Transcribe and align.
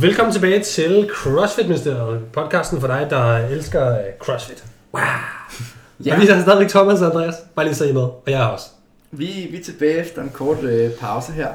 Velkommen 0.00 0.32
tilbage 0.32 0.62
til 0.62 1.10
CrossFit 1.12 1.66
Ministeriet, 1.68 2.24
podcasten 2.32 2.80
for 2.80 2.86
dig, 2.86 3.06
der 3.10 3.36
elsker 3.36 3.98
øh, 3.98 4.04
CrossFit. 4.18 4.64
Wow. 4.94 5.02
Ja. 6.04 6.14
Og 6.14 6.20
vi 6.20 6.28
er 6.28 6.42
stadigvæk 6.42 6.68
Thomas 6.68 7.00
og 7.00 7.06
Andreas, 7.06 7.34
bare 7.54 7.66
lige 7.66 7.74
så 7.74 7.84
I 7.84 7.92
med, 7.92 8.02
og 8.02 8.24
jeg 8.26 8.40
er 8.42 8.46
også. 8.46 8.66
Vi, 9.10 9.48
vi 9.50 9.58
er 9.58 9.62
tilbage 9.62 9.94
efter 9.94 10.22
en 10.22 10.28
kort 10.28 10.62
øh, 10.62 10.90
pause 10.90 11.32
her, 11.32 11.48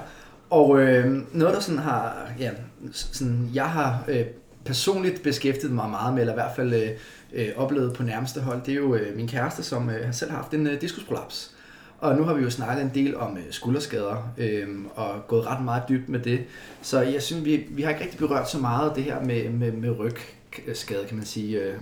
og 0.50 0.81
øh, 0.81 1.05
noget 1.31 1.55
der 1.55 1.59
sådan 1.59 1.80
har, 1.80 2.27
ja, 2.39 2.50
sådan, 2.91 3.50
jeg 3.54 3.66
har 3.66 4.04
øh, 4.08 4.26
personligt 4.66 5.23
beskæftiget 5.23 5.73
mig 5.73 5.89
meget 5.89 6.13
med, 6.13 6.21
eller 6.21 6.34
i 6.34 6.38
hvert 6.38 6.55
fald 6.55 6.73
øh, 6.73 6.90
øh, 7.34 7.48
oplevet 7.55 7.93
på 7.93 8.04
nærmeste 8.04 8.41
hold, 8.41 8.62
det 8.66 8.71
er 8.71 8.76
jo 8.76 8.96
øh, 8.96 9.16
min 9.18 9.27
kæreste, 9.27 9.63
som 9.63 9.90
øh, 9.90 10.05
har 10.05 10.12
selv 10.12 10.32
haft 10.32 10.54
en 10.54 10.68
øh, 10.68 10.82
diskusprolaps. 10.82 11.52
Og 11.99 12.16
nu 12.16 12.23
har 12.23 12.34
vi 12.34 12.44
jo 12.44 12.49
snakket 12.49 12.84
en 12.84 12.91
del 12.94 13.17
om 13.17 13.38
øh, 13.38 13.44
skulderskader, 13.52 14.34
øh, 14.38 14.67
og 14.95 15.27
gået 15.27 15.45
ret 15.45 15.63
meget 15.63 15.84
dybt 15.90 16.09
med 16.09 16.20
det. 16.20 16.40
Så 16.81 17.02
jeg 17.02 17.21
synes, 17.21 17.45
vi, 17.45 17.66
vi 17.70 17.81
har 17.81 17.90
ikke 17.90 18.04
rigtig 18.04 18.20
berørt 18.20 18.49
så 18.49 18.59
meget 18.59 18.95
det 18.95 19.04
her 19.04 19.21
med, 19.21 19.49
med, 19.49 19.71
med 19.71 19.99
rygskade, 19.99 21.05
kan 21.08 21.18
man 21.18 21.26
sige. 21.26 21.59
Øh, 21.62 21.73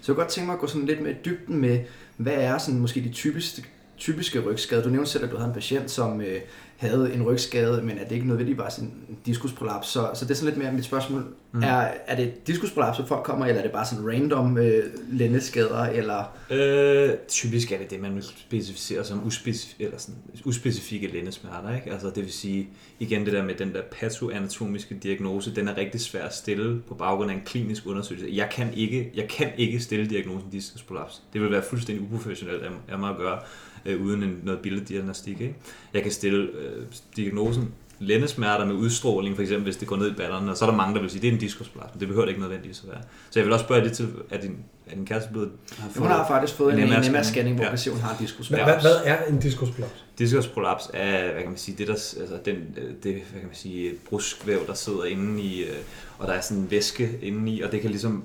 så 0.00 0.12
jeg 0.12 0.16
kunne 0.16 0.16
godt 0.16 0.28
tænke 0.28 0.46
mig 0.46 0.54
at 0.54 0.60
gå 0.60 0.66
sådan 0.66 0.86
lidt 0.86 1.02
mere 1.02 1.14
dybden 1.24 1.56
med, 1.60 1.80
hvad 2.16 2.32
er 2.32 2.58
sådan 2.58 2.80
måske 2.80 3.00
de 3.00 3.08
typiske, 3.08 3.64
typiske 3.98 4.40
rygskader? 4.40 4.82
Du 4.82 4.88
nævnte 4.88 5.10
selv, 5.10 5.24
at 5.24 5.30
du 5.30 5.36
havde 5.36 5.48
en 5.48 5.54
patient, 5.54 5.90
som 5.90 6.20
øh, 6.20 6.40
havde 6.76 7.14
en 7.14 7.22
rygskade, 7.22 7.82
men 7.82 7.98
at 7.98 8.08
det 8.08 8.14
ikke 8.14 8.28
nødvendigvis 8.28 8.58
var 8.58 8.68
sådan 8.68 8.92
en 9.08 9.18
diskusprolaps. 9.26 9.88
Så, 9.88 10.10
så 10.14 10.24
det 10.24 10.30
er 10.30 10.34
sådan 10.34 10.54
lidt 10.54 10.62
mere 10.62 10.72
mit 10.72 10.84
spørgsmål. 10.84 11.34
Mm. 11.54 11.62
Er, 11.62 11.88
er 12.06 12.16
det 12.16 12.46
diskusprolaps, 12.46 12.98
hvor 12.98 13.06
folk 13.06 13.24
kommer, 13.24 13.46
eller 13.46 13.58
er 13.58 13.62
det 13.62 13.72
bare 13.72 13.86
sådan 13.86 14.08
random 14.08 14.58
øh, 14.58 14.84
lændeskader? 15.12 15.82
Eller? 15.82 16.36
Øh, 16.50 17.10
typisk 17.28 17.72
er 17.72 17.78
det 17.78 17.90
det, 17.90 18.00
man 18.00 18.14
vil 18.14 18.22
specificere 18.22 19.04
som 19.04 19.20
uspecif- 19.26 19.74
eller 19.78 19.98
sådan, 19.98 20.20
uspecifikke 20.44 21.06
lændesmerter. 21.06 21.74
Ikke? 21.74 21.92
Altså, 21.92 22.06
det 22.06 22.24
vil 22.24 22.32
sige, 22.32 22.68
igen 23.00 23.24
det 23.24 23.32
der 23.32 23.42
med 23.42 23.54
den 23.54 23.74
der 23.74 23.82
patoanatomiske 23.82 24.94
diagnose, 25.02 25.54
den 25.54 25.68
er 25.68 25.76
rigtig 25.76 26.00
svær 26.00 26.24
at 26.24 26.34
stille 26.34 26.80
på 26.88 26.94
baggrund 26.94 27.30
af 27.30 27.34
en 27.34 27.42
klinisk 27.44 27.86
undersøgelse. 27.86 28.28
Jeg 28.32 28.50
kan 28.52 28.74
ikke, 28.74 29.12
jeg 29.14 29.28
kan 29.28 29.50
ikke 29.56 29.80
stille 29.80 30.10
diagnosen 30.10 30.50
diskusprolaps. 30.50 31.22
Det 31.32 31.40
vil 31.40 31.50
være 31.50 31.62
fuldstændig 31.62 32.04
uprofessionelt 32.04 32.62
af 32.88 32.98
mig 32.98 33.10
at 33.10 33.16
gøre 33.16 33.38
øh, 33.86 34.02
uden 34.02 34.22
en, 34.22 34.40
noget 34.42 34.60
billeddiagnostik. 34.60 35.40
Ikke? 35.40 35.54
Jeg 35.94 36.02
kan 36.02 36.12
stille 36.12 36.42
øh, 36.42 36.84
diagnosen 37.16 37.68
lændesmerter 38.02 38.64
med 38.64 38.74
udstråling, 38.74 39.36
for 39.36 39.42
eksempel 39.42 39.64
hvis 39.64 39.76
det 39.76 39.88
går 39.88 39.96
ned 39.96 40.10
i 40.10 40.14
ballerne, 40.14 40.50
og 40.50 40.56
så 40.56 40.64
er 40.64 40.70
der 40.70 40.76
mange, 40.76 40.94
der 40.94 41.00
vil 41.00 41.10
sige, 41.10 41.22
det 41.22 41.28
er 41.28 41.32
en 41.32 41.38
diskusplads, 41.38 41.90
men 41.92 42.00
det 42.00 42.08
behøver 42.08 42.24
det 42.24 42.30
ikke 42.30 42.40
nødvendigvis 42.40 42.82
at 42.84 42.90
være. 42.90 43.02
Så 43.30 43.38
jeg 43.38 43.44
vil 43.46 43.52
også 43.52 43.64
spørge 43.64 43.84
det 43.84 43.92
til, 43.92 44.08
at 44.30 44.42
din, 44.42 44.56
er 44.86 44.94
din 44.94 45.06
kæreste 45.06 45.30
blevet... 45.30 45.50
Har 45.78 45.88
fået 45.88 45.98
hun 45.98 46.06
har 46.06 46.26
faktisk 46.28 46.54
fået 46.54 46.74
en 46.74 46.88
MR-scanning, 46.88 47.54
hvor 47.54 47.64
ja. 47.64 47.90
hun 47.90 48.00
har 48.00 48.10
en 48.10 48.18
diskusprolaps. 48.18 48.82
Hvad, 48.82 48.92
hvad 48.92 49.00
er 49.04 49.24
en 49.24 49.38
diskusprolaps? 49.38 50.04
Diskusprolaps 50.18 50.90
er, 50.94 51.32
hvad 51.32 51.40
kan 51.42 51.50
man 51.50 51.58
sige, 51.58 51.78
det 51.78 51.86
der, 51.86 51.92
altså 51.92 52.38
den, 52.44 52.56
det, 53.02 53.12
hvad 53.12 53.40
kan 53.40 53.46
man 53.46 53.54
sige, 53.54 53.92
bruskvæv, 54.08 54.66
der 54.66 54.74
sidder 54.74 55.04
inde 55.04 55.42
i, 55.42 55.62
øh, 55.62 55.76
og 56.18 56.28
der 56.28 56.34
er 56.34 56.40
sådan 56.40 56.62
en 56.62 56.70
væske 56.70 57.18
inde 57.22 57.52
i, 57.52 57.60
og 57.60 57.72
det 57.72 57.80
kan 57.80 57.90
ligesom, 57.90 58.24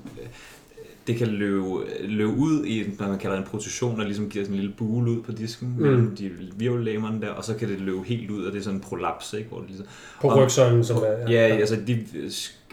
det 1.08 1.18
kan 1.18 1.28
løbe, 1.28 1.84
løbe 2.02 2.32
ud 2.32 2.66
i, 2.66 2.92
hvad 2.98 3.08
man 3.08 3.20
kalder 3.20 3.38
en 3.38 3.44
protrusion, 3.44 4.00
der 4.00 4.06
ligesom 4.06 4.30
giver 4.30 4.46
sådan 4.46 4.56
en 4.56 4.62
lille 4.62 4.76
bule 4.78 5.12
ud 5.12 5.22
på 5.22 5.32
disken 5.32 5.74
mm. 5.78 5.84
mellem 5.84 6.16
de 6.16 6.32
virvellæmerne 6.56 7.22
der, 7.22 7.30
og 7.30 7.44
så 7.44 7.56
kan 7.56 7.70
det 7.70 7.82
løbe 7.82 8.04
helt 8.04 8.32
ud, 8.32 8.46
og 8.46 8.52
det 8.52 8.60
er 8.60 8.64
sådan 8.64 8.78
en 8.78 8.82
prolaps, 8.82 9.34
ikke? 9.34 9.50
Hvor 9.50 9.60
det 9.60 9.68
ligesom, 9.68 9.86
på 10.22 10.44
rygsøjlen, 10.44 10.84
som 10.84 10.98
er... 10.98 11.32
Ja, 11.32 11.48
ja, 11.48 11.56
altså 11.56 11.78
de 11.88 12.06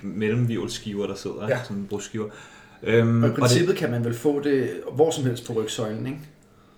mellemvirvelskiver, 0.02 1.06
der 1.06 1.14
sidder, 1.14 1.48
ja. 1.48 1.58
sådan 1.64 1.86
brugskiver. 1.88 2.27
Øhm, 2.82 3.22
og 3.22 3.28
i 3.28 3.32
princippet 3.32 3.68
og 3.68 3.72
det, 3.74 3.80
kan 3.80 3.90
man 3.90 4.05
vel 4.05 4.14
få 4.14 4.40
det 4.40 4.70
hvor 4.94 5.10
som 5.10 5.24
helst 5.24 5.46
på 5.46 5.52
rygsøjlen, 5.52 6.06
ikke? 6.06 6.18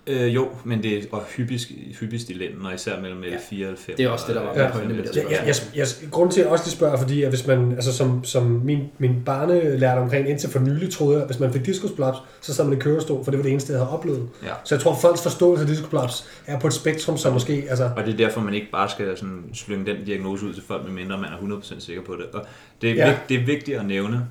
Øh, 0.08 0.34
jo, 0.34 0.48
men 0.64 0.82
det 0.82 0.98
er 1.12 1.20
hyppigst, 1.36 1.70
hyppigst 2.00 2.30
i 2.30 2.33
lænden, 2.33 2.67
og 2.67 2.74
især 2.74 3.00
mellem 3.00 3.24
ja. 3.24 3.36
4 3.50 3.68
og 3.68 3.78
5. 3.78 3.96
Det 3.96 4.05
er 4.05 4.08
også 4.08 4.24
det, 4.27 4.34
der 4.34 4.42
var 4.42 4.62
ja. 4.62 4.70
pointe 4.70 4.94
med 4.94 5.05
det. 5.05 5.17
Ja, 5.17 5.22
jeg, 5.30 5.46
jeg, 5.46 5.55
jeg, 5.74 5.86
grunden 6.11 6.33
til, 6.33 6.40
at 6.40 6.44
jeg 6.44 6.52
også 6.52 6.64
lige 6.64 6.72
spørger, 6.72 6.96
fordi 6.96 7.22
at 7.22 7.28
hvis 7.28 7.46
man, 7.46 7.72
altså 7.72 7.92
som, 7.92 8.24
som 8.24 8.42
min, 8.42 8.78
min 8.98 9.22
barne 9.24 9.78
lærte 9.78 9.98
omkring 9.98 10.28
indtil 10.28 10.50
for 10.50 10.58
nylig, 10.58 10.90
troede 10.90 11.14
jeg, 11.14 11.22
at 11.22 11.28
hvis 11.28 11.40
man 11.40 11.52
fik 11.52 11.66
diskusplaps, 11.66 12.18
så 12.40 12.55
sad 12.55 12.64
man 12.64 12.78
i 12.78 12.80
kørestol, 12.80 13.24
for 13.24 13.30
det 13.30 13.39
var 13.39 13.42
det 13.42 13.52
eneste, 13.52 13.72
jeg 13.72 13.80
havde 13.80 13.90
oplevet. 13.90 14.28
Ja. 14.42 14.52
Så 14.64 14.74
jeg 14.74 14.83
tror, 14.83 14.92
at 14.92 14.98
folks 15.00 15.22
forståelse 15.22 15.62
af 15.62 15.68
diskusplaps 15.68 16.24
er 16.46 16.58
på 16.58 16.66
et 16.66 16.72
spektrum, 16.72 17.16
som 17.16 17.33
måske... 17.33 17.64
Altså... 17.68 17.90
Og 17.96 18.05
det 18.05 18.12
er 18.12 18.16
derfor, 18.16 18.40
man 18.40 18.55
ikke 18.55 18.70
bare 18.72 18.89
skal 18.89 19.16
sådan, 19.16 19.45
slynge 19.55 19.86
den 19.86 20.05
diagnose 20.05 20.46
ud 20.46 20.55
til 20.55 20.62
folk, 20.62 20.84
medmindre 20.84 21.18
man 21.18 21.30
er 21.52 21.58
100% 21.58 21.80
sikker 21.80 22.02
på 22.02 22.12
det. 22.12 22.24
Og 22.24 22.46
det 22.83 22.90
er, 22.90 22.95
ja. 22.95 23.08
vigt, 23.08 23.28
det 23.28 23.40
er 23.40 23.45
vigtigt 23.45 23.78
at 23.78 23.86
nævne, 23.86 24.27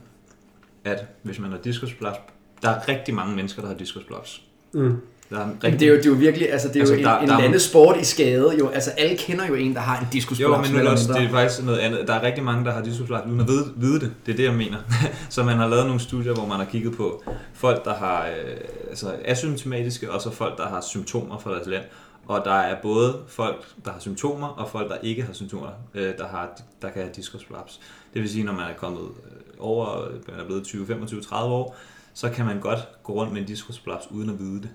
at 0.84 1.06
hvis 1.22 1.40
man 1.40 1.52
har 1.52 1.58
diskusplaps, 1.58 2.18
der 2.62 2.70
er 2.70 2.88
rigtig 2.88 3.14
mange 3.14 3.36
mennesker, 3.36 3.62
der 3.62 3.70
har 3.70 3.76
diskusplaps. 3.76 4.42
Mm. 4.74 4.98
Der 5.36 5.42
er 5.42 5.50
rigtig... 5.64 5.80
det, 5.80 5.86
er 5.86 5.90
jo, 5.90 5.98
det 5.98 6.06
er 6.06 6.10
jo 6.10 6.16
virkelig, 6.16 6.52
altså 6.52 6.68
det 6.68 6.76
er 6.76 6.80
altså, 6.80 6.96
jo 6.96 7.02
der, 7.02 7.18
en, 7.18 7.46
en 7.46 7.54
der, 7.54 7.60
sport 7.60 7.98
i 8.02 8.04
skade. 8.04 8.56
Jo, 8.60 8.70
altså 8.70 8.92
alle 8.92 9.18
kender 9.18 9.48
jo 9.48 9.54
en, 9.54 9.74
der 9.74 9.80
har 9.80 10.00
en 10.00 10.08
diskusprolaps. 10.12 10.70
Jo, 10.70 10.76
men 10.76 10.84
nu 10.84 10.90
også, 10.92 11.14
det 11.14 11.24
er 11.24 11.30
faktisk 11.30 11.64
noget 11.64 11.78
andet. 11.80 12.08
Der 12.08 12.14
er 12.14 12.24
rigtig 12.24 12.44
mange, 12.44 12.66
der 12.66 12.72
har 12.72 12.82
diskusprolaps 12.82 13.28
uden 13.28 13.40
at 13.40 13.48
vide, 13.48 13.74
vide 13.76 14.00
det. 14.00 14.14
Det 14.26 14.32
er 14.32 14.36
det, 14.36 14.44
jeg 14.44 14.54
mener. 14.54 14.78
så 15.30 15.44
man 15.44 15.58
har 15.58 15.68
lavet 15.68 15.86
nogle 15.86 16.02
studier, 16.02 16.34
hvor 16.34 16.46
man 16.46 16.58
har 16.58 16.66
kigget 16.66 16.98
på 16.98 17.24
folk, 17.54 17.86
der 17.86 17.94
har 17.94 18.28
øh, 18.28 18.58
altså 18.90 19.16
asymptomatiske, 19.26 20.12
og 20.12 20.22
så 20.22 20.32
folk, 20.32 20.58
der 20.58 20.68
har 20.68 20.82
symptomer 20.82 21.38
for 21.38 21.50
deres 21.50 21.68
land. 21.68 21.84
Og 22.28 22.42
der 22.46 22.54
er 22.54 22.82
både 22.82 23.18
folk, 23.28 23.66
der 23.86 23.92
har 23.92 24.00
symptomer, 24.00 24.48
og 24.48 24.70
folk, 24.70 24.90
der 24.90 24.98
ikke 25.04 25.22
har 25.22 25.34
symptomer, 25.34 25.68
øh, 25.94 26.18
der, 26.18 26.28
har, 26.28 26.50
der 26.82 26.90
kan 26.90 27.02
have 27.02 27.14
diskusprolaps. 27.16 27.80
Det 28.14 28.22
vil 28.22 28.30
sige, 28.30 28.44
når 28.44 28.54
man 28.54 28.70
er 28.70 28.74
kommet 28.78 29.02
øh, 29.02 29.32
over, 29.60 30.10
man 30.32 30.40
er 30.40 30.46
blevet 30.46 30.64
20, 30.64 30.88
25, 30.88 31.22
30 31.22 31.54
år, 31.54 31.76
så 32.14 32.30
kan 32.30 32.46
man 32.46 32.60
godt 32.60 32.80
gå 33.04 33.14
rundt 33.14 33.34
med 33.34 33.42
en 33.42 33.48
diskusprolaps 33.48 34.08
uden 34.12 34.30
at 34.30 34.40
vide 34.40 34.62
det. 34.62 34.70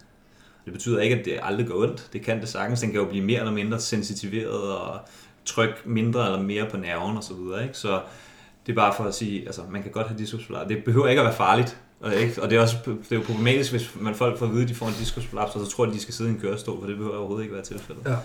Det 0.71 0.79
betyder 0.79 1.01
ikke, 1.01 1.17
at 1.17 1.25
det 1.25 1.39
aldrig 1.43 1.67
går 1.67 1.83
ondt. 1.83 2.09
Det 2.13 2.23
kan 2.23 2.41
det 2.41 2.49
sagtens. 2.49 2.81
Den 2.81 2.91
kan 2.91 3.01
jo 3.01 3.07
blive 3.07 3.25
mere 3.25 3.39
eller 3.39 3.53
mindre 3.53 3.81
sensitiveret 3.81 4.77
og 4.77 4.99
tryk 5.45 5.87
mindre 5.87 6.27
eller 6.27 6.43
mere 6.43 6.67
på 6.71 6.77
nerven 6.77 7.17
og 7.17 7.25
så 7.25 7.35
videre. 7.35 7.63
Ikke? 7.63 7.79
Så 7.79 8.01
det 8.67 8.73
er 8.73 8.77
bare 8.77 8.95
for 8.97 9.05
at 9.05 9.15
sige, 9.15 9.47
altså 9.47 9.63
man 9.71 9.83
kan 9.83 9.91
godt 9.93 10.09
have 10.09 10.19
diskusplader. 10.19 10.69
Det 10.69 10.85
behøver 10.85 11.09
ikke 11.09 11.21
at 11.21 11.25
være 11.25 11.35
farligt. 11.35 11.77
Ikke? 12.17 12.43
og 12.43 12.51
det 12.51 12.59
er 12.59 12.63
også 12.63 12.77
det 12.87 13.13
er 13.13 13.17
jo 13.17 13.23
problematisk, 13.27 13.71
hvis 13.71 13.91
man 14.01 14.15
folk 14.15 14.39
får 14.39 14.47
at 14.47 14.53
vide, 14.53 14.63
at 14.63 14.69
de 14.69 14.75
får 14.75 14.87
en 14.87 14.95
diskusprolaps, 14.99 15.55
og 15.55 15.67
så 15.67 15.73
tror 15.73 15.87
de, 15.87 15.93
de 15.93 16.01
skal 16.01 16.15
sidde 16.15 16.31
i 16.31 16.33
en 16.35 16.41
kørestol, 16.41 16.81
for 16.81 16.87
det 16.87 16.97
behøver 16.97 17.17
overhovedet 17.17 17.45
ikke 17.45 17.55
være 17.55 17.65
tilfældet. 17.65 18.03
Ja. 18.07 18.17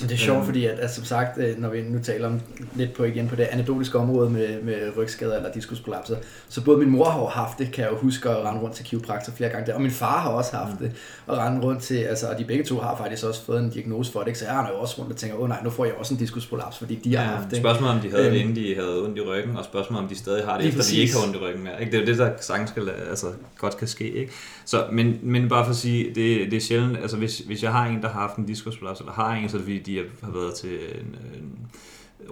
Det 0.00 0.12
er 0.12 0.16
sjovt, 0.16 0.36
øhm. 0.36 0.46
fordi 0.46 0.64
at, 0.64 0.78
at, 0.78 0.94
som 0.94 1.04
sagt, 1.04 1.38
øh, 1.38 1.58
når 1.58 1.68
vi 1.68 1.82
nu 1.82 1.98
taler 1.98 2.26
om 2.26 2.40
lidt 2.74 2.92
på 2.92 3.04
igen 3.04 3.28
på 3.28 3.36
det 3.36 3.42
anekdotiske 3.42 3.98
område 3.98 4.30
med, 4.30 4.62
med 4.62 4.96
rygskader 4.96 5.36
eller 5.36 5.52
diskusprolapser, 5.52 6.16
så 6.48 6.64
både 6.64 6.78
min 6.78 6.90
mor 6.90 7.04
har 7.04 7.26
haft 7.26 7.58
det, 7.58 7.72
kan 7.72 7.84
jeg 7.84 7.92
jo 7.92 7.96
huske 7.96 8.30
at 8.30 8.44
rende 8.44 8.60
rundt 8.60 8.76
til 8.76 8.84
kiropraktor 8.84 9.32
flere 9.32 9.50
gange 9.50 9.66
der, 9.66 9.74
og 9.74 9.82
min 9.82 9.90
far 9.90 10.18
har 10.20 10.30
også 10.30 10.56
haft 10.56 10.80
mm. 10.80 10.86
det, 10.86 10.96
og 11.26 11.38
rende 11.38 11.60
rundt 11.60 11.82
til, 11.82 11.94
altså, 11.94 12.26
og 12.26 12.38
de 12.38 12.44
begge 12.44 12.64
to 12.64 12.78
har 12.78 12.96
faktisk 12.96 13.24
også 13.24 13.44
fået 13.44 13.60
en 13.60 13.70
diagnose 13.70 14.12
for 14.12 14.20
det, 14.20 14.26
ikke? 14.26 14.38
så 14.38 14.44
jeg 14.44 14.54
har 14.54 14.68
jo 14.68 14.74
også 14.74 14.94
rundt 14.98 15.12
og 15.12 15.18
tænker, 15.18 15.36
åh 15.36 15.42
oh, 15.42 15.48
nej, 15.48 15.58
nu 15.64 15.70
får 15.70 15.84
jeg 15.84 15.94
også 15.94 16.14
en 16.14 16.20
diskusprolaps, 16.20 16.78
fordi 16.78 16.94
de 16.94 17.10
ja, 17.10 17.20
har 17.20 17.36
haft 17.36 17.50
det. 17.50 17.58
Spørgsmålet 17.58 17.94
om 17.94 18.00
de 18.00 18.10
havde 18.10 18.24
øhm, 18.24 18.32
det, 18.32 18.40
inden 18.40 18.56
de 18.56 18.74
havde 18.74 19.04
ondt 19.04 19.18
i 19.18 19.20
ryggen, 19.20 19.56
og 19.56 19.64
spørgsmålet 19.64 20.02
om 20.02 20.08
de 20.08 20.18
stadig 20.18 20.44
har 20.44 20.58
det, 20.58 20.66
efter 20.66 20.78
præcis. 20.78 20.94
de 20.94 21.00
ikke 21.00 21.14
har 21.14 21.26
ondt 21.26 21.36
i 21.36 21.38
ryggen 21.38 21.64
mere. 21.64 21.80
Ikke? 21.80 21.92
Det 21.92 21.98
er 21.98 22.02
jo 22.02 22.06
det, 22.06 22.18
der 22.18 22.30
sagtens 22.40 22.70
skal, 22.70 22.88
altså, 23.10 23.26
godt 23.58 23.76
kan 23.76 23.88
ske. 23.88 24.12
Ikke? 24.12 24.32
Så, 24.64 24.84
men, 24.92 25.18
men 25.22 25.48
bare 25.48 25.64
for 25.64 25.70
at 25.70 25.76
sige, 25.76 26.04
det, 26.04 26.50
det 26.50 26.54
er 26.54 26.60
sjældent, 26.60 26.98
altså 26.98 27.16
hvis, 27.16 27.38
hvis 27.38 27.62
jeg 27.62 27.72
har 27.72 27.86
en, 27.86 28.02
der 28.02 28.08
har 28.08 28.20
haft 28.20 28.36
en 28.36 28.46
diskusprolaps, 28.46 29.00
eller 29.00 29.12
har 29.12 29.34
en, 29.34 29.48
så 29.48 29.56
er 29.56 29.58
det 29.58 29.66
fordi, 29.78 29.92
de 29.94 30.08
har 30.22 30.30
været 30.30 30.54
til 30.54 30.78
en, 30.78 31.16
en 31.34 31.58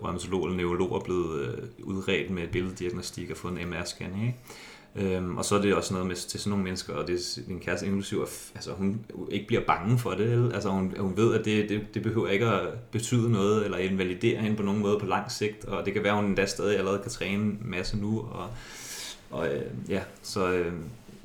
rheumatolog 0.02 0.46
eller 0.46 0.56
neurolog 0.56 0.92
og 0.92 1.02
blevet 1.04 1.40
øh, 1.40 1.68
udredt 1.82 2.30
med 2.30 2.48
billeddiagnostik 2.48 3.30
og 3.30 3.36
fået 3.36 3.60
en 3.60 3.72
MR-scanning. 3.72 4.26
Ikke? 4.26 4.36
Øhm, 4.96 5.36
og 5.36 5.44
så 5.44 5.56
er 5.56 5.62
det 5.62 5.74
også 5.74 5.94
noget 5.94 6.06
med 6.06 6.16
til 6.16 6.40
sådan 6.40 6.50
nogle 6.50 6.64
mennesker, 6.64 6.94
og 6.94 7.06
det 7.06 7.14
er 7.14 7.40
min 7.48 7.60
kæreste 7.60 7.86
inklusiv, 7.86 8.18
at 8.22 8.52
altså, 8.54 8.72
hun 8.72 9.00
ikke 9.30 9.46
bliver 9.46 9.62
bange 9.62 9.98
for 9.98 10.10
det. 10.10 10.32
Eller? 10.32 10.52
Altså, 10.52 10.68
hun, 10.68 10.94
hun 10.98 11.16
ved, 11.16 11.34
at 11.34 11.44
det, 11.44 11.68
det, 11.68 11.94
det 11.94 12.02
behøver 12.02 12.28
ikke 12.28 12.46
at 12.46 12.68
betyde 12.90 13.32
noget, 13.32 13.64
eller 13.64 13.78
invalidere 13.78 14.40
hende 14.40 14.56
på 14.56 14.62
nogen 14.62 14.80
måde 14.80 14.98
på 14.98 15.06
lang 15.06 15.30
sigt, 15.32 15.64
og 15.64 15.84
det 15.84 15.92
kan 15.92 16.02
være, 16.02 16.12
at 16.12 16.18
hun 16.18 16.24
endda 16.24 16.46
stadig 16.46 16.78
allerede 16.78 16.98
kan 17.02 17.10
træne 17.10 17.42
en 17.42 17.58
masse 17.64 17.96
nu. 17.96 18.20
Og, 18.20 18.48
og 19.30 19.54
øh, 19.54 19.62
ja, 19.88 20.02
så, 20.22 20.52
øh, 20.52 20.72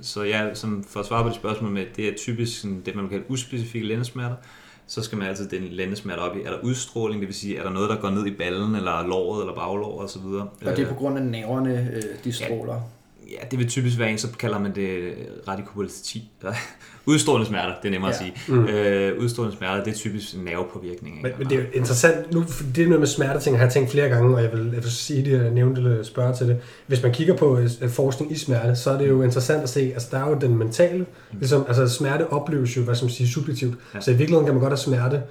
så 0.02 0.24
ja, 0.24 0.54
som 0.54 0.84
for 0.84 1.00
at 1.00 1.06
svare 1.06 1.24
på 1.24 1.30
det 1.30 1.36
spørgsmål 1.36 1.72
med, 1.72 1.86
det 1.96 2.08
er 2.08 2.18
typisk 2.18 2.62
sådan, 2.62 2.82
det, 2.86 2.96
man 2.96 3.10
kalder 3.10 3.26
uspecifikke 3.28 3.88
lændesmerter, 3.88 4.36
så 4.92 5.04
skal 5.04 5.18
man 5.18 5.28
altid 5.28 5.50
den 5.50 5.64
lændesmerte 5.64 6.20
op 6.20 6.38
i. 6.38 6.42
Er 6.42 6.50
der 6.50 6.60
udstråling, 6.64 7.22
det 7.22 7.28
vil 7.28 7.36
sige, 7.36 7.58
er 7.58 7.64
der 7.64 7.70
noget, 7.70 7.90
der 7.90 7.96
går 7.96 8.10
ned 8.10 8.26
i 8.26 8.32
ballen, 8.32 8.76
eller 8.76 9.08
låret, 9.08 9.42
eller 9.42 9.56
baglåret 9.56 10.06
osv. 10.06 10.26
Og, 10.26 10.50
og 10.66 10.78
det 10.78 10.80
er 10.80 10.88
på 10.88 10.94
grund 10.94 11.18
af 11.18 11.24
nerverne, 11.24 11.90
øh, 11.94 12.04
de 12.24 12.34
stråler? 12.34 12.74
Ja, 12.74 13.32
ja, 13.32 13.48
det 13.52 13.60
vil 13.60 13.70
typisk 13.70 14.00
være 14.00 14.12
en, 14.12 14.18
så 14.18 14.28
kalder 14.40 14.60
man 14.60 14.76
det 14.76 15.14
radikopati. 15.48 16.32
Udstrålende 17.06 17.48
smerter, 17.48 17.74
det 17.82 17.88
er 17.88 17.92
nemmere 17.92 18.12
ja. 18.12 18.28
at 18.28 18.34
sige. 18.48 18.56
Mm. 18.56 18.66
Øh, 18.66 19.20
udstrålende 19.20 19.58
smerter, 19.58 19.84
det 19.84 19.92
er 19.92 19.96
typisk 19.96 20.34
en 20.36 20.44
nervepåvirkning. 20.44 21.22
Men, 21.22 21.32
men 21.38 21.50
det 21.50 21.58
er 21.58 21.62
jo 21.62 21.68
interessant, 21.74 22.34
nu, 22.34 22.46
det 22.76 22.90
med 22.90 23.08
smerteting, 23.08 23.58
har 23.58 23.66
jeg 23.66 23.74
tænkt 23.74 23.92
flere 23.92 24.10
gange, 24.10 24.36
og 24.36 24.44
jeg 24.44 24.52
vil, 24.52 24.72
jeg 24.74 24.84
vil 24.84 24.92
sige 24.92 25.26
det, 25.26 25.44
jeg 25.44 25.52
nævnte 25.52 25.82
eller 25.82 26.04
spørge 26.04 26.36
til 26.36 26.48
det. 26.48 26.58
Hvis 26.88 27.04
man 27.04 27.14
kigger 27.14 27.38
på 27.38 27.60
uh, 27.84 27.90
forskning 27.90 28.32
i 28.32 28.38
smerte, 28.38 28.76
så 28.76 28.92
er 28.92 28.98
det 28.98 29.10
jo 29.10 29.22
interessant 29.22 29.64
at 29.64 29.70
se, 29.70 29.80
altså 29.80 30.08
der 30.12 30.18
er 30.18 30.30
jo 30.30 30.38
den 30.42 30.58
mentale, 30.58 31.00
mm. 31.00 31.38
ligesom, 31.40 31.66
altså 31.68 31.90
smerte 31.90 32.34
opleves 32.34 32.78
jo, 32.78 32.82
hvad 32.82 32.96
som 32.96 33.10
siger, 33.10 33.28
subjektivt. 33.28 33.76
Ja. 33.96 34.02
Så 34.02 34.12
i 34.12 34.14
virkeligheden 34.14 34.46
kan 34.46 34.54
man 34.54 34.62
godt 34.62 34.72
have 34.72 34.78
smerte, 34.78 35.22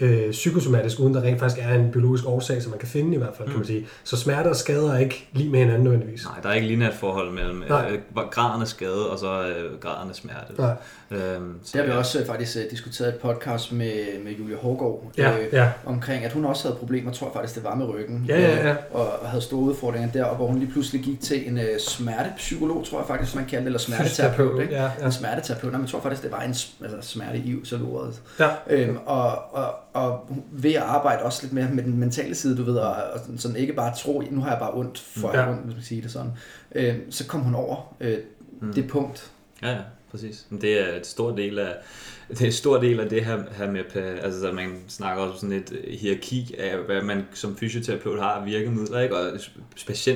øh, 0.00 0.30
psykosomatisk, 0.30 1.00
uden 1.00 1.14
der 1.14 1.22
rent 1.22 1.38
faktisk 1.38 1.62
er 1.64 1.74
en 1.74 1.90
biologisk 1.92 2.26
årsag, 2.26 2.62
som 2.62 2.70
man 2.70 2.78
kan 2.78 2.88
finde 2.88 3.14
i 3.14 3.18
hvert 3.18 3.36
fald, 3.36 3.48
mm. 3.48 3.52
kan 3.52 3.58
man 3.58 3.62
mm. 3.62 3.66
sige. 3.66 3.86
Så 4.04 4.16
smerte 4.16 4.48
og 4.48 4.56
skader 4.56 4.92
er 4.92 4.98
ikke 4.98 5.28
lige 5.32 5.50
med 5.50 5.58
hinanden 5.58 5.84
nødvendigvis. 5.84 6.24
Nej, 6.24 6.40
der 6.42 6.48
er 6.48 6.54
ikke 6.54 6.66
lige 6.66 6.88
et 6.88 6.94
forhold 6.94 7.32
mellem 7.32 7.62
øh, 7.62 7.98
graden 8.30 8.62
af 8.62 8.68
skade 8.68 9.10
og 9.10 9.18
så 9.18 9.46
øh, 9.46 9.80
graden 9.80 10.10
af 10.10 10.16
smerte. 10.16 10.52
Nej. 10.58 10.74
Øhm, 11.10 11.54
så, 11.62 11.70
det 11.72 11.80
har 11.80 11.92
vi 11.92 11.98
også 11.98 12.20
øh, 12.20 12.26
faktisk 12.26 12.56
uh, 12.56 12.62
diskuteret 12.70 13.08
et 13.08 13.14
podcast 13.14 13.72
med, 13.72 14.24
med 14.24 14.32
Julia 14.32 14.56
Hårgaard 14.56 15.12
ja, 15.18 15.38
øh, 15.38 15.46
ja. 15.52 15.68
omkring, 15.86 16.24
at 16.24 16.32
hun 16.32 16.44
også 16.44 16.68
havde 16.68 16.78
problemer, 16.78 17.12
tror 17.12 17.26
jeg 17.26 17.34
faktisk 17.34 17.54
det 17.54 17.64
var 17.64 17.74
med 17.74 17.88
ryggen, 17.88 18.24
ja, 18.28 18.40
ja, 18.40 18.68
ja. 18.68 18.76
og 18.92 19.28
havde 19.28 19.42
store 19.42 19.60
udfordringer 19.60 20.10
der, 20.10 20.24
og 20.24 20.36
hvor 20.36 20.46
hun 20.46 20.58
lige 20.58 20.72
pludselig 20.72 21.02
gik 21.02 21.20
til 21.20 21.48
en 21.48 21.58
uh, 21.58 21.64
smertepsykolog, 21.78 22.86
tror 22.86 22.98
jeg 22.98 23.06
faktisk, 23.06 23.34
man 23.34 23.44
kaldte 23.44 23.60
det, 23.60 23.66
eller 23.66 23.78
smerteterapeut. 23.78 24.62
Ikke? 24.62 24.74
Ja, 24.74 24.90
ja. 25.00 25.06
En 25.06 25.12
smerteterapeut, 25.12 25.72
men 25.72 25.80
jeg 25.80 25.90
tror 25.90 26.00
faktisk, 26.00 26.22
det 26.22 26.32
var 26.32 26.40
en 26.40 26.54
altså, 26.84 26.96
smerte 27.00 27.38
i 27.38 27.60
så 27.64 27.78
ordet. 27.92 28.20
Ja. 28.38 28.48
Øhm, 28.70 28.98
og, 29.06 29.54
og, 29.54 29.74
og 29.92 30.36
ved 30.50 30.74
at 30.74 30.82
arbejde 30.82 31.22
også 31.22 31.42
lidt 31.42 31.52
mere 31.52 31.68
med 31.72 31.84
den 31.84 31.98
mentale 31.98 32.34
side, 32.34 32.56
du 32.56 32.62
ved, 32.62 32.76
og, 32.76 32.94
og 32.94 33.20
sådan 33.36 33.56
ikke 33.56 33.72
bare 33.72 33.94
tro, 33.96 34.22
nu 34.30 34.40
har 34.40 34.50
jeg 34.50 34.58
bare 34.58 34.74
ondt 34.74 34.98
for 34.98 35.36
ja. 35.36 35.50
ondt, 35.50 35.64
hvis 35.64 35.74
man 35.74 35.84
siger 35.84 36.02
det 36.02 36.10
sådan, 36.10 36.32
øh, 36.74 36.96
så 37.10 37.26
kom 37.26 37.40
hun 37.40 37.54
over 37.54 37.94
øh, 38.00 38.18
mm. 38.60 38.72
det 38.72 38.88
punkt. 38.88 39.30
Ja, 39.62 39.70
ja 39.70 39.80
præcis. 40.10 40.46
Det 40.60 40.80
er 40.80 40.96
et 40.96 41.06
stor 41.06 41.36
del 41.36 41.58
af, 41.58 41.74
det 42.28 42.40
er 42.40 42.46
en 42.46 42.52
stor 42.52 42.80
del 42.80 43.00
af 43.00 43.08
det 43.08 43.24
her, 43.24 43.38
her 43.52 43.70
med, 43.70 43.82
altså 44.22 44.48
at 44.48 44.54
man 44.54 44.78
snakker 44.88 45.22
også 45.22 45.40
sådan 45.40 45.56
et 45.56 45.80
hierarki 46.00 46.54
af, 46.58 46.76
hvad 46.78 47.02
man 47.02 47.24
som 47.34 47.56
fysioterapeut 47.56 48.20
har 48.20 48.30
af 48.30 48.46
virkemidler, 48.46 49.00
ikke? 49.00 49.16
og 49.16 49.24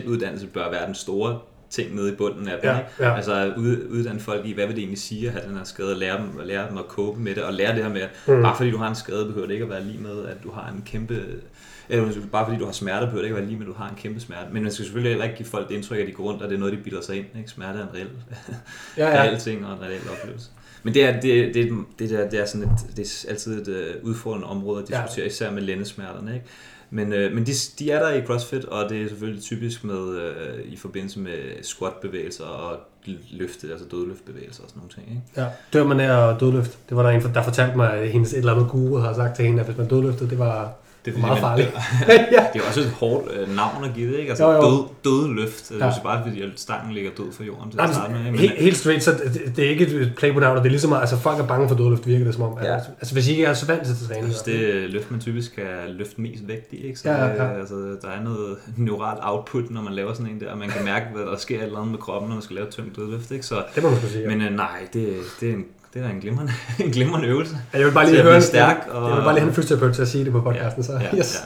uddannelse 0.07 0.47
bør 0.47 0.71
være 0.71 0.87
den 0.87 0.95
store 0.95 1.39
ting 1.75 1.95
nede 1.95 2.13
i 2.13 2.15
bunden 2.15 2.49
af 2.49 2.59
dem. 2.63 2.71
Ja, 2.71 3.07
ja. 3.07 3.17
Altså 3.17 3.35
at 3.35 3.57
uddanne 3.57 4.21
folk 4.21 4.47
i, 4.47 4.53
hvad 4.53 4.67
vil 4.67 4.75
det 4.75 4.83
egentlig 4.83 4.99
sige 4.99 5.27
at 5.27 5.33
have 5.33 5.49
den 5.49 5.57
her 5.57 5.65
skade, 5.65 5.95
lære 5.95 6.19
dem, 6.19 6.41
lære 6.45 6.69
dem 6.69 6.79
at 6.79 6.85
cope 6.89 7.21
med 7.21 7.35
det, 7.35 7.43
og 7.43 7.53
lære 7.53 7.75
det 7.75 7.83
her 7.83 7.93
med, 7.93 8.01
at 8.01 8.11
mm. 8.27 8.43
bare 8.43 8.57
fordi 8.57 8.71
du 8.71 8.79
har 8.79 8.89
en 8.89 8.95
skade, 8.95 9.27
behøver 9.27 9.47
det 9.47 9.55
ikke 9.55 9.65
at 9.65 9.71
være 9.71 9.85
lige 9.85 9.99
med, 9.99 10.27
at 10.27 10.37
du 10.43 10.51
har 10.51 10.69
en 10.69 10.83
kæmpe 10.87 11.23
eller 11.89 12.13
bare 12.33 12.47
fordi 12.47 12.59
du 12.59 12.65
har 12.65 12.73
smerte, 12.73 13.07
behøver 13.07 13.23
det 13.23 13.25
ikke 13.25 13.37
være 13.37 13.47
lige 13.47 13.57
med, 13.57 13.67
at 13.67 13.73
du 13.73 13.79
har 13.79 13.89
en 13.89 13.97
kæmpe 13.97 14.21
smerte. 14.21 14.47
Men 14.53 14.63
man 14.63 14.73
skal 14.73 14.85
selvfølgelig 14.85 15.11
heller 15.11 15.25
ikke 15.25 15.37
give 15.37 15.47
folk 15.47 15.69
det 15.69 15.75
indtryk, 15.75 15.99
at 15.99 16.07
de 16.07 16.13
går 16.13 16.25
rundt, 16.25 16.43
og 16.43 16.49
det 16.49 16.55
er 16.55 16.59
noget, 16.59 16.75
de 16.75 16.79
bilder 16.79 17.01
sig 17.01 17.17
ind. 17.17 17.27
Ikke? 17.39 17.51
Smerte 17.51 17.79
er 17.79 17.83
en 17.83 17.95
reel, 17.95 18.09
ja, 18.97 19.09
ja. 19.09 19.23
reel 19.23 19.39
ting 19.39 19.67
og 19.67 19.73
en 19.73 19.81
reel 19.81 20.01
oplevelse. 20.19 20.51
Men 20.83 20.95
det 20.95 21.05
er, 21.05 21.21
det, 21.21 21.55
det, 21.55 21.73
det, 21.99 22.11
der, 22.11 22.31
det 22.31 22.41
er, 22.41 22.45
sådan 22.47 22.69
et, 22.69 22.97
det 22.97 23.25
er 23.27 23.31
altid 23.31 23.69
et 23.69 23.97
uh, 24.03 24.09
udfordrende 24.09 24.47
område 24.47 24.83
at 24.83 24.89
diskutere, 24.89 25.25
ja. 25.25 25.31
især 25.31 25.51
med 25.51 25.63
lændesmerterne. 25.63 26.35
Ikke? 26.35 26.47
Men, 26.95 27.13
øh, 27.13 27.33
men 27.35 27.47
de, 27.47 27.53
de 27.79 27.91
er 27.91 27.99
der 27.99 28.11
i 28.11 28.27
CrossFit, 28.27 28.65
og 28.65 28.91
det 28.91 29.03
er 29.03 29.09
selvfølgelig 29.09 29.43
typisk 29.43 29.85
med 29.85 30.17
øh, 30.19 30.65
i 30.65 30.77
forbindelse 30.77 31.21
med 31.21 31.63
squat-bevægelser 31.63 32.45
og 32.45 32.79
løfte, 33.31 33.71
altså 33.71 33.87
dødløftbevægelser 33.91 34.63
og 34.63 34.69
sådan 34.69 34.81
nogle 34.81 34.93
ting. 34.93 35.09
Ikke? 35.09 35.23
Ja, 35.37 35.47
dør 35.73 35.85
man 35.85 36.01
af 36.01 36.39
dødløft. 36.39 36.79
Det 36.89 36.97
var 36.97 37.03
der 37.03 37.11
en, 37.11 37.23
der 37.35 37.43
fortalte 37.43 37.77
mig, 37.77 37.93
at 37.93 38.09
hendes 38.09 38.33
et 38.33 38.39
eller 38.39 38.55
andet 38.55 38.71
guru 38.71 38.97
har 38.97 39.15
sagt 39.15 39.37
til 39.37 39.45
hende, 39.45 39.61
at 39.61 39.67
hvis 39.67 39.79
man 39.79 39.89
dødløftede, 39.89 40.31
det 40.31 40.39
var 40.39 40.73
det 41.05 41.15
er 41.15 41.19
meget 41.19 41.39
farligt. 41.39 41.69
ja. 42.09 42.47
Det 42.53 42.61
er 42.61 42.67
også 42.69 42.81
et 42.81 42.91
hårdt 42.91 43.33
øh, 43.33 43.57
navn 43.57 43.85
at 43.85 43.91
give, 43.95 44.19
ikke? 44.19 44.29
Altså 44.31 44.45
jo, 44.45 44.53
jo. 44.53 44.63
Død, 44.63 44.85
død 45.05 45.35
løft. 45.35 45.71
Ja. 45.71 45.75
Det 45.75 45.83
er 45.83 46.03
bare 46.03 46.23
fordi, 46.27 46.43
at 46.43 46.49
stangen 46.57 46.95
ligger 46.95 47.11
død 47.19 47.33
for 47.33 47.45
jorden 47.45 47.71
til 47.71 47.81
at 47.81 47.95
starte 47.95 48.13
med. 48.13 48.23
Men, 48.23 48.35
helt, 48.35 48.53
helt 48.59 48.77
straight, 48.77 49.03
så 49.03 49.11
det, 49.11 49.53
det, 49.57 49.65
er 49.65 49.71
ikke 49.71 49.87
et 49.87 50.13
play 50.17 50.33
på 50.33 50.41
navn, 50.41 50.57
det 50.59 50.65
er 50.65 50.69
ligesom, 50.69 50.93
altså 50.93 51.17
folk 51.17 51.39
er 51.39 51.47
bange 51.47 51.69
for 51.69 51.77
dødløft, 51.77 52.07
virker 52.07 52.25
det 52.25 52.35
som 52.35 52.43
om. 52.43 52.59
Ja. 52.63 52.75
Altså, 52.75 52.91
altså 53.01 53.15
hvis 53.15 53.29
I 53.29 53.31
ikke 53.31 53.45
er 53.45 53.55
så 53.55 53.67
vant 53.67 53.85
til 53.85 53.93
at 53.93 53.99
træne. 54.09 54.27
Altså, 54.27 54.43
det 54.47 54.91
løft, 54.91 55.11
man 55.11 55.21
typisk 55.21 55.53
skal 55.53 55.67
løfte 55.89 56.21
mest 56.21 56.49
vægt 56.49 56.73
i, 56.73 56.87
ikke? 56.87 56.99
Så 56.99 57.11
ja, 57.11 57.27
ja, 57.27 57.45
ja. 57.45 57.59
altså, 57.59 57.75
der 57.75 58.09
er 58.09 58.23
noget 58.23 58.57
neuralt 58.77 59.21
output, 59.23 59.71
når 59.71 59.83
man 59.83 59.93
laver 59.93 60.13
sådan 60.13 60.33
en 60.33 60.41
der, 60.41 60.51
og 60.51 60.59
man 60.59 60.69
kan 60.69 60.85
mærke, 60.85 61.07
hvad 61.15 61.23
der 61.23 61.37
sker 61.37 61.59
et 61.59 61.65
eller 61.65 61.79
andet 61.79 61.91
med 61.91 61.99
kroppen, 61.99 62.29
når 62.29 62.35
man 62.35 62.43
skal 62.43 62.57
lave 62.57 62.67
tungt 62.71 62.97
dødløft, 62.97 63.31
ikke? 63.31 63.47
Så, 63.47 63.63
det 63.75 63.83
må 63.83 63.91
man 63.91 63.99
sige, 64.01 64.23
ja. 64.23 64.29
Men 64.29 64.43
øh, 64.43 64.57
nej, 64.57 64.89
det, 64.93 65.17
det 65.41 65.51
er 65.51 65.53
en 65.53 65.65
det 65.95 66.03
er 66.03 66.09
en 66.09 66.21
glimrende, 66.21 66.53
en 66.85 66.91
glimrende 66.91 67.29
øvelse. 67.29 67.57
Ja, 67.73 67.79
jeg 67.79 67.87
vil 67.87 67.93
bare 67.93 68.11
lige 68.11 68.23
høre 68.23 68.43
stærk. 68.43 68.89
Og, 68.91 69.09
jeg 69.09 69.17
vil 69.17 69.23
bare 69.23 69.35
lige 69.35 69.41
have 69.41 69.49
en 69.49 69.55
fysioterapeut 69.55 69.95
til 69.95 70.03
at 70.03 70.09
sige 70.09 70.25
det 70.25 70.33
på 70.33 70.41
podcasten. 70.41 70.83
Så. 70.83 70.93
Ja, 70.93 71.17
yes. 71.17 71.37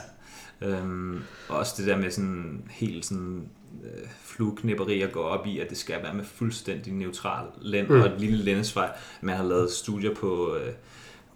ja. 0.61 0.67
Øhm, 0.67 1.21
også 1.49 1.73
det 1.77 1.87
der 1.87 1.97
med 1.97 2.11
sådan 2.11 2.61
helt 2.69 3.05
sådan 3.05 3.43
øh, 3.83 4.07
flueknipperi 4.23 5.01
at 5.01 5.11
gå 5.11 5.19
op 5.19 5.47
i, 5.47 5.59
at 5.59 5.69
det 5.69 5.77
skal 5.77 5.95
være 6.03 6.13
med 6.13 6.23
fuldstændig 6.23 6.93
neutral 6.93 7.45
lænd 7.61 7.89
mm. 7.89 8.01
og 8.01 8.07
et 8.07 8.13
lille 8.17 8.37
lændesvej. 8.37 8.89
Man 9.21 9.35
har 9.35 9.43
lavet 9.43 9.71
studier 9.71 10.15
på, 10.15 10.55
øh, 10.55 10.73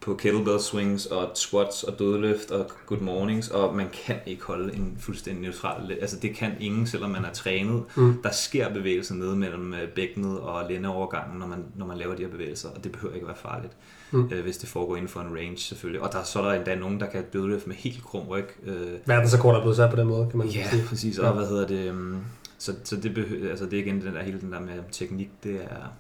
på 0.06 0.14
kettlebell 0.14 0.60
swings 0.60 1.06
og 1.06 1.32
squats 1.36 1.84
og 1.84 2.00
dødløft 2.00 2.52
og 2.52 2.72
good 2.86 3.00
mornings, 3.00 3.50
og 3.50 3.76
man 3.76 3.88
kan 4.06 4.16
ikke 4.26 4.44
holde 4.44 4.76
en 4.76 4.98
fuldstændig 5.00 5.44
neutral 5.44 5.98
Altså 6.02 6.20
det 6.20 6.36
kan 6.36 6.52
ingen, 6.60 6.88
selvom 6.88 7.10
man 7.10 7.26
er 7.26 7.34
trænet. 7.34 7.84
Mm. 7.96 8.22
Der 8.24 8.32
sker 8.32 8.74
bevægelser 8.74 9.16
nede 9.16 9.36
mellem 9.36 9.74
øh, 9.74 9.88
bækkenet 9.88 10.40
og 10.40 10.70
lændeovergangen, 10.70 11.40
når 11.40 11.48
man, 11.48 11.66
når 11.76 11.86
man 11.86 11.98
laver 11.98 12.16
de 12.16 12.24
her 12.24 12.30
bevægelser, 12.30 12.70
og 12.70 12.84
det 12.84 12.92
behøver 12.92 13.16
ikke 13.16 13.28
være 13.28 13.36
farligt 13.36 13.74
mm. 14.14 14.30
øh, 14.32 14.44
hvis 14.44 14.58
det 14.58 14.70
foregår 14.70 14.96
inden 14.96 15.10
for 15.10 15.20
en 15.22 15.38
range 15.38 15.58
selvfølgelig. 15.58 16.02
Og 16.02 16.14
der, 16.14 16.24
så 16.24 16.40
er 16.40 16.44
der 16.44 16.54
endda 16.54 16.76
nogen, 16.76 17.00
der 17.00 17.06
kan 17.06 17.24
dødløfte 17.34 17.68
med 17.68 17.76
helt 17.76 18.04
krum 18.04 18.28
ryg. 18.28 18.48
Øh. 18.66 18.92
Verdensekord 19.06 19.56
er 19.56 19.62
blevet 19.62 19.78
sat 19.78 19.90
på 19.90 19.96
den 19.96 20.08
måde, 20.08 20.28
kan 20.30 20.38
man 20.38 20.48
ja, 20.48 20.70
sige. 20.70 20.82
Ja, 20.82 20.88
præcis. 20.88 21.20
Og 21.20 21.26
ja. 21.26 21.32
hvad 21.32 21.48
hedder 21.48 21.68
det... 21.68 21.92
Um, 21.92 22.22
så, 22.58 22.74
så 22.84 22.96
det, 22.96 23.14
behøver, 23.14 23.50
altså 23.50 23.66
det 23.66 23.74
er 23.74 23.84
igen 23.84 24.02
den 24.02 24.14
der, 24.14 24.24
hele 24.24 24.42
den 24.42 24.52
der 24.52 24.60
med 24.60 24.74
teknik, 24.92 25.30
det 25.44 25.56
er... 25.56 25.94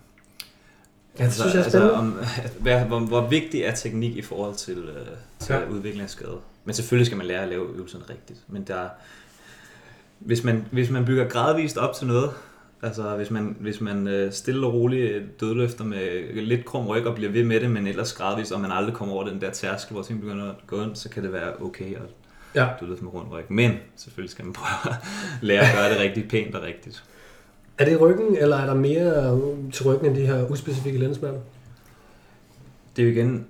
Ja, 1.19 1.25
det 1.25 1.33
synes 1.33 1.53
jeg 1.53 1.59
er 1.59 1.63
altså, 1.63 1.79
spændende. 1.79 2.19
Altså, 2.19 2.41
om, 2.57 2.61
hvad, 2.61 2.85
hvor, 2.85 2.99
hvor 2.99 3.27
vigtig 3.27 3.61
er 3.61 3.75
teknik 3.75 4.15
i 4.17 4.21
forhold 4.21 4.55
til, 4.55 4.77
uh, 4.77 4.95
til 5.39 5.53
ja. 5.53 5.69
udvikling 5.69 6.03
af 6.03 6.09
skade? 6.09 6.37
Men 6.65 6.73
selvfølgelig 6.73 7.05
skal 7.05 7.17
man 7.17 7.27
lære 7.27 7.41
at 7.41 7.49
lave 7.49 7.75
øvelserne 7.75 8.03
rigtigt. 8.09 8.39
Men 8.47 8.63
der, 8.63 8.89
hvis 10.19 10.43
man, 10.43 10.65
hvis 10.71 10.89
man 10.89 11.05
bygger 11.05 11.27
gradvist 11.27 11.77
op 11.77 11.95
til 11.95 12.07
noget, 12.07 12.31
Altså 12.83 13.15
hvis 13.15 13.31
man, 13.31 13.55
hvis 13.59 13.81
man 13.81 14.07
øh, 14.07 14.31
stille 14.31 14.67
og 14.67 14.73
roligt 14.73 15.39
dødløfter 15.41 15.83
med 15.83 16.33
lidt 16.33 16.65
krum 16.65 16.87
ryg 16.87 17.05
og 17.05 17.15
bliver 17.15 17.31
ved 17.31 17.43
med 17.43 17.59
det, 17.59 17.71
men 17.71 17.87
ellers 17.87 18.13
gradvist, 18.13 18.51
og 18.51 18.61
man 18.61 18.71
aldrig 18.71 18.95
kommer 18.95 19.15
over 19.15 19.27
den 19.27 19.41
der 19.41 19.51
tærskel, 19.51 19.93
hvor 19.93 20.03
ting 20.03 20.21
begynder 20.21 20.49
at 20.49 20.55
gå 20.67 20.83
ind, 20.83 20.95
så 20.95 21.09
kan 21.09 21.23
det 21.23 21.33
være 21.33 21.61
okay 21.61 21.95
at 21.95 22.01
ja. 22.55 22.67
dødløfte 22.79 23.03
med 23.03 23.13
rund 23.13 23.31
ryg. 23.31 23.45
Men 23.49 23.71
selvfølgelig 23.95 24.31
skal 24.31 24.45
man 24.45 24.53
prøve 24.53 24.93
at 24.93 24.99
lære 25.41 25.61
at 25.61 25.75
gøre 25.75 25.89
det 25.89 25.99
rigtig 25.99 26.27
pænt 26.29 26.55
og 26.55 26.63
rigtigt. 26.63 27.03
Er 27.77 27.85
det 27.85 28.01
ryggen, 28.01 28.37
eller 28.37 28.57
er 28.57 28.65
der 28.65 28.73
mere 28.73 29.41
til 29.71 29.85
ryggen 29.85 30.05
end 30.05 30.15
de 30.15 30.25
her 30.25 30.51
uspecifikke 30.51 30.99
lændesmerter? 30.99 31.39
Det 32.95 33.01
er 33.01 33.05
jo 33.05 33.11
igen 33.11 33.45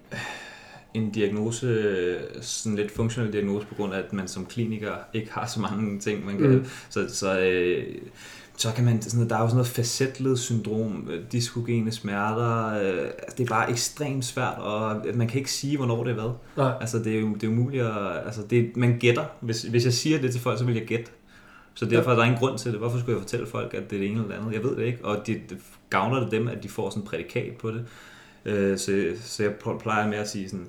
en 0.94 1.12
diagnose, 1.12 2.18
sådan 2.42 2.76
lidt 2.76 2.92
funktionel 2.92 3.34
diagnose, 3.34 3.68
på 3.68 3.76
grund 3.76 3.94
af, 3.94 4.00
at 4.00 4.14
man 4.14 4.28
som 4.28 4.46
kliniker 4.46 4.92
ikke 5.14 5.32
har 5.32 5.48
så 5.48 5.60
mange 5.60 6.00
ting, 6.00 6.26
man 6.26 6.38
kan... 6.38 6.50
Mm. 6.50 6.66
Så, 6.90 7.06
så 7.10 7.40
øh, 7.40 7.96
så 8.58 8.72
kan 8.76 8.86
man, 8.86 9.02
sådan 9.02 9.30
der 9.30 9.36
er 9.36 9.42
jo 9.42 9.48
sådan 9.48 9.56
noget 9.56 9.68
facetled 9.68 10.38
syndrom, 10.38 11.10
øh, 11.12 11.24
diskogene 11.32 11.92
smerter, 11.92 12.80
øh, 12.82 13.08
det 13.38 13.44
er 13.44 13.48
bare 13.48 13.72
ekstremt 13.72 14.26
svært, 14.26 14.58
og 14.58 15.06
man 15.14 15.28
kan 15.28 15.38
ikke 15.38 15.52
sige, 15.52 15.78
hvornår 15.78 16.04
det 16.04 16.12
er 16.12 16.14
hvad. 16.14 16.32
Nej. 16.58 16.74
Altså, 16.82 17.00
det 17.00 17.16
er 17.16 17.20
jo 17.20 17.34
det 17.34 17.44
er 17.44 17.48
umuligt 17.48 17.84
at, 17.84 18.26
altså, 18.26 18.42
det, 18.50 18.78
man 18.78 18.98
gætter. 19.00 19.26
Hvis, 19.40 19.62
hvis 19.62 19.86
jeg 19.86 19.94
siger 19.94 20.22
det 20.22 20.32
til 20.32 20.42
folk, 20.42 20.60
så 20.60 20.66
vil 20.66 20.76
jeg 20.76 20.86
gætte. 20.86 21.12
Så 21.74 21.86
derfor 21.86 22.12
er 22.12 22.16
der 22.16 22.24
ingen 22.24 22.40
grund 22.40 22.58
til 22.58 22.72
det. 22.72 22.80
Hvorfor 22.80 23.00
skulle 23.00 23.16
jeg 23.16 23.22
fortælle 23.22 23.48
folk, 23.48 23.74
at 23.74 23.90
det 23.90 23.96
er 23.96 24.00
det 24.00 24.10
ene 24.10 24.22
eller 24.22 24.36
det 24.36 24.42
andet? 24.42 24.54
Jeg 24.54 24.64
ved 24.64 24.76
det 24.76 24.84
ikke, 24.84 25.06
og 25.06 25.28
det, 25.28 25.42
det 25.50 25.58
gavner 25.90 26.20
det 26.20 26.32
dem, 26.32 26.48
at 26.48 26.64
de 26.64 26.70
får 26.70 26.90
sådan 26.90 27.04
en 27.04 27.08
prædikat 27.08 27.54
på 27.60 27.72
det. 27.72 27.86
Øh, 28.46 28.78
så, 28.78 29.06
så 29.24 29.44
jeg 29.44 29.54
plejer 29.80 30.08
med 30.08 30.18
at 30.18 30.30
sige 30.30 30.50
sådan, 30.50 30.68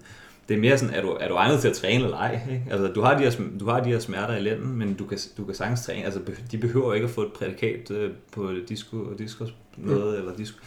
det 0.48 0.56
er 0.56 0.60
mere 0.60 0.78
sådan, 0.78 0.94
er 0.94 1.02
du, 1.02 1.08
er 1.08 1.28
du 1.28 1.34
egnet 1.34 1.60
til 1.60 1.68
at 1.68 1.74
træne 1.74 2.04
eller 2.04 2.16
ej? 2.16 2.40
Ikke? 2.50 2.66
Altså, 2.70 2.86
du 2.86 3.00
har, 3.00 3.18
de 3.18 3.24
her, 3.24 3.30
du 3.60 3.68
har 3.68 3.80
de 3.80 3.88
her 3.88 3.98
smerter 3.98 4.36
i 4.36 4.40
lænden, 4.40 4.76
men 4.76 4.94
du 4.94 5.06
kan, 5.06 5.18
du 5.36 5.44
kan 5.44 5.54
sagtens 5.54 5.86
træne. 5.86 6.04
Altså, 6.04 6.20
de 6.50 6.58
behøver 6.58 6.94
ikke 6.94 7.04
at 7.04 7.10
få 7.10 7.22
et 7.22 7.32
prædikat 7.32 7.90
øh, 7.90 8.10
på 8.32 8.50
disco, 8.68 9.14
disco 9.18 9.46
noget, 9.76 10.14
mm. 10.14 10.20
eller 10.20 10.36
disco, 10.36 10.58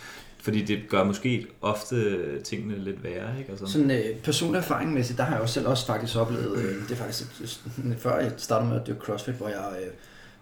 fordi 0.41 0.65
det 0.65 0.79
gør 0.89 1.03
måske 1.03 1.47
ofte 1.61 2.41
tingene 2.41 2.83
lidt 2.83 3.03
værre. 3.03 3.39
Ikke? 3.39 3.51
Altså. 3.51 3.65
Sådan 3.65 3.91
øh, 3.91 4.19
personlig 4.23 4.57
erfaringmæssigt, 4.57 5.17
der 5.17 5.23
har 5.23 5.33
jeg 5.33 5.41
også 5.41 5.53
selv 5.53 5.67
også 5.67 5.85
faktisk 5.85 6.17
oplevet, 6.17 6.57
øh, 6.57 6.83
det 6.83 6.91
er 6.91 6.95
faktisk 6.95 7.25
før 7.97 8.19
jeg 8.19 8.31
startede 8.37 8.69
med 8.69 8.81
at 8.81 8.87
dyrke 8.87 8.99
CrossFit, 8.99 9.35
hvor 9.35 9.47
jeg 9.47 9.77
øh, 9.81 9.87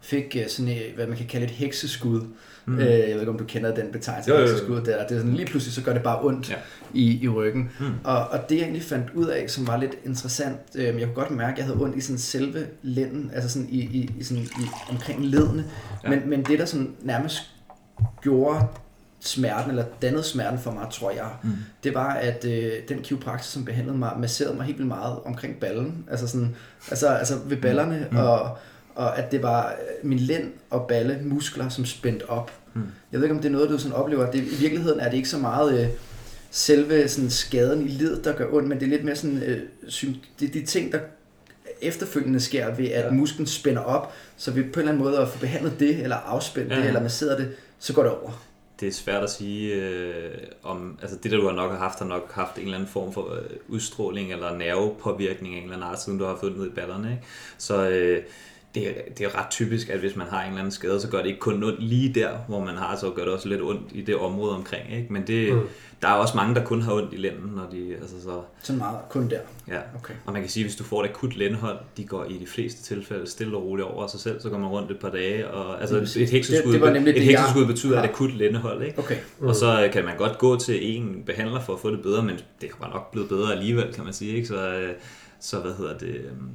fik 0.06 0.38
øh, 0.40 0.50
sådan 0.50 0.72
et, 0.72 0.92
hvad 0.96 1.08
man 1.08 1.18
kan 1.18 1.28
kalde 1.28 1.46
et 1.46 1.52
hekseskud. 1.52 2.22
Mm. 2.66 2.80
Øh, 2.80 2.86
jeg 2.86 3.14
ved 3.14 3.20
ikke, 3.20 3.32
om 3.32 3.38
du 3.38 3.44
kender 3.44 3.76
den 3.76 3.92
betegnelse, 3.92 4.32
jo, 4.32 4.36
jo, 4.36 4.42
jo. 4.42 4.48
hekseskud 4.48 4.76
der. 4.82 5.08
Det 5.08 5.16
er 5.16 5.20
sådan, 5.20 5.34
lige 5.34 5.46
pludselig 5.46 5.74
så 5.74 5.82
gør 5.82 5.94
det 5.94 6.04
bare 6.04 6.20
ondt 6.22 6.50
ja. 6.50 6.56
i, 6.94 7.24
i 7.24 7.28
ryggen. 7.28 7.70
Mm. 7.80 7.86
Og, 8.04 8.28
og 8.28 8.50
det 8.50 8.56
jeg 8.56 8.64
egentlig 8.64 8.84
fandt 8.84 9.08
ud 9.14 9.26
af, 9.26 9.50
som 9.50 9.68
var 9.68 9.78
lidt 9.78 9.96
interessant, 10.06 10.60
øh, 10.76 10.84
jeg 10.84 10.94
kunne 10.94 11.14
godt 11.14 11.32
mærke, 11.32 11.52
at 11.52 11.58
jeg 11.58 11.66
havde 11.66 11.82
ondt 11.82 11.98
i 11.98 12.02
sådan 12.02 12.18
selve 12.18 12.68
lænden, 12.82 13.32
altså 13.34 13.50
sådan 13.50 13.68
i, 13.70 13.80
i, 13.80 14.12
i, 14.20 14.24
sådan, 14.24 14.44
i 14.44 14.66
omkring 14.90 15.26
ledene. 15.26 15.66
Ja. 16.04 16.10
Men, 16.10 16.30
men 16.30 16.44
det 16.44 16.60
der 16.60 16.66
sådan 16.66 16.96
nærmest 17.02 17.42
gjorde 18.22 18.68
smerten, 19.20 19.70
eller 19.70 19.86
dannede 20.02 20.24
smerten 20.24 20.60
for 20.60 20.72
mig, 20.72 20.88
tror 20.92 21.12
jeg, 21.12 21.30
mm. 21.44 21.52
det 21.84 21.94
var, 21.94 22.14
at 22.14 22.46
øh, 22.46 22.72
den 22.90 23.00
kiropraktor, 23.02 23.44
som 23.44 23.66
behandlede 23.66 23.98
mig, 23.98 24.12
masserede 24.20 24.56
mig 24.56 24.66
helt 24.66 24.78
vildt 24.78 24.88
meget 24.88 25.20
omkring 25.26 25.60
ballen. 25.60 26.06
Altså, 26.12 26.28
sådan, 26.28 26.56
altså, 26.90 27.08
altså 27.08 27.34
ved 27.46 27.58
ballerne, 27.58 28.08
mm. 28.12 28.18
og 28.18 28.58
og 28.96 29.18
at 29.18 29.32
det 29.32 29.44
var 29.44 29.68
øh, 29.68 30.10
min 30.10 30.20
lænd 30.20 30.54
og 30.70 30.88
balle 30.88 31.20
muskler, 31.24 31.70
som 31.70 31.86
spændt 31.86 32.24
op. 32.28 32.52
Mm. 32.74 32.82
Jeg 33.12 33.20
ved 33.20 33.26
ikke, 33.26 33.36
om 33.36 33.42
det 33.42 33.50
er 33.50 33.54
noget, 33.54 33.70
du 33.70 33.78
sådan 33.78 33.96
oplever. 33.98 34.32
Det, 34.32 34.40
I 34.40 34.56
virkeligheden 34.60 35.00
er 35.00 35.10
det 35.10 35.18
ikke 35.18 35.30
så 35.30 35.38
meget 35.38 35.82
øh, 35.82 35.88
selve 36.52 37.08
sådan, 37.08 37.30
skaden 37.30 37.86
i 37.86 37.88
led, 37.88 38.24
der 38.24 38.34
gør 38.34 38.54
ondt, 38.54 38.68
men 38.68 38.80
det 38.80 38.86
er 38.86 38.90
lidt 38.90 39.04
mere 39.04 39.16
sådan, 39.16 39.44
øh, 39.44 39.60
det 40.40 40.50
er 40.50 40.54
de 40.54 40.66
ting, 40.66 40.92
der 40.92 41.00
efterfølgende 41.82 42.40
sker 42.40 42.76
ved, 42.76 42.88
at 42.88 43.06
ja. 43.06 43.12
musklen 43.12 43.48
spænder 43.48 43.82
op, 43.82 44.14
så 44.38 44.52
vi 44.52 44.62
på 44.62 44.68
en 44.68 44.80
eller 44.80 44.92
anden 44.92 45.04
måde 45.04 45.18
at 45.20 45.28
få 45.28 45.40
behandlet 45.40 45.80
det, 45.80 46.04
eller 46.04 46.16
afspændt 46.16 46.72
ja. 46.72 46.78
det, 46.78 46.86
eller 46.86 47.02
masseret 47.02 47.38
det, 47.38 47.56
så 47.80 47.94
går 47.94 48.04
det 48.04 48.12
over. 48.12 48.32
det 48.80 48.88
er 48.88 48.92
svært 48.92 49.24
at 49.24 49.30
sige 49.30 49.74
øh, 49.74 50.38
om, 50.64 51.00
altså 51.02 51.18
det 51.24 51.32
der 51.32 51.38
du 51.38 51.48
har 51.48 51.56
nok 51.56 51.72
har 51.72 51.78
haft, 51.78 52.00
har 52.00 52.06
nok 52.06 52.32
haft 52.34 52.56
en 52.56 52.64
eller 52.64 52.76
anden 52.76 52.90
form 52.90 53.14
for 53.14 53.34
øh, 53.34 53.42
udstråling 53.68 54.32
eller 54.32 54.58
nervepåvirkning 54.58 55.54
af 55.54 55.58
en 55.58 55.64
eller 55.64 55.76
anden 55.76 55.90
art, 55.90 56.02
siden 56.02 56.20
du 56.20 56.26
har 56.26 56.38
fundet 56.40 56.58
ud 56.58 56.68
i 56.68 56.70
ballerne, 56.76 57.12
ikke? 57.12 57.24
Så 57.58 57.90
øh, 57.90 58.24
det, 58.76 58.88
er, 58.88 58.94
det 59.18 59.26
er 59.26 59.40
ret 59.40 59.50
typisk, 59.50 59.90
at 59.90 60.00
hvis 60.00 60.16
man 60.16 60.28
har 60.28 60.42
en 60.42 60.48
eller 60.48 60.60
anden 60.60 60.72
skade, 60.72 61.02
så 61.02 61.08
gør 61.10 61.18
det 61.18 61.28
ikke 61.28 61.40
kun 61.40 61.64
ondt 61.64 61.84
lige 61.84 62.14
der, 62.14 62.30
hvor 62.48 62.66
man 62.66 62.76
har, 62.76 62.96
så 62.96 63.10
gør 63.10 63.24
det 63.24 63.34
også 63.34 63.50
lidt 63.50 63.62
ondt 63.62 63.82
i 63.92 64.02
det 64.02 64.16
område 64.16 64.56
omkring, 64.56 64.94
ikke? 64.94 65.14
Men 65.14 65.28
det, 65.28 65.54
mm. 65.54 65.62
der 66.02 66.08
er 66.08 66.14
også 66.14 66.38
mange, 66.38 66.56
der 66.56 66.64
kun 66.64 66.82
har 66.82 66.94
ondt 66.94 67.14
i 67.14 67.18
lænden, 67.18 67.52
når 67.56 67.68
de, 67.72 67.96
altså 68.02 68.22
så... 68.24 68.42
Så 68.64 68.74
meget, 68.74 68.98
kun 69.10 69.30
der? 69.30 69.40
Ja, 69.68 69.80
okay. 69.96 70.14
og 70.26 70.34
man 70.34 70.42
kan 70.42 70.52
sige, 70.52 70.64
at 70.64 70.70
hvis 70.70 70.76
du 70.76 70.84
får 70.84 71.04
et 71.04 71.10
akut 71.10 71.38
lændehold, 71.38 71.78
de 71.98 72.04
går 72.04 72.26
i 72.30 72.38
de 72.38 72.48
fleste 72.48 72.84
tilfælde 72.84 73.28
stille 73.28 73.58
og 73.58 73.64
roligt 73.64 73.88
over 73.88 74.08
sig 74.08 74.20
selv, 74.20 74.42
så 74.42 74.50
går 74.50 74.58
man 74.58 74.68
rundt 74.68 74.92
et 74.92 75.00
par 75.00 75.10
dage, 75.10 75.48
og 75.48 75.82
altså 75.82 75.98
et 75.98 76.30
hekseskud, 76.30 76.74
det, 76.74 77.06
det 77.06 77.18
et 77.18 77.24
hekseskud 77.24 77.66
betyder 77.66 78.00
et 78.00 78.10
akut 78.10 78.34
lændehold, 78.34 78.84
ikke? 78.84 79.00
Okay. 79.00 79.18
Mm. 79.40 79.48
Og 79.48 79.56
så 79.56 79.90
kan 79.94 80.06
man 80.06 80.18
godt 80.18 80.38
gå 80.38 80.60
til 80.60 80.98
en 80.98 81.24
behandler 81.26 81.60
for 81.60 81.74
at 81.74 81.80
få 81.80 81.92
det 81.92 82.02
bedre, 82.02 82.24
men 82.24 82.36
det 82.62 82.70
har 82.82 82.90
nok 82.90 83.12
blevet 83.12 83.30
bedre 83.30 83.54
alligevel, 83.54 83.94
kan 83.94 84.04
man 84.04 84.14
sige, 84.14 84.36
ikke? 84.36 84.48
Så, 84.48 84.76
øh, 84.76 84.94
så 85.40 85.60
hvad 85.60 85.74
hedder 85.74 85.98
det, 85.98 86.16
øhm, 86.16 86.50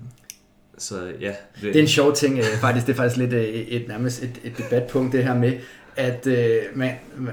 så 0.81 1.13
ja. 1.21 1.33
Det, 1.55 1.63
det 1.63 1.77
er 1.77 1.81
en 1.81 1.89
sjov 1.89 2.15
ting, 2.15 2.39
øh, 2.39 2.45
faktisk. 2.45 2.87
Det 2.87 2.93
er 2.93 2.97
faktisk 2.97 3.17
lidt 3.17 3.33
øh, 3.33 3.45
et, 3.45 3.89
nærmest 3.89 4.23
et, 4.23 4.31
et 4.45 4.59
debatpunkt, 4.59 5.13
det 5.13 5.25
her 5.25 5.35
med, 5.35 5.53
at 5.97 6.27
øh, 6.27 6.63
man, 6.75 6.91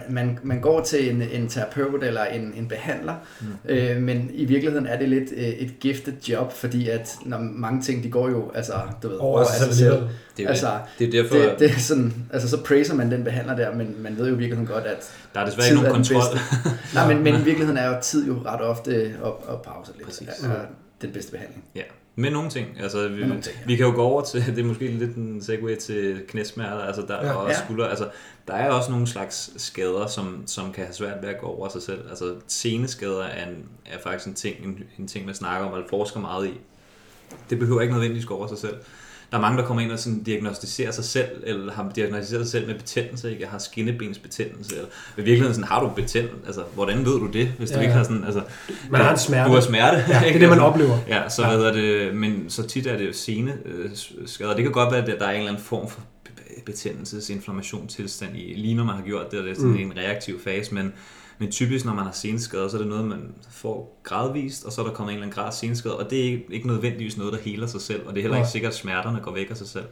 man, 0.10 0.40
man 0.44 0.62
går 0.62 0.84
til 0.84 1.16
en, 1.16 1.22
en 1.22 1.48
terapeut 1.48 2.04
eller 2.04 2.26
en, 2.26 2.54
en 2.56 2.68
behandler, 2.68 3.16
mm. 3.42 3.48
øh, 3.66 4.02
men 4.02 4.32
i 4.34 4.46
virkeligheden 4.46 4.88
er 4.88 5.00
det 5.00 5.10
lidt 5.10 5.32
øh, 5.32 5.44
et 5.44 5.80
gifted 5.80 6.14
job, 6.30 6.54
fordi 6.54 6.90
at 6.90 7.16
når 7.26 7.38
mange 7.40 7.82
ting, 7.82 8.04
de 8.04 8.10
går 8.10 8.30
jo 8.30 8.52
altså, 8.56 8.74
du 9.04 9.08
ved, 9.08 9.18
over 9.18 9.40
af 9.40 9.46
sig 9.46 9.74
selv. 9.74 9.98
Det 10.38 10.46
er, 10.46 10.50
altså, 10.50 10.80
det, 11.00 11.08
er 11.08 11.12
derfor... 11.12 11.36
Det, 11.36 11.56
det 11.60 11.72
er 11.72 11.80
sådan, 11.80 12.14
altså 12.34 12.50
så 12.50 12.64
praiser 12.64 12.96
man 12.96 13.12
den 13.12 13.24
behandler 13.24 13.56
der, 13.56 13.76
men 13.76 13.96
man 14.00 14.18
ved 14.18 14.30
jo 14.30 14.36
virkelig 14.36 14.68
godt, 14.68 14.84
at 14.84 15.12
Der 15.34 15.40
er 15.40 15.46
desværre 15.46 15.68
ikke 15.68 15.82
nogen 15.82 15.96
kontrol. 15.96 16.40
Nej, 16.94 17.14
men, 17.14 17.24
men 17.24 17.42
i 17.42 17.44
virkeligheden 17.50 17.78
er 17.78 17.88
jo 17.88 17.96
tid 18.02 18.28
jo 18.28 18.42
ret 18.46 18.62
ofte 18.62 19.16
op, 19.24 19.46
op 19.48 19.62
pause 19.62 19.92
lidt. 19.96 20.06
Præcis. 20.06 20.28
Er, 20.28 20.50
er 20.50 20.66
den 21.02 21.12
bedste 21.12 21.32
behandling. 21.32 21.64
Ja. 21.76 21.82
Med 22.20 22.32
nogle 22.32 22.50
ting. 22.50 22.68
Altså, 22.80 23.08
vi, 23.08 23.22
nogle 23.22 23.42
ting, 23.42 23.56
ja. 23.60 23.66
vi 23.66 23.76
kan 23.76 23.86
jo 23.86 23.92
gå 23.92 24.02
over 24.02 24.22
til, 24.22 24.46
det 24.56 24.60
er 24.60 24.64
måske 24.64 24.88
lidt 24.88 25.16
en 25.16 25.42
segue 25.42 25.76
til 25.76 26.22
knæsmerter, 26.28 26.80
altså 26.80 27.02
der 27.02 27.26
ja, 27.26 27.34
og 27.34 27.50
ja. 27.50 27.64
skulder. 27.64 27.88
Altså, 27.88 28.10
der 28.48 28.54
er 28.54 28.72
også 28.72 28.92
nogle 28.92 29.08
slags 29.08 29.52
skader, 29.58 30.08
som, 30.08 30.44
som 30.46 30.74
kan 30.74 30.84
have 30.84 30.94
svært 30.94 31.22
ved 31.22 31.30
at 31.30 31.40
gå 31.42 31.48
over 31.48 31.70
sig 31.70 31.82
selv. 31.82 32.10
Altså 32.10 32.36
seneskader 32.48 33.24
er, 33.24 33.50
en, 33.50 33.66
er 33.86 34.00
faktisk 34.04 34.28
en 34.28 34.34
ting, 34.34 34.66
en, 34.66 34.84
en 35.00 35.08
ting, 35.08 35.26
man 35.26 35.36
snakker 35.36 35.68
om, 35.68 35.74
og 35.74 35.84
forsker 35.90 36.20
meget 36.20 36.48
i. 36.48 36.54
Det 37.50 37.60
behøver 37.60 37.82
ikke 37.82 37.94
nødvendigvis 37.94 38.26
gå 38.26 38.36
over 38.36 38.48
sig 38.48 38.58
selv 38.58 38.76
der 39.32 39.38
er 39.38 39.42
mange, 39.42 39.58
der 39.58 39.66
kommer 39.66 39.84
ind 39.84 39.92
og 39.92 40.00
sådan 40.00 40.24
diagnostiserer 40.24 40.92
sig 40.92 41.04
selv, 41.04 41.28
eller 41.44 41.74
har 41.74 41.92
diagnostiseret 41.96 42.46
sig 42.46 42.52
selv 42.52 42.68
med 42.68 42.76
betændelse, 42.76 43.30
ikke? 43.30 43.42
Jeg 43.42 43.50
har 43.50 43.58
skinnebensbetændelse, 43.58 44.76
eller 44.76 44.88
i 44.88 45.22
virkeligheden 45.22 45.54
sådan, 45.54 45.68
har 45.68 45.80
du 45.82 45.90
betændelse, 45.96 46.46
altså, 46.46 46.64
hvordan 46.74 46.98
ved 46.98 47.20
du 47.20 47.28
det, 47.28 47.48
hvis 47.58 47.70
du 47.70 47.76
ja, 47.76 47.82
ikke 47.82 47.94
har 47.94 48.04
sådan, 48.04 48.24
altså, 48.24 48.42
man 48.90 49.02
har 49.02 49.12
en 49.12 49.18
smerte. 49.18 49.50
Du 49.50 49.54
har 49.54 49.62
smerte. 49.62 49.98
Ja, 50.08 50.20
det 50.20 50.36
er 50.36 50.40
det, 50.40 50.50
man 50.50 50.60
oplever. 50.60 50.98
Ja, 51.08 51.30
så 51.30 51.48
ja. 51.48 51.58
Hvad 51.58 51.74
det, 51.74 52.16
men 52.16 52.46
så 52.50 52.68
tit 52.68 52.88
er 52.88 52.98
det 52.98 53.08
jo 53.08 53.14
sene 53.14 53.58
øh, 53.66 53.90
skader. 54.26 54.56
Det 54.56 54.64
kan 54.64 54.72
godt 54.72 54.92
være, 54.92 55.02
at 55.02 55.20
der 55.20 55.26
er 55.26 55.32
en 55.32 55.38
eller 55.38 55.52
anden 55.52 55.64
form 55.64 55.90
for 55.90 56.02
betændelsesinflammationstilstand 56.66 58.38
i, 58.38 58.54
lige 58.54 58.76
når 58.76 58.84
man 58.84 58.96
har 58.96 59.04
gjort 59.04 59.32
det, 59.32 59.40
og 59.40 59.46
det 59.46 59.52
er 59.52 59.56
sådan 59.56 59.72
mm. 59.72 59.78
en 59.78 59.98
reaktiv 59.98 60.40
fase, 60.44 60.74
men 60.74 60.94
men 61.38 61.52
typisk, 61.52 61.86
når 61.86 61.94
man 61.94 62.06
har 62.06 62.12
seneskade, 62.12 62.70
så 62.70 62.78
er 62.78 62.82
det 62.82 62.90
noget, 62.90 63.06
man 63.06 63.34
får 63.50 64.00
gradvist, 64.04 64.66
og 64.66 64.72
så 64.72 64.82
er 64.82 64.86
der 64.86 64.94
kommet 64.94 65.12
en 65.12 65.18
eller 65.18 65.28
anden 65.28 65.44
grad 65.44 65.52
seneskade, 65.52 65.98
og 65.98 66.10
det 66.10 66.20
er 66.20 66.24
ikke, 66.24 66.46
ikke 66.50 66.68
nødvendigvis 66.68 67.18
noget, 67.18 67.34
der 67.34 67.40
heler 67.40 67.68
sig 67.68 67.82
selv, 67.82 68.08
og 68.08 68.14
det 68.14 68.20
er 68.20 68.22
heller 68.22 68.38
ikke 68.38 68.50
sikkert, 68.50 68.72
at 68.72 68.76
smerterne 68.76 69.20
går 69.20 69.34
væk 69.34 69.50
af 69.50 69.58
sig 69.58 69.68
selv. 69.68 69.86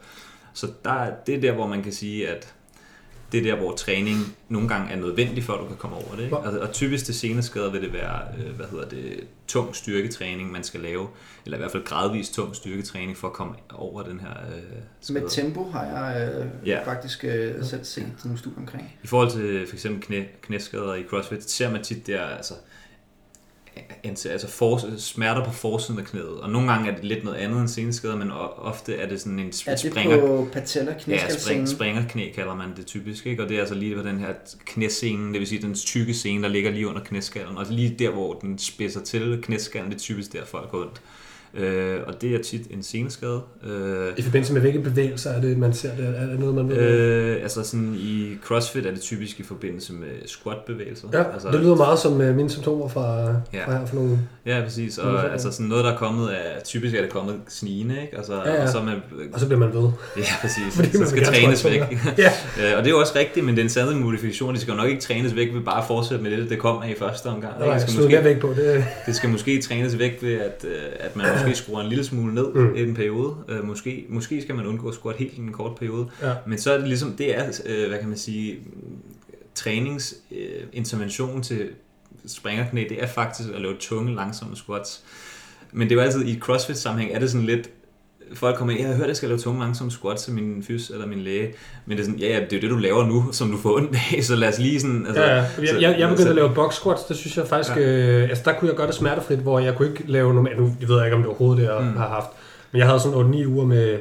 Så 0.53 0.67
der, 0.85 1.11
det 1.27 1.35
er 1.35 1.41
der, 1.41 1.51
hvor 1.51 1.67
man 1.67 1.83
kan 1.83 1.93
sige, 1.93 2.29
at 2.29 2.54
det 3.31 3.37
er 3.37 3.43
der, 3.43 3.55
hvor 3.55 3.75
træning 3.75 4.17
nogle 4.49 4.67
gange 4.67 4.91
er 4.91 4.95
nødvendig, 4.95 5.43
før 5.43 5.57
du 5.57 5.65
kan 5.65 5.75
komme 5.77 5.95
over 5.95 6.15
det. 6.15 6.23
Ikke? 6.23 6.37
Altså, 6.37 6.59
og 6.59 6.71
typisk 6.71 7.05
til 7.05 7.13
seneskader 7.13 7.71
vil 7.71 7.81
det 7.81 7.93
være, 7.93 8.21
øh, 8.37 8.55
hvad 8.55 8.65
hedder 8.65 8.89
det, 8.89 9.27
tung 9.47 9.75
styrketræning, 9.75 10.51
man 10.51 10.63
skal 10.63 10.79
lave, 10.79 11.07
eller 11.45 11.57
i 11.57 11.59
hvert 11.59 11.71
fald 11.71 11.83
gradvis 11.83 12.29
tung 12.29 12.55
styrketræning 12.55 13.17
for 13.17 13.27
at 13.27 13.33
komme 13.33 13.55
over 13.73 14.03
den 14.03 14.19
her 14.19 14.29
øh, 14.29 14.61
skade. 15.01 15.19
Med 15.19 15.29
tempo 15.29 15.63
har 15.63 15.85
jeg 15.85 16.29
øh, 16.39 16.69
ja. 16.69 16.83
faktisk 16.85 17.23
øh, 17.23 17.63
selv 17.63 17.83
set 17.83 18.13
nogle 18.23 18.39
studier 18.39 18.59
omkring. 18.59 18.93
I 19.03 19.07
forhold 19.07 19.31
til 19.31 19.67
for 19.67 19.75
eksempel 19.75 20.01
knæ, 20.01 20.23
knæskader 20.41 20.93
i 20.93 21.03
CrossFit, 21.09 21.49
ser 21.49 21.71
man 21.71 21.83
tit 21.83 22.07
der, 22.07 22.21
altså 22.21 22.53
altså 24.03 24.47
for, 24.47 24.81
smerter 24.97 25.43
på 25.43 25.51
forsiden 25.51 25.99
af 25.99 26.05
knæet. 26.05 26.41
Og 26.41 26.49
nogle 26.49 26.71
gange 26.71 26.91
er 26.91 26.95
det 26.95 27.05
lidt 27.05 27.23
noget 27.23 27.37
andet 27.37 27.59
end 27.59 27.67
seneskader, 27.67 28.15
men 28.15 28.31
ofte 28.57 28.95
er 28.95 29.07
det 29.09 29.21
sådan 29.21 29.39
en 29.39 29.53
er 29.67 29.75
det 29.75 29.79
springer... 29.79 30.19
på 30.19 30.47
patella 30.53 30.95
Ja, 31.07 31.29
spring, 31.29 31.67
springer 31.67 32.07
knæ 32.07 32.31
kalder 32.35 32.55
man 32.55 32.75
det 32.77 32.85
typisk. 32.85 33.25
Ikke? 33.25 33.43
Og 33.43 33.49
det 33.49 33.55
er 33.55 33.59
altså 33.59 33.75
lige 33.75 33.95
på 33.95 34.01
den 34.01 34.19
her 34.19 34.33
knæscene, 34.65 35.33
det 35.33 35.39
vil 35.39 35.47
sige 35.47 35.61
den 35.61 35.73
tykke 35.73 36.13
scene, 36.13 36.43
der 36.43 36.49
ligger 36.49 36.71
lige 36.71 36.87
under 36.87 37.03
knæskallen. 37.03 37.57
Og 37.57 37.65
lige 37.69 37.95
der, 37.99 38.09
hvor 38.09 38.33
den 38.33 38.57
spidser 38.57 39.01
til 39.01 39.39
knæskallen, 39.41 39.91
det 39.91 39.95
er 39.95 39.99
typisk 39.99 40.33
der, 40.33 40.45
folk 40.45 40.71
går 40.71 40.81
ondt. 40.81 41.01
Øh, 41.55 41.99
og 42.07 42.21
det 42.21 42.35
er 42.35 42.41
tit 42.43 42.61
en 42.71 42.83
seneskade. 42.83 43.41
Øh, 43.63 44.13
I 44.17 44.21
forbindelse 44.21 44.53
med 44.53 44.61
hvilke 44.61 44.79
bevægelser 44.79 45.29
er 45.29 45.41
det, 45.41 45.57
man 45.57 45.73
ser 45.73 45.95
det? 45.95 46.13
Er 46.17 46.25
det 46.25 46.39
noget, 46.39 46.55
man 46.55 46.69
ved? 46.69 46.77
Øh, 46.77 47.41
altså 47.41 47.63
sådan 47.63 47.95
i 47.97 48.37
CrossFit 48.43 48.85
er 48.85 48.91
det 48.91 49.01
typisk 49.01 49.39
i 49.39 49.43
forbindelse 49.43 49.93
med 49.93 50.07
squat-bevægelser. 50.25 51.07
Ja, 51.13 51.23
altså, 51.33 51.51
det 51.51 51.59
lyder 51.59 51.75
meget 51.75 51.99
som 51.99 52.13
uh, 52.13 52.35
mine 52.35 52.49
symptomer 52.49 52.87
fra, 52.87 53.27
ja. 53.53 53.65
fra 53.65 53.77
her 53.77 53.85
for 53.85 53.95
nogle... 53.95 54.19
Ja, 54.45 54.61
præcis. 54.63 54.97
Og 54.97 55.05
nogle 55.05 55.31
altså 55.31 55.51
sådan 55.51 55.65
noget, 55.65 55.85
der 55.85 55.91
er 55.91 55.97
kommet 55.97 56.29
af... 56.29 56.63
Typisk 56.63 56.95
er 56.95 57.01
det 57.01 57.09
kommet 57.09 57.35
snigende, 57.47 58.01
ikke? 58.01 58.17
Altså, 58.17 58.33
ja, 58.33 58.53
ja. 58.53 58.63
Og, 58.63 58.69
så 58.69 58.81
man, 58.81 58.95
og 59.33 59.39
så 59.39 59.45
bliver 59.45 59.59
man 59.59 59.73
ved. 59.73 59.81
Ja, 60.17 60.23
præcis. 60.41 60.75
Fordi 60.75 60.91
så 60.91 61.05
skal 61.09 61.25
trænes 61.25 61.65
væk. 61.65 61.81
ja. 62.17 62.31
og 62.77 62.83
det 62.83 62.87
er 62.87 62.89
jo 62.89 62.99
også 62.99 63.13
rigtigt, 63.15 63.45
men 63.45 63.57
den 63.57 63.69
sande 63.69 63.95
modifikation, 63.95 64.53
det 64.53 64.61
skal 64.61 64.71
jo 64.71 64.77
nok 64.77 64.89
ikke 64.89 65.01
trænes 65.01 65.35
væk 65.35 65.53
ved 65.53 65.61
bare 65.61 65.77
at 65.77 65.87
fortsætte 65.87 66.23
med 66.23 66.31
det, 66.31 66.49
det 66.49 66.59
kommer 66.59 66.83
af 66.83 66.89
i 66.89 66.95
første 66.99 67.27
omgang. 67.27 67.59
Nej, 67.59 67.73
det 67.73 67.81
skal 67.81 68.01
måske, 68.01 68.23
væk 68.23 68.39
på 68.39 68.53
det. 68.57 68.85
det 69.05 69.15
skal 69.15 69.29
måske 69.29 69.61
trænes 69.61 69.99
væk 69.99 70.17
ved, 70.21 70.33
at, 70.33 70.65
øh, 70.67 70.71
at 70.99 71.15
man 71.15 71.25
måske 71.47 71.63
skruer 71.63 71.81
en 71.81 71.89
lille 71.89 72.03
smule 72.03 72.33
ned 72.33 72.53
mm. 72.53 72.75
i 72.75 72.81
en 72.81 72.93
periode. 72.93 73.35
Uh, 73.49 73.67
måske, 73.67 74.05
måske 74.09 74.41
skal 74.41 74.55
man 74.55 74.65
undgå 74.65 74.87
at 74.87 74.93
squat 74.93 75.15
helt 75.15 75.33
i 75.33 75.37
en 75.37 75.51
kort 75.51 75.75
periode. 75.75 76.07
Ja. 76.21 76.33
Men 76.47 76.57
så 76.57 76.71
er 76.71 76.77
det 76.77 76.87
ligesom, 76.87 77.11
det 77.11 77.37
er, 77.37 77.43
uh, 77.43 77.89
hvad 77.89 77.99
kan 77.99 78.09
man 78.09 78.17
sige, 78.17 78.59
træningsintervention 79.55 81.37
uh, 81.37 81.41
til 81.41 81.69
springerknæ, 82.25 82.85
det 82.89 83.03
er 83.03 83.07
faktisk 83.07 83.49
at 83.55 83.61
lave 83.61 83.75
tunge, 83.79 84.15
langsomme 84.15 84.55
squats. 84.55 85.03
Men 85.71 85.89
det 85.89 85.95
er 85.95 86.01
jo 86.01 86.05
altid 86.05 86.25
i 86.25 86.39
CrossFit-sammenhæng, 86.39 87.13
er 87.13 87.19
det 87.19 87.31
sådan 87.31 87.45
lidt, 87.45 87.69
folk 88.33 88.57
kommer 88.57 88.73
ind, 88.73 88.81
jeg 88.81 88.89
har 88.89 88.95
hørt, 88.95 89.03
at 89.03 89.07
jeg 89.07 89.15
skal 89.15 89.29
lave 89.29 89.39
tunge, 89.39 89.59
langsomme 89.59 89.91
squats 89.91 90.23
til 90.23 90.33
min 90.33 90.63
fys 90.67 90.89
eller 90.89 91.07
min 91.07 91.19
læge. 91.19 91.53
Men 91.85 91.97
det 91.97 92.03
er 92.03 92.05
sådan, 92.05 92.19
ja, 92.19 92.27
ja, 92.27 92.39
det 92.39 92.53
er 92.53 92.57
jo 92.57 92.61
det, 92.61 92.69
du 92.69 92.75
laver 92.75 93.05
nu, 93.05 93.31
som 93.31 93.51
du 93.51 93.57
får 93.57 93.75
ondt 93.75 93.97
af, 94.13 94.23
så 94.23 94.35
lad 94.35 94.47
os 94.47 94.59
lige 94.59 94.81
sådan... 94.81 95.05
Altså, 95.07 95.23
ja, 95.23 95.35
ja. 95.35 95.45
Jeg, 95.59 95.81
jeg, 95.81 95.95
jeg 95.99 96.09
begyndte 96.09 96.29
at 96.29 96.35
lave 96.35 96.53
box 96.55 96.73
squats, 96.73 97.03
det 97.03 97.17
synes 97.17 97.37
jeg 97.37 97.47
faktisk, 97.47 97.75
ja. 97.75 97.81
øh, 97.81 98.29
altså 98.29 98.43
der 98.45 98.53
kunne 98.53 98.69
jeg 98.69 98.77
gøre 98.77 98.87
det 98.87 98.95
smertefrit, 98.95 99.39
hvor 99.39 99.59
jeg 99.59 99.75
kunne 99.75 99.87
ikke 99.87 100.03
lave 100.07 100.33
normalt, 100.33 100.59
nu 100.59 100.75
jeg 100.81 100.89
ved 100.89 100.95
jeg 100.95 101.05
ikke, 101.05 101.15
om 101.15 101.21
det 101.21 101.29
overhovedet 101.29 101.61
det, 101.63 101.73
jeg 101.73 101.81
mm. 101.81 101.97
har 101.97 102.07
haft, 102.07 102.27
men 102.71 102.79
jeg 102.79 102.87
havde 102.87 102.99
sådan 102.99 103.33
8-9 103.33 103.47
uger 103.47 103.65
med, 103.65 103.97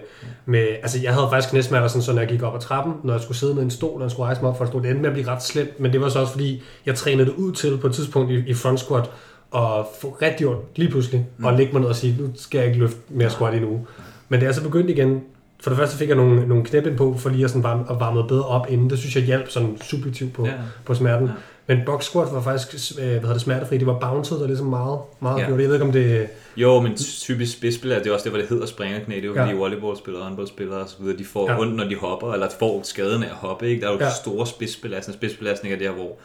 med, 0.46 0.66
altså 0.82 0.98
jeg 1.02 1.14
havde 1.14 1.26
faktisk 1.30 1.50
knæsmerter, 1.50 1.88
sådan, 1.88 2.02
så 2.02 2.12
når 2.12 2.20
jeg 2.20 2.28
gik 2.28 2.42
op 2.42 2.54
ad 2.54 2.60
trappen, 2.60 2.94
når 3.04 3.12
jeg 3.14 3.22
skulle 3.22 3.38
sidde 3.38 3.54
med 3.54 3.62
en 3.62 3.70
stol, 3.70 3.98
når 3.98 4.04
jeg 4.04 4.10
skulle 4.10 4.26
rejse 4.26 4.40
mig 4.40 4.50
op 4.50 4.56
for 4.56 4.64
en 4.64 4.70
stol, 4.70 4.82
det 4.82 4.90
endte 4.90 5.02
med 5.02 5.10
at 5.10 5.14
blive 5.14 5.28
ret 5.28 5.42
slemt, 5.42 5.80
men 5.80 5.92
det 5.92 6.00
var 6.00 6.08
så 6.08 6.20
også 6.20 6.32
fordi, 6.32 6.62
jeg 6.86 6.94
trænede 6.94 7.26
det 7.26 7.34
ud 7.34 7.52
til 7.52 7.78
på 7.78 7.86
et 7.86 7.94
tidspunkt 7.94 8.30
i, 8.30 8.42
i 8.46 8.54
front 8.54 8.80
squat, 8.80 9.10
og 9.54 9.88
få 10.00 10.16
rigtig 10.22 10.46
ondt 10.46 10.62
lige 10.76 10.90
pludselig, 10.90 11.26
mm. 11.38 11.44
og 11.44 11.52
lægge 11.52 11.72
mig 11.72 11.80
ned 11.80 11.88
og 11.88 11.96
sige, 11.96 12.16
nu 12.20 12.28
skal 12.36 12.58
jeg 12.58 12.66
ikke 12.66 12.78
løfte 12.78 12.98
mere 13.08 13.30
squat 13.30 13.54
endnu. 13.54 13.86
Men 14.34 14.40
det 14.40 14.48
er 14.48 14.52
så 14.52 14.62
begyndt 14.62 14.90
igen. 14.90 15.20
For 15.60 15.70
det 15.70 15.78
første 15.78 15.98
fik 15.98 16.08
jeg 16.08 16.16
nogle, 16.16 16.46
nogle 16.46 16.64
knæb 16.64 16.96
på, 16.96 17.16
for 17.18 17.30
lige 17.30 17.44
at, 17.44 17.50
sådan 17.50 17.62
varme, 17.62 17.84
at 17.90 18.00
varme 18.00 18.28
bedre 18.28 18.44
op 18.44 18.66
inden. 18.68 18.90
Det 18.90 18.98
synes 18.98 19.16
jeg 19.16 19.24
hjalp 19.24 19.50
sådan 19.50 19.78
subjektivt 19.82 20.32
på, 20.32 20.46
ja. 20.46 20.52
på 20.84 20.94
smerten. 20.94 21.26
Ja. 21.26 21.32
Men 21.66 21.78
box 21.86 22.04
squat 22.04 22.28
var 22.32 22.42
faktisk 22.42 22.92
øh, 22.98 23.04
hvad 23.04 23.14
hedder 23.14 23.32
det, 23.32 23.40
smertefri. 23.40 23.78
Det 23.78 23.86
var 23.86 23.98
bounced 23.98 24.38
der 24.38 24.46
ligesom 24.46 24.66
meget, 24.66 24.98
meget 25.20 25.40
ja. 25.40 25.46
gjort. 25.46 25.60
Jeg 25.60 25.68
ved 25.68 25.74
ikke, 25.74 25.86
om 25.86 25.92
det... 25.92 26.28
Jo, 26.56 26.80
men 26.80 26.96
typisk 26.96 27.52
spidsspillere, 27.52 27.98
det 27.98 28.06
er 28.06 28.12
også 28.12 28.24
det, 28.24 28.32
hvor 28.32 28.40
det 28.40 28.48
hedder 28.48 28.66
springerknæ. 28.66 29.14
Det 29.14 29.24
er 29.24 29.28
jo 29.28 29.34
fordi 29.34 29.50
ja. 29.50 29.56
volleyballspillere, 29.56 30.22
håndboldspillere 30.24 30.78
og 30.78 30.88
så 30.88 30.96
videre, 31.00 31.18
de 31.18 31.24
får 31.24 31.50
ja. 31.50 31.60
ondt, 31.60 31.76
når 31.76 31.84
de 31.84 31.96
hopper, 31.96 32.32
eller 32.32 32.48
får 32.58 32.80
skaden 32.82 33.22
af 33.22 33.28
at 33.28 33.34
hoppe. 33.34 33.68
Ikke? 33.68 33.80
Der 33.80 33.88
er 33.88 33.92
jo 33.92 33.98
ja. 34.00 34.10
store 34.10 34.46
spidsbelastninger. 34.46 35.18
Spidsbelastninger 35.18 35.78
der, 35.78 35.90
hvor 35.90 36.16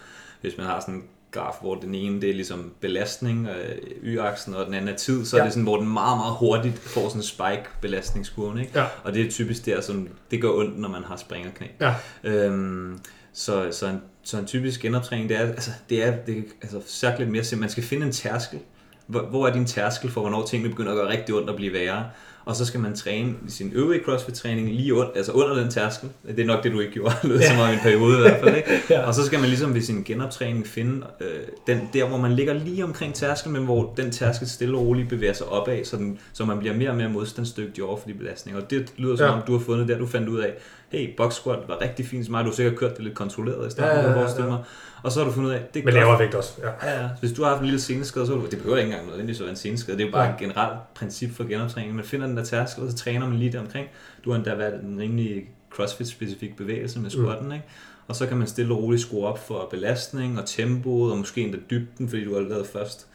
hvis 0.41 0.57
man 0.57 0.65
har 0.65 0.79
sådan 0.79 1.03
graf, 1.31 1.53
hvor 1.61 1.75
den 1.75 1.95
ene 1.95 2.21
det 2.21 2.29
er 2.29 2.33
ligesom 2.33 2.71
belastning, 2.79 3.47
øh, 3.47 3.77
y-aksen, 4.03 4.55
og 4.55 4.65
den 4.65 4.73
anden 4.73 4.93
er 4.93 4.97
tid, 4.97 5.25
så 5.25 5.37
ja. 5.37 5.41
er 5.41 5.45
det 5.45 5.53
sådan, 5.53 5.63
hvor 5.63 5.77
den 5.77 5.93
meget, 5.93 6.17
meget 6.17 6.33
hurtigt 6.35 6.79
får 6.79 7.07
sådan 7.07 7.19
en 7.19 7.23
spike 7.23 7.69
belastningskurve, 7.81 8.61
ikke? 8.61 8.79
Ja. 8.79 8.85
Og 9.03 9.13
det 9.13 9.25
er 9.25 9.31
typisk 9.31 9.65
der, 9.65 9.81
sådan, 9.81 10.09
det 10.31 10.41
gør 10.41 10.49
ondt, 10.49 10.79
når 10.79 10.89
man 10.89 11.03
har 11.03 11.15
springerknæ. 11.15 11.67
Ja. 11.81 11.93
Øhm, 12.23 12.99
så, 13.33 13.67
så, 13.71 13.87
en, 13.87 14.01
så 14.23 14.37
en 14.37 14.45
typisk 14.45 14.81
genoptræning, 14.81 15.29
det 15.29 15.37
er, 15.37 15.41
altså, 15.41 15.71
det 15.89 16.03
er, 16.03 16.15
det 16.15 16.37
er 16.37 16.41
altså, 16.61 16.81
sagt 16.87 17.19
lidt 17.19 17.29
mere 17.29 17.43
simpelt. 17.43 17.61
Man 17.61 17.69
skal 17.69 17.83
finde 17.83 18.05
en 18.05 18.11
tærskel. 18.11 18.59
Hvor, 19.07 19.21
hvor 19.21 19.47
er 19.47 19.53
din 19.53 19.65
tærskel 19.65 20.11
for, 20.11 20.21
hvornår 20.21 20.45
tingene 20.45 20.69
begynder 20.69 20.91
at 20.91 20.95
gøre 20.95 21.09
rigtig 21.09 21.35
ondt 21.35 21.49
og 21.49 21.55
blive 21.55 21.73
værre? 21.73 22.09
Og 22.49 22.55
så 22.55 22.65
skal 22.65 22.79
man 22.79 22.95
træne 22.95 23.33
sin 23.47 23.71
øvrige 23.75 24.03
CrossFit-træning 24.03 24.69
lige 24.69 24.93
under, 24.93 25.11
altså 25.15 25.31
under 25.31 25.55
den 25.55 25.69
tærskel. 25.69 26.09
Det 26.27 26.39
er 26.39 26.45
nok 26.45 26.63
det, 26.63 26.71
du 26.71 26.79
ikke 26.79 26.93
gjorde, 26.93 27.15
lød 27.27 27.41
som 27.41 27.59
om 27.59 27.69
en 27.69 27.79
periode 27.83 28.17
i 28.17 28.21
hvert 28.21 28.39
fald. 28.43 28.55
Ikke? 28.55 28.81
ja. 28.89 29.07
Og 29.07 29.13
så 29.13 29.25
skal 29.25 29.39
man 29.39 29.49
ligesom 29.49 29.73
ved 29.73 29.81
sin 29.81 30.03
genoptræning 30.03 30.67
finde 30.67 31.05
øh, 31.21 31.27
den, 31.67 31.89
der, 31.93 32.07
hvor 32.07 32.17
man 32.17 32.31
ligger 32.31 32.53
lige 32.53 32.83
omkring 32.83 33.13
tærskel, 33.13 33.51
men 33.51 33.65
hvor 33.65 33.93
den 33.97 34.11
tærskel 34.11 34.49
stille 34.49 34.77
og 34.77 34.85
roligt 34.85 35.09
bevæger 35.09 35.33
sig 35.33 35.47
opad, 35.47 35.85
så, 35.85 35.97
den, 35.97 36.19
så 36.33 36.45
man 36.45 36.59
bliver 36.59 36.75
mere 36.75 36.89
og 36.89 36.95
mere 36.95 37.09
modstandsdygtig 37.09 37.83
over 37.83 37.97
for 37.97 38.07
de 38.07 38.13
belastninger. 38.13 38.61
Og 38.61 38.69
det 38.69 38.93
lyder 38.97 39.15
som 39.15 39.25
ja. 39.25 39.31
om, 39.31 39.41
du 39.47 39.57
har 39.57 39.65
fundet 39.65 39.87
der, 39.87 39.97
du 39.97 40.05
fandt 40.05 40.29
ud 40.29 40.39
af, 40.39 40.53
hey, 40.91 41.15
box 41.17 41.33
squat 41.33 41.59
var 41.67 41.81
rigtig 41.81 42.05
fint 42.05 42.23
til 42.23 42.31
mig, 42.31 42.43
du 42.43 42.49
har 42.49 42.55
sikkert 42.55 42.75
kørt 42.75 42.95
det 42.97 43.03
lidt 43.03 43.15
kontrolleret 43.15 43.67
i 43.67 43.71
starten, 43.71 43.97
ja, 43.97 44.19
ja, 44.19 44.19
ja, 44.19 44.45
ja. 44.45 44.57
Og 45.03 45.11
så 45.11 45.19
har 45.19 45.27
du 45.27 45.33
fundet 45.33 45.49
ud 45.49 45.55
af, 45.55 45.61
det 45.73 45.85
Men 45.85 45.93
lavere 45.93 46.19
vægt 46.19 46.35
også. 46.35 46.53
Ja. 46.63 46.89
ja. 46.89 47.01
ja. 47.01 47.09
Hvis 47.19 47.31
du 47.31 47.43
har 47.43 47.49
haft 47.49 47.59
en 47.59 47.65
lille 47.65 47.79
seneskade, 47.79 48.27
så 48.27 48.41
det 48.51 48.57
behøver 48.57 48.77
ikke 48.77 48.87
engang 48.87 49.07
nødvendigvis 49.07 49.39
at 49.39 49.43
være 49.43 49.49
en 49.49 49.57
seneskade. 49.57 49.97
Det 49.97 50.03
er 50.03 50.07
jo 50.07 50.11
bare 50.11 50.23
ja. 50.23 50.33
et 50.33 50.39
generelt 50.39 50.93
princip 50.93 51.35
for 51.35 51.43
genoptræning. 51.43 51.95
Man 51.95 52.05
finder 52.05 52.27
den 52.27 52.35
der 52.39 52.45
tærskel, 52.45 52.83
og 52.83 52.91
så 52.91 52.97
træner 52.97 53.29
man 53.29 53.39
lige 53.39 53.59
omkring. 53.59 53.87
Du 54.25 54.29
har 54.29 54.37
endda 54.37 54.55
været 54.55 54.83
en 54.83 54.99
rimelig 54.99 55.49
CrossFit-specifik 55.75 56.55
bevægelse 56.57 56.99
med 56.99 57.09
squatten, 57.09 57.47
mm. 57.47 57.53
ikke? 57.53 57.65
Og 58.07 58.15
så 58.15 58.27
kan 58.27 58.37
man 58.37 58.47
stille 58.47 58.73
og 58.73 58.83
roligt 58.83 59.01
skrue 59.01 59.25
op 59.25 59.47
for 59.47 59.67
belastning 59.71 60.39
og 60.39 60.45
tempoet, 60.45 61.11
og 61.11 61.17
måske 61.17 61.41
endda 61.41 61.57
dybden, 61.69 62.09
fordi 62.09 62.23
du 62.23 62.33
har 62.33 62.41
lavet 62.41 62.67
først 62.67 63.07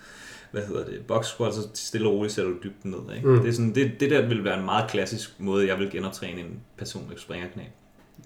hvad 0.54 0.66
hedder 0.66 0.84
det, 0.84 1.06
box 1.06 1.26
squat, 1.26 1.54
så 1.54 1.68
stille 1.74 2.08
og 2.08 2.14
roligt 2.14 2.34
sætter 2.34 2.50
du 2.50 2.56
dybden 2.64 2.90
ned. 2.90 3.16
Ikke? 3.16 3.28
Mm. 3.28 3.40
Det, 3.40 3.48
er 3.48 3.52
sådan, 3.52 3.74
det, 3.74 4.00
det 4.00 4.10
der 4.10 4.26
vil 4.28 4.44
være 4.44 4.58
en 4.58 4.64
meget 4.64 4.90
klassisk 4.90 5.40
måde, 5.40 5.66
jeg 5.66 5.78
vil 5.78 5.90
genoptræne 5.90 6.40
en 6.40 6.60
person 6.76 7.06
med 7.08 7.16
springerknæ. 7.16 7.62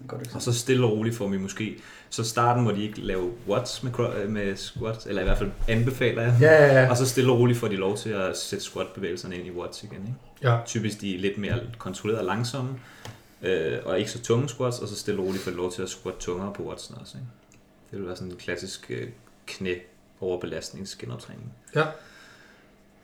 Godt 0.07 0.35
og 0.35 0.41
så 0.41 0.53
stille 0.53 0.85
og 0.85 0.91
roligt 0.91 1.15
får 1.15 1.27
vi 1.27 1.37
måske, 1.37 1.77
så 2.09 2.23
starten 2.23 2.63
må 2.63 2.71
de 2.71 2.83
ikke 2.83 3.01
lave 3.01 3.31
watts 3.47 3.83
med, 3.83 4.27
med 4.27 4.55
squat, 4.55 5.05
eller 5.05 5.21
i 5.21 5.25
hvert 5.25 5.37
fald 5.37 5.51
anbefaler 5.67 6.21
jeg 6.21 6.37
ja, 6.41 6.65
ja, 6.65 6.81
ja. 6.81 6.89
og 6.89 6.97
så 6.97 7.05
stille 7.05 7.31
og 7.31 7.39
roligt 7.39 7.59
får 7.59 7.67
de 7.67 7.75
lov 7.75 7.97
til 7.97 8.09
at 8.09 8.37
sætte 8.37 8.65
squat-bevægelserne 8.65 9.37
ind 9.37 9.47
i 9.47 9.51
watts 9.51 9.83
igen. 9.83 10.01
Ikke? 10.01 10.49
Ja. 10.51 10.57
Typisk 10.65 11.01
de 11.01 11.15
er 11.15 11.19
lidt 11.19 11.37
mere 11.37 11.59
kontrolleret 11.77 12.19
og 12.19 12.25
langsomme, 12.25 12.79
øh, 13.41 13.77
og 13.85 13.99
ikke 13.99 14.11
så 14.11 14.21
tunge 14.21 14.49
squats, 14.49 14.79
og 14.79 14.87
så 14.87 14.95
stille 14.95 15.21
og 15.21 15.25
roligt 15.25 15.43
får 15.43 15.51
de 15.51 15.57
lov 15.57 15.71
til 15.71 15.81
at 15.81 15.89
squat 15.89 16.15
tungere 16.19 16.53
på 16.53 16.63
wattsene 16.63 16.97
også. 16.97 17.17
Ikke? 17.17 17.27
Det 17.91 17.99
vil 17.99 18.07
være 18.07 18.15
sådan 18.15 18.31
en 18.31 18.37
klassisk 18.37 18.85
øh, 18.89 19.07
knæ 19.45 19.75
overbelastningsgenoptræning. 20.21 21.53
Ja. 21.75 21.85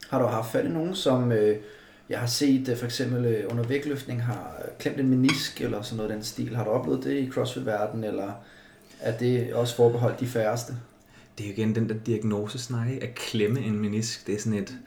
Har 0.10 0.20
du 0.20 0.26
haft 0.26 0.52
fat 0.52 0.66
i 0.66 0.70
nogen, 0.70 0.96
som 0.96 1.32
øh, 1.32 1.58
jeg 2.10 2.20
har 2.20 2.28
set 2.28 2.70
øh, 2.70 2.78
for 2.78 2.86
eksempel 2.86 3.26
øh, 3.26 3.52
under 3.52 3.64
vægtløftning 3.64 4.24
har 4.24 4.62
øh, 4.66 4.72
klemt 4.80 5.00
en 5.00 5.10
menisk 5.10 5.62
eller 5.62 5.82
sådan 5.82 5.98
noget 5.98 6.12
den 6.12 6.24
stil. 6.24 6.56
Har 6.56 6.64
du 6.64 6.70
oplevet 6.70 7.04
det 7.04 7.18
i 7.18 7.30
CrossFit-verden, 7.30 8.04
eller 8.04 8.32
er 9.00 9.18
det 9.18 9.54
også 9.54 9.76
forbeholdt 9.76 10.20
de 10.20 10.28
færreste? 10.28 10.74
Det 11.38 11.44
er 11.44 11.48
jo 11.48 11.54
igen 11.54 11.76
den 11.76 11.90
der 11.90 11.96
diagnosesnak, 11.96 12.88
at 13.02 13.16
klemme 13.16 13.60
en 13.60 13.80
menisk. 13.80 14.28
Det 14.28 14.36
er 14.36 14.40
sådan 14.40 14.60
et 14.60 14.78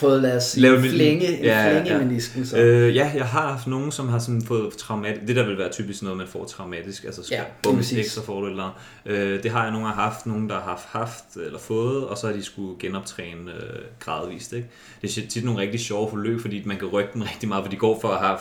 fået, 0.00 0.22
lad 0.22 0.36
os 0.36 0.44
sige, 0.44 0.62
Lave 0.62 0.76
en 0.76 0.90
flænge, 0.90 1.38
en 1.38 1.44
ja, 1.44 1.72
flænge 1.72 1.92
ja. 1.92 1.98
menisken. 1.98 2.46
Så. 2.46 2.56
Øh, 2.58 2.96
ja, 2.96 3.10
jeg 3.14 3.26
har 3.26 3.48
haft 3.48 3.66
nogen, 3.66 3.92
som 3.92 4.08
har 4.08 4.18
sådan 4.18 4.42
fået 4.42 4.72
traumatisk, 4.72 5.26
det 5.26 5.36
der 5.36 5.46
vil 5.46 5.58
være 5.58 5.70
typisk 5.70 6.02
noget, 6.02 6.18
man 6.18 6.26
får 6.26 6.44
traumatisk, 6.44 7.04
altså 7.04 7.28
ja, 7.30 7.42
bum, 7.62 7.78
ekstra 7.78 8.22
får 8.22 8.40
det 8.40 8.50
eller 8.50 8.80
øh, 9.06 9.42
Det 9.42 9.50
har 9.50 9.62
jeg 9.62 9.72
nogle 9.72 9.86
har 9.86 9.94
haft, 9.94 10.26
nogen 10.26 10.48
der 10.48 10.54
har 10.54 10.62
haft, 10.62 10.86
haft 10.86 11.36
eller 11.36 11.58
fået, 11.58 12.06
og 12.06 12.18
så 12.18 12.26
har 12.26 12.34
de 12.34 12.44
skulle 12.44 12.78
genoptræne 12.78 13.50
øh, 13.50 13.80
gradvist. 14.00 14.52
Ikke? 14.52 14.68
Det 15.02 15.18
er 15.18 15.28
tit 15.28 15.44
nogle 15.44 15.60
rigtig 15.60 15.80
sjove 15.80 16.10
forløb, 16.10 16.40
fordi 16.40 16.62
man 16.64 16.76
kan 16.76 16.88
rykke 16.88 17.10
dem 17.14 17.22
rigtig 17.22 17.48
meget, 17.48 17.64
for 17.64 17.70
de 17.70 17.76
går 17.76 18.00
for 18.00 18.08
at 18.08 18.26
have 18.26 18.38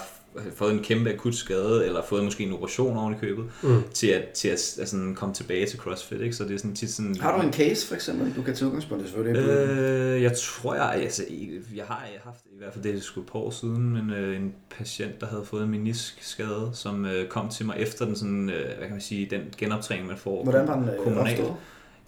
fået 0.55 0.73
en 0.73 0.79
kæmpe 0.79 1.13
akut 1.13 1.35
skade, 1.35 1.85
eller 1.85 2.01
fået 2.03 2.23
måske 2.23 2.43
en 2.43 2.53
operation 2.53 2.97
oven 2.97 3.13
i 3.13 3.17
købet, 3.17 3.45
mm. 3.63 3.83
til 3.93 4.07
at, 4.07 4.29
til 4.29 4.47
at 4.47 4.75
altså, 4.79 5.13
komme 5.15 5.35
tilbage 5.35 5.65
til 5.65 5.79
CrossFit. 5.79 6.21
Ikke? 6.21 6.35
Så 6.35 6.43
det 6.43 6.53
er 6.53 6.57
sådan 6.57 6.75
tit 6.75 6.89
sådan... 6.89 7.15
Har 7.15 7.37
du 7.37 7.47
en 7.47 7.53
case 7.53 7.87
for 7.87 7.95
eksempel, 7.95 8.33
du 8.35 8.41
kan 8.41 8.55
tage 8.55 8.67
udgangspunkt 8.67 9.09
i? 9.09 9.19
Øh, 9.19 10.21
jeg 10.21 10.37
tror, 10.37 10.75
jeg, 10.75 10.93
altså, 10.93 11.23
jeg 11.75 11.85
har 11.85 12.07
jeg 12.13 12.21
haft, 12.23 12.45
i 12.45 12.57
hvert 12.57 12.73
fald 12.73 12.83
det 12.83 12.95
er 12.95 12.99
sgu 12.99 13.21
et 13.21 13.27
par 13.27 13.39
år 13.39 13.49
siden, 13.49 13.89
men 13.89 14.09
øh, 14.09 14.35
en 14.35 14.53
patient, 14.77 15.21
der 15.21 15.27
havde 15.27 15.45
fået 15.45 15.63
en 15.63 15.69
meniskskade, 15.69 16.71
som 16.73 17.05
øh, 17.05 17.27
kom 17.27 17.49
til 17.49 17.65
mig 17.65 17.75
efter 17.77 18.05
den 18.05 18.15
sådan, 18.15 18.49
øh, 18.49 18.65
hvad 18.65 18.87
kan 18.87 18.91
man 18.91 19.01
sige, 19.01 19.27
den 19.29 19.41
genoptræning, 19.57 20.07
man 20.07 20.17
får 20.17 20.43
Hvordan 20.43 20.67
var 20.67 20.75
den 20.75 20.89
øh, 20.89 20.97
kommunalt. 20.97 21.39
Opstået? 21.39 21.55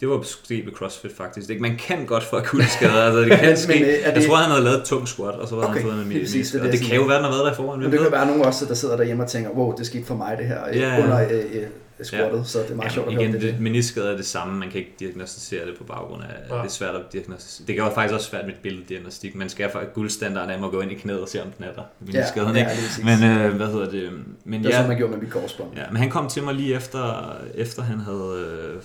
Det 0.02 0.10
var 0.10 0.22
sket 0.22 0.66
ved 0.66 0.72
CrossFit 0.72 1.12
faktisk. 1.16 1.50
Ikke? 1.50 1.62
Man 1.62 1.76
kan 1.76 2.06
godt 2.06 2.24
få 2.24 2.36
akutte 2.36 2.70
skader. 2.76 3.02
Altså, 3.04 3.20
det 3.20 3.38
kan 3.38 3.56
ske. 3.56 3.72
Men, 3.72 3.82
det... 3.82 4.20
Jeg 4.20 4.24
tror, 4.26 4.36
han 4.36 4.50
havde 4.50 4.64
lavet 4.64 4.78
et 4.78 4.84
tungt 4.84 5.08
squat, 5.08 5.34
og 5.34 5.48
så 5.48 5.56
var 5.56 5.62
okay, 5.62 5.74
han 5.74 5.82
fået 5.82 5.94
en 5.94 6.00
almindelig 6.00 6.32
det, 6.32 6.52
det, 6.52 6.62
det, 6.62 6.72
det 6.72 6.80
kan 6.80 6.96
jo 6.96 7.02
være, 7.02 7.16
den 7.16 7.24
har 7.24 7.30
været 7.30 7.44
der 7.44 7.52
i 7.52 7.54
forvejen. 7.54 7.80
Men 7.80 7.92
det 7.92 8.00
kan 8.00 8.12
være 8.12 8.26
nogen 8.26 8.44
også, 8.44 8.66
der 8.66 8.74
sidder 8.74 8.96
derhjemme 8.96 9.22
og 9.22 9.28
tænker, 9.28 9.50
wow, 9.50 9.74
det 9.76 9.86
skete 9.86 10.04
for 10.04 10.14
mig 10.14 10.36
det 10.38 10.46
her 10.46 10.60
ja, 10.72 11.04
under 11.04 11.28
øh, 11.30 11.44
øh, 11.52 11.62
squattet, 12.02 12.38
ja. 12.38 12.44
så 12.44 12.58
det 12.58 12.70
er 12.70 12.74
meget 12.74 12.88
ja, 12.88 12.94
sjovt 12.94 13.08
at 13.08 13.12
igen, 13.12 13.30
høre 13.30 13.40
det. 13.40 13.60
Meniskade 13.60 14.12
er 14.12 14.16
det 14.16 14.26
samme, 14.26 14.58
man 14.58 14.70
kan 14.70 14.78
ikke 14.78 14.92
diagnostisere 15.00 15.66
det 15.66 15.74
på 15.78 15.84
baggrund 15.84 16.22
af, 16.22 16.28
ja. 16.50 16.54
det 16.54 16.64
er 16.64 16.68
svært 16.68 16.94
at 16.94 17.02
diagnostisere. 17.12 17.66
Det 17.66 17.74
kan 17.74 17.84
jo 17.84 17.90
faktisk 17.90 18.14
også 18.14 18.30
svært 18.30 18.44
med 18.44 18.54
et 18.54 18.60
billeddiagnostik. 18.62 19.34
Man 19.34 19.48
skal 19.48 19.70
faktisk 19.70 19.94
guldstandarden 19.94 20.50
af 20.50 20.66
at 20.66 20.70
gå 20.70 20.80
ind 20.80 20.92
i 20.92 20.94
knæet 20.94 21.20
og 21.20 21.28
se, 21.28 21.42
om 21.42 21.48
den 21.58 21.64
er 21.64 21.72
der. 21.72 21.82
Meniskaden, 22.00 22.56
ja, 22.56 22.62
ja, 22.62 23.16
men 23.18 23.30
øh, 23.30 23.56
hvad 23.56 23.66
hedder 23.66 23.90
det? 23.90 24.10
Men, 24.44 24.60
det 24.60 24.66
er 24.66 24.70
ja, 24.70 24.76
sådan, 24.76 24.88
man 24.88 24.96
gjorde 24.96 25.12
med 25.12 25.20
mit 25.20 25.30
korsbånd. 25.30 25.70
Ja, 25.76 25.82
men 25.90 25.96
han 25.96 26.10
kom 26.10 26.28
til 26.28 26.42
mig 26.42 26.54
lige 26.54 26.74
efter, 26.74 27.36
efter 27.54 27.82
han 27.82 28.00
havde 28.00 28.46
øh, 28.46 28.82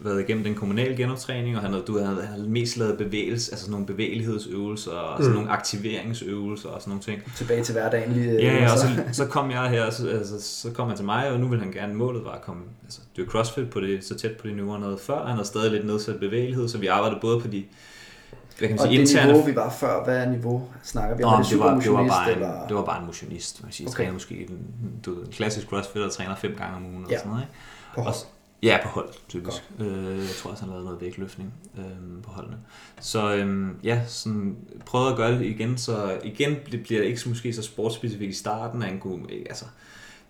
været 0.00 0.20
igennem 0.20 0.44
den 0.44 0.54
kommunale 0.54 0.96
genoptræning, 0.96 1.56
og 1.56 1.62
han 1.62 1.70
havde, 1.72 1.84
du 1.86 1.98
havde, 1.98 2.08
han 2.08 2.26
havde 2.26 2.48
mest 2.48 2.76
lavet 2.76 2.98
bevægelse, 2.98 3.52
altså 3.52 3.64
sådan 3.64 3.70
nogle 3.70 3.86
bevægelighedsøvelser, 3.86 4.90
og 4.90 5.18
sådan 5.18 5.30
mm. 5.30 5.36
nogle 5.36 5.50
aktiveringsøvelser 5.50 6.68
og 6.68 6.80
sådan 6.80 6.90
nogle 6.90 7.02
ting. 7.02 7.22
Tilbage 7.36 7.64
til 7.64 7.72
hverdagen 7.72 8.12
lige. 8.12 8.32
Ja, 8.32 8.54
ja 8.54 8.72
og 8.72 8.78
så, 8.78 8.86
så 9.12 9.26
kom 9.26 9.50
jeg 9.50 9.70
her, 9.70 9.90
så, 9.90 10.08
altså, 10.08 10.42
så 10.42 10.70
kom 10.70 10.88
han 10.88 10.96
til 10.96 11.04
mig, 11.06 11.30
og 11.30 11.40
nu 11.40 11.48
vil 11.48 11.60
han 11.60 11.72
gerne, 11.72 11.94
målet 11.94 12.24
var 12.24 12.32
at 12.32 12.42
komme, 12.42 12.62
altså 12.84 13.00
det 13.16 13.26
er 13.26 13.30
CrossFit 13.30 13.70
på 13.70 13.80
det, 13.80 14.04
så 14.04 14.14
tæt 14.14 14.32
på 14.32 14.48
de 14.48 14.52
niveauer 14.54 14.78
noget 14.78 15.00
før, 15.00 15.18
han 15.18 15.34
havde 15.34 15.46
stadig 15.46 15.70
lidt 15.70 15.86
nedsat 15.86 16.20
bevægelighed, 16.20 16.68
så 16.68 16.78
vi 16.78 16.86
arbejdede 16.86 17.20
både 17.20 17.40
på 17.40 17.48
de 17.48 17.64
hvad 18.58 18.68
kan 18.68 18.76
man 18.76 18.78
sige, 18.78 18.88
og 18.88 18.92
det 18.92 19.10
interne... 19.12 19.32
niveau, 19.32 19.46
vi 19.46 19.56
var 19.56 19.70
før, 19.70 20.04
hvad 20.04 20.16
er 20.16 20.30
niveau? 20.30 20.68
Snakker 20.82 21.16
vi 21.16 21.22
om 21.22 21.42
det, 21.42 21.50
det, 21.50 21.58
var, 21.58 21.80
det, 21.80 21.92
var 21.92 22.06
bare 22.08 22.32
en, 22.32 22.34
eller? 22.34 22.66
det 22.66 22.76
var 22.76 22.84
bare 22.84 23.00
en 23.00 23.06
motionist. 23.06 23.62
Man 23.62 23.72
siger, 23.72 23.88
okay. 23.88 23.96
træner 23.96 24.12
måske 24.12 24.34
en, 24.34 24.58
du, 25.04 25.20
en 25.20 25.32
klassisk 25.32 25.68
crossfitter 25.68 26.10
træner 26.10 26.36
fem 26.36 26.54
gange 26.58 26.76
om 26.76 26.86
ugen. 26.86 27.06
Ja. 27.10 27.14
Og 27.14 27.18
sådan 27.18 27.30
noget, 27.30 27.42
ikke? 27.42 28.08
Og, 28.08 28.14
Ja, 28.62 28.78
på 28.82 28.88
hold, 28.88 29.08
typisk. 29.28 29.64
Øh, 29.78 30.18
jeg 30.18 30.34
tror 30.42 30.50
også, 30.50 30.62
han 30.62 30.70
lavede 30.70 30.84
noget 30.84 31.00
vægtløftning 31.00 31.54
øh, 31.78 32.22
på 32.22 32.30
holdene. 32.30 32.56
Så 33.00 33.34
øh, 33.34 33.68
ja, 33.84 34.00
sådan, 34.06 34.56
prøvede 34.86 35.10
at 35.10 35.16
gøre 35.16 35.32
det 35.32 35.42
igen, 35.42 35.78
så 35.78 36.20
igen 36.24 36.56
bliver 36.70 37.00
det 37.00 37.08
ikke 37.08 37.20
måske 37.26 37.52
så 37.52 37.62
sportsspecifikt 37.62 38.30
i 38.30 38.38
starten, 38.38 38.82
han 38.82 38.98
kunne, 38.98 39.24
altså, 39.32 39.64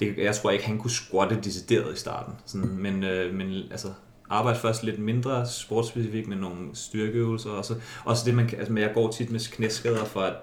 det, 0.00 0.18
jeg 0.18 0.34
tror 0.34 0.50
ikke, 0.50 0.64
han 0.64 0.78
kunne 0.78 0.90
squatte 0.90 1.40
decideret 1.44 1.94
i 1.94 1.98
starten, 1.98 2.34
sådan, 2.46 2.68
men, 2.68 3.04
øh, 3.04 3.34
men 3.34 3.52
altså, 3.70 3.88
arbejde 4.30 4.58
først 4.58 4.82
lidt 4.82 4.98
mindre 4.98 5.46
sportsspecifikt 5.48 6.28
med 6.28 6.36
nogle 6.36 6.68
styrkeøvelser, 6.74 7.50
og 7.50 7.64
så, 7.64 7.74
også 8.04 8.22
det, 8.26 8.34
man 8.34 8.48
kan, 8.48 8.58
altså, 8.58 8.74
jeg 8.74 8.90
går 8.94 9.10
tit 9.10 9.30
med 9.30 9.52
knæskader 9.52 10.04
for 10.04 10.20
at, 10.20 10.34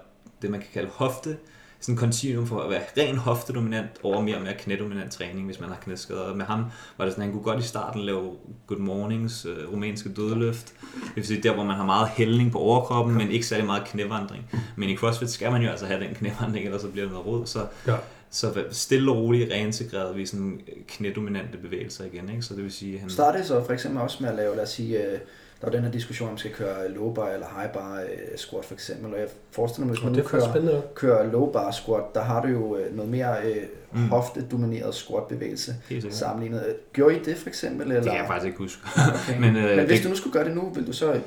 det, 0.42 0.50
man 0.50 0.60
kan 0.60 0.68
kalde 0.72 0.90
hofte, 0.94 1.36
sådan 1.84 1.94
en 1.94 1.98
continuum 1.98 2.46
for 2.46 2.60
at 2.60 2.70
være 2.70 2.82
ren 2.98 3.16
hoftedominant 3.16 3.90
over 4.02 4.20
mere 4.20 4.36
og 4.36 4.42
mere 4.42 4.54
knædominant 4.58 5.12
træning, 5.12 5.46
hvis 5.46 5.60
man 5.60 5.68
har 5.68 5.76
knæskader. 5.76 6.34
Med 6.34 6.44
ham 6.44 6.64
var 6.98 7.04
det 7.04 7.14
sådan, 7.14 7.22
at 7.22 7.26
han 7.26 7.32
kunne 7.32 7.52
godt 7.52 7.64
i 7.64 7.68
starten 7.68 8.00
lave 8.00 8.32
good 8.66 8.80
mornings, 8.80 9.46
øh, 9.46 9.72
rumænske 9.72 10.08
dødløft. 10.08 10.74
Det 10.92 11.16
vil 11.16 11.26
sige 11.26 11.42
der, 11.42 11.54
hvor 11.54 11.64
man 11.64 11.76
har 11.76 11.84
meget 11.84 12.08
hældning 12.08 12.52
på 12.52 12.58
overkroppen, 12.58 13.14
men 13.14 13.30
ikke 13.30 13.46
særlig 13.46 13.66
meget 13.66 13.84
knævandring. 13.84 14.50
Men 14.76 14.88
i 14.88 14.96
CrossFit 14.96 15.30
skal 15.30 15.52
man 15.52 15.62
jo 15.62 15.68
altså 15.68 15.86
have 15.86 16.00
den 16.00 16.14
knævandring, 16.14 16.64
ellers 16.64 16.82
så 16.82 16.88
bliver 16.88 17.04
det 17.04 17.12
noget 17.12 17.26
rod. 17.26 17.46
Så, 17.46 17.66
ja. 17.86 17.96
så 18.30 18.64
stille 18.70 19.10
og 19.10 19.16
roligt 19.16 19.52
reintegreret 19.52 20.16
vi 20.16 20.26
sådan 20.26 20.60
knædominante 20.88 21.58
bevægelser 21.58 22.04
igen. 22.04 22.28
Ikke? 22.28 22.42
Så 22.42 22.54
det 22.54 22.62
vil 22.62 22.72
sige, 22.72 22.98
han... 22.98 23.10
Startede 23.10 23.44
så 23.44 23.64
for 23.64 23.72
eksempel 23.72 24.00
også 24.00 24.18
med 24.20 24.30
at 24.30 24.36
lave, 24.36 24.56
lad 24.56 24.62
os 24.64 24.70
sige, 24.70 25.06
øh, 25.06 25.18
der 25.60 25.66
er 25.66 25.70
den 25.70 25.82
her 25.82 25.90
diskussion, 25.90 26.28
om 26.28 26.32
man 26.32 26.38
skal 26.38 26.52
køre 26.52 26.90
low 26.90 27.14
bar 27.14 27.28
eller 27.28 27.46
high 27.58 27.72
bar 27.72 28.00
øh, 28.00 28.36
squat 28.36 28.64
for 28.64 28.74
eksempel, 28.74 29.14
og 29.14 29.20
jeg 29.20 29.28
forestiller 29.50 29.86
mig, 29.86 29.94
hvis 29.94 30.04
man 30.04 30.12
nu 30.12 30.22
kører, 30.22 30.80
kører 30.94 31.32
low 31.32 31.52
bar 31.52 31.70
squat, 31.70 32.14
der 32.14 32.22
har 32.22 32.42
du 32.42 32.48
jo 32.48 32.76
øh, 32.76 32.96
noget 32.96 33.10
mere 33.10 33.36
øh, 33.44 33.56
mm. 33.92 34.08
hofte-domineret 34.08 34.94
squat 34.94 35.24
bevægelse 35.28 35.74
sammenlignet. 36.10 36.76
Gjorde 36.92 37.16
I 37.16 37.18
det 37.22 37.36
for 37.36 37.48
eksempel? 37.48 37.86
Eller? 37.86 38.00
Det 38.00 38.10
kan 38.10 38.18
jeg 38.18 38.26
faktisk 38.26 38.46
ikke 38.46 38.58
huske. 38.58 38.82
Okay. 39.14 39.40
men, 39.44 39.56
øh, 39.56 39.76
Men 39.76 39.86
hvis 39.86 39.98
det... 39.98 40.04
du 40.04 40.08
nu 40.08 40.16
skulle 40.16 40.32
gøre 40.32 40.44
det 40.44 40.54
nu, 40.54 40.70
vil 40.74 40.86
du 40.86 40.92
så 40.92 41.12
øh, 41.12 41.20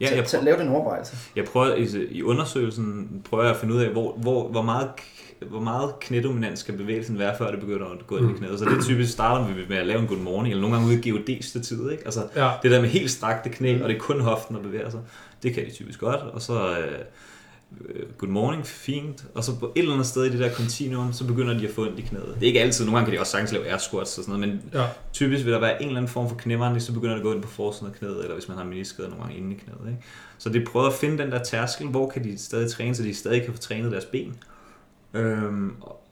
ja, 0.00 0.16
jeg 0.16 0.24
prøver, 0.24 0.44
lave 0.44 0.58
den 0.58 0.68
overvejelse? 0.68 1.16
Jeg 1.36 1.44
prøver 1.44 1.74
i, 1.74 2.06
i 2.10 2.22
undersøgelsen 2.22 3.08
prøver 3.30 3.44
jeg 3.44 3.52
at 3.52 3.60
finde 3.60 3.74
ud 3.74 3.80
af, 3.80 3.90
hvor, 3.90 4.12
hvor, 4.12 4.48
hvor 4.48 4.62
meget 4.62 4.88
hvor 5.48 5.60
meget 5.60 6.00
knædominant 6.00 6.58
skal 6.58 6.76
bevægelsen 6.76 7.18
være, 7.18 7.34
før 7.38 7.50
det 7.50 7.60
begynder 7.60 7.86
at 7.86 8.06
gå 8.06 8.16
ind 8.16 8.28
i 8.28 8.32
mm. 8.32 8.38
knæet. 8.38 8.58
Så 8.58 8.64
det 8.64 8.78
er 8.78 8.82
typisk 8.82 9.12
starter 9.12 9.46
vi 9.46 9.52
med 9.68 9.76
at 9.76 9.86
lave 9.86 10.00
en 10.00 10.06
good 10.06 10.18
morning, 10.18 10.52
eller 10.52 10.60
nogle 10.60 10.76
gange 10.76 10.88
ude 10.88 11.08
i 11.08 11.10
god 11.10 11.60
tid, 11.60 11.90
ikke? 11.90 12.02
Altså, 12.04 12.28
ja. 12.36 12.50
det 12.62 12.70
der 12.70 12.80
med 12.80 12.88
helt 12.88 13.10
strakte 13.10 13.50
knæ, 13.50 13.76
mm. 13.76 13.82
og 13.82 13.88
det 13.88 13.94
er 13.94 14.00
kun 14.00 14.20
hoften, 14.20 14.56
der 14.56 14.62
bevæger 14.62 14.90
sig, 14.90 15.00
det 15.42 15.54
kan 15.54 15.66
de 15.66 15.70
typisk 15.70 16.00
godt. 16.00 16.20
Og 16.20 16.42
så 16.42 16.78
øh, 16.78 16.98
good 18.18 18.30
morning, 18.30 18.66
fint. 18.66 19.24
Og 19.34 19.44
så 19.44 19.58
på 19.58 19.72
et 19.74 19.80
eller 19.80 19.92
andet 19.92 20.06
sted 20.06 20.24
i 20.24 20.30
det 20.30 20.38
der 20.38 20.50
continuum, 20.50 21.12
så 21.12 21.26
begynder 21.26 21.58
de 21.58 21.68
at 21.68 21.74
få 21.74 21.82
ondt 21.82 21.98
i 21.98 22.02
knæet. 22.02 22.34
Det 22.34 22.42
er 22.42 22.46
ikke 22.46 22.60
altid, 22.60 22.84
nogle 22.84 22.98
gange 22.98 23.10
kan 23.10 23.16
de 23.16 23.20
også 23.20 23.32
sagtens 23.32 23.52
lave 23.52 23.66
air 23.66 23.78
squats 23.78 24.18
og 24.18 24.24
sådan 24.24 24.40
noget, 24.40 24.54
men 24.54 24.80
ja. 24.80 24.86
typisk 25.12 25.44
vil 25.44 25.52
der 25.52 25.60
være 25.60 25.82
en 25.82 25.88
eller 25.88 26.00
anden 26.00 26.12
form 26.12 26.28
for 26.28 26.36
knævandring, 26.36 26.82
så 26.82 26.92
begynder 26.92 27.14
det 27.14 27.20
at 27.20 27.24
gå 27.24 27.32
ind 27.32 27.42
på 27.42 27.48
forsiden 27.48 27.88
af 27.88 27.98
knæet, 27.98 28.22
eller 28.22 28.34
hvis 28.34 28.48
man 28.48 28.56
har 28.56 28.64
meniskade 28.64 29.08
nogle 29.08 29.24
gange 29.24 29.38
inde 29.38 29.54
i 29.54 29.58
knæet. 29.58 29.90
Ikke? 29.90 30.02
Så 30.38 30.48
det 30.48 30.68
prøver 30.68 30.86
at 30.86 30.92
finde 30.92 31.18
den 31.18 31.32
der 31.32 31.42
tærskel, 31.42 31.86
hvor 31.86 32.08
kan 32.08 32.24
de 32.24 32.38
stadig 32.38 32.70
træne, 32.70 32.94
så 32.94 33.02
de 33.02 33.14
stadig 33.14 33.44
kan 33.44 33.54
få 33.54 33.60
trænet 33.60 33.92
deres 33.92 34.04
ben. 34.04 34.36
Øhm, 35.14 35.76
og, 35.80 36.02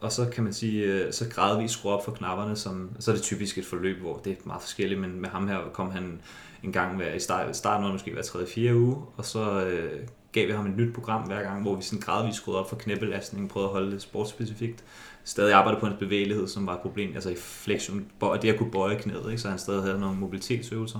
og 0.00 0.12
så 0.12 0.30
kan 0.32 0.44
man 0.44 0.52
sige, 0.52 0.84
øh, 0.84 1.12
så 1.12 1.28
gradvist 1.28 1.74
skrue 1.74 1.92
op 1.92 2.04
for 2.04 2.12
knapperne, 2.12 2.56
som, 2.56 2.90
så 2.98 3.10
er 3.10 3.14
det 3.14 3.22
typisk 3.22 3.58
et 3.58 3.66
forløb, 3.66 4.00
hvor 4.00 4.20
det 4.24 4.32
er 4.32 4.36
meget 4.44 4.62
forskelligt, 4.62 5.00
men 5.00 5.20
med 5.20 5.28
ham 5.28 5.48
her 5.48 5.58
kom 5.72 5.90
han 5.90 6.20
en 6.62 6.72
gang 6.72 6.96
hver, 6.96 7.14
i 7.14 7.20
start, 7.20 7.56
starten 7.56 7.84
var 7.84 7.92
måske 7.92 8.12
hver 8.12 8.22
tredje, 8.22 8.46
fire 8.46 8.76
uge, 8.76 8.96
og 9.16 9.24
så 9.24 9.64
øh, 9.64 10.00
gav 10.32 10.46
vi 10.46 10.52
ham 10.52 10.66
et 10.66 10.76
nyt 10.76 10.94
program 10.94 11.22
hver 11.22 11.42
gang, 11.42 11.62
hvor 11.62 11.76
vi 11.76 11.82
sådan 11.82 12.00
gradvist 12.00 12.36
skruede 12.36 12.60
op 12.60 12.68
for 12.68 12.76
knæbelastning, 12.76 13.48
prøvede 13.48 13.68
at 13.68 13.72
holde 13.72 13.92
det 13.92 14.02
sportsspecifikt. 14.02 14.84
Stadig 15.24 15.54
arbejdede 15.54 15.80
på 15.80 15.86
hans 15.86 15.98
bevægelighed, 15.98 16.48
som 16.48 16.66
var 16.66 16.74
et 16.74 16.80
problem, 16.80 17.14
altså 17.14 17.30
i 17.30 17.36
flexion, 17.36 18.06
og 18.20 18.42
det 18.42 18.48
at 18.48 18.58
kunne 18.58 18.70
bøje 18.70 18.98
knæet, 18.98 19.26
ikke? 19.30 19.42
så 19.42 19.48
han 19.48 19.58
stadig 19.58 19.82
havde 19.82 20.00
nogle 20.00 20.16
mobilitetsøvelser. 20.16 20.98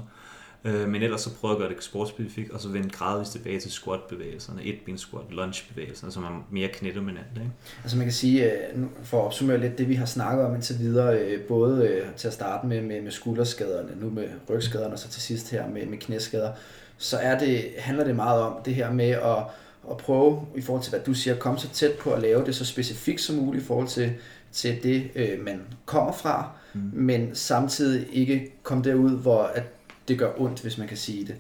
Øh, 0.65 0.89
men 0.89 1.03
ellers 1.03 1.21
så 1.21 1.35
prøvede 1.35 1.57
jeg 1.57 1.65
at 1.65 1.69
gøre 1.69 1.77
det 1.77 1.85
sportsspecifikt, 1.85 2.51
og 2.51 2.61
så 2.61 2.69
vende 2.69 2.91
gradvist 2.91 3.33
tilbage 3.33 3.61
til 3.61 3.71
squat-bevægelserne, 3.71 4.63
et 4.65 4.79
ben 4.87 4.99
squat, 4.99 5.25
lunge-bevægelserne, 5.31 6.13
som 6.13 6.25
er 6.25 6.47
mere 6.51 6.69
knædominante. 6.69 7.41
Ikke? 7.41 7.53
Altså 7.83 7.97
man 7.97 8.07
kan 8.07 8.13
sige, 8.13 8.53
øh, 8.53 8.85
for 9.03 9.21
at 9.21 9.25
opsummere 9.27 9.59
lidt 9.59 9.79
det, 9.79 9.89
vi 9.89 9.95
har 9.95 10.07
snakket 10.07 10.47
om 10.47 10.55
indtil 10.55 10.79
videre, 10.79 11.19
øh, 11.19 11.41
både 11.41 11.89
øh, 11.89 12.07
til 12.17 12.29
at 12.29 12.35
starte 12.35 12.67
med, 12.67 12.83
med, 12.83 13.03
med 13.03 13.11
skulderskaderne, 13.11 14.01
nu 14.01 14.11
med 14.11 14.29
rygskaderne, 14.51 14.93
og 14.93 14.99
så 14.99 15.09
til 15.09 15.23
sidst 15.23 15.51
her 15.51 15.69
med, 15.69 15.87
med 15.87 15.99
knæskader, 15.99 16.53
så 16.99 17.17
er 17.17 17.39
det, 17.39 17.65
handler 17.79 18.05
det 18.05 18.17
meget 18.17 18.43
om 18.43 18.63
det 18.65 18.75
her 18.75 18.93
med 18.93 19.11
at, 19.11 19.39
at 19.91 19.97
prøve, 19.97 20.47
i 20.57 20.61
forhold 20.61 20.83
til 20.83 20.91
hvad 20.91 21.01
du 21.01 21.15
siger, 21.15 21.35
at 21.35 21.41
komme 21.41 21.59
så 21.59 21.69
tæt 21.69 21.93
på 21.93 22.13
at 22.13 22.23
lave 22.23 22.45
det 22.45 22.55
så 22.55 22.65
specifikt 22.65 23.21
som 23.21 23.37
muligt 23.37 23.65
i 23.65 23.67
forhold 23.67 23.89
til, 23.89 24.13
til 24.53 24.83
det, 24.83 25.11
man 25.45 25.63
kommer 25.87 26.13
fra, 26.13 26.51
mm. 26.75 26.91
men 26.93 27.35
samtidig 27.35 28.07
ikke 28.13 28.53
komme 28.63 28.85
derud, 28.85 29.11
hvor 29.11 29.43
at 29.43 29.65
det 30.09 30.19
gør 30.19 30.33
ondt, 30.41 30.61
hvis 30.61 30.79
man 30.79 30.89
kan 30.89 30.97
sige 30.97 31.27
det. 31.27 31.37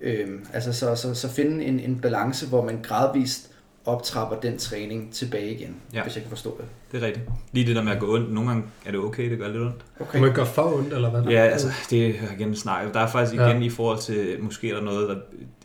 Øhm, 0.00 0.46
altså 0.52 0.72
så, 0.72 0.96
så, 0.96 1.14
så 1.14 1.28
finde 1.28 1.64
en, 1.64 1.80
en 1.80 2.00
balance, 2.00 2.46
hvor 2.46 2.64
man 2.64 2.82
gradvist 2.82 3.50
optrapper 3.84 4.40
den 4.40 4.58
træning 4.58 5.12
tilbage 5.12 5.54
igen, 5.54 5.76
ja. 5.92 6.02
hvis 6.02 6.14
jeg 6.14 6.22
kan 6.22 6.30
forstå 6.30 6.56
det. 6.56 6.66
Det 6.94 7.02
er 7.02 7.06
rigtigt. 7.06 7.28
Lige 7.52 7.66
det 7.66 7.76
der 7.76 7.82
med 7.82 7.92
at 7.92 8.00
gå 8.00 8.14
ondt. 8.14 8.32
Nogle 8.32 8.50
gange 8.50 8.64
er 8.86 8.90
det 8.90 9.00
okay, 9.00 9.30
det 9.30 9.38
gør 9.38 9.48
lidt 9.48 9.62
ondt. 9.62 9.84
Okay. 10.00 10.18
Må 10.18 10.26
det 10.26 10.34
gøre 10.34 10.46
for 10.46 10.76
ondt, 10.76 10.92
eller 10.92 11.10
hvad? 11.10 11.22
Ja, 11.22 11.40
altså, 11.40 11.68
det 11.90 12.06
er 12.06 12.12
igen 12.38 12.56
snak. 12.56 12.94
Der 12.94 13.00
er 13.00 13.06
faktisk 13.06 13.34
igen 13.34 13.60
ja. 13.60 13.66
i 13.66 13.70
forhold 13.70 13.98
til, 13.98 14.36
måske 14.40 14.70
er 14.70 14.74
der 14.74 14.82
noget, 14.82 15.08
der 15.08 15.16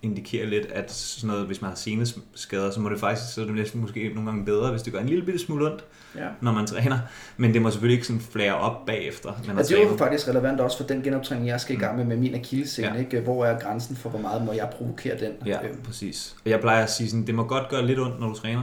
indikerer 0.01 0.47
lidt, 0.47 0.71
at 0.71 0.91
sådan 0.91 1.27
noget, 1.27 1.45
hvis 1.45 1.61
man 1.61 1.69
har 1.69 1.75
seneskader, 1.75 2.71
så 2.71 2.79
må 2.79 2.89
det 2.89 2.99
faktisk, 2.99 3.33
så 3.33 3.41
er 3.41 3.45
det 3.45 3.55
næsten 3.55 3.81
måske 3.81 4.11
nogle 4.15 4.29
gange 4.29 4.45
bedre, 4.45 4.71
hvis 4.71 4.81
det 4.81 4.93
gør 4.93 4.99
en 4.99 5.09
lille 5.09 5.25
bitte 5.25 5.39
smule 5.39 5.65
ondt, 5.65 5.83
ja. 6.15 6.27
når 6.41 6.51
man 6.51 6.65
træner. 6.65 6.99
Men 7.37 7.53
det 7.53 7.61
må 7.61 7.71
selvfølgelig 7.71 7.95
ikke 7.95 8.07
sådan 8.07 8.21
flære 8.21 8.55
op 8.55 8.85
bagefter. 8.85 9.29
Man 9.47 9.57
ja, 9.57 9.63
det 9.63 9.79
er 9.79 9.83
jo 9.83 9.97
faktisk 9.97 10.27
relevant 10.27 10.59
også 10.59 10.77
for 10.77 10.83
den 10.83 11.01
genoptræning, 11.01 11.47
jeg 11.47 11.61
skal 11.61 11.75
i 11.75 11.79
gang 11.79 11.97
med 11.97 12.05
med 12.05 12.17
min 12.17 12.35
akillescene. 12.35 12.87
Ja. 12.87 12.99
Ikke? 12.99 13.19
Hvor 13.19 13.45
er 13.45 13.59
grænsen 13.59 13.95
for, 13.95 14.09
hvor 14.09 14.19
meget 14.19 14.45
må 14.45 14.53
jeg 14.53 14.69
provokere 14.77 15.19
den? 15.19 15.31
Ja, 15.45 15.67
øhm. 15.67 15.81
præcis. 15.81 16.35
Og 16.45 16.51
jeg 16.51 16.59
plejer 16.59 16.83
at 16.83 16.91
sige 16.91 17.09
sådan, 17.09 17.27
det 17.27 17.35
må 17.35 17.43
godt 17.43 17.69
gøre 17.69 17.85
lidt 17.85 17.99
ondt, 17.99 18.19
når 18.19 18.27
du 18.27 18.35
træner. 18.35 18.61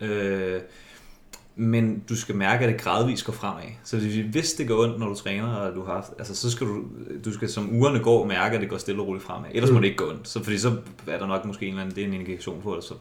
Øh, 0.00 0.60
men 1.56 2.02
du 2.08 2.16
skal 2.16 2.34
mærke, 2.34 2.64
at 2.64 2.72
det 2.72 2.80
gradvist 2.80 3.24
går 3.24 3.32
fremad. 3.32 3.62
Så 3.84 3.96
hvis 4.30 4.52
det 4.52 4.68
går 4.68 4.84
ondt, 4.84 4.98
når 4.98 5.08
du 5.08 5.14
træner, 5.14 5.46
og 5.46 5.74
du 5.74 5.84
har, 5.84 6.10
altså, 6.18 6.34
så 6.34 6.50
skal 6.50 6.66
du, 6.66 6.84
du 7.24 7.32
skal 7.32 7.48
som 7.48 7.76
ugerne 7.76 7.98
går 7.98 8.26
mærke, 8.26 8.54
at 8.54 8.60
det 8.60 8.70
går 8.70 8.78
stille 8.78 9.02
og 9.02 9.08
roligt 9.08 9.24
fremad. 9.24 9.50
Ellers 9.54 9.70
mm. 9.70 9.74
må 9.74 9.80
det 9.80 9.86
ikke 9.86 9.96
gå 9.96 10.10
ondt. 10.10 10.28
Så, 10.28 10.44
fordi 10.44 10.58
så 10.58 10.76
er 11.06 11.18
der 11.18 11.26
nok 11.26 11.44
måske 11.44 11.66
en 11.66 11.72
eller 11.72 11.82
anden, 11.82 11.96
det 11.96 12.02
er 12.02 12.08
en 12.08 12.14
indikation 12.14 12.60
på 12.62 12.74
det, 12.76 12.84
så, 12.84 12.94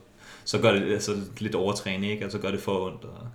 så 0.45 0.59
gør 0.59 0.71
det 0.71 0.93
altså, 0.93 1.11
lidt 1.37 1.55
overtræning, 1.55 2.11
ikke? 2.11 2.23
Altså 2.23 2.39
gør 2.39 2.51
det 2.51 2.59
for 2.59 2.87
ondt. 2.87 3.03
Og, 3.03 3.27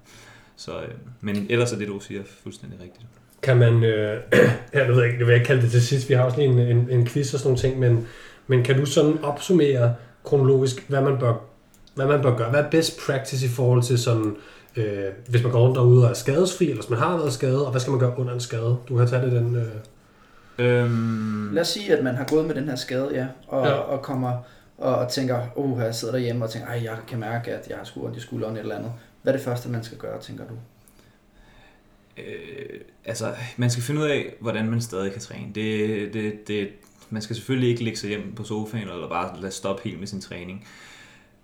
så, 0.56 0.72
øh, 0.72 0.88
men 1.20 1.46
ellers 1.50 1.72
er 1.72 1.78
det, 1.78 1.88
du 1.88 2.00
siger, 2.00 2.22
fuldstændig 2.42 2.80
rigtigt. 2.80 3.06
Kan 3.42 3.56
man, 3.56 3.84
øh, 3.84 4.20
ja, 4.74 4.86
nu 4.86 4.94
ved 4.94 5.02
jeg 5.02 5.06
ikke, 5.06 5.18
det 5.18 5.26
vil 5.26 5.36
jeg 5.36 5.46
kalde 5.46 5.62
det 5.62 5.70
til 5.70 5.86
sidst, 5.86 6.08
vi 6.08 6.14
har 6.14 6.22
også 6.22 6.38
lige 6.38 6.50
en, 6.50 6.58
en, 6.58 6.90
en 6.90 7.06
quiz 7.06 7.34
og 7.34 7.40
sådan 7.40 7.48
nogle 7.48 7.60
ting, 7.60 7.78
men, 7.78 8.06
men 8.46 8.62
kan 8.62 8.76
du 8.76 8.86
sådan 8.86 9.18
opsummere 9.24 9.94
kronologisk, 10.24 10.88
hvad 10.88 11.00
man 11.00 11.18
bør, 11.18 11.34
hvad 11.94 12.06
man 12.06 12.22
bør 12.22 12.36
gøre? 12.36 12.50
Hvad 12.50 12.60
er 12.60 12.70
best 12.70 13.00
practice 13.06 13.46
i 13.46 13.48
forhold 13.48 13.82
til 13.82 13.98
sådan, 13.98 14.26
øh, 14.26 14.36
hvis 15.28 15.42
man 15.42 15.52
går 15.52 15.60
rundt 15.60 15.76
derude 15.76 16.04
og 16.04 16.10
er 16.10 16.14
skadesfri, 16.14 16.64
eller 16.64 16.82
hvis 16.82 16.90
man 16.90 16.98
har 16.98 17.16
været 17.16 17.32
skadet, 17.32 17.64
og 17.64 17.70
hvad 17.70 17.80
skal 17.80 17.90
man 17.90 18.00
gøre 18.00 18.18
under 18.18 18.34
en 18.34 18.40
skade? 18.40 18.76
Du 18.88 18.96
har 18.98 19.06
taget 19.06 19.32
det 19.32 19.40
den... 19.40 19.56
Øh... 19.56 19.72
Øhm... 20.58 21.50
Lad 21.52 21.62
os 21.62 21.68
sige, 21.68 21.96
at 21.96 22.04
man 22.04 22.14
har 22.14 22.24
gået 22.24 22.46
med 22.46 22.54
den 22.54 22.68
her 22.68 22.76
skade, 22.76 23.10
ja, 23.12 23.26
og, 23.48 23.66
ja. 23.66 23.72
og 23.72 24.02
kommer 24.02 24.32
og, 24.78 24.94
og 24.96 25.08
tænker, 25.08 25.46
oh, 25.56 25.78
jeg 25.78 25.94
sidder 25.94 26.14
derhjemme 26.14 26.44
og 26.44 26.50
tænker, 26.50 26.68
ej, 26.68 26.80
jeg 26.84 26.96
kan 27.08 27.20
mærke, 27.20 27.50
at 27.50 27.68
jeg 27.68 27.76
har 27.76 27.84
skudt 27.84 28.16
i 28.16 28.20
skulderen 28.20 28.56
eller 28.56 28.76
andet. 28.76 28.92
Hvad 29.22 29.32
er 29.32 29.36
det 29.36 29.44
første, 29.44 29.68
man 29.68 29.84
skal 29.84 29.98
gøre, 29.98 30.20
tænker 30.20 30.44
du? 30.44 30.54
Øh, 32.16 32.80
altså, 33.04 33.34
man 33.56 33.70
skal 33.70 33.82
finde 33.82 34.00
ud 34.00 34.06
af, 34.06 34.34
hvordan 34.40 34.70
man 34.70 34.80
stadig 34.80 35.12
kan 35.12 35.20
træne. 35.20 35.52
Det, 35.54 36.14
det, 36.14 36.48
det, 36.48 36.68
man 37.10 37.22
skal 37.22 37.36
selvfølgelig 37.36 37.70
ikke 37.70 37.84
ligge 37.84 37.98
sig 37.98 38.08
hjem 38.08 38.32
på 38.36 38.44
sofaen, 38.44 38.88
eller 38.88 39.08
bare 39.08 39.40
lade 39.40 39.52
stoppe 39.52 39.82
helt 39.84 39.98
med 39.98 40.06
sin 40.06 40.20
træning. 40.20 40.66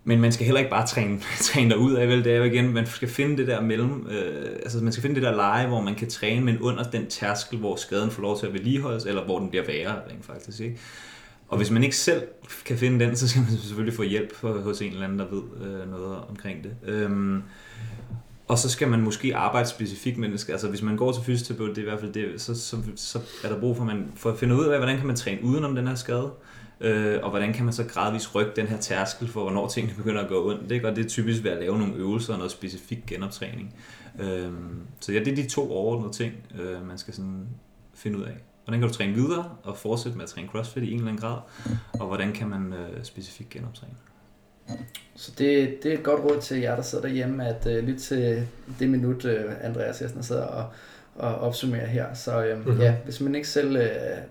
Men 0.08 0.20
man 0.20 0.32
skal 0.32 0.44
heller 0.44 0.58
ikke 0.58 0.70
bare 0.70 0.86
træne, 0.86 1.20
træne 1.40 1.70
dig 1.70 1.78
ud 1.78 1.94
af, 1.94 2.08
vel? 2.08 2.24
Det 2.24 2.32
er 2.32 2.36
jo 2.36 2.44
igen, 2.44 2.72
man 2.72 2.86
skal 2.86 3.08
finde 3.08 3.36
det 3.36 3.46
der 3.46 3.60
mellem, 3.60 4.06
øh, 4.10 4.52
altså 4.62 4.78
man 4.78 4.92
skal 4.92 5.02
finde 5.02 5.14
det 5.14 5.22
der 5.22 5.34
leje, 5.34 5.66
hvor 5.66 5.80
man 5.80 5.94
kan 5.94 6.10
træne, 6.10 6.44
men 6.44 6.58
under 6.58 6.82
den 6.82 7.06
tærskel, 7.06 7.58
hvor 7.58 7.76
skaden 7.76 8.10
får 8.10 8.22
lov 8.22 8.38
til 8.38 8.46
at 8.46 8.52
vedligeholdes, 8.52 9.04
eller 9.04 9.24
hvor 9.24 9.38
den 9.38 9.48
bliver 9.48 9.64
værre, 9.66 9.94
rent 10.10 10.24
faktisk, 10.24 10.60
ikke? 10.60 10.78
Og 11.48 11.56
hvis 11.56 11.70
man 11.70 11.84
ikke 11.84 11.96
selv 11.96 12.22
kan 12.64 12.78
finde 12.78 13.04
den, 13.04 13.16
så 13.16 13.28
skal 13.28 13.42
man 13.42 13.50
selvfølgelig 13.50 13.94
få 13.94 14.02
hjælp 14.02 14.40
hos 14.40 14.82
en 14.82 14.92
eller 14.92 15.04
anden, 15.04 15.18
der 15.18 15.26
ved 15.30 15.42
øh, 15.66 15.90
noget 15.90 16.18
omkring 16.28 16.64
det. 16.64 16.72
Øhm, 16.84 17.42
og 18.48 18.58
så 18.58 18.68
skal 18.68 18.88
man 18.88 19.00
måske 19.00 19.36
arbejde 19.36 19.68
specifikt 19.68 20.18
med 20.18 20.28
det. 20.28 20.48
Altså 20.48 20.68
hvis 20.68 20.82
man 20.82 20.96
går 20.96 21.12
til 21.12 21.22
fysioterapeut, 21.22 21.68
det 21.68 21.78
er 21.78 21.82
i 21.82 21.88
hvert 21.88 22.00
fald 22.00 22.12
det, 22.12 22.40
så, 22.40 22.60
så, 22.60 22.76
så 22.96 23.18
er 23.44 23.48
der 23.48 23.60
brug 23.60 23.76
for, 23.76 23.84
man, 23.84 24.12
for 24.16 24.30
at 24.30 24.38
finde 24.38 24.54
ud 24.54 24.64
af, 24.64 24.78
hvordan 24.78 24.98
kan 24.98 25.06
man 25.06 25.16
træne 25.16 25.44
udenom 25.44 25.74
den 25.74 25.88
her 25.88 25.94
skade. 25.94 26.30
Øh, 26.30 26.55
øh, 26.80 27.18
og 27.22 27.30
hvordan 27.30 27.52
kan 27.52 27.64
man 27.64 27.74
så 27.74 27.84
gradvist 27.84 28.34
rykke 28.34 28.52
den 28.56 28.66
her 28.66 28.76
tærskel 28.76 29.28
for, 29.28 29.42
hvornår 29.42 29.68
tingene 29.68 29.96
begynder 29.96 30.22
at 30.22 30.28
gå 30.28 30.50
ondt. 30.50 30.72
Ikke? 30.72 30.88
Og 30.88 30.96
det 30.96 31.04
er 31.04 31.08
typisk 31.08 31.44
ved 31.44 31.50
at 31.50 31.58
lave 31.58 31.78
nogle 31.78 31.94
øvelser 31.94 32.32
og 32.32 32.38
noget 32.38 32.52
specifik 32.52 32.98
genoptræning. 33.06 33.74
Øh, 34.18 34.50
så 35.00 35.12
ja, 35.12 35.18
det 35.18 35.28
er 35.28 35.36
de 35.36 35.48
to 35.48 35.72
overordnede 35.72 36.12
ting, 36.12 36.34
øh, 36.60 36.86
man 36.86 36.98
skal 36.98 37.14
sådan 37.14 37.48
finde 37.94 38.18
ud 38.18 38.22
af. 38.22 38.36
Hvordan 38.64 38.80
kan 38.80 38.88
du 38.88 38.94
træne 38.94 39.14
videre 39.14 39.50
og 39.62 39.76
fortsætte 39.76 40.18
med 40.18 40.24
at 40.24 40.30
træne 40.30 40.48
CrossFit 40.48 40.82
i 40.82 40.90
en 40.90 40.94
eller 40.94 41.08
anden 41.08 41.20
grad? 41.20 41.38
Og 41.92 42.06
hvordan 42.06 42.32
kan 42.32 42.48
man 42.48 42.72
øh, 42.72 43.04
specifikt 43.04 43.50
genoptræne? 43.50 43.94
Så 45.14 45.32
det, 45.38 45.78
det 45.82 45.92
er 45.92 45.98
et 45.98 46.04
godt 46.04 46.24
råd 46.24 46.40
til 46.40 46.58
jer, 46.58 46.76
der 46.76 46.82
sidder 46.82 47.04
derhjemme, 47.04 47.48
at 47.48 47.66
øh, 47.66 47.84
lytte 47.84 48.00
til 48.00 48.48
det 48.78 48.88
minut, 48.90 49.24
øh, 49.24 49.44
Andreas 49.60 49.98
Hessen 49.98 50.22
sidder 50.22 50.46
og, 50.46 50.72
og 51.18 51.34
opsummere 51.34 51.86
her. 51.86 52.14
Så 52.14 52.44
øhm, 52.44 52.58
mm-hmm. 52.58 52.80
ja, 52.80 52.94
hvis 53.04 53.20
man 53.20 53.34
ikke 53.34 53.48
selv 53.48 53.76
øh, 53.76 53.86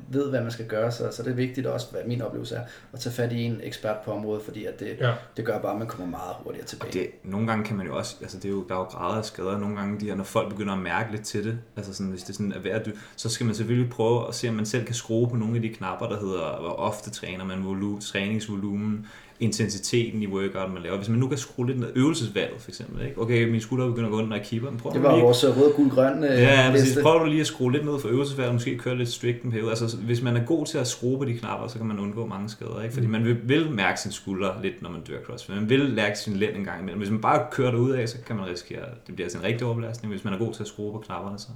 ved, 0.10 0.30
hvad 0.30 0.42
man 0.42 0.52
skal 0.52 0.66
gøre, 0.66 0.92
så, 0.92 1.12
så 1.12 1.24
det 1.24 1.32
er 1.32 1.36
vigtigt 1.36 1.68
også, 1.68 1.88
hvad 1.92 2.02
min 2.06 2.22
oplevelse 2.22 2.56
er, 2.56 2.62
at 2.94 3.00
tage 3.00 3.14
fat 3.14 3.32
i 3.32 3.44
en 3.44 3.60
ekspert 3.64 3.98
på 4.06 4.12
området, 4.12 4.44
fordi 4.44 4.66
at 4.66 4.80
det, 4.80 4.98
ja. 5.00 5.14
det 5.38 5.46
gør 5.46 5.60
bare, 5.60 5.72
at 5.72 5.78
man 5.78 5.88
kommer 5.88 6.08
meget 6.08 6.36
hurtigere 6.44 6.66
tilbage. 6.66 6.90
Og 6.90 6.94
det, 6.94 7.08
nogle 7.24 7.48
gange 7.48 7.66
kan 7.66 7.78
man 7.78 7.86
jo 7.86 7.98
også, 7.98 8.16
altså 8.22 8.38
det 8.38 8.46
er 8.46 8.50
jo, 8.50 8.66
der 8.70 8.76
er 8.76 8.80
jo 8.80 8.84
grader 8.84 9.18
af 9.18 9.26
skader, 9.26 9.58
nogle 9.58 9.76
gange 9.76 10.00
de 10.00 10.06
her, 10.06 10.16
når 10.16 10.24
folk 10.24 10.50
begynder 10.50 10.74
at 10.74 10.80
mærke 10.80 11.12
lidt 11.12 11.24
til 11.24 11.44
det, 11.44 11.58
altså 11.78 11.94
sådan, 11.94 12.12
hvis 12.12 12.24
det 12.24 12.36
sådan 12.36 12.52
er 12.52 12.60
værd, 12.60 12.88
så 13.16 13.30
skal 13.30 13.46
man 13.46 13.56
selvfølgelig 13.56 13.92
prøve 13.92 14.28
at 14.28 14.36
se, 14.36 14.50
om 14.50 14.56
man 14.56 14.66
selv 14.66 14.86
kan 14.86 14.96
skrue 14.96 15.30
på 15.30 15.36
nogle 15.36 15.56
af 15.56 15.62
de 15.62 15.70
knapper, 15.70 16.08
der 16.08 16.20
hedder, 16.20 16.60
hvor 16.62 16.70
ofte 16.70 17.10
træner 17.10 17.46
man, 17.46 17.66
volu, 17.66 18.00
træningsvolumen, 18.00 19.08
intensiteten 19.40 20.22
i 20.22 20.28
workout, 20.28 20.74
man 20.74 20.84
laver. 20.84 20.98
Hvis 20.98 21.10
man 21.10 21.20
nu 21.20 21.28
kan 21.28 21.38
skrue 21.38 21.68
lidt 21.68 21.80
ned 21.80 21.88
øvelsesvalget, 21.96 22.62
for 22.62 22.72
eksempel. 22.72 23.06
Ikke? 23.06 23.22
Okay, 23.22 23.50
min 23.50 23.62
skulder 23.62 23.88
begynder 23.88 24.08
at 24.08 24.12
gå 24.12 24.18
under, 24.18 24.30
når 24.30 24.36
jeg 24.36 24.46
keeper. 24.46 24.72
Prøv 24.78 24.94
det 24.94 25.04
var 25.04 25.12
lige... 25.12 25.24
vores 25.24 25.46
rød, 25.46 25.74
gul, 25.76 25.90
grøn 25.90 26.24
øh, 26.24 26.42
Ja, 26.42 26.68
præcis. 26.72 26.98
Prøv 27.02 27.20
du 27.20 27.26
lige 27.26 27.42
at 27.42 27.48
skrue 27.48 27.72
lidt 27.72 27.86
ned 27.86 28.00
for 28.00 28.10
øvelsesvalget, 28.10 28.54
måske 28.54 28.78
køre 28.78 28.98
lidt 28.98 29.10
strict 29.10 29.44
en 29.44 29.52
periode. 29.52 29.70
Altså, 29.70 29.98
hvis 29.98 30.22
man 30.22 30.38
er 30.38 30.46
god 30.46 30.66
til 30.66 30.78
at 30.78 30.88
skrue 30.88 31.18
på 31.18 31.26
de 31.26 31.34
knapper, 31.38 31.68
så 31.68 31.78
kan 31.78 31.88
man 31.88 32.00
undgå 32.00 32.26
mange 32.26 32.50
skader. 32.50 32.82
Ikke? 32.82 32.94
Fordi 32.94 33.06
mm. 33.06 33.12
man 33.12 33.26
vil, 33.26 33.38
vil 33.44 33.72
mærke 33.72 34.02
sin 34.02 34.12
skulder 34.12 34.52
lidt, 34.62 34.82
når 34.82 34.90
man 34.90 35.02
dør 35.02 35.22
cross. 35.26 35.50
Man 35.50 35.70
vil 35.70 35.94
mærke 35.96 36.20
sin 36.20 36.36
lænd 36.36 36.56
en 36.56 36.64
gang 36.64 36.82
imellem. 36.82 37.00
Hvis 37.00 37.12
man 37.12 37.22
bare 37.22 37.46
kører 37.52 37.72
det 37.72 37.78
ud 37.78 37.92
af, 37.92 38.10
så 38.10 38.18
kan 38.28 38.36
man 38.36 38.46
risikere, 38.46 38.82
at 38.82 39.08
det 39.08 39.16
bliver 39.16 39.26
altså 39.26 39.38
en 39.38 39.44
rigtig 39.44 39.68
overbelastning. 39.68 40.14
Hvis 40.14 40.24
man 40.24 40.34
er 40.34 40.38
god 40.38 40.54
til 40.54 40.64
at 40.64 40.68
skrue 40.68 40.92
på 40.92 41.00
knapperne, 41.00 41.40
så. 41.40 41.48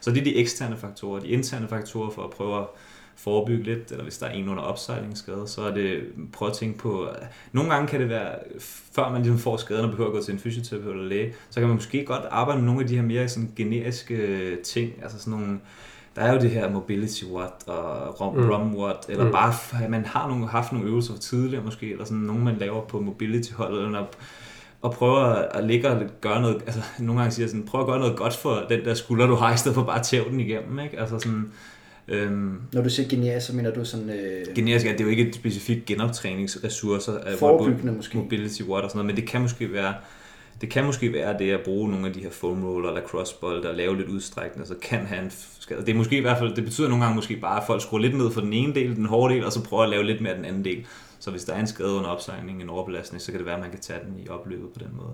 Så 0.00 0.10
det 0.10 0.18
er 0.18 0.24
de 0.24 0.36
eksterne 0.36 0.76
faktorer. 0.76 1.20
De 1.20 1.28
interne 1.28 1.68
faktorer 1.68 2.10
for 2.10 2.22
at 2.22 2.30
prøve 2.30 2.58
at 2.58 2.66
forebygge 3.18 3.64
lidt, 3.64 3.90
eller 3.90 4.02
hvis 4.02 4.18
der 4.18 4.26
er 4.26 4.30
en 4.30 4.48
under 4.48 4.62
opsejlingsskade, 4.62 5.42
så 5.46 5.62
er 5.62 5.74
det, 5.74 6.00
prøv 6.32 6.48
at 6.48 6.54
tænke 6.54 6.78
på, 6.78 7.08
nogle 7.52 7.70
gange 7.70 7.88
kan 7.88 8.00
det 8.00 8.08
være, 8.08 8.34
før 8.92 9.10
man 9.10 9.22
ligesom 9.22 9.38
får 9.38 9.56
skaden 9.56 9.84
og 9.84 9.90
behøver 9.90 10.10
at 10.10 10.14
gå 10.14 10.22
til 10.22 10.34
en 10.34 10.40
fysioterapeut 10.40 10.94
eller 10.94 11.08
læge, 11.08 11.34
så 11.50 11.60
kan 11.60 11.68
man 11.68 11.76
måske 11.76 12.04
godt 12.04 12.24
arbejde 12.30 12.60
med 12.60 12.66
nogle 12.66 12.80
af 12.80 12.88
de 12.88 12.96
her 12.96 13.02
mere 13.02 13.28
sådan 13.28 13.52
generiske 13.56 14.56
ting, 14.64 14.92
altså 15.02 15.18
sådan 15.18 15.30
nogle, 15.30 15.58
der 16.16 16.22
er 16.22 16.32
jo 16.32 16.40
det 16.40 16.50
her 16.50 16.70
mobility 16.70 17.24
watt 17.24 17.68
og 17.68 18.20
rom, 18.20 18.36
mm. 18.36 18.50
rom 18.50 18.76
watt, 18.76 18.98
eller 19.08 19.24
mm. 19.24 19.32
bare, 19.32 19.88
man 19.88 20.06
har 20.06 20.28
nogle, 20.28 20.48
haft 20.48 20.72
nogle 20.72 20.88
øvelser 20.88 21.16
tidligere 21.16 21.64
måske, 21.64 21.92
eller 21.92 22.04
sådan 22.04 22.18
nogle, 22.18 22.44
man 22.44 22.56
laver 22.56 22.80
på 22.80 23.00
mobility 23.00 23.52
holdet, 23.52 23.84
eller 23.84 24.04
og 24.82 24.92
prøver 24.92 25.24
at 25.34 25.64
ligge 25.64 25.88
og 25.88 26.02
gøre 26.20 26.40
noget, 26.40 26.62
altså 26.66 26.80
nogle 26.98 27.20
gange 27.20 27.34
siger 27.34 27.48
sådan, 27.48 27.66
prøv 27.66 27.80
at 27.80 27.86
gøre 27.86 27.98
noget 27.98 28.16
godt 28.16 28.36
for 28.36 28.64
den 28.68 28.84
der 28.84 28.94
skulder, 28.94 29.26
du 29.26 29.34
har, 29.34 29.54
i 29.54 29.56
stedet 29.56 29.74
for 29.74 29.82
bare 29.82 29.98
at 29.98 30.04
tæve 30.04 30.24
den 30.24 30.40
igennem, 30.40 30.78
ikke? 30.78 31.00
Altså 31.00 31.18
sådan, 31.18 31.52
Øhm, 32.08 32.60
Når 32.72 32.82
du 32.82 32.90
siger 32.90 33.08
generisk, 33.08 33.46
så 33.46 33.56
mener 33.56 33.70
du 33.70 33.84
sådan... 33.84 34.10
Øh, 34.10 34.54
generisk, 34.54 34.86
ja, 34.86 34.92
det 34.92 35.00
er 35.00 35.04
jo 35.04 35.10
ikke 35.10 35.28
et 35.28 35.34
specifikt 35.34 35.86
genoptræningsressourcer. 35.86 37.12
Forebyggende 37.38 37.92
måske. 37.92 38.18
Mobility 38.18 38.62
watt 38.62 38.84
og 38.84 38.90
sådan 38.90 38.98
noget, 38.98 39.06
men 39.06 39.16
det 39.16 39.26
kan 39.26 39.40
måske 39.40 39.72
være... 39.72 39.94
Det 40.60 40.70
kan 40.70 40.84
måske 40.84 41.12
være 41.12 41.38
det 41.38 41.50
at 41.50 41.60
bruge 41.64 41.90
nogle 41.90 42.06
af 42.06 42.12
de 42.12 42.20
her 42.20 42.30
foam 42.30 42.64
roller 42.64 42.88
eller 42.88 43.02
crossbold 43.02 43.64
og 43.64 43.74
lave 43.74 43.96
lidt 43.96 44.08
udstrækning, 44.08 44.66
så 44.66 44.74
kan 44.82 44.98
have 44.98 45.22
en 45.22 45.32
skade. 45.60 45.80
Det 45.80 45.88
er 45.88 45.94
måske 45.94 46.16
i 46.16 46.20
hvert 46.20 46.38
fald, 46.38 46.56
det 46.56 46.64
betyder 46.64 46.88
nogle 46.88 47.04
gange 47.04 47.16
måske 47.16 47.36
bare, 47.36 47.60
at 47.60 47.66
folk 47.66 47.82
skruer 47.82 48.00
lidt 48.00 48.16
ned 48.16 48.30
for 48.30 48.40
den 48.40 48.52
ene 48.52 48.74
del, 48.74 48.96
den 48.96 49.06
hårde 49.06 49.34
del, 49.34 49.44
og 49.44 49.52
så 49.52 49.64
prøver 49.64 49.82
at 49.82 49.88
lave 49.88 50.04
lidt 50.04 50.20
mere 50.20 50.36
den 50.36 50.44
anden 50.44 50.64
del. 50.64 50.86
Så 51.20 51.30
hvis 51.30 51.44
der 51.44 51.52
er 51.52 51.60
en 51.60 51.66
skade 51.66 51.92
under 51.92 52.10
opsejling, 52.10 52.62
en 52.62 52.70
overbelastning, 52.70 53.22
så 53.22 53.30
kan 53.30 53.38
det 53.38 53.46
være, 53.46 53.54
at 53.54 53.60
man 53.60 53.70
kan 53.70 53.80
tage 53.80 53.98
den 54.06 54.18
i 54.24 54.28
opløbet 54.28 54.68
på 54.72 54.78
den 54.78 54.88
måde. 54.96 55.12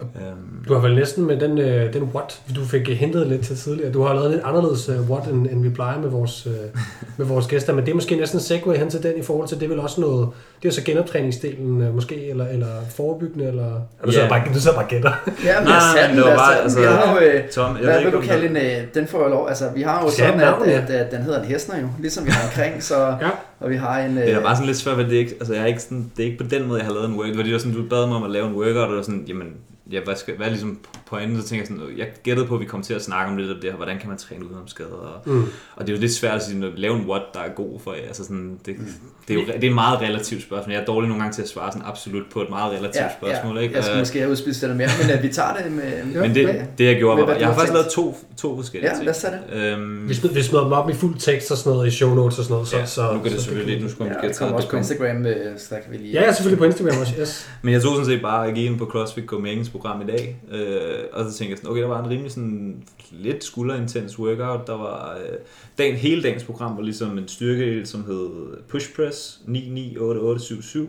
Um, 0.00 0.64
du 0.68 0.74
har 0.74 0.80
vel 0.80 0.94
næsten 0.94 1.26
med 1.26 1.40
den, 1.40 1.52
uh, 1.52 1.92
den 1.92 2.02
what, 2.14 2.40
du 2.56 2.64
fik 2.64 2.88
hentet 2.88 3.26
lidt 3.26 3.42
til 3.42 3.56
tidligere, 3.56 3.92
du 3.92 4.02
har 4.02 4.14
lavet 4.14 4.30
lidt 4.30 4.42
anderledes 4.44 4.88
uh, 4.88 5.10
what, 5.10 5.28
end, 5.28 5.46
end 5.50 5.62
vi 5.62 5.68
plejer 5.68 6.00
med 6.00 6.08
vores, 6.08 6.46
uh, 6.46 6.52
med 7.18 7.26
vores 7.26 7.46
gæster, 7.46 7.74
men 7.74 7.84
det 7.84 7.90
er 7.90 7.94
måske 7.94 8.16
næsten 8.16 8.38
en 8.38 8.42
segway 8.42 8.76
hen 8.76 8.90
til 8.90 9.02
den 9.02 9.12
i 9.18 9.22
forhold 9.22 9.48
til, 9.48 9.60
det 9.60 9.64
er 9.64 9.68
vel 9.68 9.80
også 9.80 10.00
noget, 10.00 10.28
det 10.62 10.68
er 10.68 10.72
så 10.72 10.84
genoptræningsdelen 10.84 11.88
uh, 11.88 11.94
måske, 11.94 12.28
eller, 12.28 12.46
eller 12.46 12.66
forebyggende, 12.96 13.46
eller... 13.46 13.64
Ja. 13.72 14.06
Du 14.06 14.12
sidder 14.12 14.28
bare, 14.28 14.42
du 14.54 14.60
sidder 14.60 14.76
bare 14.76 14.86
gætter. 14.88 15.12
Ja, 15.44 15.60
men 15.60 15.68
Nej, 15.68 16.10
det 16.14 16.24
var 16.24 16.36
bare, 16.36 16.62
altså, 16.62 16.80
vi 16.80 16.86
har 16.86 17.20
jo, 17.22 17.38
uh, 17.38 17.48
Tom, 17.50 17.76
jeg 17.76 17.84
hvad 17.84 18.02
vil 18.02 18.12
du 18.12 18.20
kalde 18.20 18.46
en, 18.46 18.56
uh, 18.56 18.94
den 18.94 19.06
får 19.06 19.22
jo 19.22 19.28
lov, 19.28 19.48
altså 19.48 19.64
vi 19.74 19.82
har 19.82 20.02
jo 20.02 20.10
sådan, 20.10 20.40
at, 20.40 20.54
at, 20.62 20.90
at, 20.90 21.12
den 21.12 21.22
hedder 21.22 21.42
en 21.42 21.46
hestner 21.46 21.80
jo, 21.80 21.88
ligesom 22.00 22.26
vi 22.26 22.30
har 22.30 22.48
omkring, 22.48 22.82
så, 22.82 22.96
ja. 22.96 23.30
og 23.60 23.70
vi 23.70 23.76
har 23.76 23.98
en... 23.98 24.10
Uh, 24.10 24.22
det 24.22 24.32
er 24.32 24.42
bare 24.42 24.56
sådan 24.56 24.66
lidt 24.66 24.78
svært, 24.78 24.98
at 24.98 25.06
det 25.06 25.16
ikke, 25.16 25.34
altså 25.40 25.54
jeg 25.54 25.62
er 25.62 25.66
ikke 25.66 25.82
sådan, 25.82 26.10
det 26.16 26.22
er 26.22 26.26
ikke 26.26 26.44
på 26.44 26.50
den 26.50 26.68
måde, 26.68 26.78
jeg 26.78 26.86
har 26.86 26.94
lavet 26.94 27.08
en 27.08 27.16
workout, 27.16 27.44
det 27.44 27.52
var 27.52 27.58
sådan, 27.58 27.74
du 27.74 27.88
bad 27.90 28.06
mig 28.06 28.16
om 28.16 28.22
at 28.22 28.30
lave 28.30 28.46
en 28.46 28.54
workout, 28.54 28.90
og 28.90 29.04
sådan, 29.04 29.24
jamen, 29.28 29.46
ja, 29.92 30.00
hvad, 30.04 30.16
skal, 30.16 30.36
hvad 30.36 30.46
er 30.46 30.50
ligesom 30.50 30.78
pointen? 31.06 31.42
Så 31.42 31.48
tænker 31.48 31.62
jeg 31.62 31.66
sådan, 31.66 31.98
jeg 31.98 32.06
gættede 32.22 32.46
på, 32.46 32.54
at 32.54 32.60
vi 32.60 32.64
kommer 32.64 32.84
til 32.84 32.94
at 32.94 33.02
snakke 33.02 33.30
om 33.30 33.36
lidt 33.36 33.50
af 33.50 33.56
det 33.62 33.70
her, 33.70 33.76
hvordan 33.76 33.98
kan 33.98 34.08
man 34.08 34.18
træne 34.18 34.44
uden 34.44 34.56
om 34.56 34.68
skader? 34.68 34.90
Og, 34.90 35.20
mm. 35.26 35.44
og 35.76 35.86
det 35.86 35.92
er 35.92 35.96
jo 35.96 36.00
lidt 36.00 36.12
svært 36.12 36.34
at 36.34 36.42
sige, 36.42 36.66
at 36.66 36.78
lave 36.78 36.96
en 36.96 37.06
what, 37.08 37.22
der 37.34 37.40
er 37.40 37.48
god 37.48 37.80
for 37.80 37.92
jer. 37.92 38.06
Altså 38.06 38.22
sådan, 38.22 38.60
det, 38.66 38.78
mm. 38.78 38.86
det, 39.28 39.36
er 39.36 39.40
jo 39.40 39.46
det 39.46 39.64
er 39.64 39.68
et 39.68 39.74
meget 39.74 40.00
relativt 40.00 40.42
spørgsmål. 40.42 40.72
Jeg 40.72 40.80
er 40.80 40.84
dårlig 40.84 41.08
nogle 41.08 41.22
gange 41.22 41.34
til 41.34 41.42
at 41.42 41.48
svare 41.48 41.72
sådan 41.72 41.86
absolut 41.86 42.26
på 42.32 42.42
et 42.42 42.50
meget 42.50 42.72
relativt 42.72 43.04
ja, 43.04 43.08
spørgsmål. 43.18 43.56
Ja. 43.56 43.62
Ikke? 43.62 43.74
Jeg 43.74 43.84
skal 43.84 43.98
måske 43.98 44.18
have 44.18 44.30
udspidst 44.30 44.62
det 44.62 44.76
mere, 44.76 44.88
men 45.02 45.10
at 45.10 45.22
vi 45.22 45.28
tager 45.28 45.54
det 45.62 45.72
med... 45.72 46.04
men 46.22 46.34
det, 46.34 46.64
det 46.78 46.84
jeg 46.84 46.96
gjorde, 46.96 47.22
var, 47.22 47.34
jeg 47.34 47.46
har 47.46 47.54
faktisk 47.54 47.72
lavet 47.72 47.88
to, 47.88 48.18
to 48.36 48.56
forskellige 48.56 48.90
ja, 48.90 48.96
ting. 48.96 49.06
Ja, 49.06 49.28
lad 49.28 49.72
os 49.72 49.78
øhm, 49.78 50.08
vi, 50.08 50.14
smider, 50.14 50.34
vi 50.34 50.42
smider 50.42 50.64
dem 50.64 50.72
op 50.72 50.90
i 50.90 50.94
fuld 50.94 51.18
tekst 51.18 51.50
og 51.50 51.56
sådan 51.56 51.72
noget 51.72 51.88
i 51.88 51.90
show 51.90 52.14
notes 52.14 52.38
og 52.38 52.44
sådan 52.44 52.54
noget. 52.54 52.68
Så, 52.68 52.76
ja, 52.76 52.86
så, 52.86 53.12
nu 53.12 53.20
kan 53.20 53.32
det 53.32 53.40
selvfølgelig, 53.40 53.82
nu 53.82 53.88
skulle 53.88 54.16
ja, 54.22 54.28
det 54.28 54.38
kommer 54.38 54.56
også 54.56 54.70
på 54.70 54.76
Instagram, 54.76 55.26
øh, 55.26 55.58
så 55.58 55.68
kan 55.68 55.92
vi 55.92 55.96
lige... 55.96 56.12
Ja, 56.12 56.32
selvfølgelig 56.32 56.58
på 56.58 56.64
Instagram 56.64 57.00
også, 57.00 57.12
yes. 57.20 57.48
men 57.62 57.74
jeg 57.74 57.82
tog 57.82 57.92
sådan 57.94 58.06
set 58.06 58.22
bare 58.22 58.48
at 58.48 58.56
ind 58.56 58.78
på 58.78 58.84
CrossFit 58.84 59.24
Copenhagen's 59.32 59.75
træningsprogram 59.82 60.00
i 60.00 60.04
dag, 60.04 60.36
øh, 60.50 61.04
og 61.12 61.24
så 61.24 61.38
tænkte 61.38 61.50
jeg 61.50 61.58
sådan, 61.58 61.70
okay, 61.70 61.80
der 61.80 61.88
var 61.88 62.04
en 62.04 62.10
rimelig 62.10 62.32
sådan 62.32 62.82
lidt 63.10 63.44
skulderintens 63.44 64.18
workout. 64.18 64.66
Der 64.66 64.76
var 64.76 65.16
øh, 65.16 65.38
dagen, 65.78 65.96
hele 65.96 66.22
dagens 66.22 66.44
program 66.44 66.76
var 66.76 66.82
ligesom 66.82 67.18
en 67.18 67.28
styrke, 67.28 67.86
som 67.86 68.04
hed 68.04 68.56
push 68.68 68.94
press 68.96 69.40
998877. 69.46 70.88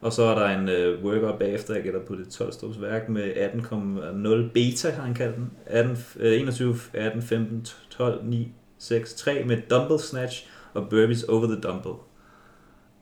Og 0.00 0.12
så 0.12 0.22
er 0.22 0.38
der 0.38 0.58
en 0.58 0.68
øh, 0.68 1.04
workout 1.04 1.38
bagefter, 1.38 1.74
jeg 1.74 1.82
gætter 1.82 2.00
på 2.00 2.14
det 2.14 2.28
12 2.28 2.52
stops 2.52 2.80
værk 2.80 3.08
med 3.08 3.22
18,0 3.22 4.52
beta, 4.52 4.90
har 4.90 5.02
han 5.02 5.14
kaldt 5.14 5.36
den. 5.36 5.50
18, 5.66 5.96
øh, 6.20 6.40
21, 6.40 6.76
18, 6.92 7.22
15, 7.22 7.66
12, 7.90 8.24
9, 8.24 8.52
6, 8.78 9.14
3 9.14 9.44
med 9.44 9.56
dumbbell 9.70 10.00
snatch 10.00 10.46
og 10.74 10.88
burpees 10.90 11.22
over 11.22 11.46
the 11.46 11.60
dumbbell. 11.60 11.94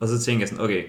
Og 0.01 0.09
så 0.09 0.21
tænker 0.21 0.41
jeg 0.41 0.49
sådan, 0.49 0.65
okay, 0.65 0.85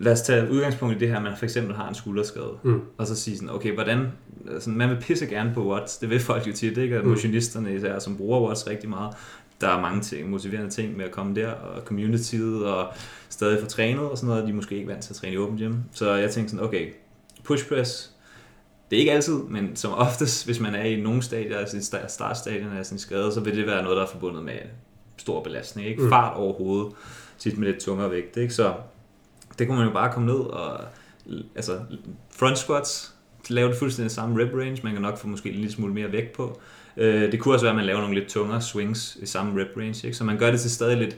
lad 0.00 0.12
os 0.12 0.22
tage 0.22 0.50
udgangspunkt 0.50 0.96
i 0.96 0.98
det 0.98 1.08
her, 1.08 1.16
at 1.16 1.22
man 1.22 1.36
for 1.36 1.44
eksempel 1.44 1.76
har 1.76 1.88
en 1.88 1.94
skulderskade, 1.94 2.52
mm. 2.62 2.80
og 2.98 3.06
så 3.06 3.14
sige 3.16 3.36
sådan, 3.36 3.50
okay, 3.50 3.74
hvordan, 3.74 4.06
altså, 4.50 4.70
man 4.70 4.90
vil 4.90 4.96
pisse 5.00 5.26
gerne 5.26 5.54
på 5.54 5.72
watts, 5.72 5.98
det 5.98 6.10
vil 6.10 6.20
folk 6.20 6.46
jo 6.46 6.52
tit, 6.52 6.78
ikke? 6.78 6.98
Og 6.98 7.04
mm. 7.04 7.10
motionisterne 7.10 7.74
især, 7.74 7.98
som 7.98 8.16
bruger 8.16 8.40
watts 8.48 8.66
rigtig 8.66 8.88
meget, 8.88 9.14
der 9.60 9.68
er 9.68 9.80
mange 9.80 10.00
ting, 10.00 10.30
motiverende 10.30 10.70
ting 10.70 10.96
med 10.96 11.04
at 11.04 11.10
komme 11.10 11.34
der, 11.34 11.50
og 11.50 11.82
communityet, 11.82 12.66
og 12.66 12.88
stadig 13.28 13.60
få 13.60 13.66
trænet 13.66 14.04
og 14.04 14.16
sådan 14.18 14.28
noget, 14.28 14.44
de 14.44 14.50
er 14.50 14.54
måske 14.54 14.74
ikke 14.74 14.88
vant 14.88 15.02
til 15.02 15.12
at 15.12 15.16
træne 15.16 15.34
i 15.34 15.38
åbent 15.38 15.58
hjem. 15.58 15.76
Så 15.92 16.14
jeg 16.14 16.30
tænkte 16.30 16.50
sådan, 16.50 16.66
okay, 16.66 16.92
push 17.44 17.68
press, 17.68 18.10
det 18.90 18.96
er 18.96 19.00
ikke 19.00 19.12
altid, 19.12 19.34
men 19.34 19.76
som 19.76 19.92
oftest, 19.92 20.44
hvis 20.44 20.60
man 20.60 20.74
er 20.74 20.84
i 20.84 21.00
nogle 21.00 21.22
stadier 21.22 21.58
af 21.58 21.68
sin 21.68 21.82
startstadien 22.08 22.72
af 22.78 22.86
sin 22.86 22.98
skade, 22.98 23.32
så 23.32 23.40
vil 23.40 23.56
det 23.56 23.66
være 23.66 23.82
noget, 23.82 23.96
der 23.96 24.02
er 24.02 24.08
forbundet 24.08 24.44
med 24.44 24.58
stor 25.16 25.42
belastning. 25.42 25.88
Ikke? 25.88 26.02
Mm. 26.02 26.08
Fart 26.08 26.36
overhovedet, 26.36 26.92
tit 27.38 27.58
med 27.58 27.68
lidt 27.68 27.80
tungere 27.80 28.10
vægt. 28.10 28.36
Ikke? 28.36 28.54
Så 28.54 28.74
det 29.60 29.68
kunne 29.68 29.78
man 29.78 29.86
jo 29.86 29.92
bare 29.92 30.12
komme 30.12 30.26
ned 30.32 30.38
og 30.40 30.80
altså 31.54 31.80
front 32.30 32.58
squats, 32.58 33.14
lave 33.48 33.68
det 33.68 33.76
fuldstændig 33.76 34.10
samme 34.10 34.42
rep 34.42 34.54
range, 34.54 34.80
man 34.84 34.92
kan 34.92 35.02
nok 35.02 35.18
få 35.18 35.28
måske 35.28 35.48
en 35.48 35.54
lille 35.54 35.72
smule 35.72 35.94
mere 35.94 36.12
vægt 36.12 36.32
på. 36.32 36.60
Øh, 36.96 37.32
det 37.32 37.40
kunne 37.40 37.54
også 37.54 37.64
være, 37.64 37.72
at 37.72 37.76
man 37.76 37.84
laver 37.84 38.00
nogle 38.00 38.14
lidt 38.14 38.28
tungere 38.28 38.62
swings 38.62 39.16
i 39.20 39.26
samme 39.26 39.60
rep 39.60 39.76
range, 39.76 40.06
ikke? 40.06 40.16
så 40.16 40.24
man 40.24 40.38
gør 40.38 40.50
det 40.50 40.60
til 40.60 40.70
stadig 40.70 40.98
lidt 40.98 41.16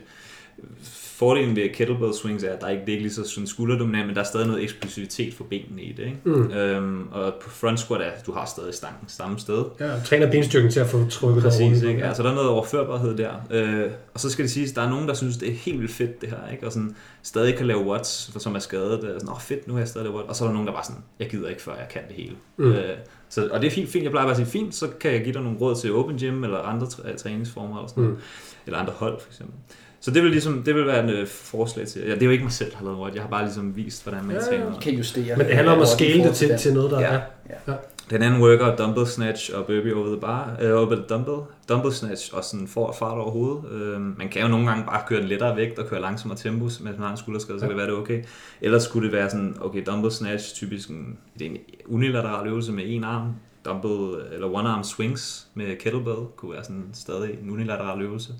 fordelen 1.23 1.55
ved 1.55 1.69
kettlebell 1.69 2.13
swings 2.13 2.43
er, 2.43 2.49
at 2.49 2.61
der 2.61 2.69
ikke, 2.69 2.81
det 2.81 2.89
er 2.89 2.93
ikke 2.93 3.03
lige 3.03 3.13
så 3.13 3.29
sådan 3.29 3.47
skulderdominant, 3.47 4.07
men 4.07 4.15
der 4.15 4.21
er 4.21 4.25
stadig 4.25 4.47
noget 4.47 4.63
eksplosivitet 4.63 5.33
for 5.33 5.43
benene 5.43 5.81
i 5.81 5.91
det. 5.91 6.03
Ikke? 6.05 6.17
Mm. 6.23 6.51
Øhm, 6.51 7.07
og 7.11 7.33
på 7.41 7.49
front 7.49 7.79
squat 7.79 8.01
er, 8.01 8.11
du 8.25 8.31
har 8.31 8.45
stadig 8.45 8.73
stangen 8.73 9.07
samme 9.07 9.39
sted. 9.39 9.65
Ja, 9.79 9.91
træner 10.05 10.31
benstyrken 10.31 10.71
til 10.71 10.79
at 10.79 10.87
få 10.87 11.05
trykket 11.09 11.43
Præcis, 11.43 11.81
ikke? 11.81 11.99
Ja. 11.99 12.07
Altså, 12.07 12.23
der 12.23 12.29
er 12.29 12.35
noget 12.35 12.49
overførbarhed 12.49 13.17
der. 13.17 13.31
Øh, 13.51 13.91
og 14.13 14.19
så 14.19 14.29
skal 14.29 14.43
det 14.43 14.51
siges, 14.51 14.71
der 14.71 14.81
er 14.81 14.89
nogen, 14.89 15.07
der 15.07 15.13
synes, 15.13 15.37
det 15.37 15.49
er 15.49 15.53
helt 15.53 15.79
vildt 15.79 15.93
fedt 15.93 16.21
det 16.21 16.29
her, 16.29 16.51
ikke? 16.51 16.65
og 16.65 16.71
sådan, 16.71 16.95
stadig 17.21 17.55
kan 17.55 17.65
lave 17.65 17.85
watts, 17.85 18.29
for 18.31 18.39
som 18.39 18.55
er 18.55 18.59
skadet. 18.59 19.01
Det 19.01 19.09
er 19.09 19.13
sådan, 19.13 19.29
åh 19.29 19.35
oh, 19.35 19.41
fedt, 19.41 19.67
nu 19.67 19.73
har 19.73 19.79
jeg 19.79 19.87
stadig 19.87 20.05
lavet 20.05 20.17
watts. 20.17 20.29
Og 20.29 20.35
så 20.35 20.43
er 20.43 20.47
der 20.47 20.53
nogen, 20.53 20.67
der 20.67 20.73
bare 20.73 20.85
sådan, 20.85 21.01
jeg 21.19 21.29
gider 21.29 21.49
ikke, 21.49 21.61
før 21.61 21.75
jeg 21.75 21.87
kan 21.89 22.01
det 22.07 22.15
hele. 22.15 22.35
Mm. 22.57 22.71
Øh, 22.71 22.97
så, 23.29 23.49
og 23.51 23.61
det 23.61 23.67
er 23.67 23.71
fint, 23.71 23.89
fint, 23.89 24.03
jeg 24.03 24.11
plejer 24.11 24.25
bare 24.25 24.31
at 24.31 24.37
sige, 24.37 24.59
fint, 24.59 24.75
så 24.75 24.87
kan 24.99 25.11
jeg 25.11 25.23
give 25.23 25.33
dig 25.33 25.41
nogle 25.41 25.57
råd 25.57 25.75
til 25.75 25.93
open 25.93 26.17
gym 26.17 26.43
eller 26.43 26.57
andre 26.57 26.87
træningsformer 27.17 27.77
eller 27.77 27.87
sådan 27.87 28.03
mm. 28.03 28.17
Eller 28.65 28.79
andre 28.79 28.93
hold 28.93 29.19
for 29.21 29.29
eksempel. 29.29 29.55
Så 30.03 30.11
det 30.11 30.23
vil, 30.23 30.31
ligesom, 30.31 30.63
det 30.63 30.75
vil 30.75 30.85
være 30.87 31.09
et 31.09 31.21
uh, 31.21 31.27
forslag 31.27 31.87
til. 31.87 32.01
Ja, 32.01 32.13
det 32.13 32.21
er 32.21 32.25
jo 32.25 32.31
ikke 32.31 32.43
mig 32.43 32.53
selv, 32.53 32.71
der 32.71 32.77
har 32.77 32.85
lavet 32.85 32.99
Rod. 32.99 33.11
Jeg 33.13 33.21
har 33.21 33.29
bare 33.29 33.43
ligesom 33.43 33.75
vist, 33.75 34.03
hvordan 34.03 34.25
man 34.25 34.35
ja, 34.35 34.41
træner. 34.41 34.79
kan 34.79 34.93
justere. 34.93 35.37
Men 35.37 35.47
det 35.47 35.55
handler 35.55 35.73
om 35.73 35.81
at 35.81 35.87
scale 35.87 36.23
det 36.23 36.35
til, 36.35 36.57
til 36.57 36.73
noget, 36.73 36.91
der 36.91 36.99
ja. 36.99 37.05
er. 37.05 37.21
Ja. 37.67 37.73
Den 38.09 38.21
anden 38.21 38.41
worker, 38.41 38.75
dumbbell 38.75 39.07
snatch 39.07 39.51
og 39.53 39.65
burpee 39.65 39.95
over 39.95 40.07
the 40.07 40.19
bar, 40.19 40.57
uh, 40.63 40.69
over 40.69 40.95
the 40.95 41.03
dumbbell. 41.09 41.37
Dumbbell 41.69 41.93
snatch 41.93 42.33
og 42.33 42.43
sådan 42.43 42.67
for 42.67 42.95
fart 42.99 43.17
over 43.17 43.31
hovedet. 43.31 43.95
Uh, 43.95 44.01
man 44.17 44.29
kan 44.31 44.41
jo 44.41 44.47
nogle 44.47 44.67
gange 44.67 44.85
bare 44.85 45.01
køre 45.07 45.21
en 45.21 45.27
lettere 45.27 45.55
vægt 45.55 45.79
og 45.79 45.87
køre 45.87 46.01
langsommere 46.01 46.37
tempo, 46.37 46.63
mens 46.63 46.81
man 46.81 46.93
har 46.99 47.11
en 47.11 47.17
skulderskade, 47.17 47.59
så 47.59 47.65
ja. 47.65 47.69
kan 47.69 47.77
det 47.79 47.87
være 47.87 47.95
det 47.95 48.03
okay. 48.03 48.23
Ellers 48.61 48.83
skulle 48.83 49.07
det 49.07 49.17
være 49.17 49.29
sådan, 49.29 49.55
okay, 49.61 49.83
dumbbell 49.85 50.13
snatch, 50.13 50.55
typisk 50.55 50.89
en, 50.89 51.17
det 51.39 51.47
er 51.47 51.51
en 51.51 51.57
unilateral 51.85 52.47
øvelse 52.47 52.71
med 52.71 52.83
en 52.87 53.03
arm, 53.03 53.35
dumbbell 53.65 54.21
eller 54.33 54.47
one 54.47 54.69
arm 54.69 54.83
swings 54.83 55.47
med 55.53 55.75
kettlebell 55.75 56.17
kunne 56.35 56.51
være 56.51 56.63
sådan 56.63 56.89
stadig 56.93 57.37
en 57.43 57.49
unilateral 57.49 58.01
øvelse 58.01 58.33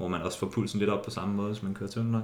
hvor 0.00 0.08
man 0.08 0.22
også 0.22 0.38
får 0.38 0.46
pulsen 0.46 0.80
lidt 0.80 0.90
op 0.90 1.04
på 1.04 1.10
samme 1.10 1.34
måde, 1.34 1.48
hvis 1.48 1.62
man 1.62 1.74
kører 1.74 2.02
nok, 2.02 2.22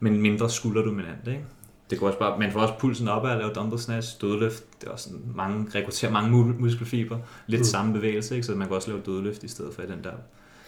men 0.00 0.20
mindre 0.20 0.50
skulderdominant, 0.50 1.28
ikke? 1.28 1.44
Det 1.90 1.98
går 1.98 2.06
også 2.06 2.18
bare, 2.18 2.38
man 2.38 2.52
får 2.52 2.60
også 2.60 2.74
pulsen 2.78 3.08
op 3.08 3.24
af 3.26 3.32
at 3.32 3.38
lave 3.38 3.50
dumbbell 3.50 3.82
snatch, 3.82 4.20
dødløft, 4.20 4.64
det 4.80 4.86
er 4.86 4.92
også 4.92 5.08
sådan 5.08 5.20
mange, 5.34 5.66
rekrutterer 5.74 6.12
mange 6.12 6.54
muskelfiber, 6.58 7.18
lidt 7.46 7.60
mm. 7.60 7.64
samme 7.64 7.92
bevægelse, 7.92 8.34
ikke? 8.34 8.46
så 8.46 8.54
man 8.54 8.66
kan 8.66 8.76
også 8.76 8.90
lave 8.90 9.02
dødløft 9.06 9.42
i 9.42 9.48
stedet 9.48 9.74
for 9.74 9.82
i 9.82 9.86
den 9.86 10.04
der 10.04 10.12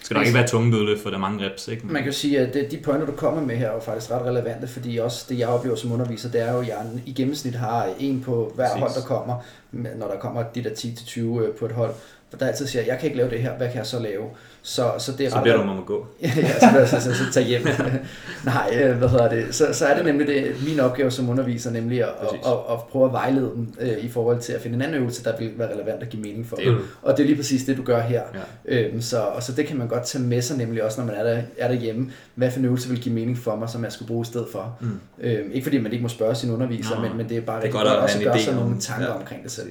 skal 0.07 0.15
nok 0.15 0.27
ikke 0.27 0.39
være 0.39 0.47
tunge 0.47 0.73
dødløft, 0.73 1.03
for 1.03 1.11
der 1.11 1.17
er 1.17 1.21
mange 1.21 1.47
reps, 1.47 1.69
ikke? 1.69 1.87
Man 1.87 2.03
kan 2.03 2.07
jo 2.07 2.13
sige, 2.13 2.39
at 2.39 2.71
de 2.71 2.79
pointer, 2.85 3.07
du 3.07 3.13
kommer 3.13 3.43
med 3.43 3.57
her, 3.57 3.69
er 3.69 3.75
jo 3.75 3.81
faktisk 3.81 4.11
ret 4.11 4.23
relevante, 4.23 4.69
fordi 4.69 4.97
også 4.97 5.27
det, 5.29 5.39
jeg 5.39 5.49
oplever 5.49 5.77
som 5.77 5.93
underviser, 5.93 6.31
det 6.31 6.41
er 6.41 6.53
jo, 6.53 6.61
at 6.61 6.69
jeg 6.69 6.87
i 7.07 7.13
gennemsnit 7.13 7.55
har 7.55 7.89
en 7.99 8.21
på 8.21 8.53
hver 8.55 8.69
Præcis. 8.69 8.81
hold, 8.81 9.03
der 9.03 9.09
kommer, 9.09 9.39
når 9.73 10.09
der 10.09 10.19
kommer 10.19 10.43
de 10.43 10.65
der 10.65 10.71
10-20 10.71 11.21
øh, 11.21 11.55
på 11.55 11.67
et 11.67 11.73
hold, 11.73 11.95
for 12.39 12.45
der 12.45 12.53
altid 12.53 12.67
siger, 12.67 12.85
jeg 12.85 12.99
kan 12.99 13.07
ikke 13.07 13.17
lave 13.17 13.31
det 13.31 13.41
her, 13.41 13.57
hvad 13.57 13.69
kan 13.69 13.77
jeg 13.77 13.87
så 13.87 13.99
lave? 13.99 14.25
Så, 14.63 14.93
så, 14.99 15.13
det 15.13 15.27
er 15.27 15.31
så 15.31 15.41
bliver 15.43 15.57
du 15.57 15.63
om 15.63 15.79
at 15.79 15.87
gå. 15.87 16.07
ja, 16.23 16.59
så, 16.59 16.87
så, 16.87 17.01
så, 17.01 17.15
så 17.15 17.33
tage 17.33 17.47
hjem. 17.47 17.63
Nej, 18.45 18.81
øh, 18.83 18.99
hvad 18.99 19.09
hedder 19.09 19.29
det? 19.29 19.55
Så, 19.55 19.67
så 19.73 19.87
er 19.87 19.97
det 19.97 20.05
nemlig 20.05 20.27
det, 20.27 20.55
min 20.69 20.81
opgave 20.81 21.11
som 21.11 21.29
underviser, 21.29 21.71
nemlig 21.71 22.03
at, 22.03 22.09
at, 22.21 22.29
at, 22.47 22.53
at 22.71 22.79
prøve 22.91 23.05
at 23.05 23.13
vejlede 23.13 23.51
dem 23.55 23.75
øh, 23.81 23.99
i 24.05 24.09
forhold 24.09 24.41
til 24.41 24.53
at 24.53 24.61
finde 24.61 24.77
en 24.77 24.83
anden 24.83 24.97
øvelse, 24.97 25.25
der 25.25 25.39
vil 25.39 25.53
være 25.57 25.75
relevant 25.75 26.03
at 26.03 26.09
give 26.09 26.23
mening 26.23 26.47
for 26.47 26.57
dem. 26.57 26.79
Og 27.03 27.17
det 27.17 27.23
er 27.23 27.27
lige 27.27 27.37
præcis 27.37 27.65
det, 27.65 27.77
du 27.77 27.83
gør 27.83 28.01
her. 28.01 28.23
Ja. 28.35 28.75
Øhm, 28.77 29.01
så, 29.01 29.21
og 29.21 29.43
så 29.43 29.53
det 29.53 29.67
kan 29.67 29.77
man 29.77 29.89
godt 29.89 30.05
tage 30.05 30.25
med 30.25 30.43
sig, 30.43 30.57
nemlig 30.57 30.83
også 30.83 31.01
når 31.01 31.07
man 31.07 31.17
er, 31.17 31.23
der, 31.25 31.43
er 31.59 31.69
derhjemme. 31.69 32.13
Hvad 32.35 32.51
for 32.51 32.59
en 32.59 32.65
øvelse 32.65 32.89
vil 32.89 33.01
give 33.01 33.15
mening 33.15 33.39
for 33.39 33.57
mig, 33.57 33.69
som 33.69 33.85
jeg 33.85 33.93
skal 33.93 34.07
bruge 34.07 34.23
i 34.23 34.27
stedet 34.27 34.47
for? 34.53 34.77
Mm. 34.81 35.01
Øhm, 35.21 35.51
ikke 35.53 35.65
fordi 35.65 35.79
man 35.79 35.93
ikke 35.93 36.03
må 36.03 36.09
spørge 36.09 36.35
sin 36.35 36.51
underviser, 36.51 37.01
men, 37.01 37.17
men 37.17 37.29
det 37.29 37.37
er 37.37 37.41
bare 37.41 37.57
det 37.57 37.65
rigtig 37.65 37.81
godt, 37.81 37.89
godt 37.89 37.99
også 38.03 38.19
at 38.19 38.25
gøre 38.25 38.39
sig 38.39 38.55
nogle 38.55 38.81
tanker 38.81 39.07
ja. 39.07 39.13
omkring 39.13 39.43
det 39.43 39.51
selv. 39.51 39.69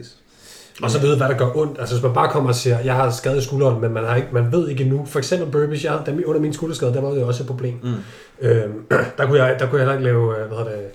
Og 0.83 0.91
så 0.91 0.99
vide, 0.99 1.17
hvad 1.17 1.27
der 1.27 1.37
gør 1.37 1.57
ondt. 1.57 1.79
Altså 1.79 1.95
hvis 1.95 2.03
man 2.03 2.13
bare 2.13 2.31
kommer 2.31 2.49
og 2.49 2.55
siger, 2.55 2.79
jeg 2.79 2.95
har 2.95 3.11
skadet 3.11 3.43
skulderen, 3.43 3.81
men 3.81 3.93
man, 3.93 4.03
har 4.03 4.15
ikke, 4.15 4.27
man 4.31 4.51
ved 4.51 4.69
ikke 4.69 4.83
endnu. 4.83 5.05
For 5.05 5.19
eksempel 5.19 5.51
burpees, 5.51 5.83
jeg, 5.83 5.99
der, 6.05 6.21
under 6.25 6.41
min 6.41 6.53
skulderskade, 6.53 6.93
der 6.93 7.01
var 7.01 7.09
det 7.09 7.23
også 7.23 7.43
et 7.43 7.47
problem. 7.47 7.79
Mm. 7.83 7.93
Øhm, 8.41 8.85
der, 9.17 9.25
kunne 9.25 9.43
jeg, 9.43 9.59
der 9.59 9.69
kunne 9.69 9.81
jeg 9.81 9.87
heller 9.87 9.93
ikke 9.93 10.03
lave, 10.03 10.39
øh, 10.39 10.47
hvad 10.47 10.57
hedder 10.57 10.71
det, 10.71 10.85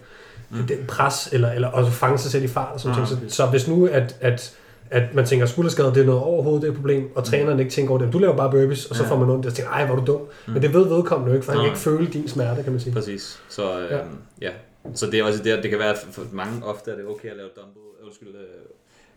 mm. 0.50 0.66
den 0.66 0.78
pres, 0.88 1.28
eller, 1.32 1.52
eller 1.52 1.68
også 1.68 1.90
fange 1.90 2.18
sig 2.18 2.30
selv 2.30 2.44
i 2.44 2.48
fart. 2.48 2.72
Og 2.74 2.80
sådan 2.80 3.00
mm. 3.00 3.06
ting. 3.06 3.30
Så, 3.30 3.36
så 3.36 3.46
hvis 3.46 3.68
nu, 3.68 3.86
at, 3.86 4.16
at 4.20 4.56
at 4.90 5.14
man 5.14 5.26
tænker, 5.26 5.44
at 5.44 5.50
skulderskade 5.50 5.94
det 5.94 6.00
er 6.00 6.04
noget 6.04 6.20
overhovedet, 6.20 6.62
det 6.62 6.68
er 6.68 6.72
et 6.72 6.76
problem, 6.76 7.10
og 7.14 7.20
mm. 7.20 7.24
træneren 7.24 7.60
ikke 7.60 7.72
tænker 7.72 7.90
over 7.90 8.02
det. 8.02 8.12
Du 8.12 8.18
laver 8.18 8.36
bare 8.36 8.50
burpees, 8.50 8.86
og 8.86 8.96
så 8.96 9.02
ja. 9.02 9.10
får 9.10 9.16
man 9.16 9.30
ondt, 9.30 9.46
og 9.46 9.54
tænker, 9.54 9.72
ej, 9.72 9.86
hvor 9.86 9.94
er 9.96 10.00
du 10.00 10.12
dum. 10.12 10.20
Mm. 10.20 10.52
Men 10.52 10.62
det 10.62 10.74
ved 10.74 10.88
vedkommende 10.88 11.30
jo 11.30 11.34
ikke, 11.34 11.44
for 11.44 11.52
han 11.52 11.60
kan 11.60 11.68
ikke 11.68 11.78
føle 11.78 12.06
din 12.06 12.28
smerte, 12.28 12.62
kan 12.62 12.72
man 12.72 12.80
sige. 12.80 12.92
Præcis. 12.92 13.40
Så, 13.48 13.80
øh, 13.80 13.90
ja. 13.90 13.98
ja. 14.40 14.50
Så 14.94 15.06
det 15.06 15.20
er 15.20 15.24
også 15.24 15.42
det, 15.42 15.62
det 15.62 15.70
kan 15.70 15.78
være, 15.78 15.96
for 16.12 16.22
mange 16.32 16.64
ofte 16.64 16.90
er 16.90 16.96
det 16.96 17.04
okay 17.06 17.28
at 17.28 17.36
lave 17.36 17.48
dumbbell, 17.56 18.06
undskyld, 18.06 18.28
øh, 18.28 18.34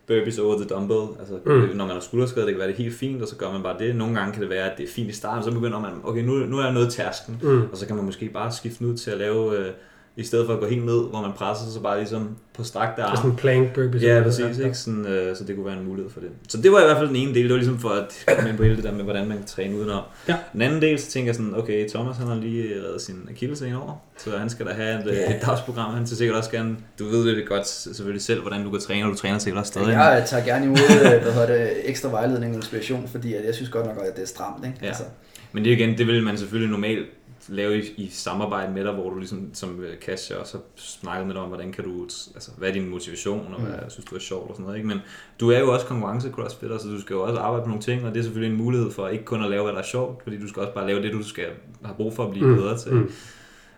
burpees 0.08 0.40
over 0.40 0.56
the 0.56 0.66
dumbbell. 0.66 1.08
Altså, 1.20 1.40
mm. 1.46 1.76
når 1.76 1.86
man 1.86 1.96
har 1.96 2.00
skulderskade, 2.00 2.46
det 2.46 2.54
kan 2.54 2.60
være 2.60 2.68
det 2.68 2.76
helt 2.76 2.96
fint, 2.96 3.22
og 3.22 3.28
så 3.28 3.36
gør 3.36 3.52
man 3.52 3.64
bare 3.64 3.80
det. 3.80 3.96
Nogle 3.96 4.16
gange 4.16 4.34
kan 4.34 4.42
det 4.42 4.50
være, 4.50 4.72
at 4.72 4.78
det 4.78 4.84
er 4.84 4.92
fint 4.92 5.10
i 5.10 5.14
starten, 5.14 5.44
så 5.44 5.52
begynder 5.52 5.80
man, 5.80 5.92
okay, 6.04 6.22
nu, 6.24 6.34
nu 6.34 6.58
er 6.58 6.64
jeg 6.64 6.74
nået 6.74 6.90
tærsken, 6.92 7.40
mm. 7.42 7.62
og 7.72 7.78
så 7.78 7.88
kan 7.88 7.96
man 7.96 8.06
måske 8.06 8.30
bare 8.30 8.52
skifte 8.52 8.88
ud 8.88 8.98
til 8.98 9.12
at 9.12 9.18
lave 9.18 9.58
øh, 9.58 9.74
i 10.16 10.24
stedet 10.24 10.46
for 10.46 10.54
at 10.54 10.60
gå 10.60 10.68
helt 10.68 10.86
ned, 10.86 11.10
hvor 11.10 11.22
man 11.22 11.32
presser 11.36 11.72
sig 11.72 11.82
bare 11.82 11.98
ligesom 11.98 12.36
på 12.54 12.64
strakt 12.64 13.00
arm. 13.00 13.16
Sådan 13.16 13.32
en 13.32 13.36
plank 13.36 13.74
burpee. 13.74 14.02
Ja, 14.02 14.22
præcis, 14.24 14.58
ikke? 14.58 14.76
Sådan, 14.76 15.06
øh, 15.06 15.36
så 15.36 15.44
det 15.44 15.56
kunne 15.56 15.66
være 15.66 15.78
en 15.78 15.86
mulighed 15.86 16.12
for 16.12 16.20
det. 16.20 16.30
Så 16.48 16.58
det 16.58 16.72
var 16.72 16.82
i 16.82 16.84
hvert 16.86 16.98
fald 16.98 17.08
den 17.08 17.16
ene 17.16 17.34
del, 17.34 17.44
det 17.44 17.52
var 17.52 17.58
ligesom 17.58 17.80
for 17.80 17.90
at 17.90 18.26
komme 18.36 18.50
ind 18.50 18.58
på 18.58 18.64
hele 18.64 18.76
det 18.76 18.84
der 18.84 18.92
med, 18.92 19.04
hvordan 19.04 19.28
man 19.28 19.38
kan 19.38 19.46
træne 19.46 19.78
udenom. 19.78 20.04
Ja. 20.28 20.36
Den 20.54 20.62
anden 20.62 20.82
del, 20.82 21.00
så 21.00 21.12
tænker 21.12 21.28
jeg 21.28 21.36
sådan, 21.36 21.56
okay, 21.56 21.90
Thomas 21.90 22.18
han 22.18 22.28
har 22.28 22.36
lige 22.36 22.76
reddet 22.76 23.02
sin 23.02 23.16
akillescene 23.30 23.82
over, 23.82 24.02
så 24.18 24.38
han 24.38 24.50
skal 24.50 24.66
da 24.66 24.72
have 24.72 25.00
et, 25.00 25.06
yeah. 25.08 25.36
et 25.36 25.42
dagsprogram, 25.46 25.94
han 25.94 26.06
til 26.06 26.18
sikkert 26.18 26.38
også 26.38 26.52
gerne, 26.52 26.76
du 27.00 27.06
ved 27.06 27.36
det 27.36 27.48
godt 27.48 27.68
selvfølgelig 27.68 28.22
selv, 28.22 28.42
hvordan 28.42 28.64
du 28.64 28.72
kan 28.72 28.80
træne, 28.80 29.06
og 29.06 29.12
du 29.12 29.18
træner 29.18 29.38
sikkert 29.38 29.60
også 29.60 29.72
stadig. 29.72 29.94
Jeg 29.94 30.24
tager 30.28 30.46
gerne 30.46 30.66
imod 30.66 30.78
øh, 30.78 31.22
hvad 31.22 31.34
hedder 31.34 31.48
det, 31.48 31.90
ekstra 31.90 32.10
vejledning 32.10 32.52
og 32.52 32.56
inspiration, 32.56 33.08
fordi 33.08 33.36
jeg 33.46 33.56
synes 33.56 33.70
godt 33.70 33.86
nok, 33.86 33.98
at 34.06 34.16
det 34.16 34.24
er 34.24 34.28
stramt. 34.28 34.66
Ikke? 34.66 34.78
Ja. 34.82 34.88
Altså. 34.88 35.04
Men 35.52 35.66
det 35.66 35.72
igen, 35.72 35.98
det 35.98 36.08
vil 36.08 36.24
man 36.24 36.38
selvfølgelig 36.38 36.72
normalt 36.72 37.06
lave 37.48 37.84
i, 37.84 37.94
i 37.98 38.10
samarbejde 38.10 38.74
med 38.74 38.84
dig, 38.84 38.94
hvor 38.94 39.10
du 39.10 39.18
ligesom, 39.18 39.50
som 39.54 39.84
Kasia 40.02 40.38
også 40.38 40.58
har 40.58 40.64
snakket 40.76 41.28
med 41.28 41.36
dig 41.36 41.44
om, 41.44 41.48
hvordan 41.48 41.72
kan 41.72 41.84
du, 41.84 42.04
altså, 42.04 42.52
hvad 42.58 42.70
er 42.70 42.74
din 42.74 42.90
motivation, 42.90 43.54
og 43.54 43.62
hvad 43.62 43.72
mm. 43.84 43.90
synes 43.90 44.06
du 44.06 44.16
er 44.16 44.20
sjovt 44.20 44.50
og 44.50 44.56
sådan 44.56 44.64
noget, 44.64 44.78
ikke? 44.78 44.88
Men 44.88 45.00
du 45.40 45.52
er 45.52 45.60
jo 45.60 45.74
også 45.74 45.86
konkurrence 45.86 46.32
crossfitter, 46.32 46.78
så 46.78 46.88
du 46.88 47.02
skal 47.02 47.14
jo 47.14 47.22
også 47.24 47.40
arbejde 47.40 47.64
på 47.64 47.68
nogle 47.68 47.84
ting, 47.84 48.06
og 48.06 48.14
det 48.14 48.20
er 48.20 48.24
selvfølgelig 48.24 48.56
en 48.56 48.64
mulighed 48.64 48.92
for 48.92 49.08
ikke 49.08 49.26
kun 49.26 49.44
at 49.44 49.50
lave, 49.50 49.64
hvad 49.64 49.74
der 49.74 49.80
er 49.80 49.84
sjovt, 49.84 50.24
fordi 50.24 50.40
du 50.40 50.48
skal 50.48 50.62
også 50.62 50.74
bare 50.74 50.88
lave 50.88 51.02
det, 51.02 51.14
du 51.14 51.24
skal 51.24 51.46
have 51.86 51.96
brug 51.96 52.14
for 52.14 52.26
at 52.26 52.32
blive 52.32 52.48
mm. 52.48 52.56
bedre 52.56 52.78
til. 52.78 52.94
Mm. 52.94 53.10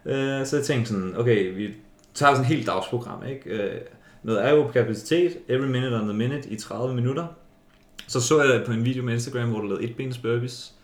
Øh, 0.05 0.45
så 0.45 0.57
jeg 0.57 0.65
tænkte 0.65 0.89
sådan, 0.89 1.17
okay, 1.17 1.55
vi 1.55 1.73
tager 2.13 2.33
sådan 2.33 2.41
et 2.41 2.55
helt 2.55 2.67
dagsprogram, 2.67 3.25
ikke? 3.25 3.49
Øh, 3.49 3.81
noget 4.23 4.45
er 4.45 4.53
jo 4.53 4.67
kapacitet, 4.67 5.37
every 5.47 5.67
minute 5.67 5.93
on 5.93 6.07
the 6.07 6.17
minute 6.17 6.49
i 6.49 6.55
30 6.55 6.95
minutter. 6.95 7.27
Så 8.07 8.21
så 8.21 8.43
jeg 8.43 8.63
på 8.65 8.71
en 8.71 8.85
video 8.85 9.03
med 9.03 9.13
Instagram, 9.13 9.49
hvor 9.49 9.59
du 9.59 9.67
lavede 9.67 9.83
et 9.83 9.95
bens 9.95 10.17
burpees, 10.17 10.74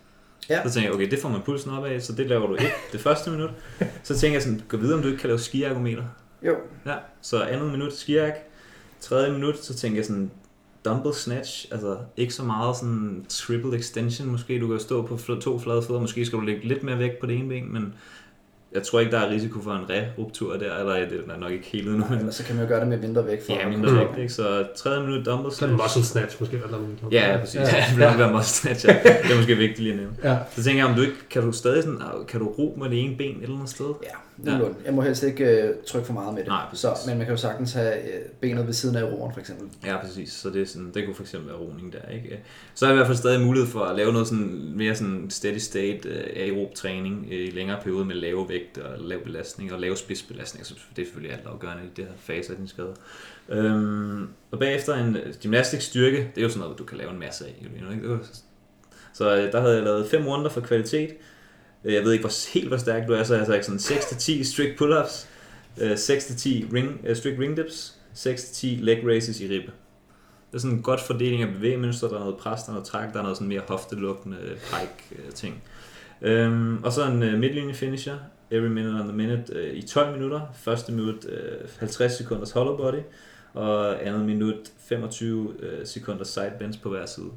Ja. 0.50 0.68
Så 0.68 0.74
tænker 0.74 0.88
jeg, 0.88 0.94
okay, 0.94 1.10
det 1.10 1.18
får 1.18 1.28
man 1.28 1.40
pulsen 1.40 1.70
op 1.70 1.84
af, 1.84 2.02
så 2.02 2.12
det 2.12 2.26
laver 2.26 2.46
du 2.46 2.54
ikke 2.54 2.72
det 2.92 3.00
første 3.00 3.30
minut. 3.30 3.50
Så 4.02 4.18
tænker 4.18 4.34
jeg 4.34 4.42
sådan, 4.42 4.62
gå 4.68 4.76
videre, 4.76 4.96
om 4.96 5.02
du 5.02 5.08
ikke 5.08 5.20
kan 5.20 5.28
lave 5.28 5.38
skiargometer. 5.38 6.04
Jo. 6.42 6.56
Ja, 6.86 6.94
så 7.20 7.42
andet 7.42 7.70
minut 7.70 7.92
skiark, 7.92 8.34
tredje 9.00 9.32
minut, 9.32 9.58
så 9.58 9.74
tænker 9.74 9.98
jeg 9.98 10.04
sådan, 10.04 10.30
dumbbell 10.84 11.14
snatch, 11.14 11.68
altså 11.70 11.96
ikke 12.16 12.34
så 12.34 12.44
meget 12.44 12.76
sådan 12.76 13.26
triple 13.28 13.78
extension, 13.78 14.28
måske 14.28 14.60
du 14.60 14.68
kan 14.68 14.80
stå 14.80 15.06
på 15.06 15.16
to 15.16 15.58
flade 15.58 15.82
fødder, 15.82 16.00
måske 16.00 16.26
skal 16.26 16.38
du 16.38 16.44
lægge 16.44 16.68
lidt 16.68 16.82
mere 16.82 16.98
vægt 16.98 17.20
på 17.20 17.26
det 17.26 17.36
ene 17.36 17.48
ben, 17.48 17.72
men 17.72 17.94
jeg 18.74 18.82
tror 18.82 19.00
ikke, 19.00 19.12
der 19.12 19.18
er 19.18 19.30
risiko 19.30 19.60
for 19.60 19.72
en 19.72 19.84
re-ruptur 19.90 20.56
der, 20.58 20.76
eller 20.76 20.94
det 20.94 21.20
er 21.28 21.38
nok 21.38 21.50
ikke 21.50 21.66
helt 21.66 21.88
endnu. 21.88 22.04
Men... 22.10 22.32
så 22.32 22.44
kan 22.44 22.56
man 22.56 22.64
jo 22.64 22.68
gøre 22.68 22.80
det 22.80 22.88
med 22.88 22.98
mindre 22.98 23.26
vægt. 23.26 23.46
For 23.46 23.52
ja, 23.52 23.68
mindre 23.68 23.94
vægt, 23.94 24.18
ikke? 24.18 24.32
Så 24.32 24.66
tredje 24.76 25.00
minut 25.00 25.26
dumbbell 25.26 25.54
snatch. 25.54 25.76
muscle 25.82 26.04
snatch 26.04 26.36
måske. 26.40 26.56
Eller 26.56 26.70
noget. 26.70 27.12
Ja, 27.12 27.32
ja, 27.32 27.38
præcis. 27.38 27.60
Ja, 27.60 27.84
det 27.90 27.96
vil 27.96 28.18
være 28.18 28.32
muscle 28.32 28.54
snatch. 28.54 28.86
Ja. 28.86 28.92
Det 29.22 29.32
er 29.32 29.36
måske 29.36 29.54
vigtigt 29.56 29.78
lige 29.78 29.92
at 29.92 29.98
nævne. 29.98 30.14
Ja. 30.24 30.36
Så 30.56 30.62
tænker 30.64 30.82
jeg, 30.82 30.90
om 30.90 30.96
du 30.96 31.02
ikke, 31.02 31.14
kan 31.30 31.42
du 31.42 31.52
stadig 31.52 31.82
sådan, 31.82 31.98
kan 32.28 32.40
du 32.40 32.48
ro 32.48 32.78
med 32.80 32.90
det 32.90 33.04
ene 33.04 33.16
ben 33.16 33.36
et 33.36 33.42
eller 33.42 33.54
andet 33.56 33.70
sted? 33.70 33.86
Ja, 34.02 34.16
nogenlunde. 34.44 34.76
Ja. 34.80 34.84
Jeg 34.86 34.94
må 34.94 35.02
helst 35.02 35.22
ikke 35.22 35.74
uh, 35.78 35.84
trykke 35.86 36.06
for 36.06 36.12
meget 36.12 36.34
med 36.34 36.42
det. 36.42 36.48
Nej, 36.48 36.64
så, 36.72 36.88
men 37.06 37.18
man 37.18 37.26
kan 37.26 37.34
jo 37.34 37.40
sagtens 37.40 37.72
have 37.72 37.94
uh, 37.94 38.30
benet 38.40 38.66
ved 38.66 38.72
siden 38.72 38.96
af 38.96 39.02
roeren, 39.02 39.32
for 39.32 39.40
eksempel. 39.40 39.68
Ja, 39.86 40.00
præcis. 40.00 40.32
Så 40.32 40.50
det, 40.50 40.62
er 40.62 40.66
sådan, 40.66 40.90
det 40.94 41.04
kunne 41.04 41.14
for 41.14 41.22
eksempel 41.22 41.48
være 41.48 41.58
roning 41.58 41.92
der. 41.92 42.14
Ikke? 42.14 42.40
Så 42.74 42.86
er 42.86 42.90
i 42.90 42.94
hvert 42.94 43.06
fald 43.06 43.18
stadig 43.18 43.40
mulighed 43.40 43.68
for 43.68 43.80
at 43.80 43.96
lave 43.96 44.12
noget 44.12 44.28
sådan, 44.28 44.72
mere 44.76 44.94
sådan 44.94 45.30
steady 45.30 45.58
state 45.58 46.08
uh, 46.08 46.42
aerob 46.42 46.74
træning 46.74 47.32
i 47.32 47.50
længere 47.50 47.80
periode 47.82 48.04
med 48.04 48.14
lave 48.14 48.48
vægt 48.48 48.78
og 48.78 48.98
lav 48.98 49.24
belastning 49.24 49.72
og 49.72 49.80
lave 49.80 49.96
spidsbelastning. 49.96 50.66
Så 50.66 50.74
det 50.96 51.02
er 51.02 51.06
selvfølgelig 51.06 51.36
alt 51.36 51.46
afgørende 51.46 51.82
i 51.84 51.90
det 51.96 52.04
her 52.04 52.12
fase 52.18 52.52
af 52.52 52.58
din 52.58 52.68
skade. 52.68 52.94
Øhm, 53.48 54.28
og 54.50 54.58
bagefter 54.58 54.94
en 54.94 55.16
gymnastisk 55.42 55.86
styrke, 55.86 56.16
det 56.16 56.38
er 56.38 56.42
jo 56.42 56.48
sådan 56.48 56.60
noget, 56.60 56.78
du 56.78 56.84
kan 56.84 56.98
lave 56.98 57.10
en 57.10 57.18
masse 57.18 57.44
af. 57.44 57.54
Ikke? 57.60 58.18
Så 59.12 59.36
der 59.36 59.60
havde 59.60 59.74
jeg 59.74 59.84
lavet 59.84 60.06
fem 60.06 60.26
runder 60.26 60.50
for 60.50 60.60
kvalitet, 60.60 61.10
Øh, 61.10 61.16
Øh, 61.84 61.94
jeg 61.94 62.04
ved 62.04 62.12
ikke 62.12 62.22
hvor, 62.22 62.52
helt, 62.52 62.68
hvor 62.68 62.76
stærk 62.76 63.08
du 63.08 63.12
er, 63.12 63.22
så 63.22 63.34
jeg 63.34 63.44
har 63.46 63.62
sådan 63.62 63.78
6-10 63.78 64.44
strict 64.44 64.80
pull-ups, 64.80 65.26
øh, 65.80 65.92
6-10 65.92 66.74
ring, 66.74 67.00
øh, 67.06 67.16
strict 67.16 67.40
ring 67.40 67.56
dips, 67.56 67.98
6-10 68.14 68.66
leg 68.66 69.02
raises 69.06 69.40
i 69.40 69.48
ribbe. 69.48 69.72
Det 70.50 70.58
er 70.58 70.60
sådan 70.60 70.76
en 70.76 70.82
godt 70.82 71.00
fordeling 71.00 71.42
af 71.42 71.48
bevægemønstre, 71.48 72.08
der 72.08 72.14
er 72.14 72.18
noget 72.18 72.36
pres, 72.36 72.62
der 72.62 72.68
er 72.68 72.72
noget 72.72 72.86
træk, 72.86 73.12
der 73.12 73.18
er 73.18 73.22
noget 73.22 73.36
sådan 73.36 73.48
mere 73.48 73.62
hoftelukkende 73.68 74.38
pike 74.40 75.32
ting. 75.34 75.62
Um, 76.26 76.84
og 76.84 76.92
så 76.92 77.06
en 77.06 77.22
uh, 77.22 77.38
midlinje 77.38 77.74
finisher, 77.74 78.16
every 78.50 78.68
minute 78.68 78.94
on 78.94 79.08
the 79.08 79.16
minute 79.16 79.74
i 79.74 79.82
12 79.82 80.12
minutter. 80.12 80.40
Første 80.54 80.92
minut 80.92 81.26
50 81.78 82.12
sekunders 82.12 82.50
hollow 82.50 82.76
body, 82.76 83.00
og 83.54 84.06
andet 84.06 84.22
minut 84.22 84.72
25 84.78 85.54
sekunders 85.84 86.28
side 86.28 86.52
bends 86.58 86.76
på 86.76 86.88
hver 86.88 87.06
side. 87.06 87.30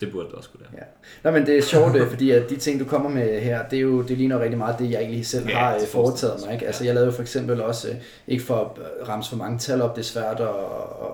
Det 0.00 0.12
burde 0.12 0.26
det 0.28 0.34
også 0.34 0.50
kunne 0.50 0.60
være. 0.60 0.84
Ja. 1.24 1.30
Nå, 1.30 1.38
men 1.38 1.46
det 1.46 1.58
er 1.58 1.62
sjovt, 1.62 1.96
øh, 1.96 2.08
fordi 2.08 2.30
at 2.30 2.50
de 2.50 2.56
ting, 2.56 2.80
du 2.80 2.84
kommer 2.84 3.10
med 3.10 3.40
her, 3.40 3.68
det, 3.68 3.76
er 3.76 3.80
jo, 3.80 4.02
det 4.02 4.18
ligner 4.18 4.40
rigtig 4.40 4.58
meget 4.58 4.78
det, 4.78 4.90
jeg 4.90 5.00
egentlig 5.00 5.26
selv 5.26 5.48
ja, 5.48 5.58
har 5.58 5.74
øh, 5.74 5.80
foretaget 5.80 6.40
mig. 6.44 6.54
Ikke? 6.54 6.66
Altså, 6.66 6.84
jeg 6.84 6.94
lavede 6.94 7.10
jo 7.10 7.12
for 7.12 7.22
eksempel 7.22 7.62
også, 7.62 7.88
øh, 7.88 7.94
ikke 8.28 8.44
for 8.44 8.54
at 8.54 9.08
ramme 9.08 9.24
for 9.28 9.36
mange 9.36 9.58
tal 9.58 9.82
op, 9.82 9.96
det 9.96 10.02
er 10.02 10.06
svært 10.06 10.40
at, 10.40 10.48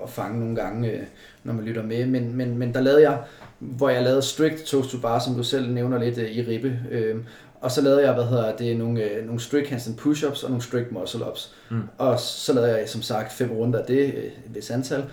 at 0.02 0.10
fange 0.10 0.40
nogle 0.40 0.56
gange, 0.56 1.00
når 1.44 1.52
man 1.52 1.64
lytter 1.64 1.82
med, 1.82 2.06
men, 2.06 2.36
men, 2.36 2.58
men 2.58 2.74
der 2.74 2.80
lavede 2.80 3.02
jeg, 3.02 3.18
hvor 3.58 3.88
jeg 3.88 4.02
lavede 4.02 4.22
strict 4.22 4.64
toast 4.64 4.90
to 4.90 4.98
bar, 4.98 5.18
som 5.18 5.34
du 5.34 5.42
selv 5.42 5.70
nævner 5.70 5.98
lidt 5.98 6.18
i 6.18 6.44
ribbe, 6.48 6.78
øh, 6.90 7.16
og 7.60 7.70
så 7.70 7.80
lavede 7.80 8.02
jeg, 8.02 8.14
hvad 8.14 8.24
hedder 8.24 8.56
det, 8.56 8.76
nogle, 8.76 9.02
øh, 9.02 9.26
nogle 9.26 9.40
strict 9.40 9.68
handstand 9.68 9.98
push-ups 9.98 10.44
og 10.44 10.50
nogle 10.50 10.62
strict 10.62 10.90
muscle-ups. 10.90 11.50
Mm. 11.70 11.82
Og 11.98 12.20
så 12.20 12.52
lavede 12.52 12.78
jeg 12.78 12.88
som 12.88 13.02
sagt 13.02 13.32
fem 13.32 13.50
runder 13.50 13.78
af 13.78 13.84
det, 13.86 14.08
et 14.08 14.32
vis 14.46 14.70
antal. 14.70 15.04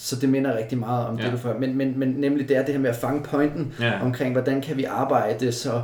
Så 0.00 0.16
det 0.16 0.28
minder 0.28 0.56
rigtig 0.56 0.78
meget 0.78 1.06
om 1.06 1.18
ja. 1.18 1.24
det, 1.24 1.32
du 1.32 1.36
får. 1.36 1.58
Men, 1.58 1.76
men, 1.76 1.98
men 1.98 2.08
nemlig 2.08 2.48
det 2.48 2.56
er 2.56 2.64
det 2.64 2.74
her 2.74 2.80
med 2.80 2.90
at 2.90 2.96
fange 2.96 3.22
pointen 3.22 3.74
ja. 3.80 4.02
omkring, 4.02 4.32
hvordan 4.32 4.60
kan 4.60 4.76
vi 4.76 4.84
arbejde 4.84 5.52
så 5.52 5.82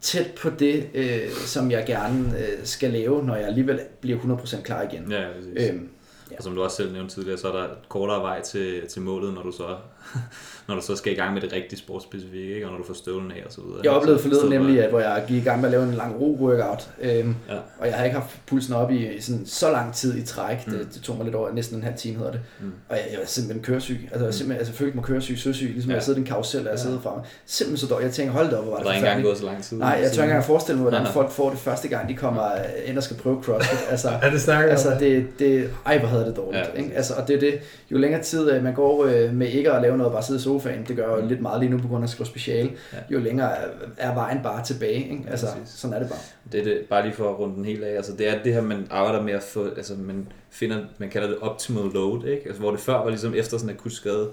tæt 0.00 0.30
på 0.42 0.50
det, 0.50 0.86
øh, 0.94 1.30
som 1.30 1.70
jeg 1.70 1.84
gerne 1.86 2.38
øh, 2.38 2.64
skal 2.64 2.90
lave, 2.90 3.24
når 3.24 3.36
jeg 3.36 3.46
alligevel 3.46 3.80
bliver 4.00 4.18
100% 4.18 4.62
klar 4.62 4.82
igen. 4.82 5.10
Ja, 5.10 5.24
præcis. 5.36 5.70
Øhm, 5.70 5.88
ja. 6.30 6.36
Og 6.36 6.42
som 6.42 6.54
du 6.54 6.62
også 6.62 6.76
selv 6.76 6.92
nævnte 6.92 7.14
tidligere, 7.14 7.38
så 7.38 7.48
er 7.48 7.52
der 7.52 7.66
kortere 7.88 8.22
vej 8.22 8.42
til, 8.42 8.86
til 8.88 9.02
målet, 9.02 9.34
når 9.34 9.42
du 9.42 9.52
så 9.52 9.76
når 10.68 10.74
du 10.74 10.82
så 10.82 10.96
skal 10.96 11.12
i 11.12 11.16
gang 11.16 11.34
med 11.34 11.42
det 11.42 11.52
rigtige 11.52 11.78
sportsspecifikke, 11.78 12.54
ikke? 12.54 12.66
og 12.66 12.72
når 12.72 12.78
du 12.78 12.84
får 12.84 12.94
støvlen 12.94 13.30
af 13.30 13.42
og 13.46 13.52
så 13.52 13.60
videre. 13.60 13.80
Jeg 13.84 13.92
oplevede 13.92 14.22
forleden 14.22 14.50
nemlig, 14.50 14.84
at 14.84 14.90
hvor 14.90 15.00
jeg 15.00 15.24
gik 15.28 15.36
i 15.36 15.44
gang 15.44 15.60
med 15.60 15.68
at 15.68 15.70
lave 15.70 15.84
en 15.84 15.94
lang 15.94 16.20
ro-workout, 16.20 16.88
øhm, 17.00 17.36
ja. 17.48 17.54
og 17.78 17.86
jeg 17.86 17.94
har 17.94 18.04
ikke 18.04 18.18
haft 18.18 18.40
pulsen 18.46 18.74
op 18.74 18.90
i 18.90 19.20
sådan, 19.20 19.46
så 19.46 19.70
lang 19.70 19.94
tid 19.94 20.16
i 20.18 20.22
træk, 20.22 20.66
mm. 20.66 20.72
det, 20.72 20.88
det, 20.94 21.02
tog 21.02 21.16
mig 21.16 21.24
lidt 21.24 21.36
over, 21.36 21.52
næsten 21.52 21.76
en 21.76 21.82
halv 21.82 21.96
time 21.96 22.16
hedder 22.18 22.32
det, 22.32 22.40
mm. 22.60 22.72
og 22.88 22.96
jeg, 22.96 23.04
jeg 23.10 23.18
var 23.18 23.26
simpelthen 23.26 23.64
køresyg, 23.64 24.08
altså 24.12 24.24
jeg, 24.24 24.34
simpelthen, 24.34 24.58
altså, 24.58 24.72
jeg 24.72 24.78
følte 24.78 24.96
mig 24.96 25.04
køresyg, 25.04 25.38
søsyg, 25.38 25.70
ligesom 25.70 25.90
ja. 25.90 25.96
jeg 25.96 26.02
sidder 26.02 26.18
i 26.18 26.20
en 26.20 26.26
karusel, 26.26 26.66
og 26.66 26.72
jeg 26.72 26.78
sidder 26.78 27.00
fremme, 27.00 27.22
simpelthen 27.46 27.88
så 27.88 27.94
dårligt, 27.94 28.06
jeg 28.06 28.14
tænker, 28.14 28.32
hold 28.32 28.50
da 28.50 28.56
op, 28.56 28.64
hvor 28.64 28.72
var 28.72 28.78
det 28.78 28.86
Der 28.86 28.92
er 28.92 28.96
ikke 28.96 29.06
engang 29.06 29.24
gået 29.24 29.38
så 29.38 29.44
lang 29.44 29.62
tid. 29.62 29.78
Nej, 29.78 29.88
jeg 30.02 30.12
tør 30.12 30.22
ikke 30.22 30.30
engang 30.30 30.44
forestille 30.44 30.76
mig, 30.76 30.82
hvordan 30.82 31.00
nej, 31.00 31.04
nej. 31.04 31.12
folk 31.12 31.30
får 31.30 31.50
det 31.50 31.58
første 31.58 31.88
gang, 31.88 32.08
de 32.08 32.14
kommer 32.14 32.50
ind 32.84 32.96
og 32.96 33.02
skal 33.02 33.16
prøve 33.16 33.42
CrossFit, 33.42 33.78
altså, 33.90 34.10
ja, 34.22 34.30
det 34.30 34.40
snakker 34.40 34.70
altså, 34.70 34.96
det, 35.00 35.26
det, 35.38 35.70
ej, 35.86 35.98
hvor 35.98 36.08
havde 36.08 36.24
det 36.24 36.36
dårligt, 36.36 36.70
ja, 36.74 36.82
ikke? 36.82 36.94
Altså, 36.94 37.14
og 37.14 37.28
det 37.28 37.36
er 37.36 37.40
det, 37.40 37.60
jo 37.90 37.98
længere 37.98 38.22
tid 38.22 38.50
øh, 38.50 38.64
man 38.64 38.74
går 38.74 39.04
øh, 39.04 39.34
med 39.34 39.48
ikke 39.48 39.72
at 39.72 39.82
lave 39.82 39.98
noget, 40.00 40.12
bare 40.12 40.22
sidde 40.22 40.40
i 40.40 40.42
sofaen, 40.42 40.84
det 40.88 40.96
gør 40.96 41.16
jo 41.16 41.22
mm. 41.22 41.28
lidt 41.28 41.40
meget 41.40 41.60
lige 41.60 41.70
nu 41.70 41.78
på 41.78 41.88
grund 41.88 42.04
af 42.04 42.06
at 42.06 42.10
skrive 42.10 42.26
speciale, 42.26 42.70
ja. 42.92 42.98
jo 43.10 43.18
længere 43.18 43.52
er 43.96 44.14
vejen 44.14 44.42
bare 44.42 44.64
tilbage. 44.64 45.10
Ikke? 45.10 45.24
Altså, 45.30 45.46
ja, 45.46 45.52
sådan 45.64 45.96
er 45.96 46.00
det 46.00 46.08
bare. 46.08 46.18
Det 46.52 46.60
er 46.60 46.64
det, 46.64 46.86
bare 46.90 47.02
lige 47.02 47.14
for 47.14 47.30
at 47.30 47.38
runde 47.38 47.54
den 47.54 47.64
helt 47.64 47.84
af. 47.84 47.96
Altså, 47.96 48.12
det 48.16 48.28
er 48.28 48.42
det 48.42 48.54
her, 48.54 48.60
man 48.60 48.86
arbejder 48.90 49.22
med 49.22 49.32
at 49.32 49.42
få, 49.42 49.68
altså 49.76 49.94
man 49.94 50.28
finder, 50.50 50.78
man 50.98 51.10
kalder 51.10 51.28
det 51.28 51.38
optimal 51.40 51.84
load, 51.94 52.24
ikke? 52.24 52.42
Altså, 52.46 52.60
hvor 52.60 52.70
det 52.70 52.80
før 52.80 52.94
var 52.94 53.08
ligesom 53.08 53.34
efter 53.34 53.58
sådan 53.58 53.70
en 53.70 53.76
akut 53.76 53.92
skade, 53.92 54.30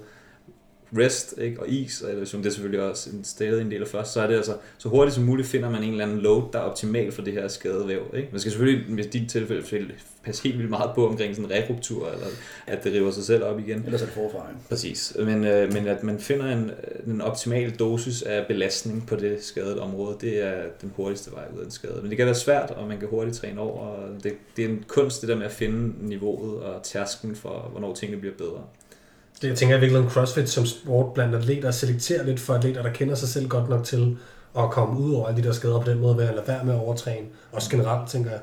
rest 0.96 1.34
ikke? 1.38 1.60
og 1.60 1.68
is, 1.68 2.00
og 2.00 2.12
det 2.16 2.46
er 2.46 2.50
selvfølgelig 2.50 2.80
også 2.80 3.10
en 3.10 3.24
stadig 3.24 3.62
en 3.62 3.70
del 3.70 3.82
af 3.82 3.88
først, 3.88 4.12
så 4.12 4.20
er 4.20 4.26
det 4.26 4.34
altså, 4.34 4.56
så 4.78 4.88
hurtigt 4.88 5.14
som 5.14 5.24
muligt 5.24 5.48
finder 5.48 5.70
man 5.70 5.82
en 5.82 5.90
eller 5.90 6.04
anden 6.04 6.18
load, 6.18 6.42
der 6.52 6.58
er 6.58 6.62
optimal 6.62 7.12
for 7.12 7.22
det 7.22 7.32
her 7.32 7.48
skadevæv. 7.48 8.02
Ikke? 8.14 8.28
Man 8.32 8.40
skal 8.40 8.52
selvfølgelig, 8.52 8.94
hvis 8.94 9.06
dit 9.06 9.30
tilfælde, 9.30 9.92
passe 10.28 10.42
helt 10.42 10.58
vildt 10.58 10.70
meget 10.70 10.90
på 10.94 11.08
omkring 11.08 11.36
sådan 11.36 11.50
en 11.50 11.56
rekruptur, 11.56 12.10
eller 12.10 12.26
at 12.66 12.84
det 12.84 12.92
river 12.92 13.10
sig 13.10 13.24
selv 13.24 13.44
op 13.44 13.58
igen. 13.58 13.82
Eller 13.84 13.98
så 13.98 14.04
det 14.04 14.14
forfra. 14.14 14.46
Præcis. 14.68 15.16
Men, 15.18 15.44
øh, 15.44 15.72
men 15.72 15.86
at 15.86 16.02
man 16.02 16.18
finder 16.18 16.52
en, 16.52 16.70
en 17.06 17.20
optimal 17.20 17.70
dosis 17.70 18.22
af 18.22 18.46
belastning 18.46 19.06
på 19.06 19.16
det 19.16 19.44
skadede 19.44 19.80
område, 19.80 20.16
det 20.20 20.44
er 20.44 20.62
den 20.80 20.92
hurtigste 20.96 21.32
vej 21.32 21.44
ud 21.54 21.60
af 21.60 21.64
en 21.64 21.70
skade. 21.70 21.98
Men 22.02 22.10
det 22.10 22.16
kan 22.16 22.26
være 22.26 22.34
svært, 22.34 22.70
og 22.70 22.88
man 22.88 22.98
kan 22.98 23.08
hurtigt 23.08 23.36
træne 23.36 23.60
over, 23.60 23.80
og 23.80 24.24
det, 24.24 24.32
det 24.56 24.64
er 24.64 24.68
en 24.68 24.84
kunst 24.88 25.20
det 25.20 25.28
der 25.28 25.36
med 25.36 25.46
at 25.46 25.52
finde 25.52 26.08
niveauet 26.08 26.62
og 26.62 26.82
tærsken 26.82 27.36
for, 27.36 27.68
hvornår 27.70 27.94
tingene 27.94 28.20
bliver 28.20 28.34
bedre. 28.38 28.64
Det, 29.42 29.48
jeg 29.48 29.56
tænker 29.56 29.76
i 29.76 29.80
virkeligheden 29.80 30.10
CrossFit 30.10 30.48
som 30.48 30.66
sport 30.66 31.14
blandt 31.14 31.34
atleter 31.34 31.70
selekterer 31.70 32.24
lidt 32.24 32.40
for 32.40 32.54
atleter, 32.54 32.82
der 32.82 32.92
kender 32.92 33.14
sig 33.14 33.28
selv 33.28 33.48
godt 33.48 33.68
nok 33.68 33.84
til 33.84 34.16
at 34.58 34.70
komme 34.70 35.00
ud 35.00 35.14
over 35.14 35.28
alle 35.28 35.42
de 35.42 35.46
der 35.46 35.54
skader 35.54 35.80
på 35.80 35.90
den 35.90 35.98
måde, 35.98 36.16
ved 36.16 36.24
at 36.24 36.34
lade 36.34 36.48
være 36.48 36.64
med 36.64 36.74
at 36.74 36.80
overtræne. 36.80 37.26
Også 37.52 37.70
generelt, 37.70 38.10
tænker 38.10 38.30
jeg. 38.30 38.40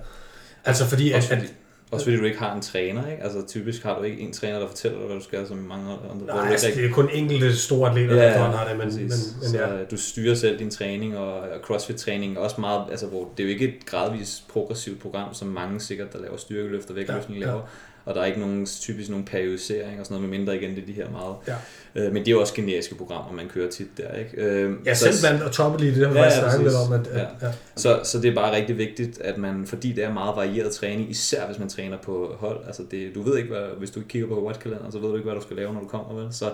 Altså 0.66 0.86
fordi, 0.86 1.12
også 1.12 1.28
fordi, 1.28 1.42
at, 1.42 1.54
også 1.92 2.06
fordi 2.06 2.18
du 2.18 2.24
ikke 2.24 2.40
har 2.40 2.56
en 2.56 2.62
træner, 2.62 3.12
ikke? 3.12 3.24
Altså 3.24 3.42
typisk 3.48 3.84
har 3.84 3.98
du 3.98 4.04
ikke 4.04 4.22
en 4.22 4.34
træner, 4.34 4.60
der 4.60 4.68
fortæller 4.68 4.98
dig, 4.98 5.08
hvad 5.08 5.18
du 5.18 5.24
skal, 5.24 5.48
som 5.48 5.58
mange 5.58 5.92
andre. 6.12 6.26
Nej, 6.26 6.52
altså, 6.52 6.68
det 6.76 6.86
er 6.86 6.92
kun 6.92 7.10
enkelte 7.14 7.58
store 7.58 7.90
atleter, 7.90 8.16
ja, 8.16 8.34
der 8.34 8.38
har 8.38 8.68
det, 8.68 8.78
men, 8.78 8.88
men, 8.88 9.04
men 9.04 9.12
så, 9.12 9.58
ja. 9.58 9.84
du 9.92 9.98
styrer 9.98 10.36
selv 10.36 10.60
din 10.60 10.72
træning, 10.72 11.18
og 11.18 11.44
CrossFit-træning 11.64 12.40
også 12.40 12.62
meget, 12.62 12.84
altså 12.92 13.06
hvor 13.08 13.32
det 13.38 13.44
er 13.44 13.48
jo 13.48 13.54
ikke 13.54 13.68
et 13.68 13.86
gradvist 13.86 14.48
progressivt 14.48 15.02
program, 15.02 15.34
som 15.34 15.48
mange 15.48 15.80
sikkert, 15.80 16.14
der 16.14 16.20
laver 16.20 16.38
styrkeløft 16.38 16.90
og 16.90 16.96
vægtløftning, 16.96 17.40
ja, 17.40 17.46
laver. 17.46 17.62
Og 18.06 18.16
der 18.16 18.22
er 18.22 18.26
ikke 18.26 18.40
nogen 18.40 18.66
typisk 18.66 19.10
nogen 19.10 19.26
periodisering 19.26 20.00
og 20.00 20.06
sådan 20.06 20.16
noget, 20.16 20.30
med 20.30 20.38
mindre 20.38 20.56
igen 20.56 20.76
det 20.76 20.82
er 20.82 20.86
de 20.86 20.94
her 20.94 21.10
meget. 21.10 21.36
Ja. 21.48 21.56
Øh, 21.96 22.14
men 22.14 22.16
det 22.16 22.28
er 22.28 22.32
jo 22.32 22.42
også 22.42 22.54
generiske 22.54 22.96
programmer, 22.96 23.34
man 23.34 23.48
kører 23.48 23.70
tit 23.70 23.88
der, 23.98 24.14
ikke? 24.14 24.32
Øh, 24.38 24.74
ja, 24.86 24.94
selv 24.94 25.14
blandt 25.22 25.44
og 25.44 25.52
toppe 25.52 25.80
lige 25.80 25.96
det, 26.00 26.08
har 26.08 26.14
vi 26.14 26.20
ja, 26.20 26.40
snakket 26.40 26.62
lidt 26.62 26.76
om. 26.76 26.94
At, 26.94 27.08
at, 27.08 27.28
ja. 27.42 27.48
Ja. 27.48 27.54
Så, 27.76 28.00
så 28.04 28.20
det 28.20 28.32
er 28.32 28.36
bare 28.36 28.56
rigtig 28.56 28.78
vigtigt, 28.78 29.22
at 29.22 29.38
man, 29.38 29.66
fordi 29.66 29.92
det 29.92 30.04
er 30.04 30.14
meget 30.14 30.36
varieret 30.36 30.72
træning, 30.72 31.10
især 31.10 31.46
hvis 31.46 31.60
man 31.60 31.70
træner 31.70 31.98
på 31.98 32.36
hold, 32.40 32.60
altså 32.68 32.84
det, 32.92 33.16
du 33.16 33.22
ved 33.22 33.38
ikke, 33.38 33.50
hvad, 33.50 33.68
hvis 33.78 33.92
du 33.92 34.02
kigger 34.02 34.28
på 34.28 34.46
watchkalenderen, 34.46 34.92
så 34.92 35.00
ved 35.00 35.10
du 35.10 35.16
ikke, 35.16 35.30
hvad 35.30 35.36
du 35.36 35.42
skal 35.42 35.56
lave, 35.56 35.74
når 35.74 35.80
du 35.80 35.88
kommer, 35.88 36.22
vel? 36.22 36.34
Så 36.34 36.54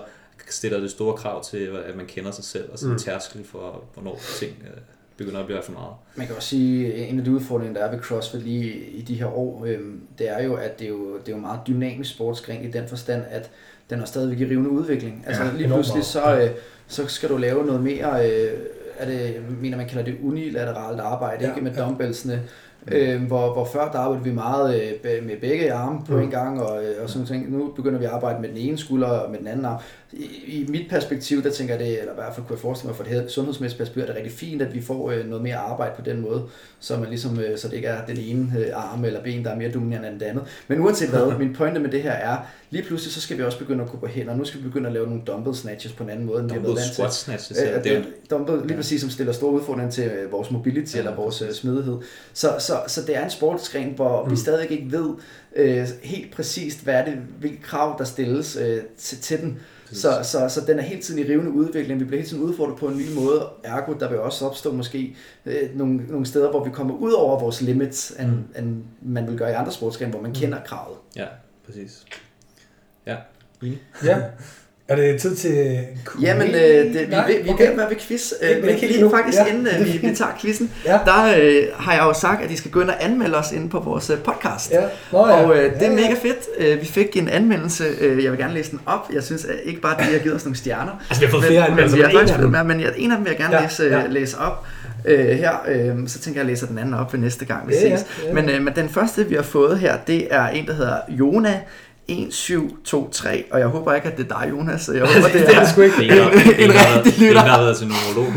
stiller 0.50 0.80
det 0.80 0.90
store 0.90 1.16
krav 1.16 1.44
til, 1.44 1.70
at 1.86 1.96
man 1.96 2.06
kender 2.06 2.30
sig 2.30 2.44
selv, 2.44 2.72
og 2.72 2.78
sådan 2.78 2.92
mm. 2.92 2.98
tærskel 2.98 3.44
for, 3.44 3.84
hvornår 3.94 4.20
ting 4.38 4.52
øh, 4.62 4.80
begynder 5.16 5.40
at 5.40 5.46
blive 5.46 5.62
for 5.62 5.72
meget. 5.72 5.92
Man 6.16 6.26
kan 6.26 6.36
også 6.36 6.48
sige, 6.48 6.94
at 6.94 7.08
en 7.08 7.18
af 7.18 7.24
de 7.24 7.30
udfordringer, 7.30 7.80
der 7.80 7.86
er 7.86 7.90
ved 7.90 8.00
CrossFit 8.00 8.42
lige 8.42 8.72
i 8.74 9.02
de 9.02 9.14
her 9.14 9.26
år, 9.26 9.64
øh, 9.66 9.78
det 10.18 10.30
er 10.30 10.42
jo, 10.42 10.54
at 10.54 10.78
det 10.78 10.84
er 10.84 10.88
jo, 10.88 11.18
det 11.18 11.28
er 11.28 11.36
jo 11.36 11.40
meget 11.40 11.60
dynamisk 11.66 12.10
sportsgren 12.10 12.64
i 12.64 12.70
den 12.70 12.88
forstand, 12.88 13.22
at 13.30 13.50
den 13.90 13.98
har 13.98 14.06
stadigvæk 14.06 14.40
i 14.40 14.44
rivende 14.44 14.70
udvikling. 14.70 15.24
Altså 15.26 15.44
ja, 15.44 15.50
lige 15.56 15.68
pludselig 15.68 16.04
så, 16.04 16.38
øh, 16.40 16.50
så 16.86 17.06
skal 17.06 17.28
du 17.28 17.36
lave 17.36 17.66
noget 17.66 17.82
mere, 17.82 18.30
øh, 18.30 18.52
er 18.98 19.06
det, 19.06 19.42
mener 19.60 19.76
man 19.76 19.88
kalder 19.88 20.04
det 20.04 20.16
unilateralt 20.22 21.00
arbejde, 21.00 21.44
ja, 21.44 21.50
ikke 21.50 21.60
med 21.60 21.72
ja. 21.72 21.82
dumbbellsene, 21.82 22.42
Øh, 22.88 23.22
hvor, 23.22 23.52
hvor 23.52 23.64
før 23.64 23.90
der 23.90 23.98
arbejdede 23.98 24.24
vi 24.24 24.32
meget 24.32 24.98
øh, 25.04 25.26
med 25.26 25.36
begge 25.40 25.72
arme 25.72 26.00
på 26.06 26.16
mm. 26.16 26.22
en 26.22 26.30
gang, 26.30 26.62
og, 26.62 26.84
øh, 26.84 27.02
og 27.02 27.10
sådan 27.10 27.26
ting. 27.26 27.50
Nu 27.50 27.72
begynder 27.76 27.98
vi 27.98 28.04
at 28.04 28.10
arbejde 28.10 28.40
med 28.40 28.48
den 28.48 28.56
ene 28.56 28.78
skulder 28.78 29.06
og 29.06 29.30
med 29.30 29.38
den 29.38 29.46
anden 29.46 29.64
arm. 29.64 29.80
I, 30.12 30.24
i 30.46 30.66
mit 30.68 30.86
perspektiv, 30.90 31.42
der 31.42 31.50
tænker 31.50 31.74
jeg 31.74 31.84
det, 31.84 31.98
eller 32.00 32.12
i 32.12 32.14
hvert 32.14 32.34
fald 32.34 32.46
kunne 32.46 32.54
jeg 32.54 32.60
forestille 32.60 32.88
mig, 32.88 32.96
for 32.96 33.04
det 33.04 33.12
her 33.12 33.28
sundhedsmæssige 33.28 33.78
perspektiv, 33.78 34.02
er 34.02 34.06
det 34.06 34.16
rigtig 34.16 34.32
fint, 34.32 34.62
at 34.62 34.74
vi 34.74 34.82
får 34.82 35.10
øh, 35.10 35.26
noget 35.26 35.42
mere 35.42 35.56
arbejde 35.56 35.92
på 35.96 36.02
den 36.02 36.20
måde, 36.20 36.42
så, 36.80 36.96
man 36.98 37.08
ligesom, 37.08 37.40
øh, 37.40 37.58
så 37.58 37.68
det 37.68 37.76
ikke 37.76 37.88
er 37.88 38.06
den 38.06 38.18
ene 38.18 38.58
øh, 38.58 38.66
arm 38.74 39.04
eller 39.04 39.22
ben, 39.22 39.44
der 39.44 39.50
er 39.50 39.56
mere 39.56 39.70
dominerende 39.70 40.08
end 40.08 40.20
det 40.20 40.26
andet. 40.26 40.44
Men 40.68 40.80
uanset 40.80 41.08
hvad, 41.08 41.38
min 41.38 41.54
pointe 41.54 41.80
med 41.80 41.90
det 41.90 42.02
her 42.02 42.12
er, 42.12 42.36
lige 42.72 42.84
pludselig 42.84 43.12
så 43.12 43.20
skal 43.20 43.38
vi 43.38 43.42
også 43.42 43.58
begynde 43.58 43.84
at 43.84 43.90
gå 43.90 43.96
på 43.96 44.06
hænder. 44.06 44.36
Nu 44.36 44.44
skal 44.44 44.60
vi 44.60 44.64
begynde 44.64 44.86
at 44.86 44.92
lave 44.92 45.06
nogle 45.06 45.22
dumbbell 45.26 45.56
snatches 45.56 45.92
på 45.92 46.04
en 46.04 46.10
anden 46.10 46.26
måde, 46.26 46.40
end 46.40 46.48
vi 46.48 46.54
har 46.54 46.60
været 46.60 46.76
vant 46.76 47.12
til. 47.12 47.20
snatches, 47.22 47.58
ja. 47.58 47.78
Øh, 47.78 47.84
det 47.84 47.96
er 47.96 48.02
dumbbell, 48.30 48.66
lige 48.66 48.76
præcis, 48.76 49.00
som 49.00 49.10
stiller 49.10 49.32
store 49.32 49.52
udfordringer 49.52 49.90
til 49.90 50.04
øh, 50.04 50.32
vores 50.32 50.50
mobility 50.50 50.94
ja, 50.94 50.98
eller 50.98 51.14
vores 51.14 51.42
øh, 51.42 51.52
smidighed. 51.52 51.98
Så, 52.32 52.56
så, 52.58 52.80
så 52.86 53.02
det 53.06 53.16
er 53.16 53.24
en 53.24 53.30
sportsgren, 53.30 53.92
hvor 53.96 54.24
mm. 54.24 54.30
vi 54.30 54.36
stadig 54.36 54.70
ikke 54.70 54.92
ved 54.92 55.10
øh, 55.56 55.88
helt 56.02 56.34
præcist, 56.34 56.84
hvad 56.84 56.94
er 56.94 57.04
det, 57.04 57.14
hvilke 57.38 57.62
krav 57.62 57.94
der 57.98 58.04
stilles 58.04 58.56
øh, 58.56 58.82
til, 58.98 59.18
til 59.18 59.40
den. 59.40 59.58
Så, 59.92 60.20
så, 60.22 60.48
så 60.48 60.60
den 60.66 60.78
er 60.78 60.82
hele 60.82 61.02
tiden 61.02 61.20
i 61.20 61.32
rivende 61.32 61.50
udvikling. 61.50 62.00
Vi 62.00 62.04
bliver 62.04 62.20
hele 62.20 62.28
tiden 62.28 62.42
udfordret 62.42 62.76
på 62.76 62.86
en 62.86 62.96
ny 62.96 63.14
måde. 63.14 63.46
Ergo, 63.64 63.92
der 64.00 64.08
vil 64.08 64.18
også 64.18 64.46
opstå 64.46 64.72
måske 64.72 65.16
øh, 65.46 65.62
nogle, 65.74 65.96
nogle 66.08 66.26
steder, 66.26 66.50
hvor 66.50 66.64
vi 66.64 66.70
kommer 66.70 66.94
ud 66.94 67.12
over 67.12 67.40
vores 67.40 67.60
limits, 67.60 68.12
end, 68.18 68.28
mm. 68.28 68.44
end 68.58 68.82
man 69.02 69.26
vil 69.26 69.38
gøre 69.38 69.50
i 69.50 69.54
andre 69.54 69.72
sportsgrene, 69.72 70.10
hvor 70.10 70.20
man 70.20 70.30
mm. 70.30 70.34
kender 70.34 70.58
kravet. 70.64 70.96
Ja, 71.16 71.26
præcis. 71.66 72.04
Ja, 73.62 73.68
Ja. 74.04 74.16
Er 74.88 74.96
det 74.96 75.20
tid 75.20 75.36
til 75.36 75.78
quiz? 76.12 76.22
Jamen, 76.22 76.48
øh, 76.48 76.54
det, 76.54 76.94
vi, 76.94 77.06
Nej, 77.10 77.26
vi, 77.26 77.42
vi 77.42 77.50
okay. 77.50 77.76
være 77.76 77.90
ved 77.90 77.96
quiz, 77.96 78.32
øh, 78.42 78.64
men 78.64 78.74
lige 78.74 79.10
faktisk 79.14 79.38
ja. 79.38 79.46
inden 79.46 79.66
øh, 79.66 79.86
vi, 79.86 80.08
vi 80.08 80.14
tager 80.14 80.30
quizzen, 80.40 80.70
ja. 80.86 80.98
der 81.04 81.34
øh, 81.38 81.62
har 81.76 81.92
jeg 81.92 82.02
jo 82.02 82.12
sagt, 82.12 82.42
at 82.42 82.50
I 82.50 82.56
skal 82.56 82.70
gå 82.70 82.80
ind 82.80 82.88
og 82.88 83.04
anmelde 83.04 83.38
os 83.38 83.52
inde 83.52 83.68
på 83.68 83.80
vores 83.80 84.10
øh, 84.10 84.18
podcast. 84.18 84.70
Ja. 84.70 84.80
Nå, 85.12 85.28
ja. 85.28 85.32
Og 85.32 85.56
øh, 85.56 85.64
det 85.64 85.82
er 85.82 85.86
ja, 85.86 85.88
ja. 85.88 85.94
mega 85.94 86.14
fedt. 86.22 86.38
Øh, 86.58 86.80
vi 86.80 86.86
fik 86.86 87.16
en 87.16 87.28
anmeldelse, 87.28 87.84
øh, 88.00 88.24
jeg 88.24 88.32
vil 88.32 88.40
gerne 88.40 88.54
læse 88.54 88.70
den 88.70 88.80
op. 88.86 89.08
Jeg 89.14 89.22
synes 89.22 89.44
at 89.44 89.54
ikke 89.64 89.80
bare, 89.80 90.00
at 90.00 90.06
de 90.06 90.12
har 90.12 90.18
givet 90.18 90.36
os 90.36 90.44
nogle 90.44 90.56
stjerner. 90.56 90.92
Altså, 91.10 91.20
vi 91.20 91.26
har 91.26 91.30
fået 91.30 91.44
flere 91.44 91.66
anmeldelser. 91.66 91.96
Men, 91.96 92.06
vi 92.06 92.12
har 92.12 92.18
faktisk 92.18 92.38
fået 92.38 92.50
mere, 92.50 92.64
men 92.64 92.80
en 92.96 93.10
af 93.10 93.16
dem 93.16 93.24
vil 93.24 93.30
jeg 93.30 93.38
gerne 93.38 93.56
ja, 93.56 93.62
læse, 93.62 93.84
ja. 93.84 94.06
læse 94.06 94.38
op. 94.38 94.66
Øh, 95.04 95.26
her, 95.26 95.52
øh, 95.68 96.08
så 96.08 96.18
tænker 96.18 96.40
jeg, 96.40 96.42
at 96.42 96.46
jeg 96.46 96.46
læser 96.46 96.66
den 96.66 96.78
anden 96.78 96.94
op 96.94 97.12
ved 97.12 97.20
næste 97.20 97.44
gang, 97.44 97.68
vi 97.68 97.74
ja, 97.74 97.80
ses. 97.80 98.06
Ja, 98.22 98.28
ja. 98.28 98.34
Men, 98.34 98.48
øh, 98.48 98.62
men 98.62 98.74
den 98.76 98.88
første, 98.88 99.28
vi 99.28 99.34
har 99.34 99.42
fået 99.42 99.78
her, 99.78 99.96
det 100.06 100.34
er 100.34 100.48
en, 100.48 100.66
der 100.66 100.72
hedder 100.72 100.96
Jona 101.08 101.60
1723, 102.08 103.42
og 103.50 103.60
jeg 103.60 103.66
håber 103.66 103.94
ikke, 103.94 104.08
at 104.08 104.16
det 104.16 104.32
er 104.32 104.40
dig, 104.40 104.50
Jonas. 104.50 104.90
Jeg 104.94 105.00
håber, 105.14 105.28
det, 105.28 105.46
det 105.46 105.56
er, 105.56 105.64
sgu 105.64 105.80
ikke. 105.80 106.04
en, 106.04 106.10
en, 106.12 106.18
en 106.58 106.70
rigtig 106.74 107.18
lytter. 107.18 107.42
Det 107.42 107.50
har 107.50 107.60
været 107.60 107.76
til 107.76 107.86
numerolog. 107.86 108.34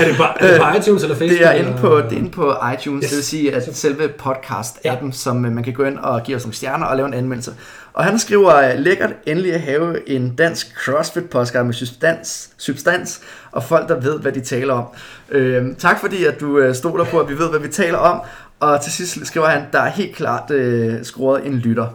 er 0.00 0.08
det 0.08 0.16
bare, 0.18 0.42
er 0.42 0.50
det 0.50 0.60
på 0.60 0.78
iTunes 0.78 1.02
eller 1.02 1.16
Facebook? 1.16 1.38
Det 1.38 1.46
er 1.46 1.52
inde 1.52 1.74
på, 1.78 1.98
det 1.98 2.12
er 2.12 2.16
inde 2.16 2.30
på 2.30 2.54
iTunes, 2.74 3.04
yes. 3.04 3.10
det 3.10 3.16
vil 3.16 3.24
sige, 3.24 3.54
at 3.54 3.76
selve 3.76 4.08
podcast-appen, 4.22 5.06
ja. 5.06 5.12
som 5.12 5.44
øh, 5.44 5.52
man 5.52 5.64
kan 5.64 5.72
gå 5.72 5.84
ind 5.84 5.98
og 5.98 6.22
give 6.22 6.36
os 6.36 6.42
nogle 6.42 6.54
stjerner 6.54 6.86
og 6.86 6.96
lave 6.96 7.08
en 7.08 7.14
anmeldelse. 7.14 7.52
Og 7.92 8.04
han 8.04 8.18
skriver, 8.18 8.76
lækkert 8.76 9.10
endelig 9.26 9.54
at 9.54 9.60
have 9.60 10.08
en 10.08 10.34
dansk 10.34 10.66
CrossFit-podcast 10.66 11.62
med 11.62 11.72
substans, 11.72 12.50
substans 12.58 13.20
og 13.52 13.64
folk, 13.64 13.88
der 13.88 14.00
ved, 14.00 14.20
hvad 14.20 14.32
de 14.32 14.40
taler 14.40 14.74
om. 14.74 14.84
Øh, 15.30 15.76
tak 15.78 16.00
fordi, 16.00 16.24
at 16.24 16.40
du 16.40 16.58
øh, 16.58 16.74
stoler 16.74 17.04
på, 17.04 17.20
at 17.20 17.28
vi 17.28 17.38
ved, 17.38 17.50
hvad 17.50 17.60
vi 17.60 17.68
taler 17.68 17.98
om. 17.98 18.20
Og 18.60 18.80
til 18.80 18.92
sidst 18.92 19.26
skriver 19.26 19.46
han, 19.46 19.62
der 19.72 19.80
er 19.80 19.90
helt 19.90 20.16
klart 20.16 20.50
øh, 20.50 21.02
scoret 21.02 21.46
en 21.46 21.54
lytter. 21.54 21.86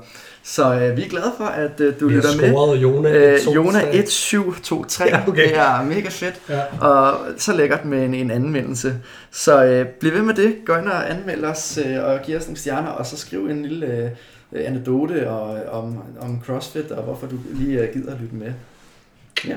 Så 0.46 0.74
øh, 0.74 0.98
vi 0.98 1.04
er 1.04 1.10
glade 1.10 1.32
for, 1.38 1.46
at 1.46 1.80
øh, 1.80 2.00
du 2.00 2.08
lytter 2.08 2.42
med. 2.42 2.78
Jona, 2.80 3.10
øh, 3.10 3.56
Jona 3.56 3.80
1723. 3.80 5.08
Ja, 5.08 5.24
okay. 5.28 5.44
Det 5.44 5.58
er 5.58 5.84
mega 5.84 6.10
fedt. 6.10 6.42
Ja. 6.50 6.88
Og 6.88 7.18
så 7.38 7.54
lækkert 7.54 7.86
med 7.86 8.06
en, 8.06 8.14
en 8.14 8.32
anmeldelse. 8.32 8.96
Så 9.32 9.64
øh, 9.66 9.86
bliv 9.86 10.14
ved 10.14 10.22
med 10.22 10.34
det. 10.34 10.56
Gå 10.66 10.76
ind 10.76 10.88
og 10.88 11.12
anmeld 11.12 11.44
os 11.44 11.80
øh, 11.86 12.04
og 12.04 12.20
giv 12.26 12.38
os 12.38 12.46
nogle 12.46 12.58
stjerner. 12.58 12.90
Og 12.90 13.06
så 13.06 13.18
skriv 13.18 13.48
en 13.48 13.66
lille 13.66 13.86
øh, 14.52 14.68
anekdote 14.68 15.30
og, 15.30 15.64
om, 15.82 15.98
om 16.22 16.42
CrossFit 16.46 16.92
og 16.92 17.04
hvorfor 17.04 17.28
du 17.28 17.36
lige 17.54 17.80
øh, 17.80 17.94
gider 17.94 18.12
at 18.14 18.18
lytte 18.22 18.36
med. 18.36 18.54
Ja. 19.48 19.56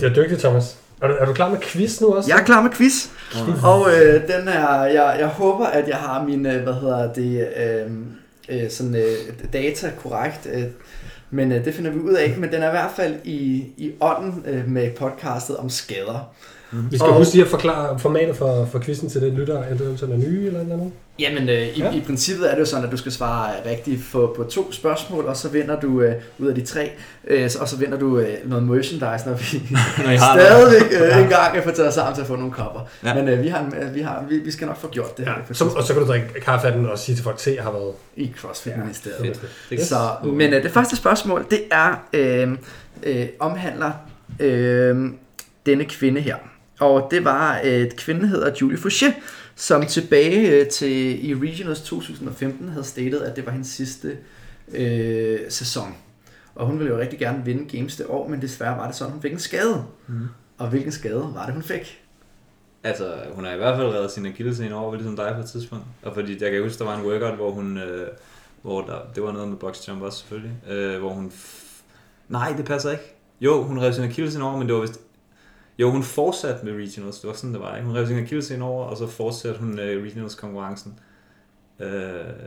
Det 0.00 0.10
er 0.10 0.14
dygtigt, 0.14 0.40
Thomas. 0.40 0.76
Er 1.02 1.08
du, 1.08 1.14
er 1.20 1.24
du 1.24 1.32
klar 1.32 1.50
med 1.50 1.58
quiz 1.62 2.00
nu 2.00 2.08
også? 2.08 2.30
Jeg 2.30 2.40
er 2.40 2.44
klar 2.44 2.62
med 2.62 2.70
quiz. 2.70 3.08
Mm. 3.34 3.64
Og 3.64 3.86
øh, 3.90 4.22
den 4.22 4.48
er, 4.48 4.84
jeg, 4.84 5.16
jeg 5.18 5.26
håber, 5.26 5.66
at 5.66 5.88
jeg 5.88 5.96
har 5.96 6.24
min, 6.24 6.46
øh, 6.46 6.62
hvad 6.62 6.74
hedder 6.74 7.12
det, 7.12 7.48
øh, 7.56 7.90
øh, 8.48 8.70
sådan, 8.70 8.94
øh, 8.94 9.52
data 9.52 9.90
korrekt. 10.02 10.48
Øh, 10.52 10.64
men 11.30 11.52
øh, 11.52 11.64
det 11.64 11.74
finder 11.74 11.90
vi 11.90 11.98
ud 11.98 12.12
af. 12.12 12.34
Men 12.38 12.52
den 12.52 12.62
er 12.62 12.68
i 12.68 12.70
hvert 12.70 12.92
fald 12.96 13.14
i, 13.24 13.66
i 13.76 13.92
ånden 14.00 14.44
øh, 14.46 14.68
med 14.68 14.90
podcastet 14.90 15.56
om 15.56 15.70
skader. 15.70 16.32
Mm. 16.72 16.90
Vi 16.90 16.98
skal 16.98 17.10
og, 17.10 17.16
huske 17.16 17.34
lige 17.34 17.44
at 17.44 17.50
forklare 17.50 17.98
formatet 17.98 18.36
for, 18.36 18.64
for 18.64 18.78
quizzen 18.78 19.08
til 19.08 19.22
den 19.22 19.34
lytter, 19.34 19.64
eventuelt 19.64 20.02
er 20.02 20.28
nye 20.28 20.46
eller 20.46 20.64
noget. 20.64 20.92
Jamen, 21.18 21.48
øh, 21.48 21.66
i, 21.66 21.80
ja. 21.80 21.92
i 21.92 22.00
princippet 22.06 22.50
er 22.50 22.54
det 22.54 22.60
jo 22.60 22.66
sådan, 22.66 22.84
at 22.84 22.92
du 22.92 22.96
skal 22.96 23.12
svare 23.12 23.50
rigtigt 23.66 24.00
på, 24.12 24.34
på 24.36 24.44
to 24.44 24.72
spørgsmål, 24.72 25.24
og 25.24 25.36
så 25.36 25.48
vinder 25.48 25.80
du 25.80 26.00
øh, 26.00 26.14
ud 26.38 26.46
af 26.46 26.54
de 26.54 26.64
tre, 26.64 26.90
øh, 27.26 27.50
og 27.60 27.68
så 27.68 27.76
vinder 27.76 27.98
du 27.98 28.18
øh, 28.18 28.28
noget 28.44 28.64
merchandise, 28.64 29.26
når 29.26 29.34
vi 29.34 29.44
stadigvæk 30.18 30.92
øh, 30.92 31.08
ja. 31.08 31.22
en 31.22 31.28
gang 31.28 31.64
får 31.64 31.70
taget 31.70 31.94
sammen 31.94 32.14
til 32.14 32.20
at 32.20 32.26
få 32.28 32.36
nogle 32.36 32.52
kopper. 32.52 32.80
Ja. 33.04 33.14
Men 33.14 33.28
øh, 33.28 33.42
vi, 33.42 33.48
har, 33.48 33.70
vi, 33.94 34.00
har, 34.00 34.24
vi, 34.28 34.38
vi 34.38 34.50
skal 34.50 34.66
nok 34.66 34.76
få 34.76 34.88
gjort 34.88 35.18
det. 35.18 35.26
Ja. 35.26 35.32
Her, 35.32 35.54
så, 35.54 35.64
og 35.64 35.82
så 35.82 35.92
kan 35.92 36.02
du 36.02 36.08
drikke 36.08 36.40
kaffe 36.40 36.66
af 36.66 36.72
den 36.72 36.86
og 36.86 36.98
sige 36.98 37.16
til 37.16 37.24
folk, 37.24 37.46
at 37.46 37.54
jeg 37.54 37.64
har 37.64 37.72
været 37.72 37.92
i 38.16 38.32
CrossFit-ministeriet. 38.40 39.40
Ja. 39.70 39.84
Så, 39.84 39.96
men 40.24 40.54
øh, 40.54 40.62
det 40.62 40.70
første 40.70 40.96
spørgsmål, 40.96 41.46
det 41.50 41.62
er 41.70 42.06
øh, 42.12 42.48
øh, 43.02 43.26
omhandler 43.38 43.92
øh, 44.40 44.96
denne 45.66 45.84
kvinde 45.84 46.20
her. 46.20 46.36
Og 46.80 47.08
det 47.10 47.24
var, 47.24 47.60
et 47.64 47.96
kvinde 47.96 48.28
hedder 48.28 48.50
Julie 48.60 48.78
Fouché, 48.78 49.12
som 49.60 49.86
tilbage 49.86 50.50
øh, 50.50 50.68
til 50.68 51.28
i 51.30 51.34
Regionals 51.34 51.80
2015 51.80 52.68
havde 52.68 52.84
statet, 52.84 53.20
at 53.20 53.36
det 53.36 53.46
var 53.46 53.52
hendes 53.52 53.68
sidste 53.68 54.16
øh, 54.74 55.40
sæson. 55.48 55.94
Og 56.54 56.66
hun 56.66 56.78
ville 56.78 56.92
jo 56.94 56.98
rigtig 57.00 57.18
gerne 57.18 57.44
vinde 57.44 57.76
Games 57.78 57.96
det 57.96 58.06
år, 58.08 58.28
men 58.28 58.42
desværre 58.42 58.78
var 58.78 58.86
det 58.86 58.96
sådan, 58.96 59.12
hun 59.12 59.22
fik 59.22 59.32
en 59.32 59.38
skade. 59.38 59.84
Mm. 60.06 60.14
Og 60.58 60.68
hvilken 60.68 60.92
skade 60.92 61.30
var 61.34 61.44
det, 61.44 61.54
hun 61.54 61.62
fik? 61.62 62.00
Altså, 62.84 63.14
hun 63.32 63.44
har 63.44 63.52
i 63.52 63.56
hvert 63.56 63.76
fald 63.76 63.88
reddet 63.88 64.10
sin 64.10 64.26
akillescene 64.26 64.74
over, 64.74 64.94
ligesom 64.94 65.16
dig 65.16 65.32
på 65.34 65.40
et 65.40 65.46
tidspunkt. 65.46 65.84
Og 66.02 66.14
fordi 66.14 66.42
jeg 66.44 66.50
kan 66.52 66.62
huske, 66.62 66.78
der 66.78 66.84
var 66.84 66.96
en 66.98 67.06
workout, 67.06 67.34
hvor 67.36 67.50
hun... 67.50 67.78
Øh, 67.78 68.08
hvor 68.62 68.80
der, 68.80 68.98
det 69.14 69.22
var 69.22 69.32
noget 69.32 69.48
med 69.48 69.56
box 69.56 69.88
jump 69.88 70.02
også 70.02 70.18
selvfølgelig, 70.18 70.52
øh, 70.70 70.98
hvor 70.98 71.08
hun... 71.10 71.32
F- 71.34 71.64
Nej, 72.28 72.54
det 72.56 72.64
passer 72.64 72.90
ikke. 72.90 73.14
Jo, 73.40 73.62
hun 73.62 73.80
rev 73.80 73.92
sin 73.92 74.04
akillescene 74.04 74.44
over, 74.44 74.56
men 74.58 74.66
det 74.66 74.74
var 74.74 74.80
vist 74.80 75.00
jo, 75.78 75.90
hun 75.90 76.02
fortsatte 76.02 76.64
med 76.66 76.72
regionals. 76.72 77.20
Det 77.20 77.28
var 77.28 77.34
sådan, 77.34 77.52
det 77.52 77.60
var. 77.60 77.76
Ikke? 77.76 77.86
Hun 77.86 77.96
rev 77.96 78.06
sin 78.06 78.18
akillescene 78.18 78.64
over, 78.64 78.84
og 78.84 78.96
så 78.96 79.06
fortsatte 79.06 79.60
hun 79.60 79.72
uh, 79.72 79.78
regionals 79.78 80.34
konkurrencen. 80.34 80.98
Uh, 81.80 81.86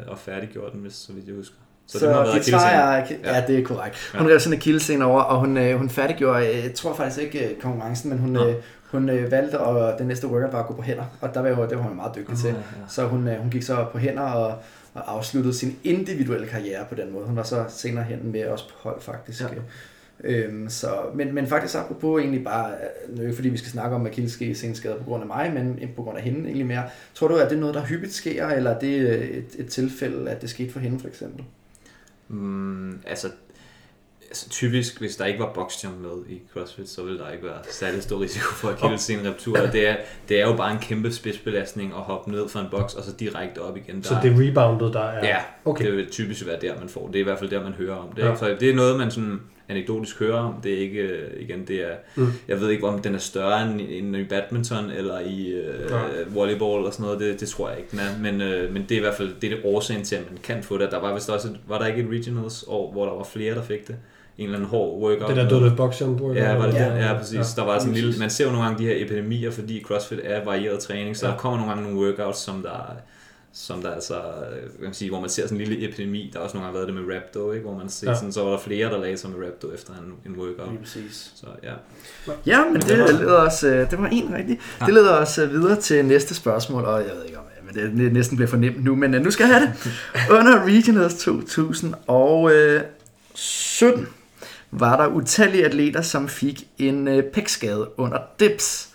og 0.08 0.18
færdiggjorde 0.18 0.72
den, 0.72 0.82
hvis 0.82 0.94
så 0.94 1.14
vidt 1.14 1.28
jeg 1.28 1.36
husker. 1.36 1.56
Så, 1.88 2.00
så 2.00 2.06
det 2.06 2.16
har 2.16 2.24
været 2.24 2.48
jeg, 2.48 3.18
ja. 3.24 3.36
ja, 3.36 3.48
det 3.48 3.60
er 3.60 3.64
korrekt. 3.64 4.12
Hun 4.18 4.28
ja. 4.28 4.34
rev 4.34 4.40
sin 4.40 4.54
akillescene 4.54 5.06
over, 5.06 5.22
og 5.22 5.40
hun, 5.40 5.58
uh, 5.58 5.72
hun 5.72 5.90
færdiggjorde, 5.90 6.40
jeg 6.46 6.74
tror 6.76 6.94
faktisk 6.94 7.22
ikke 7.22 7.58
konkurrencen, 7.62 8.10
men 8.10 8.20
hun, 8.20 8.36
ja. 8.36 8.50
uh, 8.50 8.56
hun 8.92 9.10
uh, 9.10 9.32
valgte, 9.32 9.60
og 9.60 10.00
den 10.00 10.08
næste 10.08 10.28
workout 10.28 10.54
var 10.54 10.60
at 10.60 10.68
gå 10.68 10.74
på 10.74 10.82
hænder, 10.82 11.06
og 11.22 11.34
der 11.34 11.42
var, 11.42 11.68
det 11.68 11.78
var 11.78 11.84
hun 11.84 11.96
meget 11.96 12.16
dygtig 12.16 12.38
til. 12.38 12.50
Ja, 12.50 12.56
ja. 12.56 12.62
Så 12.88 13.06
hun, 13.06 13.28
uh, 13.28 13.34
hun 13.34 13.50
gik 13.50 13.64
så 13.64 13.86
på 13.92 13.98
hænder 13.98 14.22
og, 14.22 14.58
og 14.94 15.18
afsluttede 15.18 15.54
sin 15.54 15.80
individuelle 15.84 16.48
karriere 16.48 16.86
på 16.90 16.96
den 16.96 17.14
måde. 17.14 17.26
Hun 17.26 17.36
var 17.36 17.44
så 17.44 17.66
senere 17.70 18.04
hen 18.04 18.32
med 18.32 18.48
os 18.48 18.62
på 18.62 18.90
hold 18.90 19.02
faktisk. 19.02 19.42
Ja. 19.42 19.48
Øhm, 20.24 20.70
så, 20.70 20.88
men, 21.16 21.36
men 21.36 21.48
faktisk 21.48 21.76
apropos 21.76 22.22
egentlig 22.22 22.44
bare, 22.44 22.72
øh, 22.72 23.18
nu 23.18 23.22
ikke 23.22 23.36
fordi 23.36 23.50
vi 23.50 23.58
skal 23.58 23.72
snakke 23.72 23.96
om 23.96 24.06
Akilles 24.06 24.58
senskade 24.58 24.96
på 24.98 25.04
grund 25.04 25.22
af 25.22 25.28
mig, 25.28 25.52
men 25.54 25.90
på 25.96 26.04
grund 26.04 26.18
af 26.18 26.24
hende 26.24 26.40
egentlig 26.40 26.66
mere. 26.66 26.84
Tror 27.14 27.28
du, 27.28 27.36
at 27.36 27.50
det 27.50 27.56
er 27.56 27.60
noget, 27.60 27.76
der 27.76 27.86
hyppigt 27.86 28.14
sker, 28.14 28.48
eller 28.48 28.72
er 28.72 28.80
det 28.80 29.10
øh, 29.10 29.22
et, 29.22 29.56
et 29.58 29.68
tilfælde, 29.68 30.30
at 30.30 30.42
det 30.42 30.50
skete 30.50 30.72
for 30.72 30.80
hende 30.80 31.00
for 31.00 31.08
eksempel? 31.08 31.44
Mm, 32.28 33.00
altså, 33.06 33.30
altså, 34.32 34.50
typisk, 34.50 35.00
hvis 35.00 35.16
der 35.16 35.26
ikke 35.26 35.40
var 35.40 35.52
boxjump 35.54 35.96
med 36.02 36.26
i 36.30 36.42
CrossFit, 36.54 36.90
så 36.90 37.04
ville 37.04 37.20
der 37.20 37.32
ikke 37.32 37.46
være 37.46 37.60
særlig 37.70 38.04
stor 38.04 38.22
risiko 38.22 38.54
for 38.54 38.70
en 38.70 39.28
reptur. 39.28 39.58
Det 39.58 39.88
er, 39.88 39.96
det 40.30 40.42
er 40.42 40.48
jo 40.48 40.56
bare 40.56 40.72
en 40.72 40.80
kæmpe 40.80 41.12
spidsbelastning 41.12 41.94
at 41.94 42.02
hoppe 42.02 42.32
ned 42.32 42.50
fra 42.50 42.62
en 42.62 42.68
boks, 42.72 42.94
og 42.94 43.04
så 43.04 43.12
direkte 43.20 43.60
op 43.60 43.78
igen. 43.78 43.96
Der 43.96 44.02
så 44.02 44.18
det 44.24 44.32
er 44.32 44.40
reboundet, 44.40 44.94
der 44.94 45.04
er... 45.04 45.28
Ja, 45.28 45.38
okay. 45.66 45.86
det 45.86 45.94
vil 45.94 46.12
typisk 46.12 46.46
være 46.46 46.58
der, 46.62 46.80
man 46.80 46.90
får. 46.90 47.08
Det 47.08 47.16
er 47.16 47.20
i 47.20 47.24
hvert 47.24 47.40
fald 47.40 47.50
der, 47.50 47.64
man 47.64 47.74
hører 47.74 47.96
om 47.96 48.14
det. 48.16 48.24
Ja. 48.24 48.36
Så 48.36 48.56
det 48.60 48.70
er 48.70 48.76
noget, 48.76 48.98
man 48.98 49.12
sådan 49.12 49.40
anekdotisk 49.72 50.20
hører 50.20 50.40
om. 50.40 50.54
Det 50.64 50.74
er 50.74 50.78
ikke, 50.78 51.00
øh, 51.00 51.42
igen, 51.42 51.66
det 51.68 51.76
er, 51.76 51.96
mm. 52.16 52.28
jeg 52.48 52.60
ved 52.60 52.70
ikke, 52.70 52.88
om 52.88 53.00
den 53.00 53.16
er 53.16 53.20
større 53.20 53.62
end, 53.62 53.82
end 53.90 54.16
i 54.16 54.24
badminton 54.24 54.90
eller 54.90 55.20
i 55.20 55.64
ja. 55.90 56.00
volleyball 56.28 56.78
eller 56.78 56.92
sådan 56.92 57.04
noget. 57.04 57.20
Det, 57.20 57.40
det 57.40 57.50
tror 57.50 57.70
jeg 57.70 57.78
ikke, 57.78 57.90
den 57.92 58.00
er. 58.00 58.32
Men, 58.32 58.42
uh, 58.42 58.74
men 58.74 58.86
det 58.90 58.92
er 58.92 58.98
i 58.98 59.02
hvert 59.02 59.16
fald 59.16 59.36
det 59.42 59.52
er 59.52 59.56
det 59.56 59.66
årsagen 59.66 60.04
til, 60.04 60.16
at 60.16 60.32
man 60.32 60.40
kan 60.44 60.64
få 60.64 60.78
det. 60.78 60.92
Der 60.92 61.00
var 61.00 61.14
vist 61.14 61.30
også, 61.30 61.48
et, 61.48 61.60
var 61.68 61.80
der 61.80 61.86
ikke 61.86 62.02
et 62.02 62.10
regionals 62.10 62.66
år, 62.68 62.92
hvor 62.92 63.06
der 63.06 63.14
var 63.14 63.24
flere, 63.24 63.56
der 63.56 63.64
fik 63.64 63.88
det? 63.88 63.96
en 64.38 64.46
eller 64.46 64.58
anden 64.58 64.70
hård 64.70 65.02
workout. 65.02 65.28
Det 65.28 65.36
der 65.36 65.50
døde 65.50 65.74
box 65.78 66.02
workout. 66.02 66.36
Ja, 66.36 66.56
var 66.56 66.66
det 66.66 66.74
ja, 66.74 67.08
ja, 67.08 67.18
præcis. 67.18 67.34
Ja, 67.34 67.62
der 67.62 67.66
var 67.66 67.80
sådan 67.80 67.94
en 67.94 67.96
lille, 67.96 68.20
man 68.20 68.30
ser 68.30 68.46
jo 68.46 68.52
nogle 68.52 68.66
gange 68.66 68.84
de 68.84 68.88
her 68.88 69.06
epidemier, 69.06 69.52
fordi 69.52 69.84
CrossFit 69.84 70.20
er 70.24 70.46
varieret 70.46 70.80
træning, 70.80 71.18
så 71.18 71.26
ja. 71.26 71.32
der 71.32 71.38
kommer 71.38 71.58
nogle 71.58 71.74
gange 71.74 71.90
nogle 71.90 72.08
workouts, 72.08 72.40
som 72.40 72.62
der 72.62 72.96
som 73.54 73.82
der 73.82 73.92
altså, 73.92 74.22
kan 74.76 74.84
man 74.84 74.94
sige, 74.94 75.10
hvor 75.10 75.20
man 75.20 75.30
ser 75.30 75.44
sådan 75.44 75.62
en 75.62 75.68
lille 75.68 75.88
epidemi. 75.88 76.30
Der 76.34 76.40
har 76.40 76.44
også 76.44 76.58
nogle 76.58 76.66
gange 76.66 76.78
været 76.78 76.88
det 76.88 77.08
med 77.08 77.16
Rapdo, 77.16 77.52
ikke? 77.52 77.66
hvor 77.66 77.78
man 77.78 77.90
ser 77.90 78.10
ja. 78.10 78.16
sådan, 78.16 78.32
så 78.32 78.44
var 78.44 78.52
der 78.52 78.60
flere, 78.60 78.90
der 78.90 78.98
lagde 78.98 79.18
sig 79.18 79.30
med 79.30 79.46
Rapdo 79.46 79.74
efter 79.74 79.94
en, 79.94 80.32
en 80.32 80.40
workout. 80.40 80.70
Lige 80.70 80.80
præcis. 80.80 81.32
Så, 81.36 81.46
ja. 81.64 81.74
ja, 82.46 82.64
men, 82.64 82.74
men 82.74 82.82
det, 82.82 82.98
det, 82.98 83.16
leder 83.16 83.38
os, 83.38 83.64
øh, 83.64 83.92
det 83.92 84.00
var 84.00 84.08
en 84.08 84.34
rigtig. 84.34 84.60
Ja. 84.82 84.86
Det 84.86 84.94
leder 84.94 85.14
os 85.14 85.38
øh, 85.38 85.52
videre 85.52 85.82
til 85.82 86.06
næste 86.06 86.36
spørgsmål, 86.36 86.86
og 86.86 87.00
jeg 87.00 87.16
ved 87.16 87.26
ikke 87.26 87.38
om 87.38 87.44
men 87.74 87.98
det 87.98 88.14
næsten 88.14 88.38
bliver 88.38 88.50
for 88.50 88.58
nemt 88.58 88.84
nu, 88.84 88.96
men 88.96 89.14
øh, 89.14 89.22
nu 89.22 89.32
skal 89.32 89.44
jeg 89.44 89.54
have 89.56 89.68
det. 89.68 89.74
Under 90.38 90.66
Regionals 90.66 91.16
2017 91.16 94.08
var 94.72 94.98
der 94.98 95.08
utallige 95.08 95.66
atleter, 95.66 96.02
som 96.02 96.28
fik 96.28 96.68
en 96.78 97.08
øh, 97.08 97.24
pækskade 97.24 97.90
under 97.98 98.18
dips. 98.40 98.90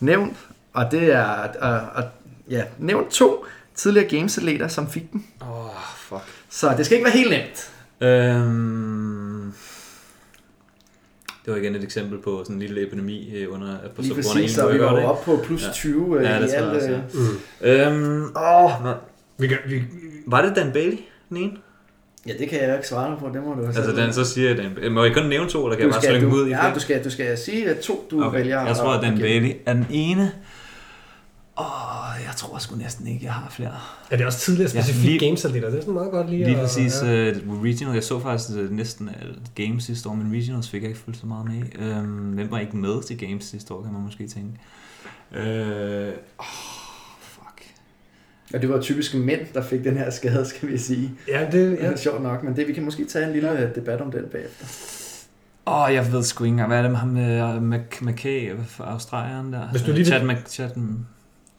Nævnt, 0.00 0.36
og 0.72 0.90
det 0.90 1.12
er, 1.12 1.24
og, 1.60 1.80
og, 1.94 2.04
ja, 2.50 2.62
nævnt 2.78 3.10
to 3.10 3.44
tidligere 3.74 4.08
games-atleter, 4.08 4.68
som 4.68 4.90
fik 4.90 5.12
den. 5.12 5.26
Åh, 5.42 5.64
oh, 5.64 5.70
fuck. 5.96 6.22
Så 6.50 6.74
det 6.76 6.86
skal 6.86 6.96
ikke 6.96 7.04
være 7.04 7.14
helt 7.14 7.30
nemt. 7.30 7.70
Øhm, 8.00 9.52
det 11.44 11.52
var 11.52 11.56
igen 11.56 11.74
et 11.74 11.84
eksempel 11.84 12.18
på 12.18 12.40
sådan 12.44 12.56
en 12.56 12.62
lille 12.62 12.86
epidemi 12.86 13.36
øh, 13.36 13.54
under 13.54 13.76
på 13.96 14.02
Lige 14.02 14.14
præcis, 14.14 14.50
så 14.50 14.72
vi 14.72 14.80
var 14.80 15.02
op 15.02 15.24
på 15.24 15.40
plus 15.44 15.62
ja. 15.62 15.72
20 15.72 16.20
ja, 16.20 16.40
det 16.40 16.48
i 16.48 16.52
alt. 16.52 16.66
Også, 16.66 16.88
ja. 16.88 17.86
Øh. 17.86 17.92
mm. 17.92 18.02
øhm, 18.02 18.32
oh, 18.36 18.70
vi 19.38 19.48
kan, 19.48 19.58
vi... 19.66 19.82
Var 20.26 20.42
det 20.42 20.56
Dan 20.56 20.72
Bailey, 20.72 20.98
den 21.28 21.36
ene? 21.36 21.52
Ja, 22.26 22.32
det 22.38 22.48
kan 22.48 22.62
jeg 22.62 22.74
ikke 22.74 22.88
svare 22.88 23.16
på, 23.20 23.30
det 23.34 23.42
må 23.42 23.54
du 23.54 23.66
Altså, 23.66 23.92
den 23.96 24.12
så 24.12 24.24
siger 24.24 24.56
Dan 24.56 24.92
Må 24.92 25.04
jeg 25.04 25.14
kun 25.14 25.26
nævne 25.26 25.50
to, 25.50 25.66
eller 25.66 25.76
kan 25.76 25.88
du 25.88 25.94
jeg 25.94 26.02
bare 26.02 26.18
slynge 26.18 26.36
ud 26.36 26.46
i 26.46 26.50
Ja, 26.50 26.72
du 26.74 26.80
skal, 26.80 27.04
du 27.04 27.10
skal 27.10 27.38
sige 27.38 27.70
at 27.70 27.78
to, 27.78 28.08
du 28.10 28.24
okay. 28.24 28.38
vælger. 28.38 28.66
Jeg 28.66 28.76
tror, 28.76 28.92
at 28.92 29.02
Dan 29.02 29.18
Bailey 29.18 29.52
er 29.66 29.72
den 29.72 29.86
ene. 29.90 30.32
Åh, 31.58 32.24
jeg 32.26 32.34
tror 32.36 32.58
sgu 32.58 32.76
næsten 32.76 33.06
ikke, 33.06 33.24
jeg 33.24 33.32
har 33.32 33.50
flere. 33.50 33.72
Ja, 34.10 34.16
det 34.16 34.22
er 34.22 34.26
også 34.26 34.38
tidligere 34.38 34.70
specifikt 34.70 35.22
ja, 35.22 35.26
games 35.26 35.42
Det 35.42 35.64
er 35.64 35.70
sådan 35.70 35.94
meget 35.94 36.10
godt 36.10 36.30
lige 36.30 36.44
Lige 36.44 36.56
at, 36.56 36.62
præcis. 36.62 37.02
Ja. 37.02 37.30
Uh, 37.30 37.62
regional, 37.62 37.94
jeg 37.94 38.04
så 38.04 38.20
faktisk 38.20 38.58
uh, 38.58 38.70
næsten 38.70 39.08
uh, 39.08 39.36
games 39.54 39.84
sidste 39.84 40.08
år, 40.08 40.14
men 40.14 40.32
regionals 40.32 40.68
fik 40.70 40.82
jeg 40.82 40.88
ikke 40.88 41.00
fuldt 41.00 41.18
så 41.18 41.26
meget 41.26 41.46
med. 41.46 41.98
Um, 41.98 42.06
hvem 42.06 42.50
var 42.50 42.58
ikke 42.58 42.76
med 42.76 43.02
til 43.02 43.18
games 43.18 43.44
sidste 43.44 43.74
år, 43.74 43.82
kan 43.82 43.92
man 43.92 44.02
måske 44.02 44.28
tænke. 44.28 44.58
Uh, 45.30 45.38
oh, 46.38 46.46
og 48.54 48.62
det 48.62 48.68
var 48.68 48.80
typisk 48.80 49.14
mænd, 49.14 49.40
der 49.54 49.62
fik 49.62 49.84
den 49.84 49.96
her 49.96 50.10
skade, 50.10 50.44
skal 50.46 50.68
vi 50.68 50.78
sige. 50.78 51.10
Ja, 51.28 51.48
det, 51.52 51.70
ja. 51.70 51.70
det 51.70 51.92
er 51.92 51.96
sjovt 51.96 52.22
nok, 52.22 52.42
men 52.42 52.56
det, 52.56 52.68
vi 52.68 52.72
kan 52.72 52.84
måske 52.84 53.04
tage 53.04 53.26
en 53.26 53.32
lille 53.32 53.50
ja. 53.50 53.68
debat 53.68 54.00
om 54.00 54.10
den 54.10 54.24
bagefter. 54.32 54.66
Åh, 55.66 55.82
oh, 55.82 55.94
jeg 55.94 56.12
ved 56.12 56.22
sgu 56.22 56.44
ikke 56.44 56.52
engang, 56.52 56.68
hvad 56.68 56.78
er 56.78 56.82
det 56.82 56.90
med 56.90 56.98
ham 56.98 57.08
med 57.62 57.80
McKay 58.00 58.50
fra 58.66 58.92
Australien 58.92 59.52
der? 59.52 59.70
Hvis 59.70 59.82
du 59.82 59.92
lige 59.92 60.24
vil... 60.26 60.36
Chad, 60.46 60.70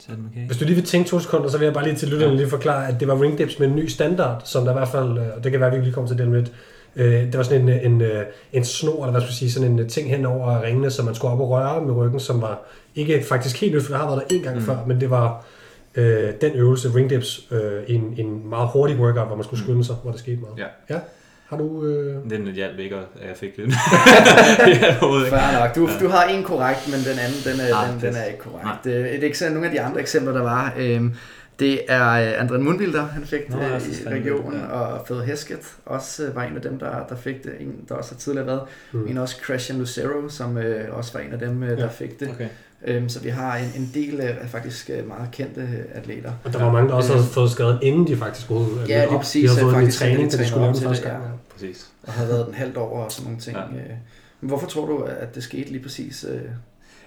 Chad 0.06 0.18
McKay. 0.18 0.48
Hvis 0.48 0.58
du 0.58 0.66
lige 0.66 0.76
vil 0.76 0.86
tænke 0.86 1.10
to 1.10 1.20
sekunder, 1.20 1.50
så 1.50 1.58
vil 1.58 1.66
jeg 1.66 1.74
bare 1.74 1.84
lige 1.84 1.96
til 1.96 2.08
lytterne 2.08 2.32
ja. 2.32 2.38
lige 2.38 2.50
forklare, 2.50 2.88
at 2.88 3.00
det 3.00 3.08
var 3.08 3.22
ring 3.22 3.38
dips 3.38 3.60
med 3.60 3.68
en 3.68 3.76
ny 3.76 3.88
standard, 3.88 4.42
som 4.46 4.64
der 4.64 4.72
i 4.72 4.74
hvert 4.74 4.88
fald, 4.88 5.18
øh, 5.18 5.26
og 5.38 5.44
det 5.44 5.52
kan 5.52 5.62
være, 5.62 5.72
at 5.72 5.78
vi 5.78 5.84
lige 5.84 5.94
kommer 5.94 6.08
til 6.08 6.18
det 6.18 6.28
lidt, 6.28 6.52
øh, 6.96 7.14
det 7.14 7.38
var 7.38 7.44
sådan 7.44 7.70
en, 7.70 7.92
en, 7.92 8.02
øh, 8.02 8.26
en 8.54 8.66
snor, 8.66 9.04
eller 9.04 9.12
hvad 9.12 9.22
skal 9.22 9.30
jeg 9.30 9.36
sige, 9.36 9.52
sådan 9.52 9.80
en 9.80 9.90
ting 9.90 10.10
hen 10.10 10.26
over 10.26 10.62
ringene, 10.62 10.92
som 10.92 11.06
man 11.06 11.16
skulle 11.16 11.34
op 11.34 11.40
og 11.40 11.50
røre 11.50 11.82
med 11.86 11.94
ryggen, 11.96 12.20
som 12.20 12.42
var 12.42 12.62
ikke 12.96 13.24
faktisk 13.24 13.62
helt 13.62 13.76
nyt, 13.76 13.84
for 13.84 13.92
der 13.92 13.98
har 13.98 14.08
været 14.08 14.24
der 14.30 14.36
en 14.36 14.42
gang 14.42 14.56
mm. 14.56 14.62
før, 14.62 14.78
men 14.88 15.02
det 15.02 15.10
var 15.10 15.46
øh, 15.96 16.34
den 16.42 16.52
øvelse, 16.52 16.96
ring 16.96 17.10
dips, 17.10 17.48
øh, 17.52 17.82
en, 17.88 18.14
en 18.18 18.50
meget 18.50 18.70
hurtig 18.74 19.00
workout, 19.00 19.28
hvor 19.28 19.36
man 19.36 19.44
skulle 19.44 19.64
skynde 19.64 19.84
sig, 19.84 19.96
hvor 20.02 20.12
det 20.12 20.20
skete 20.20 20.38
meget. 20.38 20.54
Ja. 20.58 20.96
ja. 20.96 21.00
Har 21.54 21.60
du... 21.60 21.86
Øh... 21.86 22.30
Den 22.30 22.48
hjalp 22.48 22.80
ikke, 22.80 22.96
at 22.96 23.28
jeg 23.28 23.38
fik 23.38 23.56
den. 23.56 23.72
Fair 25.34 25.60
nok. 25.60 25.76
Du, 25.76 25.90
du 26.06 26.10
har 26.10 26.24
en 26.24 26.44
korrekt, 26.44 26.92
men 26.92 27.00
den 27.00 27.20
anden, 27.20 27.40
den 27.46 27.60
er, 27.60 27.92
den, 27.92 28.02
den 28.02 28.16
er 28.16 28.24
ikke 28.24 28.40
korrekt. 28.40 28.86
Nej. 28.86 28.94
Et 28.94 29.24
eksempel, 29.24 29.54
nogle 29.54 29.68
af 29.68 29.74
de 29.74 29.82
andre 29.82 30.02
eksempler, 30.02 30.34
der 30.34 30.42
var, 30.42 30.74
øh, 30.78 31.02
det 31.60 31.80
er 31.88 32.10
øh, 32.10 32.46
André 32.46 32.58
Mundvilder, 32.58 33.06
han 33.06 33.26
fik 33.26 33.50
Nå, 33.50 33.58
det 33.58 34.02
i 34.06 34.10
regionen, 34.10 34.60
ja. 34.60 34.80
og 34.80 35.06
Phil 35.06 35.22
Hesket 35.22 35.74
også 35.86 36.24
øh, 36.24 36.36
var 36.36 36.44
en 36.44 36.56
af 36.56 36.62
dem, 36.62 36.80
der, 36.80 37.08
der 37.10 37.16
fik 37.16 37.44
det. 37.44 37.52
En, 37.60 37.76
der 37.90 37.96
også 37.96 38.12
har 38.14 38.20
tidligere 38.20 38.48
været. 38.48 38.62
Mm. 38.92 39.08
En 39.08 39.18
også 39.18 39.36
Christian 39.44 39.80
Lucero, 39.80 40.30
som 40.30 40.58
øh, 40.58 40.98
også 40.98 41.14
var 41.14 41.20
en 41.20 41.34
af 41.34 41.40
dem, 41.40 41.64
øh, 41.64 41.70
der 41.70 41.84
ja. 41.84 41.88
fik 41.88 42.20
det. 42.20 42.30
Okay. 42.30 42.48
Øhm, 42.86 43.10
så 43.10 43.20
vi 43.20 43.30
har 43.30 43.58
en, 43.58 43.72
en 43.76 43.92
del 43.94 44.22
af 44.22 44.36
faktisk 44.48 44.90
øh, 44.90 45.08
meget 45.08 45.32
kendte 45.32 45.62
øh, 45.62 45.68
atleter. 45.94 46.32
Og 46.44 46.54
der 46.54 46.64
var 46.64 46.72
mange, 46.72 46.90
der 46.90 46.96
også 46.96 47.14
har 47.14 47.22
fået 47.22 47.52
skadet, 47.52 47.80
inden 47.82 48.08
de 48.08 48.18
faktisk 48.18 48.48
gode 48.48 48.68
Ja, 48.88 49.06
lige 49.06 49.18
præcis. 49.18 49.52
De 49.52 49.56
har 49.56 49.64
fået 49.64 49.74
faktisk 49.74 50.02
en 50.02 50.08
træning, 50.08 50.32
til 50.32 50.40
de 50.40 50.48
skulle 50.48 50.64
lave 50.64 50.74
den 50.74 50.84
første 50.84 51.10
gang. 51.10 51.24
Ja. 51.24 51.30
Præcis. 51.54 51.92
Og 52.04 52.14
har 52.14 52.26
været 52.26 52.46
den 52.46 52.54
halvt 52.54 52.78
over 52.78 53.04
og 53.04 53.12
sådan 53.12 53.26
nogle 53.26 53.42
ting. 53.42 53.58
Ja. 53.58 53.66
Men 54.42 54.48
hvorfor 54.50 54.68
tror 54.68 54.86
du, 54.86 55.04
at 55.04 55.36
det 55.36 55.44
skete 55.44 55.72
lige 55.72 55.84
præcis? 55.84 56.26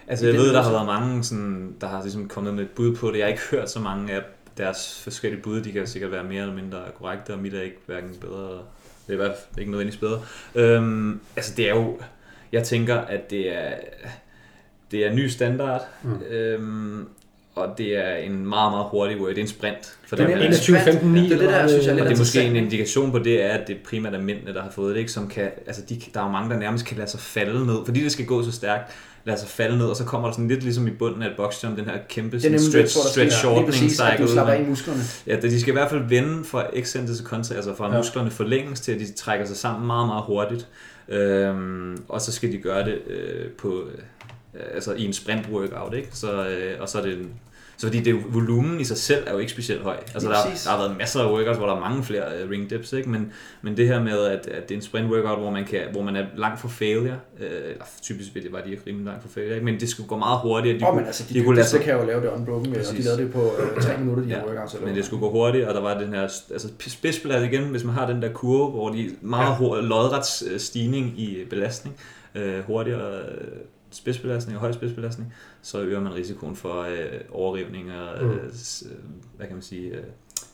altså 0.06 0.26
jeg 0.26 0.34
ved, 0.34 0.52
der 0.52 0.62
har 0.62 0.70
været 0.70 0.86
mange, 0.86 1.24
sådan, 1.24 1.76
der 1.80 1.86
har 1.86 2.02
ligesom 2.02 2.28
kommet 2.28 2.54
med 2.54 2.64
et 2.64 2.70
bud 2.70 2.96
på 2.96 3.10
det. 3.10 3.18
Jeg 3.18 3.24
har 3.24 3.30
ikke 3.30 3.42
hørt 3.50 3.70
så 3.70 3.80
mange 3.80 4.12
af 4.12 4.22
deres 4.56 5.00
forskellige 5.02 5.42
bud. 5.42 5.60
De 5.60 5.72
kan 5.72 5.86
sikkert 5.86 6.12
være 6.12 6.24
mere 6.24 6.42
eller 6.42 6.54
mindre 6.54 6.78
korrekte, 6.98 7.32
og 7.32 7.38
mit 7.38 7.54
er 7.54 7.62
ikke 7.62 7.78
hverken 7.86 8.14
bedre. 8.20 8.52
Det 9.06 9.08
er 9.08 9.12
i 9.12 9.16
hvert 9.16 9.36
fald 9.36 9.58
ikke 9.58 9.70
nødvendigvis 9.70 10.00
bedre. 10.00 10.20
Øhm, 10.54 11.20
altså 11.36 11.54
det 11.56 11.68
er 11.68 11.74
jo, 11.74 11.98
jeg 12.52 12.64
tænker, 12.64 12.96
at 12.96 13.30
det 13.30 13.56
er, 13.56 13.74
det 14.90 15.06
er 15.06 15.10
en 15.10 15.16
ny 15.16 15.28
standard, 15.28 15.82
mm. 16.02 16.22
øhm, 16.22 17.08
og 17.56 17.78
det 17.78 17.96
er 17.96 18.16
en 18.16 18.46
meget, 18.46 18.72
meget 18.72 18.86
hurtig 18.90 19.20
work. 19.20 19.30
Det 19.30 19.38
er 19.38 19.42
en 19.42 19.48
sprint. 19.48 19.96
For 20.06 20.16
det 20.16 20.32
er 20.32 20.36
21, 20.36 20.78
15, 20.78 21.12
9. 21.12 21.20
Det 21.20 21.32
er 21.32 21.38
det, 21.38 21.48
der, 21.48 21.68
synes 21.68 21.86
jeg, 21.86 22.00
og 22.00 22.06
det 22.06 22.12
er 22.12 22.18
måske 22.18 22.42
en 22.42 22.56
indikation 22.56 23.10
på 23.10 23.18
det, 23.18 23.42
er, 23.44 23.48
at 23.48 23.68
det 23.68 23.76
primært 23.88 24.14
er 24.14 24.20
mændene, 24.20 24.54
der 24.54 24.62
har 24.62 24.70
fået 24.70 24.94
det. 24.94 25.00
Ikke? 25.00 25.12
Som 25.12 25.28
kan, 25.28 25.50
altså 25.66 25.82
de, 25.88 26.00
der 26.14 26.20
er 26.20 26.24
jo 26.24 26.30
mange, 26.32 26.50
der 26.50 26.58
nærmest 26.58 26.86
kan 26.86 26.96
lade 26.96 27.10
sig 27.10 27.20
falde 27.20 27.66
ned, 27.66 27.76
fordi 27.84 28.04
det 28.04 28.12
skal 28.12 28.26
gå 28.26 28.42
så 28.42 28.52
stærkt 28.52 28.92
lade 29.26 29.38
sig 29.38 29.48
falde 29.48 29.78
ned, 29.78 29.86
og 29.86 29.96
så 29.96 30.04
kommer 30.04 30.28
der 30.28 30.32
sådan 30.32 30.48
lidt 30.48 30.62
ligesom 30.62 30.86
i 30.86 30.90
bunden 30.90 31.22
af 31.22 31.26
et 31.26 31.36
boxjump, 31.36 31.78
den 31.78 31.84
her 31.84 31.98
kæmpe 32.08 32.40
sådan 32.40 32.58
stretch, 32.58 32.94
tror, 32.94 33.08
stretch 33.08 33.36
shortening 33.36 33.68
præcis, 33.68 33.92
cycle. 33.92 34.26
du 34.26 34.32
slapper 34.32 34.52
af 34.52 34.64
musklerne. 34.64 35.00
Ja, 35.26 35.40
de 35.40 35.60
skal 35.60 35.70
i 35.70 35.76
hvert 35.76 35.90
fald 35.90 36.08
vende 36.08 36.44
fra 36.44 36.66
extended 36.72 37.16
til 37.16 37.24
contra, 37.24 37.54
altså 37.54 37.74
fra 37.74 37.90
ja. 37.90 37.96
musklerne 37.96 38.30
forlænges 38.30 38.80
til, 38.80 38.92
at 38.92 39.00
de 39.00 39.12
trækker 39.12 39.46
sig 39.46 39.56
sammen 39.56 39.86
meget, 39.86 40.06
meget 40.06 40.24
hurtigt. 40.24 40.68
Øhm, 41.08 41.96
og 42.08 42.20
så 42.20 42.32
skal 42.32 42.52
de 42.52 42.58
gøre 42.58 42.84
det 42.84 42.98
øh, 43.06 43.50
på 43.58 43.68
Øh, 43.68 43.98
altså 44.74 44.94
i 44.94 45.04
en 45.04 45.12
sprint 45.12 45.48
workout, 45.52 45.94
ikke? 45.94 46.08
Så, 46.12 46.48
øh, 46.48 46.80
og 46.80 46.88
så 46.88 46.98
er 46.98 47.02
det 47.02 47.18
en, 47.18 47.30
så 47.78 47.86
fordi 47.86 48.00
det, 48.00 48.22
volumen 48.28 48.80
i 48.80 48.84
sig 48.84 48.96
selv 48.96 49.22
er 49.26 49.32
jo 49.32 49.38
ikke 49.38 49.52
specielt 49.52 49.82
høj. 49.82 49.96
Altså 50.14 50.28
der, 50.28 50.34
der 50.64 50.70
har 50.70 50.78
været 50.78 50.96
masser 50.98 51.20
af 51.20 51.32
workouts, 51.32 51.58
hvor 51.58 51.66
der 51.66 51.74
er 51.74 51.80
mange 51.80 52.02
flere 52.02 52.22
uh, 52.44 52.50
ring 52.50 52.70
dips, 52.70 52.92
ikke? 52.92 53.08
Men, 53.08 53.32
men 53.62 53.76
det 53.76 53.88
her 53.88 54.02
med, 54.02 54.18
at, 54.18 54.46
at 54.46 54.68
det 54.68 54.74
er 54.74 54.78
en 54.78 54.82
sprint 54.82 55.10
workout, 55.10 55.38
hvor 55.38 55.50
man, 55.50 55.64
kan, 55.64 55.80
hvor 55.92 56.02
man 56.02 56.16
er 56.16 56.24
langt 56.36 56.60
fra 56.60 56.68
failure, 56.68 57.16
øh, 57.40 57.70
eller 57.70 57.84
typisk 58.02 58.34
vil 58.34 58.42
det 58.42 58.52
var 58.52 58.60
de 58.60 58.70
ikke 58.70 58.82
rimelig 58.86 59.06
langt 59.06 59.22
fra 59.22 59.28
failure, 59.28 59.54
ikke? 59.54 59.64
men 59.64 59.80
det 59.80 59.88
skulle 59.88 60.08
gå 60.08 60.16
meget 60.16 60.38
hurtigt. 60.40 60.80
De 60.80 60.84
oh, 60.84 60.90
kunne, 60.90 61.00
men 61.00 61.06
altså, 61.06 61.24
de, 61.28 61.34
de 61.34 61.44
kunne 61.44 61.56
lade 61.56 61.66
sig... 61.66 61.80
kan 61.80 61.94
jo 61.94 62.06
lave 62.06 62.20
det 62.20 62.28
unbroken, 62.28 62.72
Præcis. 62.72 62.90
og 62.90 62.96
de 62.96 63.02
lavede 63.02 63.22
det 63.22 63.32
på 63.32 63.52
øh, 63.76 63.82
3 63.82 63.96
minutter, 64.00 64.22
de 64.22 64.28
ja, 64.28 64.46
workouts. 64.46 64.74
Eller 64.74 64.86
men 64.86 64.96
det 64.96 65.04
skulle 65.04 65.20
gå 65.20 65.30
hurtigt, 65.30 65.64
og 65.64 65.74
der 65.74 65.80
var 65.80 65.98
den 65.98 66.08
her 66.08 66.22
altså, 66.22 66.68
spidsplads 66.78 67.52
igen, 67.52 67.64
hvis 67.64 67.84
man 67.84 67.94
har 67.94 68.06
den 68.06 68.22
der 68.22 68.32
kurve, 68.32 68.70
hvor 68.70 68.88
de 68.88 69.10
meget 69.20 69.56
ja. 69.60 69.80
lodret 69.80 70.26
stigning 70.58 71.20
i 71.20 71.44
belastning, 71.50 71.96
øh, 72.34 72.64
hurtigere 72.66 73.20
spidsbelastning 73.96 74.56
og 74.56 74.60
høj 74.60 74.72
spidsbelastning, 74.72 75.34
så 75.62 75.80
øger 75.80 76.00
man 76.00 76.14
risikoen 76.14 76.56
for 76.56 76.82
øh, 76.82 77.20
overrivning 77.30 77.92
og 77.92 78.24
mm. 78.24 78.30
øh, 78.30 78.40
hvad 79.36 79.46
kan 79.46 79.56
man 79.56 79.62
sige, 79.62 79.88
øh, 79.88 80.02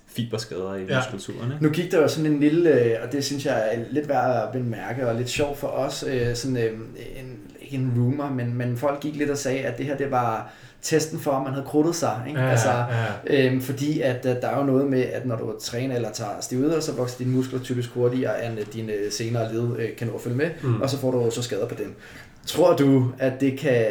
fiberskader 0.07 0.75
i 0.75 0.85
ja. 0.85 0.97
muskulaturen. 0.97 1.53
Ikke? 1.53 1.65
Nu 1.65 1.71
gik 1.71 1.93
der 1.93 1.99
jo 2.01 2.09
sådan 2.09 2.33
en 2.33 2.41
lille, 2.41 2.71
øh, 2.71 2.97
og 3.03 3.13
det 3.13 3.25
synes 3.25 3.47
jeg 3.47 3.69
er 3.73 3.85
lidt 3.91 4.09
værd 4.09 4.47
at 4.47 4.53
bemærke, 4.53 5.09
og 5.09 5.15
lidt 5.15 5.29
sjovt 5.29 5.59
for 5.59 5.69
os, 5.69 6.05
øh, 6.09 6.35
sådan 6.35 6.57
øh, 6.57 6.73
en, 7.17 7.39
ikke 7.61 7.77
en 7.77 7.93
rumor, 7.97 8.29
men, 8.29 8.55
men 8.55 8.77
folk 8.77 9.01
gik 9.01 9.17
lidt 9.17 9.31
og 9.31 9.39
sagde, 9.39 9.61
at 9.61 9.79
det 9.79 9.87
her 9.87 9.97
det 9.97 10.11
var 10.11 10.53
testen 10.83 11.19
for, 11.19 11.31
om 11.31 11.43
man 11.43 11.53
havde 11.53 11.67
krudtet 11.67 11.95
sig. 11.95 12.23
Ikke? 12.29 12.41
Ja, 12.41 12.51
altså, 12.51 12.71
ja. 12.71 13.47
Øhm, 13.47 13.61
fordi 13.61 14.01
at, 14.01 14.27
at 14.27 14.43
der 14.43 14.49
er 14.49 14.59
jo 14.59 14.65
noget 14.65 14.87
med, 14.87 15.03
at 15.03 15.27
når 15.27 15.37
du 15.37 15.55
træner 15.61 15.95
eller 15.95 16.13
tager 16.13 16.41
stivider, 16.41 16.81
så 16.81 16.93
vokser 16.93 17.19
dine 17.19 17.31
muskler 17.31 17.61
typisk 17.61 17.91
hurtigere, 17.91 18.47
end 18.47 18.59
dine 18.73 18.93
senere 19.11 19.53
led 19.53 19.77
øh, 19.79 19.97
kan 19.97 20.07
nå 20.07 20.15
at 20.15 20.21
følge 20.21 20.37
med, 20.37 20.51
mm. 20.63 20.81
og 20.81 20.91
så 20.91 20.99
får 20.99 21.11
du 21.11 21.31
så 21.31 21.43
skader 21.43 21.69
på 21.69 21.75
dem. 21.75 21.95
Tror 22.47 22.77
du, 22.77 23.13
at 23.19 23.41
det 23.41 23.59
kan, 23.59 23.87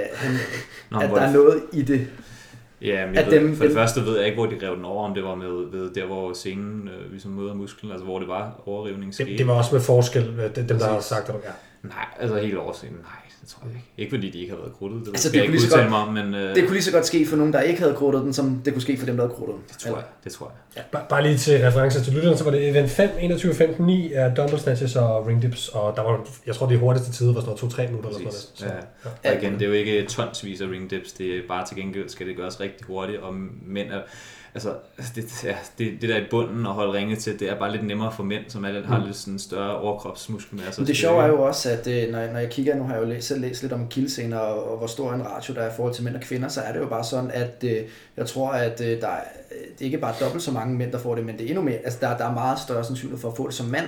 Nå, 0.92 1.00
at 1.00 1.10
der 1.10 1.22
er 1.22 1.34
noget 1.34 1.64
i 1.74 1.82
det? 1.82 2.08
Ja, 2.82 3.06
men 3.06 3.16
jeg 3.16 3.26
ved, 3.26 3.40
dem, 3.40 3.56
for 3.56 3.64
det 3.64 3.74
første 3.74 4.06
ved 4.06 4.18
jeg 4.18 4.26
ikke, 4.26 4.36
hvor 4.36 4.46
de 4.46 4.68
rev 4.68 4.76
den 4.76 4.86
over, 4.86 5.06
om 5.06 5.14
det 5.14 5.24
var 5.24 5.36
med 5.36 5.72
ved 5.72 5.94
der, 5.94 6.06
hvor 6.06 6.34
scenen 6.34 6.88
øh, 6.88 7.12
ligesom 7.12 7.32
møder 7.32 7.54
musklen, 7.54 7.92
altså 7.92 8.06
hvor 8.06 8.20
det 8.20 8.28
var 8.28 8.62
overrivning 8.66 9.14
skete. 9.14 9.30
Det, 9.30 9.40
det 9.40 9.48
var 9.48 9.54
også 9.54 9.76
med 9.76 9.82
forskel, 9.82 10.52
dem 10.56 10.68
der 10.68 10.88
har 10.88 11.00
sagt, 11.00 11.30
at 11.30 11.36
ja. 11.36 11.50
Nej, 11.84 12.06
altså 12.20 12.40
helt 12.40 12.58
overset, 12.58 12.92
nej, 12.92 13.00
det 13.00 13.21
tror 13.52 13.62
jeg 13.66 13.72
ikke. 13.76 13.88
Ikke 13.98 14.10
fordi 14.10 14.30
de 14.30 14.40
ikke 14.40 14.52
har 14.54 14.58
været 14.60 14.74
krudtet, 14.74 15.00
det 15.02 15.08
Altså, 15.08 15.30
det 15.30 15.36
jeg 15.36 15.42
kunne 15.42 15.46
ikke 15.46 15.52
lige 15.60 15.62
så 15.70 15.76
udtale 15.76 15.90
godt- 15.96 16.14
mig 16.14 16.24
om, 16.24 16.32
men 16.32 16.36
øh, 16.42 16.56
Det 16.56 16.64
kunne 16.64 16.74
lige 16.74 16.84
så 16.84 16.92
godt 16.92 17.06
ske 17.06 17.26
for 17.26 17.36
nogen, 17.36 17.54
der 17.54 17.62
ikke 17.62 17.82
havde 17.82 17.94
krudtet 17.96 18.22
den, 18.24 18.34
som 18.34 18.62
det 18.66 18.74
kunne 18.74 18.82
ske 18.82 18.98
for 18.98 19.06
dem, 19.06 19.16
der 19.18 19.24
havde 19.24 19.36
krudtet 19.36 19.56
den. 19.56 19.64
det 19.70 19.78
tror 19.78 19.96
jeg, 19.96 20.06
det 20.24 20.32
tror 20.32 20.52
jeg. 20.76 20.84
Bare, 20.92 21.04
bare 21.10 21.24
lige 21.24 21.38
til 21.38 21.58
reference 21.66 22.04
til 22.04 22.14
lytterne, 22.14 22.38
så 22.38 22.44
var 22.44 22.52
det 22.52 22.70
event 22.70 22.90
5, 22.90 23.10
21, 23.20 23.54
15, 23.54 23.86
9 23.86 24.14
af 24.14 24.36
Dumble 24.36 24.60
Snatches 24.60 24.96
og 24.96 25.28
Ring 25.28 25.42
Dips, 25.42 25.68
og 25.68 25.94
der 25.96 26.02
var, 26.04 26.28
jeg 26.48 26.56
tror, 26.56 26.68
de 26.68 26.78
hurtigste 26.78 27.12
tider 27.12 27.34
var 27.34 27.42
sådan 27.42 27.58
noget 27.62 27.74
2-3 27.74 27.88
minutter 27.88 28.10
eller 28.10 28.20
sådan 28.20 28.24
noget. 28.24 28.50
Så, 28.54 28.66
Ja. 29.26 29.30
Og 29.32 29.42
igen, 29.42 29.54
det 29.54 29.62
er 29.62 29.68
jo 29.68 29.74
ikke 29.74 30.06
tonsvis 30.06 30.62
af 30.62 30.66
ring 30.68 30.92
dips, 30.92 31.12
det 31.12 31.28
er 31.38 31.42
bare 31.48 31.66
til 31.68 31.78
gengæld 31.78 32.10
skal 32.10 32.28
det 32.28 32.36
gøres 32.38 32.60
rigtig 32.60 32.88
hurtigt, 32.88 33.20
og 33.20 33.34
mænd 33.68 33.92
er, 33.92 34.00
altså, 34.56 34.74
det, 35.16 35.44
ja, 35.44 35.56
det, 35.78 36.02
det 36.02 36.10
der 36.10 36.18
i 36.18 36.24
bunden 36.32 36.66
at 36.66 36.72
holde 36.72 36.94
ringe 36.94 37.16
til, 37.16 37.40
det 37.40 37.50
er 37.50 37.60
bare 37.60 37.72
lidt 37.72 37.86
nemmere 37.88 38.12
for 38.12 38.24
mænd, 38.24 38.44
som 38.48 38.66
alle 38.66 38.86
har 38.86 39.00
Mm. 39.00 39.06
lidt 39.06 39.16
sådan 39.18 39.40
større 39.40 39.76
overkropsmuskelmasse. 39.78 40.82
Men 40.82 40.88
det 40.88 40.98
sjove 40.98 41.24
er 41.24 41.28
jo 41.28 41.42
også, 41.42 41.70
at 41.70 41.88
øh, 41.88 42.12
når, 42.12 42.28
når 42.32 42.40
jeg 42.40 42.50
kigger, 42.50 42.76
nu 42.76 42.84
har 42.84 42.94
jeg 42.94 43.02
jo 43.04 43.08
læst, 43.08 43.28
selv 43.28 43.42
læst 43.42 43.62
lidt 43.62 43.74
om 43.74 43.88
kildesener 43.88 44.38
og, 44.38 44.72
og 44.72 44.78
hvor 44.78 44.88
stor 44.88 45.14
en 45.14 45.26
ratio 45.26 45.54
der 45.56 45.62
er 45.62 45.68
i 45.72 45.76
forhold 45.76 45.94
til 45.94 46.04
mænd 46.04 46.16
og 46.16 46.22
kvinder, 46.22 46.48
så 46.48 46.62
er 46.62 46.74
det 46.74 46.80
jo 46.80 46.88
bare 46.88 47.04
sådan, 47.04 47.32
at 47.32 47.64
øh, 47.64 47.78
jeg 48.18 48.26
tror, 48.28 48.52
at 48.52 48.82
øh, 48.82 49.02
der 49.02 49.08
er, 49.08 49.22
det 49.50 49.82
er 49.82 49.86
ikke 49.86 49.98
bare 49.98 50.14
dobbelt 50.22 50.44
så 50.44 50.52
mange 50.52 50.76
mænd, 50.78 50.92
der 50.92 51.00
får 51.00 51.16
det, 51.16 51.26
men 51.26 51.38
det 51.38 51.44
er 51.46 51.48
endnu 51.50 51.64
mere, 51.64 51.78
altså 51.78 52.00
der, 52.02 52.18
der 52.18 52.26
er 52.30 52.34
meget 52.34 52.60
større 52.60 52.84
sandsynlighed 52.84 53.22
for 53.22 53.30
at 53.32 53.38
få 53.38 53.48
det 53.48 53.56
som 53.56 53.66
mand, 53.66 53.88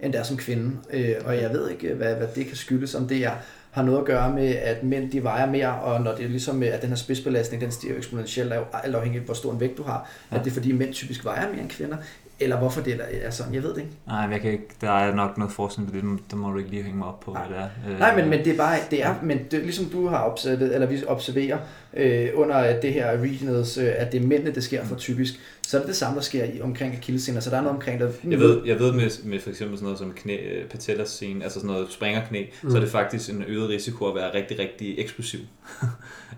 end 0.00 0.12
det 0.12 0.18
er 0.18 0.22
som 0.24 0.36
kvinde. 0.36 0.76
Øh, 0.92 1.14
og 1.24 1.36
jeg 1.36 1.50
ved 1.50 1.70
ikke, 1.70 1.94
hvad, 1.94 2.14
hvad 2.14 2.26
det 2.34 2.46
kan 2.46 2.56
skyldes, 2.56 2.94
om 2.94 3.08
det 3.08 3.24
er 3.24 3.32
har 3.72 3.82
noget 3.82 3.98
at 3.98 4.04
gøre 4.04 4.32
med, 4.32 4.48
at 4.48 4.82
mænd 4.82 5.10
de 5.10 5.22
vejer 5.22 5.50
mere, 5.50 5.74
og 5.74 6.00
når 6.00 6.14
det 6.14 6.24
er 6.24 6.28
ligesom, 6.28 6.62
at 6.62 6.82
den 6.82 6.88
her 6.88 6.96
spidsbelastning, 6.96 7.62
den 7.62 7.72
stiger 7.72 7.96
eksponentielt, 7.96 8.52
alt 8.72 8.94
afhængig 8.94 9.18
af, 9.18 9.24
hvor 9.24 9.34
stor 9.34 9.52
en 9.52 9.60
vægt 9.60 9.78
du 9.78 9.82
har, 9.82 10.10
ja. 10.32 10.36
at 10.36 10.44
det 10.44 10.50
er 10.50 10.54
fordi 10.54 10.72
mænd 10.72 10.92
typisk 10.92 11.24
vejer 11.24 11.48
mere 11.48 11.60
end 11.60 11.70
kvinder, 11.70 11.96
eller 12.42 12.58
hvorfor 12.58 12.80
det 12.80 12.94
er, 12.94 12.98
er 13.22 13.30
sådan, 13.30 13.54
jeg 13.54 13.62
ved 13.62 13.70
det 13.70 13.78
ikke. 13.78 13.92
Nej, 14.06 14.26
men 14.26 14.32
jeg 14.32 14.40
kan 14.40 14.52
ikke, 14.52 14.68
der 14.80 14.90
er 14.90 15.14
nok 15.14 15.38
noget 15.38 15.52
forskning 15.52 15.90
på 15.90 15.96
det, 15.96 16.04
der 16.30 16.36
må 16.36 16.50
du 16.50 16.58
ikke 16.58 16.70
lige 16.70 16.82
hænge 16.82 16.98
mig 16.98 17.08
op 17.08 17.20
på, 17.20 17.32
Nej. 17.32 17.46
hvad 17.46 17.56
det 17.56 17.64
er. 17.64 17.92
Øh, 17.92 17.98
Nej, 17.98 18.16
men, 18.16 18.30
men 18.30 18.44
det 18.44 18.52
er 18.52 18.56
bare, 18.56 18.76
det 18.90 19.04
er, 19.04 19.14
men 19.22 19.38
det, 19.50 19.62
ligesom 19.62 19.84
du 19.84 20.08
har 20.08 20.30
observeret, 20.30 20.74
eller 20.74 20.86
vi 20.86 21.02
observerer 21.06 21.58
øh, 21.94 22.28
under 22.34 22.80
det 22.80 22.92
her 22.92 23.20
regionals, 23.22 23.78
øh, 23.78 23.92
at 23.96 24.12
det 24.12 24.22
er 24.22 24.26
mændene, 24.26 24.54
det 24.54 24.64
sker 24.64 24.84
for 24.84 24.96
typisk, 24.96 25.34
så 25.66 25.76
er 25.76 25.80
det 25.80 25.88
det 25.88 25.96
samme, 25.96 26.16
der 26.16 26.22
sker 26.22 26.44
i, 26.44 26.60
omkring 26.60 26.96
akillescener, 26.96 27.40
så 27.40 27.50
der 27.50 27.56
er 27.56 27.60
noget 27.60 27.76
omkring, 27.76 28.00
der... 28.00 28.08
Jeg 28.30 28.38
ved, 28.38 28.60
jeg 28.66 28.78
ved 28.78 28.92
med, 28.92 29.24
med 29.24 29.40
for 29.40 29.50
eksempel 29.50 29.76
sådan 29.76 29.84
noget 29.84 29.98
som 29.98 30.12
knæ, 30.16 30.36
øh, 30.36 30.64
patellas 30.68 31.08
scene, 31.08 31.44
altså 31.44 31.60
sådan 31.60 31.70
noget 31.70 31.86
springerknæ, 31.90 32.44
mm. 32.62 32.70
så 32.70 32.76
er 32.76 32.80
det 32.80 32.90
faktisk 32.90 33.30
en 33.30 33.44
øget 33.48 33.68
risiko 33.68 34.04
at 34.04 34.14
være 34.14 34.34
rigtig, 34.34 34.58
rigtig 34.58 34.94
eksplosiv. 34.98 35.40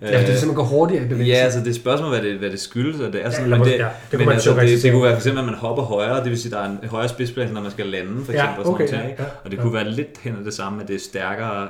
Ja, 0.01 0.07
det 0.07 0.27
simpelthen 0.27 0.55
går 0.55 0.63
hurtigere 0.63 1.05
i 1.05 1.09
bevægelsen. 1.09 1.35
Ja, 1.35 1.45
altså 1.45 1.61
det 1.61 1.69
er 1.69 1.75
spørgsmål, 1.75 2.11
hvad 2.11 2.23
det, 2.23 2.39
hvad 2.39 2.51
det 2.51 2.61
skyldes, 2.61 3.01
og 3.01 3.13
det 3.13 3.25
er 3.25 3.31
sådan, 3.31 3.45
eller 3.45 3.59
men 3.59 3.67
det, 3.67 3.73
ja, 3.73 3.77
det 3.79 3.91
kunne 4.11 4.25
men 4.25 4.33
altså, 4.33 4.61
det, 4.61 4.83
det, 4.83 4.93
kunne 4.93 5.03
være 5.03 5.13
for 5.13 5.19
eksempel, 5.19 5.39
at 5.39 5.45
man 5.45 5.55
hopper 5.55 5.83
højere, 5.95 6.23
det 6.23 6.31
vil 6.31 6.39
sige, 6.43 6.57
at 6.57 6.63
der 6.63 6.69
er 6.69 6.79
en 6.83 6.89
højere 6.89 7.09
spidsplads, 7.09 7.53
når 7.53 7.61
man 7.63 7.71
skal 7.71 7.87
lande, 7.87 8.25
for 8.25 8.33
Ja, 8.33 8.39
eksempel, 8.39 8.59
og 8.59 8.65
sådan 8.67 8.75
okay, 8.75 8.85
nogle 8.85 8.89
ting, 8.93 9.03
ja, 9.03 9.09
ikke? 9.11 9.23
ja, 9.23 9.29
og 9.45 9.51
det 9.51 9.57
ja. 9.57 9.63
kunne 9.63 9.75
være 9.75 9.91
lidt 9.91 10.19
hen 10.21 10.45
det 10.45 10.55
samme, 10.55 10.83
at 10.83 10.89
det 10.89 10.97
er 10.97 11.01
stærkere, 11.01 11.69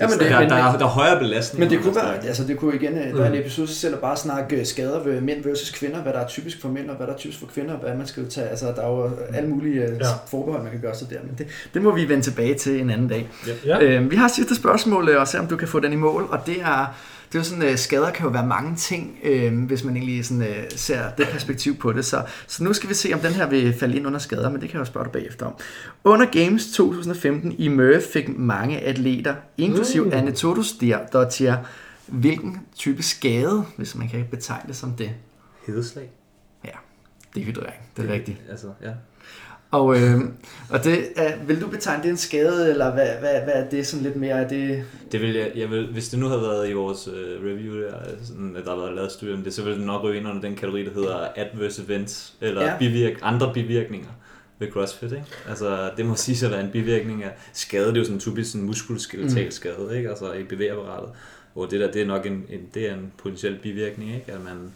Ja, 0.00 0.06
men 0.08 0.18
det- 0.18 0.30
der, 0.30 0.40
men- 0.40 0.50
der, 0.50 0.56
er, 0.56 0.78
der 0.78 0.84
er 0.84 0.88
højere 0.88 1.18
belastning. 1.18 1.60
Men 1.60 1.70
det 1.70 1.82
kunne 1.84 1.94
være, 1.94 2.26
altså 2.26 2.44
det 2.44 2.58
kunne 2.58 2.74
igen, 2.74 2.92
øh, 2.98 3.14
der 3.14 3.22
er 3.22 3.26
en 3.26 3.32
Mm. 3.32 3.38
episode 3.38 3.68
selv 3.68 3.94
at 3.94 4.00
bare 4.00 4.16
snakke 4.16 4.56
øh, 4.56 4.66
skader 4.66 5.02
ved 5.04 5.20
mænd 5.20 5.44
versus 5.44 5.70
kvinder, 5.70 6.02
hvad 6.02 6.12
der 6.12 6.18
er 6.18 6.26
typisk 6.26 6.60
for 6.60 6.68
mænd, 6.68 6.90
og 6.90 6.96
hvad 6.96 7.06
der 7.06 7.12
er 7.12 7.16
typisk 7.16 7.38
for 7.40 7.46
kvinder, 7.46 7.74
og 7.74 7.80
hvad 7.80 7.94
man 7.94 8.06
skal 8.06 8.28
tage, 8.30 8.48
altså 8.48 8.66
der 8.66 8.82
er 8.82 8.88
jo 8.90 9.10
alle 9.34 9.48
mulige 9.48 9.82
øh, 9.82 9.96
Ja. 10.00 10.06
forbehold, 10.26 10.62
man 10.62 10.72
kan 10.72 10.80
gøre 10.80 10.94
sig 10.94 11.10
der, 11.10 11.16
men 11.22 11.34
det, 11.38 11.46
det 11.74 11.82
må 11.82 11.94
vi 11.94 12.08
vende 12.08 12.22
tilbage 12.22 12.54
til 12.54 12.80
en 12.80 12.90
anden 12.90 13.08
dag. 13.08 13.28
Ja. 13.66 13.82
Øh, 13.82 14.10
vi 14.10 14.16
har 14.16 14.28
sidste 14.28 14.54
spørgsmål, 14.54 15.08
øh, 15.08 15.20
og 15.20 15.28
se 15.28 15.38
om 15.38 15.46
du 15.46 15.56
kan 15.56 15.68
få 15.68 15.80
den 15.80 15.92
i 15.92 15.96
mål, 15.96 16.26
og 16.30 16.38
det 16.46 16.60
er, 16.60 16.94
det 17.28 17.34
er 17.34 17.38
jo 17.38 17.44
sådan, 17.44 17.62
øh, 17.62 17.78
skader 17.78 18.10
kan 18.10 18.24
jo 18.24 18.30
være 18.30 18.46
mange 18.46 18.76
ting, 18.76 19.18
øh, 19.22 19.64
hvis 19.64 19.84
man 19.84 19.96
egentlig 19.96 20.24
sådan, 20.24 20.42
øh, 20.42 20.64
ser 20.70 21.10
det 21.10 21.28
perspektiv 21.28 21.76
på 21.76 21.92
det. 21.92 22.04
Så, 22.04 22.22
så 22.46 22.64
nu 22.64 22.72
skal 22.72 22.88
vi 22.88 22.94
se, 22.94 23.10
om 23.14 23.20
den 23.20 23.32
her 23.32 23.48
vil 23.48 23.74
falde 23.80 23.96
ind 23.96 24.06
under 24.06 24.18
skader, 24.18 24.50
men 24.50 24.60
det 24.60 24.68
kan 24.68 24.78
jeg 24.78 24.80
jo 24.80 24.84
spørge 24.84 25.04
dig 25.04 25.12
bagefter 25.12 25.46
om. 25.46 25.54
Under 26.04 26.26
Games 26.26 26.66
2015 26.72 27.54
i 27.58 27.68
Møre 27.68 28.00
fik 28.12 28.38
mange 28.38 28.80
atleter, 28.80 29.34
inklusiv 29.58 30.04
Mm. 30.04 30.10
Anne 30.12 30.32
Totus 30.32 30.72
Dottir, 31.12 31.56
hvilken 32.06 32.60
type 32.74 33.02
skade, 33.02 33.64
hvis 33.76 33.94
man 33.94 34.08
kan 34.08 34.26
betegne 34.30 34.64
det 34.68 34.76
som 34.76 34.92
det? 34.92 35.10
Hedeslag. 35.66 36.10
Dehydrering, 37.36 37.80
det 37.96 38.10
er 38.10 38.12
rigtigt. 38.12 38.38
Altså, 38.50 38.66
ja. 38.82 38.92
Og, 39.70 39.96
øh, 40.00 40.20
og 40.70 40.84
det 40.84 40.98
er, 41.16 41.32
vil 41.46 41.60
du 41.60 41.66
betegne 41.68 42.02
det 42.02 42.10
en 42.10 42.16
skade, 42.16 42.70
eller 42.70 42.92
hvad, 42.92 43.06
hvad, 43.20 43.40
hvad 43.44 43.54
er 43.54 43.68
det 43.68 43.86
sådan 43.86 44.02
lidt 44.04 44.16
mere? 44.16 44.30
Er 44.44 44.48
det, 44.48 44.84
Det 45.12 45.20
vil 45.20 45.34
jeg, 45.34 45.50
jeg 45.56 45.70
vil, 45.70 45.86
hvis 45.92 46.08
det 46.08 46.18
nu 46.18 46.26
havde 46.28 46.40
været 46.42 46.68
i 46.68 46.72
vores 46.72 47.08
øh, 47.08 47.44
review, 47.52 47.74
der, 47.80 47.92
sådan, 48.24 48.56
at 48.56 48.64
der 48.64 48.70
har 48.70 48.78
været 48.80 48.94
lavet 48.94 49.12
studie 49.12 49.34
om 49.34 49.42
det, 49.42 49.54
så 49.54 49.62
ville 49.62 49.78
det 49.78 49.86
nok 49.86 50.02
ryge 50.02 50.16
ind 50.18 50.28
under 50.28 50.40
den 50.40 50.54
kategori, 50.54 50.84
der 50.84 50.92
hedder 50.94 51.28
adverse 51.36 51.82
events, 51.88 52.34
eller 52.40 52.62
Ja. 52.62 52.78
bivirk, 52.78 53.12
andre 53.22 53.50
bivirkninger 53.54 54.08
ved 54.58 54.70
CrossFit. 54.70 55.12
Ikke? 55.12 55.24
Altså, 55.48 55.90
det 55.96 56.06
må 56.06 56.14
sige 56.24 56.46
at 56.46 56.52
være 56.52 56.60
en 56.64 56.70
bivirkning 56.70 57.24
af 57.24 57.30
skade. 57.52 57.86
Det 57.86 57.92
er 57.94 57.96
jo 57.98 58.04
sådan 58.04 58.16
en 58.16 58.20
typisk 58.20 58.50
sådan 58.52 58.66
muskelskeletal 58.66 59.44
Mm. 59.44 59.50
skade, 59.50 59.88
ikke? 59.96 60.08
altså 60.08 60.32
i 60.32 60.42
bevægeapparatet. 60.42 61.08
Og 61.54 61.70
det 61.70 61.80
der, 61.80 61.92
det 61.92 62.02
er 62.02 62.06
nok 62.06 62.26
en, 62.26 62.32
en, 62.50 62.60
det 62.74 62.90
er 62.90 62.94
en 62.94 63.12
potentiel 63.18 63.58
bivirkning, 63.62 64.14
ikke? 64.14 64.32
At, 64.32 64.44
man, 64.44 64.72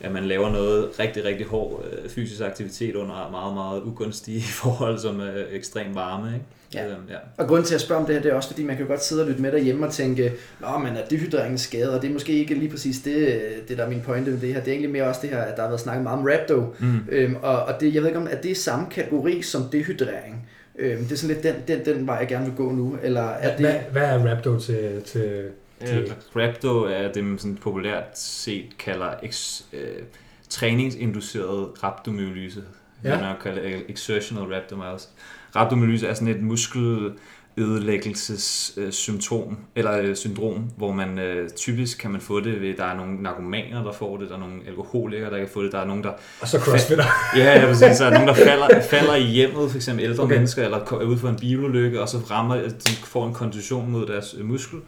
at 0.00 0.12
man 0.12 0.24
laver 0.24 0.50
noget 0.50 0.88
rigtig, 0.98 1.24
rigtig 1.24 1.46
hård 1.46 1.84
øh, 1.92 2.10
fysisk 2.10 2.40
aktivitet 2.40 2.94
under 2.94 3.28
meget, 3.30 3.54
meget 3.54 3.82
ugunstige 3.82 4.42
forhold, 4.62 4.98
som 4.98 5.20
er 5.20 5.32
ekstrem 5.52 5.94
varme. 5.94 6.34
Ikke? 6.34 6.46
Ja. 6.74 6.86
Øhm, 6.86 7.08
ja. 7.08 7.16
Og 7.36 7.46
grunden 7.46 7.66
til 7.66 7.74
at 7.74 7.80
spørge 7.80 8.00
om 8.00 8.06
det 8.06 8.14
her, 8.14 8.22
det 8.22 8.30
er 8.30 8.34
også 8.34 8.48
fordi, 8.48 8.64
man 8.64 8.76
kan 8.76 8.84
jo 8.84 8.90
godt 8.90 9.04
sidde 9.04 9.22
og 9.22 9.28
lytte 9.28 9.42
med 9.42 9.52
derhjemme 9.52 9.86
og 9.86 9.92
tænke, 9.92 10.32
Nå, 10.60 10.78
men 10.78 10.96
er 10.96 11.06
dehydrering 11.10 11.52
en 11.52 11.58
skade? 11.58 11.94
Og 11.94 12.02
det 12.02 12.08
er 12.08 12.12
måske 12.12 12.32
ikke 12.32 12.54
lige 12.54 12.70
præcis 12.70 12.98
det, 12.98 13.40
det 13.68 13.78
der 13.78 13.84
er 13.84 13.88
min 13.88 14.00
pointe 14.00 14.30
med 14.30 14.40
det 14.40 14.54
her. 14.54 14.60
Det 14.60 14.68
er 14.68 14.72
egentlig 14.72 14.90
mere 14.90 15.04
også 15.04 15.20
det 15.22 15.30
her, 15.30 15.38
at 15.38 15.56
der 15.56 15.62
har 15.62 15.68
været 15.68 15.80
snakket 15.80 16.02
meget 16.02 16.18
om 16.18 16.24
rhabdo. 16.24 16.74
Mm. 16.78 16.98
Øhm, 17.08 17.36
og, 17.42 17.62
og 17.62 17.80
det, 17.80 17.94
jeg 17.94 18.02
ved 18.02 18.08
ikke 18.08 18.20
om, 18.20 18.28
at 18.30 18.42
det 18.42 18.50
er 18.50 18.54
samme 18.54 18.86
kategori 18.90 19.42
som 19.42 19.62
dehydrering. 19.72 20.48
Øhm, 20.78 21.02
det 21.02 21.12
er 21.12 21.16
sådan 21.16 21.34
lidt 21.34 21.68
den, 21.68 21.78
den, 21.78 21.96
den 21.96 22.06
vej, 22.06 22.16
jeg 22.16 22.28
gerne 22.28 22.44
vil 22.44 22.54
gå 22.54 22.72
nu. 22.72 22.96
Eller 23.02 23.22
er 23.22 23.56
det... 23.56 23.66
Hvad, 23.66 23.74
hvad 23.92 24.02
er 24.02 24.30
Rapdo 24.30 24.58
til, 24.58 25.02
til, 25.06 25.44
til 25.69 25.69
Øh, 25.88 26.10
Rhabdo 26.36 26.84
er 26.84 27.12
det, 27.12 27.24
man 27.24 27.38
sådan 27.38 27.56
populært 27.56 28.18
set 28.18 28.78
kalder 28.78 29.10
eks, 29.22 29.64
øh, 29.72 30.02
træningsinduceret 30.48 31.68
rhabdomyolyse. 31.82 32.62
Ja. 33.04 33.20
Man 33.20 33.34
kalder 33.42 33.62
øh, 33.64 33.80
exertional 33.88 34.44
rhabdomyolyse. 34.44 35.08
Rhabdomyolyse 35.56 36.06
er 36.06 36.14
sådan 36.14 36.28
et 36.28 36.42
muskel 36.42 37.12
ødelæggelsessymptom 37.56 39.56
eller 39.76 39.98
øh, 39.98 40.16
syndrom, 40.16 40.70
hvor 40.76 40.92
man 40.92 41.18
øh, 41.18 41.50
typisk 41.50 41.98
kan 41.98 42.10
man 42.10 42.20
få 42.20 42.40
det 42.40 42.60
ved, 42.60 42.76
der 42.76 42.84
er 42.84 42.96
nogle 42.96 43.22
narkomaner, 43.22 43.84
der 43.84 43.92
får 43.92 44.16
det, 44.16 44.28
der 44.28 44.34
er 44.34 44.38
nogle 44.40 44.56
alkoholikere, 44.66 45.30
der 45.30 45.38
kan 45.38 45.48
få 45.52 45.62
det, 45.62 45.72
der 45.72 45.78
er 45.78 45.84
nogen, 45.84 46.04
der 46.04 46.12
Og 46.40 46.48
så 46.48 46.58
crossfitter. 46.58 47.04
Ja, 47.36 47.60
ja, 47.60 47.66
præcis. 47.66 47.96
Så 47.96 48.04
er 48.04 48.10
der 48.10 48.18
nogen, 48.18 48.28
der 48.28 48.34
falder, 48.34 48.68
falder 48.90 49.14
i 49.14 49.22
hjemmet, 49.22 49.70
for 49.70 49.76
eksempel 49.76 50.04
ældre 50.04 50.22
Okay. 50.22 50.34
mennesker, 50.34 50.64
eller 50.64 50.78
er 50.78 51.04
ude 51.04 51.18
for 51.18 51.28
en 51.28 51.36
bilulykke, 51.36 52.00
og 52.00 52.08
så 52.08 52.18
rammer, 52.30 52.56
de 52.56 52.92
får 53.04 53.26
en 53.26 53.34
kontusion 53.34 53.90
mod 53.90 54.06
deres 54.06 54.34
øh, 54.38 54.44
muskel, 54.44 54.78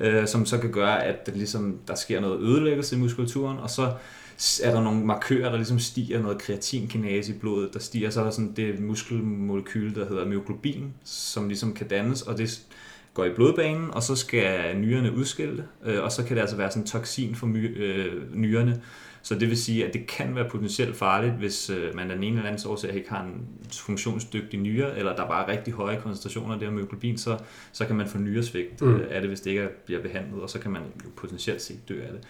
øh, 0.00 0.26
som 0.26 0.46
så 0.46 0.58
kan 0.58 0.72
gøre, 0.72 1.04
at 1.04 1.26
det 1.26 1.36
ligesom, 1.36 1.78
der 1.88 1.94
sker 1.94 2.20
noget 2.20 2.40
ødelæggelse 2.40 2.96
i 2.96 2.98
muskulaturen, 2.98 3.58
og 3.58 3.70
så 3.70 3.92
er 4.62 4.70
der 4.74 4.82
nogle 4.82 5.04
markører, 5.04 5.50
der 5.50 5.56
ligesom 5.56 5.78
stiger 5.78 6.22
noget 6.22 6.38
kreatinkinase 6.38 7.32
i 7.32 7.38
blodet, 7.38 7.74
der 7.74 7.78
stiger, 7.78 8.10
så 8.10 8.20
er 8.20 8.24
der 8.24 8.30
sådan 8.30 8.52
det 8.56 8.80
muskelmolekyle, 8.80 9.94
der 9.94 10.08
hedder 10.08 10.26
myoglobin, 10.26 10.94
som 11.04 11.48
ligesom 11.48 11.74
kan 11.74 11.88
dannes, 11.88 12.22
og 12.22 12.38
det 12.38 12.60
går 13.14 13.24
i 13.24 13.34
blodbanen, 13.34 13.90
og 13.90 14.02
så 14.02 14.16
skal 14.16 14.76
nyrerne 14.78 15.12
udskille 15.16 15.56
det, 15.56 15.92
øh, 15.92 16.02
og 16.02 16.12
så 16.12 16.24
kan 16.24 16.36
det 16.36 16.40
altså 16.40 16.56
være 16.56 16.70
sådan 16.70 16.82
en 16.82 16.86
toksin 16.86 17.34
for 17.34 17.46
my, 17.46 17.78
øh, 17.78 18.34
nyrerne, 18.34 18.80
så 19.22 19.34
det 19.34 19.48
vil 19.48 19.56
sige, 19.62 19.86
at 19.86 19.94
det 19.94 20.06
kan 20.06 20.34
være 20.34 20.48
potentielt 20.48 20.96
farligt, 20.96 21.34
hvis 21.34 21.70
øh, 21.70 21.94
man 21.96 22.10
af 22.10 22.16
den 22.16 22.24
ene 22.24 22.36
eller 22.36 22.50
anden 22.50 22.70
årsag 22.70 22.94
ikke 22.94 23.10
har 23.10 23.22
en 23.22 23.46
funktionsdygtig 23.72 24.60
nyre, 24.60 24.98
eller 24.98 25.16
der 25.16 25.26
bare 25.26 25.44
er 25.48 25.52
rigtig 25.52 25.72
høje 25.74 26.00
koncentrationer 26.02 26.52
af 26.54 26.60
det 26.60 26.68
her 26.68 26.74
myoglobin, 26.76 27.18
så, 27.18 27.38
så 27.72 27.86
kan 27.86 27.96
man 27.96 28.08
få 28.08 28.18
nyresvigt 28.18 28.80
Mm. 28.80 28.88
mm. 28.88 29.00
af 29.10 29.20
det, 29.20 29.30
hvis 29.30 29.40
det 29.40 29.50
ikke 29.50 29.62
er- 29.62 29.68
bliver 29.86 30.02
behandlet, 30.02 30.42
og 30.42 30.50
så 30.50 30.58
kan 30.58 30.70
man 30.70 30.82
jo 31.04 31.08
potentielt 31.16 31.62
set 31.62 31.88
dø 31.88 32.02
af 32.02 32.12
det. 32.12 32.20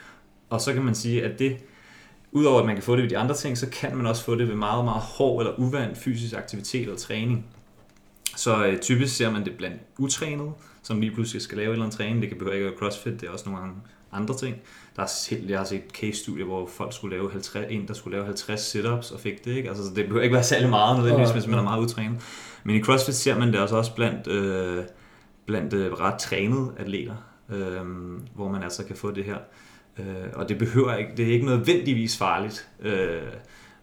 Og 0.50 0.60
så 0.60 0.72
kan 0.72 0.82
man 0.84 0.94
sige, 0.94 1.24
at 1.24 1.38
det, 1.38 1.56
udover 2.32 2.60
at 2.60 2.66
man 2.66 2.74
kan 2.76 2.82
få 2.82 2.96
det 2.96 3.02
ved 3.02 3.10
de 3.10 3.18
andre 3.18 3.34
ting, 3.34 3.58
så 3.58 3.68
kan 3.70 3.96
man 3.96 4.06
også 4.06 4.24
få 4.24 4.34
det 4.34 4.48
ved 4.48 4.54
meget, 4.54 4.84
meget 4.84 5.02
hård 5.02 5.42
eller 5.42 5.58
uvant 5.58 5.98
fysisk 5.98 6.34
aktivitet 6.34 6.80
eller 6.82 6.96
træning. 6.96 7.46
Så 8.36 8.66
øh, 8.66 8.78
typisk 8.80 9.16
ser 9.16 9.30
man 9.30 9.44
det 9.44 9.56
blandt 9.56 9.76
utrænede, 9.98 10.52
som 10.82 11.00
lige 11.00 11.14
pludselig 11.14 11.42
skal 11.42 11.56
lave 11.58 11.66
en 11.66 11.72
eller 11.72 11.84
anden 11.84 11.96
træning. 11.96 12.20
Det 12.22 12.28
kan 12.28 12.38
behøve 12.38 12.54
ikke 12.56 12.66
være 12.66 12.76
crossfit, 12.78 13.20
det 13.20 13.28
er 13.28 13.30
også 13.32 13.48
nogle 13.50 13.66
andre 14.12 14.36
ting. 14.38 14.56
Der 15.00 15.06
er 15.06 15.30
helt, 15.30 15.50
jeg 15.50 15.58
har 15.58 15.64
set 15.64 15.82
case-studier, 15.92 16.44
hvor 16.44 16.66
folk 16.66 16.92
skulle 16.92 17.16
lave 17.16 17.30
50, 17.30 17.66
en, 17.70 17.88
der 17.88 17.94
skulle 17.94 18.16
lave 18.16 18.26
50 18.26 18.60
sit-ups 18.60 19.10
og 19.10 19.20
fik 19.20 19.44
det. 19.44 19.56
Ikke? 19.56 19.68
Altså, 19.68 19.84
så 19.84 19.90
det 19.94 20.04
behøver 20.04 20.22
ikke 20.22 20.34
være 20.34 20.44
særlig 20.44 20.70
meget 20.70 20.96
nødvendigvis, 20.96 21.28
Nej, 21.28 21.38
hvis 21.38 21.46
man 21.46 21.58
er 21.58 21.62
meget 21.62 21.80
utrænet. 21.80 22.22
Men 22.64 22.76
i 22.76 22.82
CrossFit 22.82 23.14
ser 23.14 23.38
man 23.38 23.48
det 23.48 23.60
også, 23.60 23.76
også 23.76 23.94
blandt, 23.94 24.26
øh, 24.26 24.84
blandt 25.46 25.72
øh, 25.72 25.92
ret 25.92 26.18
trænede 26.18 26.72
atleter, 26.78 27.14
øh, 27.50 27.86
hvor 28.34 28.48
man 28.48 28.62
altså 28.62 28.84
kan 28.84 28.96
få 28.96 29.10
det 29.10 29.24
her. 29.24 29.36
Øh, 29.98 30.04
og 30.32 30.48
det 30.48 30.58
behøver 30.58 30.94
ikke, 30.94 31.10
det 31.16 31.28
er 31.28 31.32
ikke 31.32 31.46
nødvendigvis 31.46 32.18
farligt, 32.18 32.68
øh, 32.80 33.22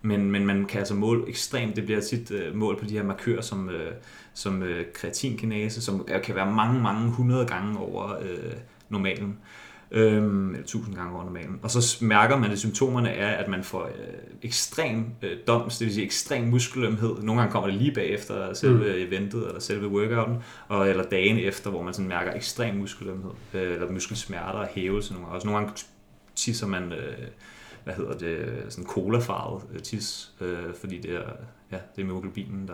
men, 0.02 0.32
men 0.32 0.46
man 0.46 0.66
kan 0.66 0.80
altså 0.80 0.96
måle 0.96 1.28
ekstremt, 1.28 1.76
det 1.76 1.86
bliver 1.86 2.02
tit 2.02 2.32
øh, 2.32 2.56
mål 2.56 2.80
på 2.80 2.86
de 2.86 2.94
her 2.94 3.04
markører 3.04 3.42
som, 3.42 3.70
øh, 3.70 3.92
som 4.34 4.64
øh, 4.64 4.86
kreatinkinase, 4.94 5.82
som 5.82 6.08
kan 6.24 6.36
være 6.36 6.52
mange, 6.52 6.82
mange 6.82 7.12
hundrede 7.12 7.46
gange 7.46 7.80
over 7.80 8.18
øh, 8.22 8.54
normalen. 8.90 9.38
Øhm, 9.92 10.50
eller 10.50 10.64
1000 10.64 10.96
gange 10.96 11.16
over 11.16 11.24
normalen. 11.24 11.60
Og 11.64 11.72
så 11.72 12.06
mærker 12.06 12.38
man, 12.38 12.52
at 12.52 12.60
symptomerne 12.60 13.10
er, 13.10 13.38
at 13.38 13.48
man 13.48 13.64
får 13.64 13.86
øh, 13.86 13.92
ekstrem 14.42 15.06
øh, 15.22 15.38
doms, 15.48 15.78
det 15.78 15.86
vil 15.86 15.94
sige 15.94 16.06
ekstrem 16.06 16.44
muskelømhed. 16.44 17.16
Nogle 17.22 17.42
gange 17.42 17.52
kommer 17.52 17.70
det 17.70 17.78
lige 17.78 17.92
bagefter 17.92 18.54
selve 18.54 18.78
mm. 18.78 19.08
eventet, 19.08 19.48
eller 19.48 19.60
selve 19.60 19.88
workouten, 19.88 20.38
og, 20.68 20.90
eller 20.90 21.04
dagen 21.04 21.38
efter, 21.38 21.70
hvor 21.70 21.84
man 21.84 21.94
sådan 21.94 22.10
mærker 22.10 22.34
ekstrem 22.34 22.76
muskelømhed, 22.76 23.32
øh, 23.54 23.74
eller 23.74 23.92
muskelsmerter 23.92 24.60
og 24.60 24.68
hævelse. 24.68 25.14
Nogle 25.14 25.26
gange. 25.26 25.36
Også 25.36 25.48
nogle 25.48 25.66
gange 25.66 25.84
tisser 26.36 26.68
man... 26.68 26.92
Øh, 26.92 27.28
hvad 27.88 27.96
hedder 27.96 28.14
det, 28.18 28.38
sådan 28.70 28.86
colafarvet 28.86 29.64
øh, 29.74 29.80
tis, 29.80 30.30
øh, 30.42 30.48
fordi 30.80 31.02
det 31.02 31.12
er, 31.12 31.30
ja, 31.72 31.78
det 31.96 32.02
er 32.02 32.06
hemoglobinen, 32.06 32.68
der, 32.68 32.74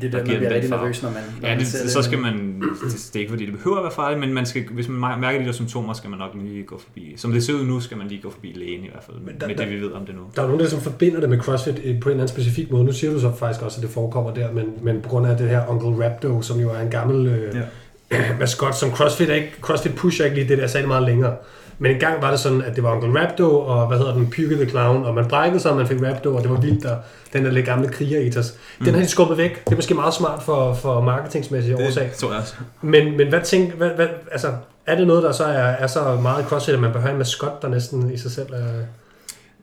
det 0.00 0.06
er 0.06 0.10
der 0.10 0.18
det, 0.18 0.26
giver 0.26 0.38
man 0.38 0.38
bliver 0.38 0.54
rigtig 0.54 0.70
nervøs, 0.70 1.02
når 1.02 1.10
man, 1.10 1.22
når 1.40 1.48
ja, 1.48 1.54
det, 1.54 1.60
det, 1.60 1.90
så 1.90 2.02
skal 2.02 2.18
man, 2.18 2.34
det, 2.60 3.10
det 3.12 3.16
er 3.16 3.20
ikke 3.20 3.30
fordi 3.30 3.46
det 3.46 3.54
behøver 3.54 3.76
at 3.76 3.82
være 3.82 3.92
farligt, 3.92 4.20
men 4.20 4.34
man 4.34 4.46
skal, 4.46 4.64
hvis 4.70 4.88
man 4.88 5.20
mærker 5.20 5.38
de 5.40 5.46
der 5.46 5.52
symptomer, 5.52 5.92
skal 5.92 6.10
man 6.10 6.18
nok 6.18 6.30
lige 6.34 6.62
gå 6.62 6.78
forbi. 6.78 7.14
Som 7.16 7.32
det 7.32 7.44
ser 7.44 7.54
ud 7.54 7.64
nu, 7.64 7.80
skal 7.80 7.96
man 7.96 8.08
lige 8.08 8.22
gå 8.22 8.30
forbi 8.30 8.52
lægen 8.56 8.84
i 8.84 8.88
hvert 8.88 9.04
fald, 9.04 9.16
med, 9.18 9.32
der, 9.40 9.46
med 9.46 9.56
det 9.56 9.70
vi 9.70 9.80
ved 9.80 9.92
om 9.92 10.06
det 10.06 10.14
nu. 10.14 10.22
Der 10.36 10.42
er 10.42 10.46
nogen, 10.46 10.60
der 10.60 10.68
som 10.68 10.80
forbinder 10.80 11.20
det 11.20 11.30
med 11.30 11.38
CrossFit 11.38 11.74
på 11.74 11.80
en 11.80 11.90
eller 11.90 12.10
anden 12.10 12.28
specifik 12.28 12.70
måde. 12.70 12.84
Nu 12.84 12.92
siger 12.92 13.12
du 13.12 13.20
så 13.20 13.32
faktisk 13.36 13.62
også, 13.62 13.78
at 13.78 13.82
det 13.82 13.90
forekommer 13.90 14.34
der, 14.34 14.52
men, 14.52 14.64
men 14.82 15.02
på 15.02 15.08
grund 15.08 15.26
af 15.26 15.36
det 15.36 15.48
her 15.48 15.66
Uncle 15.68 16.06
Rapdo, 16.06 16.42
som 16.42 16.60
jo 16.60 16.70
er 16.70 16.80
en 16.80 16.90
gammel 16.90 17.26
øh, 17.26 17.54
ja. 17.54 17.62
maskot, 18.40 18.74
som 18.74 18.90
CrossFit 18.90 19.30
er 19.30 19.34
ikke, 19.34 19.52
CrossFit 19.60 19.94
pusher 19.94 20.24
ikke 20.24 20.36
lige 20.36 20.48
det 20.48 20.58
der 20.58 20.66
særlig 20.66 20.88
meget 20.88 21.02
længere. 21.02 21.36
Men 21.78 21.92
en 21.92 22.00
gang 22.00 22.22
var 22.22 22.30
det 22.30 22.40
sådan, 22.40 22.62
at 22.62 22.76
det 22.76 22.84
var 22.84 22.92
Uncle 22.92 23.20
Rapdo, 23.20 23.60
og 23.60 23.86
hvad 23.86 23.98
hedder 23.98 24.14
den, 24.14 24.30
Pygge 24.30 24.56
the 24.56 24.68
Clown, 24.68 25.04
og 25.04 25.14
man 25.14 25.28
brækkede 25.28 25.60
sig, 25.60 25.70
og 25.70 25.76
man 25.76 25.86
fik 25.86 26.02
Rapdo, 26.02 26.36
og 26.36 26.42
det 26.42 26.50
var 26.50 26.60
vildt, 26.60 26.82
der, 26.82 26.96
den 27.32 27.44
der 27.44 27.50
lidt 27.50 27.66
gamle 27.66 27.88
kriger 27.88 28.20
i 28.20 28.38
os. 28.38 28.54
Den 28.78 28.86
mm. 28.86 28.94
har 28.94 29.00
de 29.00 29.08
skubbet 29.08 29.38
væk. 29.38 29.64
Det 29.64 29.72
er 29.72 29.76
måske 29.76 29.94
meget 29.94 30.14
smart 30.14 30.42
for, 30.42 30.74
for 30.74 31.00
marketingsmæssige 31.00 31.76
årsag. 31.76 32.04
Det 32.04 32.12
tror 32.12 32.30
jeg 32.30 32.40
også. 32.40 32.54
Men, 32.82 33.16
men 33.16 33.28
hvad 33.28 33.40
tænker, 33.40 33.76
hvad, 33.76 33.90
hvad, 33.90 34.06
altså, 34.32 34.52
er 34.86 34.96
det 34.96 35.06
noget, 35.06 35.22
der 35.22 35.32
så 35.32 35.44
er, 35.44 35.50
er 35.50 35.86
så 35.86 36.18
meget 36.22 36.44
crossfit, 36.44 36.74
at 36.74 36.80
man 36.80 36.92
behøver 36.92 37.12
en 37.12 37.18
maskot, 37.18 37.62
der 37.62 37.68
næsten 37.68 38.12
i 38.12 38.16
sig 38.16 38.30
selv 38.30 38.52
er... 38.52 38.64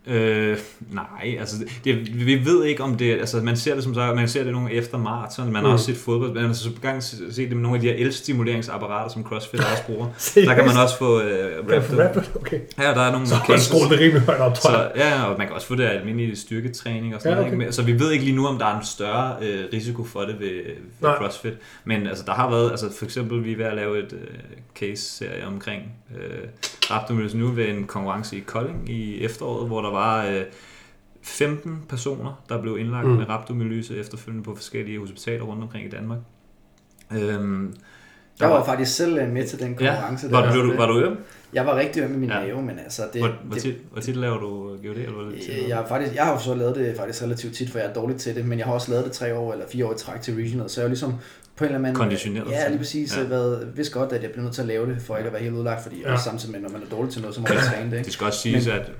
Øh, 0.07 0.57
nej, 0.91 1.35
altså 1.39 1.55
det, 1.83 2.25
vi 2.25 2.45
ved 2.45 2.65
ikke 2.65 2.83
om 2.83 2.97
det, 2.97 3.13
altså 3.13 3.37
man 3.37 3.57
ser 3.57 3.75
det 3.75 3.83
som 3.83 3.93
så, 3.93 4.13
man 4.15 4.27
ser 4.27 4.43
det 4.43 4.51
nogle 4.51 4.71
efter 4.71 4.97
maraton, 4.97 5.45
man 5.45 5.55
har 5.55 5.67
mm. 5.67 5.73
også 5.73 5.85
set 5.85 5.97
fodbold, 5.97 6.33
man 6.33 6.45
har 6.45 6.53
så 6.53 6.69
gang 6.81 7.03
set 7.03 7.35
det 7.37 7.51
med 7.51 7.61
nogle 7.61 7.75
af 7.75 7.81
de 7.81 7.87
her 7.87 7.95
elstimulationsapparater, 7.95 9.09
som 9.09 9.23
CrossFit 9.23 9.59
også 9.59 9.83
bruger. 9.85 10.07
der 10.47 10.55
kan 10.55 10.65
man 10.65 10.77
også 10.83 10.97
få 10.97 11.15
uh, 11.15 11.23
rapid. 11.69 12.21
Okay. 12.35 12.59
Ja, 12.79 12.83
der 12.83 13.01
er 13.01 13.11
nogle 13.11 13.27
så 13.27 13.35
har 13.35 13.57
skruet 13.57 13.89
det 13.89 13.99
rimelig 13.99 14.21
højt 14.21 14.39
op, 14.39 14.53
tror 14.53 14.71
jeg. 14.71 14.91
Så, 14.95 15.01
ja, 15.01 15.23
og 15.23 15.37
man 15.37 15.47
kan 15.47 15.55
også 15.55 15.67
få 15.67 15.75
det 15.75 15.83
af 15.83 15.99
almindelig 15.99 16.37
styrketræning 16.37 17.15
og 17.15 17.21
sådan 17.21 17.37
ja, 17.37 17.47
okay. 17.47 17.57
noget. 17.57 17.75
Så 17.75 17.83
vi 17.83 17.99
ved 17.99 18.11
ikke 18.11 18.25
lige 18.25 18.35
nu, 18.35 18.47
om 18.47 18.57
der 18.57 18.65
er 18.65 18.79
en 18.79 18.85
større 18.85 19.35
uh, 19.41 19.73
risiko 19.73 20.03
for 20.03 20.21
det 20.21 20.39
ved, 20.39 20.61
ved 20.99 21.09
CrossFit. 21.17 21.53
Men 21.85 22.07
altså 22.07 22.23
der 22.25 22.33
har 22.33 22.49
været, 22.49 22.71
altså 22.71 22.93
for 22.97 23.05
eksempel 23.05 23.45
vi 23.45 23.51
er 23.51 23.57
ved 23.57 23.65
at 23.65 23.75
lave 23.75 23.99
et 23.99 24.13
uh, 24.13 24.19
case-serie 24.75 25.47
omkring 25.47 25.81
uh, 26.09 26.17
Raptormøllesen 26.91 27.39
nu 27.39 27.47
ved 27.47 27.69
en 27.69 27.83
konkurrence 27.83 28.37
i 28.37 28.39
Kolding 28.39 28.89
i 28.89 29.23
efteråret, 29.23 29.67
hvor 29.67 29.81
der 29.81 29.90
var 29.91 30.25
øh, 30.25 30.43
15 31.21 31.83
personer, 31.89 32.43
der 32.49 32.61
blev 32.61 32.77
indlagt 32.77 33.07
mm. 33.07 33.13
med 33.13 33.29
rhabdomyolyse 33.29 33.97
efterfølgende 33.97 34.43
på 34.43 34.55
forskellige 34.55 34.99
hospitaler 34.99 35.43
rundt 35.43 35.63
omkring 35.63 35.85
i 35.85 35.89
Danmark. 35.89 36.19
Øhm, 37.11 37.75
jeg 38.39 38.49
var, 38.49 38.55
var 38.55 38.65
faktisk 38.65 38.95
selv 38.95 39.17
øh, 39.17 39.29
med 39.29 39.47
til 39.47 39.59
den 39.59 39.75
konkurrence. 39.75 40.27
Ja, 40.27 40.31
var, 40.31 40.53
du, 40.53 40.75
var 40.75 40.87
du 40.87 40.99
øm? 40.99 41.17
Jeg 41.53 41.65
var 41.65 41.75
rigtig 41.75 42.03
øm 42.03 42.13
i 42.13 42.17
min 42.17 42.29
ja. 42.29 42.39
mave, 42.39 42.61
men 42.61 42.79
altså... 42.79 43.01
Det, 43.13 43.21
hvor, 43.21 43.31
hvor, 43.43 43.57
tit, 43.57 43.75
hvor 43.91 44.01
tit 44.01 44.15
laver 44.15 44.39
du 44.39 44.67
GOD? 44.67 44.97
Eller 44.97 45.23
hvad 45.23 45.33
det 45.33 45.67
jeg, 45.67 45.77
har 45.77 45.87
faktisk, 45.87 46.15
jeg 46.15 46.25
har 46.25 46.33
jo 46.33 46.39
så 46.39 46.55
lavet 46.55 46.75
det 46.75 46.97
faktisk 46.97 47.23
relativt 47.23 47.55
tit, 47.55 47.69
for 47.69 47.79
jeg 47.79 47.89
er 47.89 47.93
dårlig 47.93 48.17
til 48.17 48.35
det, 48.35 48.45
men 48.45 48.59
jeg 48.59 48.67
har 48.67 48.73
også 48.73 48.91
lavet 48.91 49.05
det 49.05 49.13
tre 49.13 49.35
år 49.35 49.53
eller 49.53 49.65
fire 49.71 49.85
år 49.85 49.93
i 49.93 49.97
træk 49.97 50.21
til 50.21 50.35
regional, 50.35 50.69
så 50.69 50.81
jeg 50.81 50.85
er 50.85 50.89
ligesom 50.89 51.13
på 51.55 51.63
en 51.63 51.65
eller 51.65 51.79
anden 51.79 51.95
Konditioneret. 51.95 52.51
Ja, 52.51 52.67
lige 52.67 52.77
præcis. 52.77 53.17
Ja. 53.17 53.23
Været, 53.23 53.71
vidste 53.75 53.99
godt, 53.99 54.13
at 54.13 54.23
jeg 54.23 54.31
blev 54.31 54.43
nødt 54.43 54.55
til 54.55 54.61
at 54.61 54.67
lave 54.67 54.93
det, 54.93 55.01
for 55.01 55.17
ikke 55.17 55.27
at 55.27 55.33
være 55.33 55.43
helt 55.43 55.55
udlagt, 55.55 55.83
fordi 55.83 56.01
ja. 56.05 56.17
samtidig 56.17 56.51
med, 56.51 56.61
når 56.61 56.69
man 56.69 56.81
er 56.81 56.95
dårlig 56.95 57.13
til 57.13 57.21
noget, 57.21 57.35
så 57.35 57.41
må 57.41 57.47
man 57.49 57.57
træne 57.57 57.91
det. 57.91 57.97
Ikke? 57.97 58.05
Det 58.05 58.13
skal 58.13 58.27
også 58.27 58.39
siges, 58.39 58.67
men, 58.67 58.75
at 58.75 58.91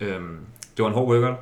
øhm, 0.00 0.38
det 0.76 0.82
var 0.82 0.88
en 0.88 0.94
hård 0.94 1.08
workout. 1.08 1.36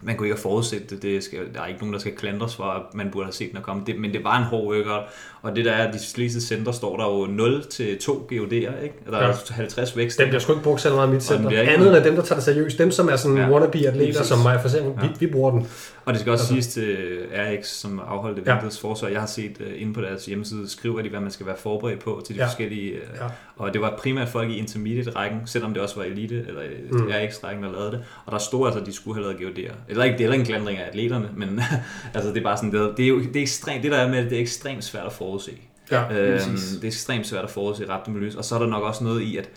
Man 0.00 0.16
kunne 0.16 0.26
ikke 0.26 0.36
have 0.36 0.42
forudsat 0.42 0.90
det. 0.90 1.02
det 1.02 1.24
skal, 1.24 1.38
der 1.54 1.60
er 1.60 1.66
ikke 1.66 1.80
nogen, 1.80 1.92
der 1.92 1.98
skal 2.00 2.12
klandres 2.12 2.56
for, 2.56 2.64
at 2.64 2.82
man 2.94 3.10
burde 3.10 3.24
have 3.24 3.32
set 3.32 3.52
den 3.52 3.62
komme. 3.62 3.82
Det, 3.86 4.00
men 4.00 4.12
det 4.12 4.24
var 4.24 4.38
en 4.38 4.44
hård 4.44 4.74
workout. 4.74 5.02
Og 5.42 5.56
det 5.56 5.64
der 5.64 5.72
er, 5.72 5.88
at 5.88 5.94
de 5.94 5.98
fleste 6.14 6.40
center 6.40 6.72
står 6.72 6.96
der 6.96 7.04
jo 7.04 7.26
0 7.26 7.64
til 7.64 7.98
2 7.98 8.28
GOD'er, 8.32 8.54
ikke? 8.54 8.94
Der 9.10 9.18
ja. 9.18 9.28
er 9.28 9.52
50 9.52 9.96
vækst. 9.96 10.18
Dem 10.18 10.28
bliver 10.28 10.40
sgu 10.40 10.52
ikke 10.52 10.64
brugt 10.64 10.80
så 10.80 10.94
meget 10.94 11.08
i 11.08 11.10
mit 11.10 11.22
center. 11.22 11.62
Andet 11.62 11.96
end 11.96 12.04
dem, 12.04 12.14
der 12.14 12.22
tager 12.22 12.34
det 12.34 12.44
seriøst. 12.44 12.78
Dem, 12.78 12.90
som 12.90 13.08
er 13.08 13.16
sådan 13.16 13.36
ja. 13.36 13.50
wannabe-atleter, 13.50 14.22
som 14.22 14.38
mig 14.38 14.60
for 14.60 14.68
eksempel, 14.68 14.92
ja. 15.02 15.08
vi, 15.08 15.26
vi 15.26 15.32
bruger 15.32 15.50
den. 15.50 15.68
Og 16.04 16.14
det 16.14 16.20
skal 16.20 16.32
også 16.32 16.42
altså. 16.42 16.52
siges 16.52 16.66
til 16.66 16.96
RX, 17.34 17.66
som 17.66 18.00
afholdt 18.08 18.38
eventets 18.38 18.82
ja. 18.82 18.88
forsvar. 18.88 19.08
Jeg 19.08 19.20
har 19.20 19.26
set 19.26 19.56
uh, 19.60 19.82
inde 19.82 19.94
på 19.94 20.00
deres 20.00 20.26
hjemmeside, 20.26 20.68
skriver 20.70 21.02
de, 21.02 21.08
hvad 21.08 21.20
man 21.20 21.30
skal 21.30 21.46
være 21.46 21.56
forberedt 21.56 22.00
på 22.00 22.22
til 22.26 22.34
de 22.34 22.40
ja. 22.40 22.46
forskellige. 22.46 22.92
Uh, 22.92 23.18
ja. 23.20 23.26
Og 23.56 23.72
det 23.72 23.80
var 23.80 23.98
primært 23.98 24.28
folk 24.28 24.50
i 24.50 24.56
intermediate-rækken, 24.56 25.40
selvom 25.46 25.74
det 25.74 25.82
også 25.82 25.96
var 25.96 26.04
elite, 26.04 26.44
eller 26.48 26.62
mm. 26.90 27.06
RX-rækken, 27.06 27.64
der 27.64 27.72
lavede 27.72 27.90
det. 27.90 28.04
Og 28.26 28.32
der 28.32 28.38
stod 28.38 28.66
altså, 28.66 28.80
at 28.80 28.86
de 28.86 28.92
skulle 28.92 29.24
have 29.24 29.32
lavet 29.32 29.58
GOD'er. 29.58 29.72
Eller 29.88 30.04
ikke, 30.04 30.18
det 30.18 30.26
er 30.26 30.32
ikke 30.32 30.40
en 30.40 30.46
klandring 30.46 30.78
af 30.78 30.88
atleterne, 30.88 31.28
men 31.36 31.60
altså, 32.14 32.30
det 32.30 32.38
er 32.38 32.42
bare 32.42 32.56
sådan, 32.56 32.72
det, 32.72 32.96
det 32.96 33.04
er 33.04 33.08
jo 33.08 33.18
det 33.18 33.36
er 33.36 33.42
ekstremt, 33.42 33.82
det 33.82 33.92
der 33.92 33.98
er 33.98 34.08
med, 34.08 34.24
det 34.24 34.32
er 34.32 34.40
ekstremt 34.40 34.84
svært 34.84 35.06
at 35.06 35.12
forudse. 35.12 35.52
Ja, 35.90 36.02
øhm, 36.02 36.56
det 36.74 36.84
er 36.84 36.86
ekstremt 36.86 37.26
svært 37.26 37.44
at 37.44 37.50
forudse 37.50 37.88
rhabdomyolyse, 37.88 38.38
og 38.38 38.44
så 38.44 38.54
er 38.54 38.58
der 38.58 38.66
nok 38.66 38.82
også 38.82 39.04
noget 39.04 39.22
i, 39.22 39.36
at 39.36 39.50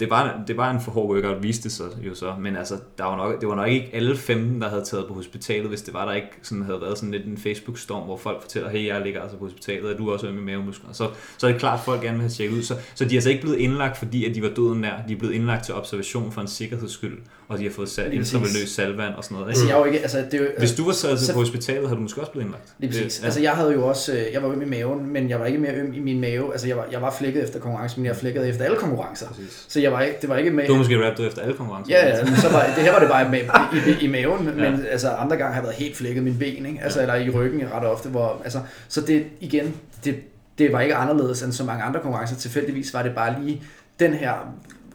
det 0.00 0.10
var, 0.10 0.42
det 0.46 0.56
var 0.56 0.70
en 0.70 0.80
for 0.80 0.90
hård 0.90 1.14
workout, 1.14 1.42
viste 1.42 1.70
sig 1.70 1.86
jo 2.02 2.14
så, 2.14 2.34
men 2.40 2.56
altså, 2.56 2.78
der 2.98 3.04
var 3.04 3.16
nok, 3.16 3.40
det 3.40 3.48
var 3.48 3.54
nok 3.54 3.68
ikke 3.68 3.90
alle 3.92 4.16
15, 4.16 4.60
der 4.60 4.68
havde 4.68 4.84
taget 4.84 5.06
på 5.08 5.14
hospitalet, 5.14 5.68
hvis 5.68 5.82
det 5.82 5.94
var 5.94 6.04
der 6.04 6.12
ikke 6.12 6.28
sådan, 6.42 6.64
havde 6.64 6.80
været 6.80 6.98
sådan 6.98 7.10
lidt 7.10 7.26
en 7.26 7.38
Facebook-storm, 7.38 8.04
hvor 8.04 8.16
folk 8.16 8.42
fortæller, 8.42 8.70
hey, 8.70 8.86
jeg 8.86 9.00
ligger 9.00 9.20
altså 9.20 9.36
på 9.36 9.44
hospitalet, 9.44 9.92
og 9.92 9.98
du 9.98 10.08
er 10.08 10.12
også 10.12 10.26
med 10.26 10.42
mavemuskler. 10.42 10.92
Så, 10.92 11.10
så 11.38 11.46
er 11.46 11.50
det 11.50 11.60
klart, 11.60 11.78
at 11.78 11.84
folk 11.84 12.02
gerne 12.02 12.14
vil 12.16 12.22
have 12.22 12.30
tjekket 12.30 12.56
ud. 12.56 12.62
Så, 12.62 12.76
så 12.94 13.04
de 13.04 13.10
er 13.10 13.16
altså 13.16 13.30
ikke 13.30 13.42
blevet 13.42 13.58
indlagt, 13.58 13.96
fordi 13.96 14.24
at 14.24 14.34
de 14.34 14.42
var 14.42 14.48
døden 14.48 14.80
nær. 14.80 15.02
De 15.08 15.12
er 15.12 15.18
blevet 15.18 15.34
indlagt 15.34 15.64
til 15.64 15.74
observation 15.74 16.32
for 16.32 16.40
en 16.40 16.48
sikkerheds 16.48 16.92
skyld, 16.92 17.18
og 17.48 17.58
de 17.58 17.64
har 17.64 17.70
fået 17.70 17.88
sat 17.88 18.12
intravenøs 18.12 18.68
salvand 18.68 19.14
og 19.14 19.24
sådan 19.24 19.34
noget. 19.34 19.48
Altså, 19.48 19.66
jeg 19.66 19.76
jo 19.78 19.84
ikke, 19.84 20.00
altså, 20.00 20.18
det 20.30 20.34
er 20.34 20.38
jo, 20.38 20.46
Hvis 20.58 20.74
du 20.74 20.84
var 20.84 20.92
taget 20.92 21.20
så, 21.20 21.32
på 21.32 21.38
hospitalet, 21.38 21.82
havde 21.82 21.96
du 21.96 22.02
måske 22.02 22.20
også 22.20 22.32
blevet 22.32 22.44
indlagt. 22.44 22.72
Lige 22.78 22.90
præcis. 22.90 23.14
Det, 23.14 23.20
ja. 23.20 23.24
Altså, 23.24 23.40
jeg 23.40 23.52
havde 23.52 23.72
jo 23.72 23.86
også, 23.86 24.12
øh, 24.12 24.32
jeg 24.32 24.42
var 24.42 24.48
øm 24.48 24.62
i 24.62 24.64
maven, 24.64 25.06
men 25.12 25.30
jeg 25.30 25.40
var 25.40 25.46
ikke 25.46 25.58
mere 25.58 25.74
øm 25.74 25.92
i 25.92 26.00
min 26.00 26.20
mave. 26.20 26.52
Altså, 26.52 26.66
jeg 26.66 26.76
var, 26.76 26.86
jeg 26.92 27.02
var 27.02 27.14
flækket 27.18 27.42
efter 27.42 27.58
konkurrence, 27.58 27.96
men 28.00 28.06
jeg 28.06 28.16
flækkede 28.16 28.48
efter 28.48 28.64
alle 28.64 28.76
konkurrencer. 28.76 29.28
Præcis. 29.28 29.64
Så 29.68 29.80
jeg 29.80 29.92
var 29.92 30.00
ikke, 30.00 30.18
det 30.20 30.28
var 30.28 30.36
ikke 30.36 30.50
med... 30.50 30.66
Du 30.66 30.76
måske 30.76 31.06
rappet 31.06 31.26
efter 31.26 31.42
alle 31.42 31.54
konkurrencer. 31.54 31.96
Ja, 31.96 32.16
ja 32.16 32.24
men 32.24 32.36
så 32.36 32.48
var, 32.48 32.66
det 32.76 32.84
her 32.84 32.92
var 32.92 33.00
det 33.00 33.08
bare 33.08 33.30
med, 33.30 33.40
i, 33.40 33.90
i, 33.90 34.04
i 34.04 34.10
maven, 34.10 34.46
ja. 34.46 34.70
men 34.70 34.86
altså, 34.90 35.08
andre 35.08 35.36
gange 35.36 35.54
har 35.54 35.60
jeg 35.60 35.64
været 35.64 35.76
helt 35.76 35.96
flækket 35.96 36.22
min 36.22 36.38
ben, 36.38 36.66
ikke? 36.66 36.78
Altså, 36.82 37.00
ja. 37.00 37.06
eller 37.06 37.26
i 37.26 37.30
ryggen 37.30 37.62
ret 37.72 37.86
ofte, 37.86 38.08
hvor, 38.08 38.40
altså, 38.44 38.58
så 38.88 39.00
det, 39.00 39.26
igen, 39.40 39.74
det, 40.04 40.16
det 40.58 40.72
var 40.72 40.80
ikke 40.80 40.94
anderledes 40.94 41.42
end 41.42 41.52
så 41.52 41.64
mange 41.64 41.84
andre 41.84 42.00
konkurrencer. 42.00 42.36
Tilfældigvis 42.36 42.94
var 42.94 43.02
det 43.02 43.14
bare 43.14 43.36
lige 43.42 43.62
den 44.00 44.14
her 44.14 44.32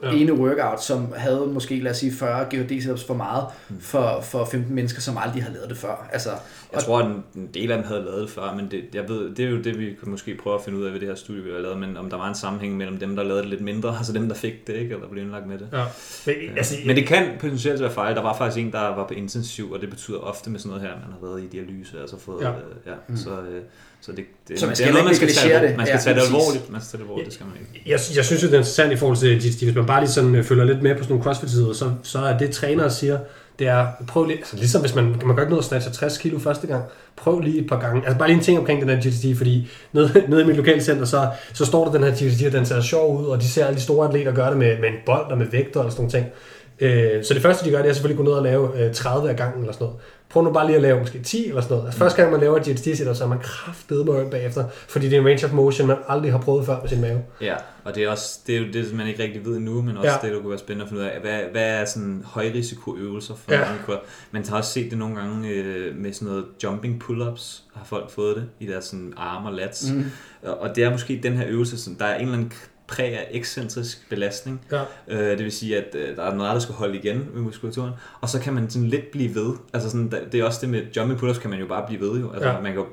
ja. 0.03 0.11
ene 0.11 0.33
workout, 0.33 0.83
som 0.83 1.13
havde 1.15 1.47
måske, 1.47 1.79
lad 1.79 1.91
os 1.91 1.97
sige, 1.97 2.13
40 2.13 2.45
GHD 2.45 2.81
setups 2.81 3.03
for 3.03 3.13
meget 3.13 3.45
mm. 3.69 3.79
for, 3.79 4.21
for 4.21 4.45
15 4.45 4.75
mennesker, 4.75 5.01
som 5.01 5.17
aldrig 5.17 5.43
har 5.43 5.51
lavet 5.51 5.69
det 5.69 5.77
før. 5.77 6.09
Altså, 6.11 6.29
jeg 6.73 6.83
tror, 6.83 6.99
at 6.99 7.05
en 7.35 7.49
del 7.53 7.71
af 7.71 7.77
dem 7.77 7.87
havde 7.87 8.01
lavet 8.01 8.21
det 8.21 8.29
før, 8.29 8.53
men 8.53 8.71
det, 8.71 8.83
jeg 8.93 9.09
ved, 9.09 9.35
det 9.35 9.45
er 9.45 9.49
jo 9.49 9.61
det, 9.61 9.79
vi 9.79 9.85
kan 9.85 10.09
måske 10.11 10.35
prøve 10.35 10.55
at 10.55 10.61
finde 10.65 10.79
ud 10.79 10.85
af 10.85 10.93
ved 10.93 10.99
det 10.99 11.07
her 11.07 11.15
studie, 11.15 11.43
vi 11.43 11.51
har 11.51 11.59
lavet, 11.59 11.77
men 11.77 11.97
om 11.97 12.09
der 12.09 12.17
var 12.17 12.27
en 12.27 12.35
sammenhæng 12.35 12.77
mellem 12.77 12.97
dem, 12.97 13.15
der 13.15 13.23
lavede 13.23 13.41
det 13.41 13.49
lidt 13.49 13.61
mindre, 13.61 13.95
altså 13.97 14.13
dem, 14.13 14.27
der 14.27 14.35
fik 14.35 14.67
det, 14.67 14.75
ikke, 14.75 14.93
eller 14.95 15.07
blev 15.07 15.23
indlagt 15.23 15.47
med 15.47 15.59
det. 15.59 15.67
Ja. 15.73 15.83
Men, 16.25 16.57
altså, 16.57 16.75
men 16.85 16.95
det 16.95 17.07
kan 17.07 17.27
potentielt 17.39 17.81
være 17.81 17.91
fejl. 17.91 18.15
Der 18.15 18.21
var 18.21 18.37
faktisk 18.37 18.65
en, 18.65 18.71
der 18.71 18.79
var 18.79 19.07
på 19.07 19.13
intensiv, 19.13 19.71
og 19.71 19.81
det 19.81 19.89
betyder 19.89 20.17
ofte 20.17 20.49
med 20.49 20.59
sådan 20.59 20.69
noget 20.69 20.89
her, 20.89 20.95
man 20.95 21.11
har 21.11 21.27
været 21.27 21.43
i 21.43 21.47
dialyse, 21.47 22.01
altså 22.01 22.19
fået, 22.19 22.41
ja. 22.41 22.49
Øh, 22.49 22.55
ja, 22.85 22.93
mm. 23.07 23.17
så, 23.17 23.29
øh, 23.29 23.61
så 24.01 24.11
det, 24.11 24.25
det, 24.47 24.59
så 24.59 24.65
man 24.65 24.75
skal 24.75 24.85
det 24.85 24.89
er 24.89 24.93
noget, 24.93 25.05
man 25.05 25.15
skal 25.15 25.33
tage 25.33 25.67
det. 25.67 25.77
Man 25.77 25.85
skal 25.85 25.97
ja, 25.97 26.01
tage 26.01 26.15
det 26.15 26.25
alvorligt. 26.25 26.69
Man 26.69 26.81
skal 26.81 26.91
tage 26.91 26.97
det 26.97 27.03
alvorligt, 27.03 27.25
det 27.25 27.33
skal 27.33 27.45
man 27.45 27.55
ikke. 27.59 27.89
Jeg, 27.89 27.99
jeg 28.15 28.25
synes 28.25 28.43
jo, 28.43 28.47
det 28.47 28.53
er 28.53 28.57
interessant 28.57 28.93
i 28.93 28.95
forhold 28.95 29.17
til 29.17 29.37
GTD. 29.37 29.63
Hvis 29.63 29.75
man 29.75 29.85
bare 29.85 30.01
lige 30.01 30.11
sådan 30.11 30.35
øh, 30.35 30.43
følger 30.43 30.63
lidt 30.63 30.81
med 30.81 30.95
på 30.95 31.03
sådan 31.03 31.13
nogle 31.13 31.23
CrossFit-sider, 31.23 31.73
så, 31.73 31.91
så 32.03 32.19
er 32.19 32.37
det, 32.37 32.51
trænere 32.51 32.91
siger, 32.91 33.19
det 33.59 33.67
er, 33.67 33.87
prøv 34.07 34.25
lige, 34.25 34.37
altså 34.37 34.55
ligesom 34.55 34.81
hvis 34.81 34.95
man, 34.95 35.05
man 35.05 35.35
kan 35.35 35.39
ikke 35.39 35.53
nå 35.53 35.57
at 35.57 35.63
snatche 35.63 35.91
60 35.91 36.17
kilo 36.17 36.39
første 36.39 36.67
gang, 36.67 36.83
prøv 37.15 37.39
lige 37.39 37.61
et 37.61 37.67
par 37.67 37.79
gange, 37.79 38.01
altså 38.05 38.17
bare 38.17 38.27
lige 38.27 38.37
en 38.37 38.43
ting 38.43 38.59
omkring 38.59 38.81
den 38.81 38.89
her 38.89 38.97
GTD, 38.97 39.37
fordi 39.37 39.69
nede, 39.93 40.11
nede 40.29 40.41
i 40.41 40.45
mit 40.45 40.55
lokale 40.55 40.81
center, 40.83 41.05
så, 41.05 41.29
så 41.53 41.65
står 41.65 41.85
der 41.85 41.91
den 41.91 42.03
her 42.03 42.11
GTD, 42.11 42.45
og 42.45 42.51
den 42.51 42.65
ser 42.65 42.81
sjov 42.81 43.21
ud, 43.21 43.25
og 43.25 43.41
de 43.41 43.49
ser 43.49 43.65
alle 43.65 43.77
de 43.77 43.81
store 43.81 44.07
atleter 44.07 44.33
gøre 44.33 44.49
det 44.49 44.57
med, 44.57 44.79
med 44.79 44.89
en 44.89 44.95
bold 45.05 45.31
og 45.31 45.37
med 45.37 45.45
vægter 45.45 45.79
og 45.79 45.91
sådan 45.91 46.01
nogle 46.01 46.11
ting. 46.11 46.25
Øh, 46.79 47.23
så 47.23 47.33
det 47.33 47.41
første, 47.41 47.65
de 47.65 47.71
gør, 47.71 47.81
det 47.81 47.89
er 47.89 47.93
selvfølgelig 47.93 48.19
at 48.19 48.25
gå 48.25 48.31
ned 48.31 48.37
og 48.37 48.43
lave 48.43 48.93
30 48.93 49.29
af 49.29 49.35
gangen 49.35 49.59
eller 49.59 49.73
sådan 49.73 49.85
noget. 49.85 49.99
Prøv 50.31 50.43
nu 50.43 50.51
bare 50.51 50.65
lige 50.65 50.75
at 50.75 50.81
lave 50.81 50.99
måske 50.99 51.19
10 51.19 51.47
eller 51.47 51.61
sådan 51.61 51.75
noget. 51.75 51.87
Altså, 51.87 51.99
første 51.99 52.21
gang 52.21 52.31
man 52.31 52.41
laver 52.41 52.57
et 52.57 52.79
setup, 52.79 53.15
så 53.15 53.23
er 53.23 53.27
man 53.27 53.39
kraftedet 53.39 54.05
med 54.05 54.31
bagefter, 54.31 54.65
fordi 54.87 55.09
det 55.09 55.15
er 55.15 55.19
en 55.21 55.27
range 55.27 55.45
of 55.45 55.53
motion, 55.53 55.87
man 55.87 55.97
aldrig 56.07 56.31
har 56.31 56.39
prøvet 56.39 56.65
før 56.65 56.81
med 56.81 56.89
sin 56.89 57.01
mave. 57.01 57.21
Ja, 57.41 57.55
og 57.83 57.95
det 57.95 58.03
er 58.03 58.09
også 58.09 58.39
det, 58.47 58.55
er 58.55 58.59
jo 58.59 58.65
det 58.73 58.93
man 58.93 59.07
ikke 59.07 59.23
rigtig 59.23 59.45
ved 59.45 59.59
nu, 59.59 59.81
men 59.81 59.97
også 59.97 60.09
ja. 60.09 60.17
det, 60.21 60.33
der 60.33 60.39
kunne 60.39 60.49
være 60.49 60.59
spændende 60.59 60.83
at 60.83 60.89
finde 60.89 61.01
ud 61.01 61.07
af. 61.07 61.19
Hvad, 61.21 61.39
hvad 61.51 61.81
er 61.81 61.85
sådan 61.85 62.23
højrisikoøvelser 62.25 63.35
for 63.35 63.53
ja. 63.53 63.71
en 63.71 63.97
Man 64.31 64.45
har 64.45 64.57
også 64.57 64.71
set 64.71 64.91
det 64.91 64.97
nogle 64.97 65.15
gange 65.15 65.49
øh, 65.49 65.95
med 65.95 66.13
sådan 66.13 66.27
noget 66.27 66.45
jumping 66.63 67.03
pull-ups, 67.03 67.61
har 67.73 67.85
folk 67.85 68.09
fået 68.09 68.35
det 68.35 68.45
i 68.59 68.65
deres 68.65 68.85
sådan, 68.85 69.13
arme 69.17 69.49
og 69.49 69.53
lats. 69.53 69.91
Mm. 69.91 70.05
Og 70.43 70.75
det 70.75 70.83
er 70.83 70.89
måske 70.91 71.19
den 71.23 71.33
her 71.33 71.45
øvelse, 71.47 71.77
sådan, 71.77 71.99
der 71.99 72.05
er 72.05 72.15
en 72.15 72.21
eller 72.21 72.33
anden 72.33 72.51
præg 72.91 73.13
af 73.17 73.27
ekscentrisk 73.31 74.09
belastning. 74.09 74.61
Ja. 74.71 74.81
Øh, 75.07 75.37
det 75.37 75.43
vil 75.43 75.51
sige, 75.51 75.77
at 75.77 75.95
øh, 75.95 76.15
der 76.15 76.23
er 76.23 76.35
noget, 76.35 76.53
der 76.53 76.59
skal 76.59 76.75
holde 76.75 76.97
igen 76.97 77.27
ved 77.33 77.41
muskulaturen. 77.41 77.91
Og 78.21 78.29
så 78.29 78.39
kan 78.39 78.53
man 78.53 78.69
sådan 78.69 78.87
lidt 78.87 79.11
blive 79.11 79.35
ved. 79.35 79.53
Altså 79.73 79.89
sådan, 79.89 80.13
det 80.31 80.39
er 80.39 80.43
også 80.45 80.59
det 80.61 80.69
med 80.69 80.81
jumping 80.97 81.19
pull-ups, 81.19 81.39
kan 81.39 81.49
man 81.49 81.59
jo 81.59 81.67
bare 81.67 81.83
blive 81.87 82.01
ved 82.01 82.19
jo. 82.19 82.31
Altså, 82.33 82.49
ja. 82.49 82.59
man 82.59 82.73
kan 82.73 82.83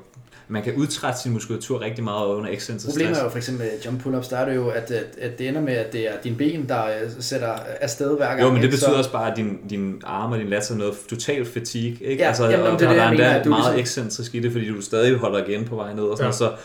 man 0.51 0.63
kan 0.63 0.73
udtrætte 0.75 1.19
sin 1.19 1.31
muskulatur 1.31 1.81
rigtig 1.81 2.03
meget 2.03 2.25
under 2.27 2.49
excentrisk 2.51 2.87
Problemet 2.87 3.17
er 3.19 3.23
jo 3.23 3.29
for 3.29 3.37
eksempel 3.37 3.65
med 3.65 3.71
jump 3.85 4.05
pull-ups, 4.05 4.29
der 4.29 4.37
er 4.37 4.45
det 4.45 4.55
jo, 4.55 4.69
at, 4.69 4.91
at, 5.21 5.39
det 5.39 5.47
ender 5.47 5.61
med, 5.61 5.73
at 5.73 5.93
det 5.93 6.07
er 6.07 6.13
din 6.23 6.35
ben, 6.35 6.69
der 6.69 6.85
øh, 6.85 7.09
sætter 7.19 7.53
afsted 7.81 8.17
hver 8.17 8.27
gang. 8.27 8.41
Jo, 8.41 8.51
men 8.51 8.61
det 8.61 8.69
betyder 8.69 8.89
så... 8.89 8.95
også 8.95 9.11
bare, 9.11 9.31
at 9.31 9.37
din, 9.37 9.57
din 9.69 10.01
arme 10.05 10.35
og 10.35 10.39
din 10.39 10.49
lats 10.49 10.71
er 10.71 10.75
noget 10.75 10.93
totalt 11.09 11.47
fatigue, 11.47 12.07
ikke? 12.07 12.23
Ja, 12.23 12.27
altså, 12.27 12.45
jamen, 12.49 12.65
og, 12.67 12.79
det 12.79 12.85
er 12.85 12.89
og 12.89 12.95
det, 12.95 13.19
der 13.19 13.25
er 13.25 13.35
endda 13.35 13.49
meget 13.49 13.75
ligesom- 13.75 13.79
excentrisk 13.79 14.35
i 14.35 14.39
det, 14.39 14.51
fordi 14.51 14.67
du 14.67 14.81
stadig 14.81 15.17
holder 15.17 15.45
igen 15.45 15.65
på 15.65 15.75
vej 15.75 15.93
ned 15.93 16.03
og 16.03 16.17
sådan 16.17 16.33
Ja. 16.41 16.45
ja. 16.45 16.55
så 16.55 16.61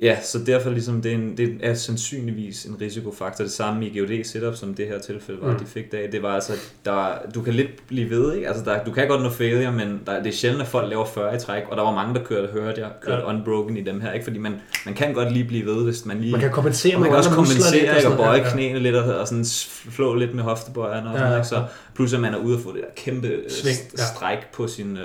Ja, 0.00 0.22
så 0.22 0.38
derfor 0.46 0.70
ligesom, 0.70 1.02
det, 1.02 1.12
er 1.12 1.16
en, 1.16 1.36
det 1.36 1.56
er 1.62 1.74
sandsynligvis 1.74 2.64
en 2.64 2.76
risikofaktor. 2.80 3.44
Det 3.44 3.52
samme 3.52 3.86
i 3.86 3.98
GOD 3.98 4.24
setup, 4.24 4.54
som 4.56 4.74
det 4.74 4.86
her 4.88 4.98
tilfælde 4.98 5.40
var, 5.42 5.52
Mm. 5.52 5.58
de 5.58 5.66
fik 5.66 5.92
dag. 5.92 6.12
Det 6.12 6.22
var 6.22 6.34
altså, 6.34 6.52
der, 6.84 7.08
du 7.34 7.42
kan 7.42 7.54
lidt 7.54 7.86
blive 7.88 8.10
ved, 8.10 8.34
ikke? 8.34 8.48
Altså, 8.48 8.64
der, 8.64 8.84
du 8.84 8.92
kan 8.92 9.08
godt 9.08 9.22
nå 9.22 9.30
failure, 9.30 9.72
men 9.72 10.00
der, 10.06 10.22
det 10.22 10.26
er 10.26 10.32
sjældent, 10.36 10.62
at 10.62 10.68
folk 10.68 10.88
laver 10.88 11.04
40 11.04 11.36
i 11.36 11.38
træk, 11.38 11.62
og 11.70 11.76
der 11.76 11.82
var 11.82 11.94
mange, 11.94 12.14
der 12.14 12.24
kørte, 12.24 12.48
hørte 12.52 12.80
jeg, 12.80 12.90
kørte 13.02 13.22
Ja. 13.22 13.30
ja. 13.30 13.36
unbroken 13.36 13.76
i 13.76 13.80
dem 13.82 14.00
her, 14.00 14.12
ikke? 14.12 14.24
Fordi 14.24 14.38
man, 14.38 14.54
man 14.84 14.94
kan 14.94 15.14
godt 15.14 15.32
lige 15.32 15.44
blive 15.44 15.66
ved, 15.66 15.84
hvis 15.84 16.04
man 16.06 16.20
lige... 16.20 16.32
Man 16.32 16.40
kan 16.40 16.50
kompensere 16.50 16.94
og 16.94 17.00
man 17.00 17.10
kan 17.10 17.16
også 17.18 17.30
muskler 17.30 17.54
lidt 17.54 17.64
kompensere, 17.64 17.96
ikke? 17.96 18.08
Og 18.10 18.16
bøje 18.16 18.38
noget. 18.38 18.52
knæene 18.52 18.78
lidt, 18.78 18.96
og, 18.96 19.18
og 19.18 19.28
sådan 19.28 19.44
flå 19.90 20.14
lidt 20.14 20.34
med 20.34 20.42
hoftebøjerne, 20.42 21.08
og 21.08 21.12
Ja, 21.14 21.18
sådan, 21.18 21.32
ja. 21.32 21.36
ikke? 21.38 21.48
Så 21.48 21.64
plus 21.94 22.12
at 22.14 22.20
man 22.20 22.34
er 22.34 22.38
ude 22.38 22.56
og 22.56 22.62
få 22.62 22.72
det 22.72 22.80
der 22.80 22.88
kæmpe 22.96 23.26
øh, 23.28 23.50
Sving, 23.50 23.76
ja. 23.98 24.02
stræk 24.14 24.38
på 24.52 24.66
sin, 24.66 24.96
øh, 24.96 25.02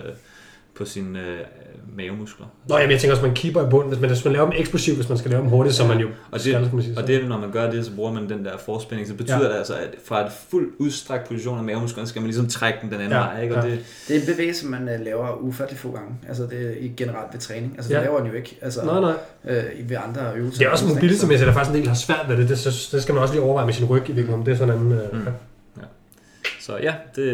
på 0.76 0.86
sin 0.86 1.16
øh, 1.16 1.40
mavemuskler. 1.98 2.46
Nå, 2.70 2.78
jamen, 2.78 2.92
jeg 2.92 3.00
tænker 3.00 3.14
også, 3.16 3.26
man 3.26 3.36
keeper 3.36 3.68
i 3.68 3.70
bunden, 3.70 3.90
hvis 3.90 4.00
man, 4.02 4.10
hvis 4.10 4.26
man 4.26 4.34
laver 4.34 4.50
dem 4.50 4.60
eksplosivt, 4.60 4.98
hvis 4.98 5.10
man 5.10 5.18
skal 5.18 5.32
lave 5.32 5.42
dem 5.42 5.50
hurtigt, 5.50 5.76
så 5.76 5.86
man 5.88 5.98
jo 6.00 6.08
Og 6.32 6.40
skal, 6.40 6.54
det, 6.54 6.62
kan 6.70 6.76
man 6.76 6.84
sige. 6.86 6.98
og 6.98 7.08
det, 7.08 7.30
når 7.30 7.38
man 7.40 7.52
gør 7.52 7.72
det, 7.72 7.86
så 7.86 7.92
bruger 7.96 8.12
man 8.14 8.30
den 8.30 8.46
der 8.46 8.58
forspænding. 8.66 9.08
Så 9.08 9.14
betyder 9.14 9.38
Ja. 9.44 9.50
det 9.50 9.58
altså, 9.58 9.74
at 9.74 9.96
fra 10.06 10.26
et 10.26 10.32
fuldt 10.50 10.74
udstrakt 10.80 11.28
position 11.28 11.58
af 11.58 11.64
mavemusklerne, 11.64 12.08
skal 12.08 12.22
man 12.22 12.28
ligesom 12.28 12.48
trække 12.48 12.80
den 12.82 12.90
den 12.92 12.96
anden 13.00 13.12
Ja, 13.12 13.18
vej. 13.18 13.42
Ikke? 13.44 13.56
Og 13.56 13.64
ja. 13.64 13.70
det, 13.72 13.80
Det 14.08 14.16
er 14.16 14.20
en 14.20 14.26
bevægelse, 14.26 14.68
man 14.68 14.90
øh, 14.90 15.00
laver 15.06 15.38
ufattelig 15.42 15.80
få 15.80 15.92
gange. 15.92 16.16
Altså 16.28 16.44
det 16.44 16.68
er 16.68 16.72
i 16.80 16.88
generelt 16.98 17.34
ved 17.34 17.40
træning. 17.40 17.74
Altså 17.78 17.90
det 17.90 17.96
Ja. 18.00 18.04
laver 18.04 18.18
den 18.20 18.28
jo 18.28 18.34
ikke. 18.34 18.58
Altså, 18.62 18.86
Nej, 18.86 19.00
nej. 19.00 19.14
Øh, 19.48 19.90
ved 19.90 19.98
andre 20.08 20.36
øvelser. 20.36 20.58
Det 20.60 20.66
er 20.68 20.70
også 20.72 20.86
mobility-mæssigt, 20.88 21.48
der 21.48 21.54
faktisk 21.54 21.76
en 21.76 21.80
del 21.80 21.88
har 21.88 21.96
svært 21.96 22.26
ved 22.30 22.38
det. 22.38 22.50
Det, 22.50 22.60
så, 22.60 22.90
det 22.92 23.02
skal 23.04 23.14
man 23.14 23.22
også 23.22 23.34
lige 23.34 23.44
overveje 23.44 23.66
med 23.66 23.74
sin 23.74 23.86
ryg 23.86 24.02
i 24.10 24.12
virkeligheden. 24.12 24.46
Det 24.46 24.52
er 24.54 24.58
sådan 24.58 24.74
en 24.76 24.80
anden... 24.82 24.92
Øh, 25.14 25.20
Mm. 25.20 25.26
ja. 25.78 25.84
så 26.60 26.78
ja, 26.78 26.94
det, 27.16 27.26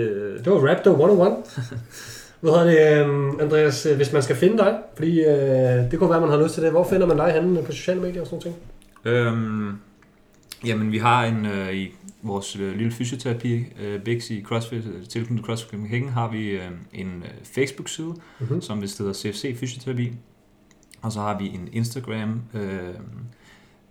Det 0.45 0.51
var 0.53 0.69
Raptor 0.69 0.91
101. 0.91 1.33
Hvad 2.45 2.53
hedder 2.53 2.95
det, 2.97 3.05
øhm, 3.05 3.39
Andreas, 3.39 3.85
øh, 3.85 3.95
hvis 3.95 4.13
man 4.13 4.23
skal 4.23 4.35
finde 4.35 4.57
dig, 4.57 4.77
fordi 4.97 5.19
øh, 5.19 5.91
det 5.91 5.99
kunne 5.99 6.09
være, 6.09 6.21
man 6.21 6.29
har 6.29 6.43
lyst 6.43 6.53
til 6.53 6.63
det. 6.63 6.71
Hvor 6.71 6.87
finder 6.89 7.07
man 7.07 7.17
dig 7.17 7.33
henne 7.33 7.63
på 7.63 7.71
sociale 7.71 8.01
medier 8.01 8.21
og 8.21 8.27
sådan 8.27 8.53
noget? 9.03 9.27
Øhm, 9.27 9.71
jamen, 10.65 10.91
vi 10.91 10.97
har 10.97 11.25
en 11.25 11.45
øh, 11.45 11.73
i 11.73 11.93
vores 12.21 12.55
øh, 12.59 12.75
lille 12.77 12.91
fysioterapi, 12.91 13.65
øh, 13.81 14.01
Bix 14.01 14.29
i 14.29 14.43
CrossFit, 14.43 14.83
øh, 14.85 15.07
tilknyttet 15.07 15.45
CrossFit 15.45 15.71
Copenhagen, 15.71 16.09
har 16.09 16.31
vi 16.31 16.49
øh, 16.49 16.61
en 16.93 17.23
øh, 17.25 17.45
Facebook-side, 17.55 18.13
Mm-hmm. 18.39 18.61
som 18.61 18.81
vist 18.81 18.97
hedder 18.97 19.13
CFC 19.13 19.59
Fysioterapi. 19.59 20.11
Og 21.01 21.11
så 21.11 21.19
har 21.19 21.37
vi 21.37 21.45
en 21.47 21.69
Instagram, 21.71 22.41
øh, 22.53 22.79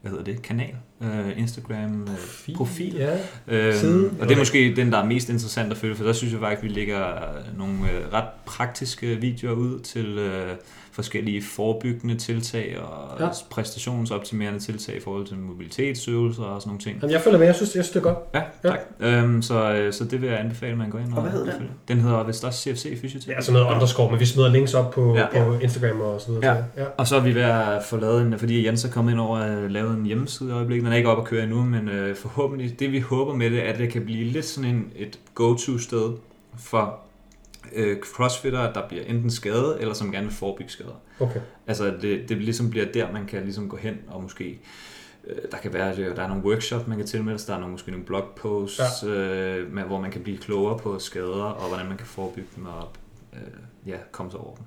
hvad 0.04 0.10
hedder 0.10 0.32
det, 0.32 0.42
kanal, 0.42 0.74
øh, 1.02 1.38
Instagram 1.38 2.02
øh, 2.02 2.54
profil. 2.54 2.94
Ja. 2.94 3.18
Øhm, 3.48 3.78
Side. 3.78 4.10
og 4.20 4.28
det 4.28 4.34
er 4.34 4.38
måske 4.38 4.76
den, 4.76 4.92
der 4.92 4.98
er 4.98 5.04
mest 5.04 5.28
interessant 5.28 5.72
at 5.72 5.78
følge, 5.78 5.94
for 5.94 6.04
der 6.04 6.12
synes 6.12 6.32
jeg 6.32 6.40
faktisk, 6.40 6.62
vi 6.62 6.68
lægger 6.68 7.06
øh, 7.06 7.58
nogle 7.58 7.74
øh, 7.74 8.12
ret 8.12 8.28
praktiske 8.46 9.16
videoer 9.16 9.52
ud 9.52 9.80
til 9.80 10.18
øh, 10.18 10.50
forskellige 10.94 11.42
forebyggende 11.42 12.14
tiltag 12.14 12.76
og 12.80 13.20
Ja. 13.20 13.24
ja. 13.24 13.30
præstationsoptimerende 13.50 14.58
tiltag 14.60 14.96
i 14.96 15.00
forhold 15.00 15.26
til 15.26 15.36
mobilitetsøvelser 15.38 16.42
og 16.42 16.60
sådan 16.60 16.68
nogle 16.70 16.80
ting. 16.80 16.98
Jamen, 17.00 17.12
jeg 17.12 17.20
følger 17.20 17.38
med. 17.38 17.46
Jeg 17.46 17.54
synes, 17.54 17.74
jeg 17.76 17.84
synes 17.84 17.90
det 18.04 18.08
er 18.08 18.14
godt. 18.14 18.18
Ja, 18.34 18.42
Ja. 18.64 18.68
tak. 18.70 18.78
Øhm, 19.00 19.42
så, 19.42 19.72
øh, 19.72 19.92
så 19.92 20.04
det 20.04 20.20
vil 20.22 20.28
jeg 20.28 20.40
anbefale, 20.40 20.72
at 20.72 20.78
man 20.78 20.90
går 20.90 20.98
ind 20.98 21.10
og, 21.12 21.16
Og 21.16 21.22
hvad 21.22 21.32
hedder 21.32 21.58
den? 21.58 21.68
Den 21.88 22.00
hedder 22.00 22.22
vist 22.24 22.44
også 22.44 22.60
CFC 22.60 23.00
Fysioterapi. 23.00 23.30
Det 23.30 23.36
er 23.36 23.42
sådan 23.42 23.60
noget 23.60 23.74
underscore, 23.74 24.10
men 24.10 24.20
vi 24.20 24.24
smider 24.26 24.48
links 24.48 24.74
op 24.74 24.90
på, 24.90 25.16
Ja. 25.16 25.44
på 25.44 25.58
Instagram 25.58 26.00
og 26.00 26.20
så 26.20 26.32
videre. 26.32 26.46
Ja. 26.76 26.82
ja. 26.82 26.86
Og 26.98 27.06
så 27.06 27.16
er 27.16 27.20
vi 27.20 27.34
ved 27.34 27.42
at 27.42 27.82
få 27.90 27.96
lavet 27.96 28.22
en, 28.22 28.38
fordi 28.38 28.66
Jens 28.66 28.84
er 28.84 28.90
kommet 28.90 29.12
ind 29.12 29.20
over 29.20 29.38
at 29.38 29.70
lave 29.72 29.94
en 29.94 30.06
hjemmeside 30.06 30.48
i 30.48 30.52
øjeblikket. 30.52 30.84
Den 30.84 30.92
er 30.92 30.96
ikke 30.96 31.08
op 31.10 31.18
at 31.18 31.24
køre 31.24 31.42
endnu, 31.44 31.62
men 31.62 31.88
øh, 31.88 32.16
forhåbentlig, 32.16 32.80
det 32.80 32.92
vi 32.92 33.00
håber 33.00 33.34
med 33.34 33.50
det, 33.50 33.68
er, 33.68 33.72
at 33.72 33.78
det 33.78 33.92
kan 33.92 34.04
blive 34.04 34.24
lidt 34.24 34.44
sådan 34.44 34.70
en, 34.70 34.86
et 34.96 35.18
go-to 35.34 35.78
sted 35.78 36.12
for 36.58 36.98
øh, 37.74 38.00
crossfittere, 38.00 38.72
der 38.74 38.88
bliver 38.88 39.04
enten 39.04 39.30
skadet, 39.30 39.80
eller 39.80 39.94
som 39.94 40.12
gerne 40.12 40.26
vil 40.26 40.34
forebygge 40.34 40.72
skader. 40.72 41.00
Okay. 41.20 41.40
Altså, 41.66 41.94
det, 42.02 42.28
det 42.28 42.36
ligesom 42.36 42.70
bliver 42.70 42.86
der, 42.92 43.12
man 43.12 43.26
kan 43.26 43.42
ligesom 43.42 43.68
gå 43.68 43.76
hen 43.76 43.96
og 44.08 44.22
måske... 44.22 44.60
øh, 45.26 45.36
Der 45.52 45.56
kan 45.56 45.72
være, 45.72 45.96
der 45.96 46.22
er 46.22 46.28
nogle 46.28 46.44
workshop, 46.44 46.88
man 46.88 46.98
kan 46.98 47.06
tilmelde 47.06 47.38
sig, 47.38 47.48
der 47.48 47.54
er 47.54 47.58
nogle, 47.58 47.72
måske 47.72 47.90
nogle 47.90 48.06
blogposts, 48.06 49.02
ja. 49.02 49.08
øh, 49.08 49.86
hvor 49.86 50.00
man 50.00 50.10
kan 50.10 50.22
blive 50.22 50.38
klogere 50.38 50.78
på 50.78 50.98
skader, 50.98 51.44
og 51.44 51.68
hvordan 51.68 51.86
man 51.86 51.96
kan 51.96 52.06
forebygge 52.06 52.48
dem 52.56 52.66
og 52.66 52.88
øh, 53.32 53.40
ja, 53.86 53.96
komme 54.12 54.30
sig 54.30 54.40
over 54.40 54.54
dem. 54.54 54.64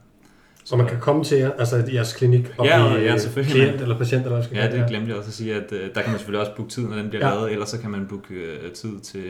Så 0.70 0.76
man 0.76 0.88
kan 0.88 0.98
komme 1.00 1.24
til 1.24 1.52
altså 1.60 1.84
jeres 1.94 2.14
klinik 2.14 2.54
og 2.58 2.66
Ja, 2.66 2.88
blive 2.90 3.02
ja, 3.12 3.18
selvfølgelig. 3.18 3.56
klient 3.56 3.82
eller 3.82 3.98
patient, 3.98 4.22
eller 4.24 4.36
hvad 4.36 4.44
skal 4.44 4.58
Ja, 4.58 4.72
det 4.72 4.86
glemte 4.90 5.10
jeg 5.10 5.18
også 5.18 5.28
at 5.30 5.34
sige, 5.34 5.56
at 5.56 5.72
øh, 5.72 5.82
der 5.96 6.02
kan 6.02 6.10
man 6.12 6.20
selvfølgelig 6.20 6.40
også 6.40 6.52
booke 6.58 6.72
tid, 6.72 6.88
når 6.88 6.96
den 6.96 7.10
bliver 7.10 7.28
Ja. 7.28 7.34
lavet, 7.36 7.52
ellers 7.52 7.70
så 7.70 7.80
kan 7.80 7.92
man 7.92 8.06
booke 8.10 8.34
øh, 8.34 8.72
tid 8.72 9.00
til... 9.00 9.24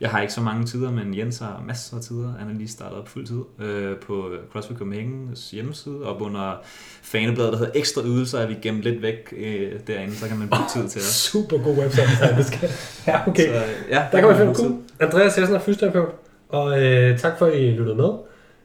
Jeg 0.00 0.10
har 0.10 0.20
ikke 0.20 0.32
så 0.32 0.40
mange 0.40 0.66
tider, 0.66 0.90
men 0.90 1.18
Jens 1.18 1.38
har 1.38 1.62
masser 1.66 1.96
af 1.96 2.02
tider. 2.02 2.32
Han 2.38 2.48
er 2.50 2.54
lige 2.54 2.68
startet 2.68 2.98
op 2.98 3.08
fuld 3.08 3.26
tid 3.26 3.66
øh, 3.66 3.96
på 3.96 4.24
CrossFit 4.52 4.76
Copenhagen's 4.76 5.50
hjemmeside, 5.54 6.02
op 6.04 6.22
under 6.22 6.60
fanebladet, 7.02 7.52
der 7.52 7.58
hedder 7.58 7.72
Ekstra 7.74 8.02
Ydelser, 8.04 8.38
er 8.38 8.46
vi 8.46 8.54
gemt 8.62 8.82
lidt 8.82 9.02
væk 9.02 9.34
øh, 9.36 9.72
derinde, 9.86 10.16
så 10.16 10.28
kan 10.28 10.38
man 10.38 10.48
booke 10.48 10.70
tid 10.72 10.88
til 10.88 10.98
os. 11.06 11.06
Super 11.06 11.58
god 11.58 11.76
website. 11.78 12.36
det 12.36 12.46
skal. 12.46 12.68
Ja, 13.12 13.28
okay. 13.28 13.46
Så, 13.48 13.62
ja, 13.90 14.04
Der 14.12 14.20
kan 14.20 14.28
man 14.28 14.36
finde 14.38 14.54
cool. 14.54 14.72
Andreas 15.00 15.36
Hessen 15.36 15.56
er 15.56 15.60
fysioterapeut, 15.60 16.08
og 16.48 16.82
øh, 16.82 17.18
tak 17.18 17.38
for, 17.38 17.46
at 17.46 17.54
I 17.58 17.70
lyttede 17.70 17.96
med. 17.96 18.08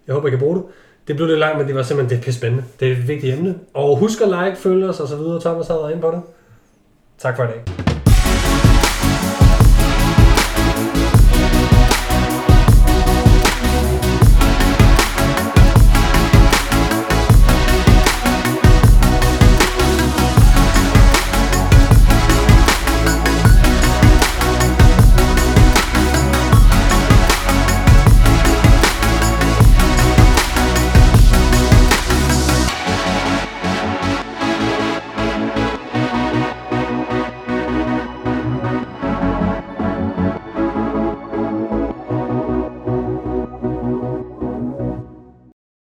Jeg 0.08 0.14
håber, 0.16 0.28
I 0.28 0.30
kan 0.30 0.40
bruge 0.40 0.56
det. 0.58 0.64
Det 1.08 1.16
blev 1.16 1.28
lidt 1.28 1.40
langt, 1.40 1.58
men 1.58 1.68
det 1.68 1.76
var 1.76 1.84
simpelthen 1.84 2.20
det 2.20 2.28
er 2.28 2.32
spændende. 2.32 2.64
Det 2.80 2.88
er 2.88 2.92
et 2.92 3.08
vigtigt 3.08 3.38
emne. 3.38 3.56
Og 3.74 3.98
husk 3.98 4.22
at 4.22 4.28
like, 4.28 4.58
følge 4.58 4.90
os 4.90 5.00
og 5.00 5.08
så 5.08 5.16
videre. 5.16 5.42
Thomas 5.42 5.68
havde 5.68 5.82
været 5.82 5.92
inde 5.92 6.02
på 6.02 6.12
det. 6.12 6.22
Tak 7.18 7.36
for 7.36 7.44
i 7.44 7.48
dag. 7.48 7.91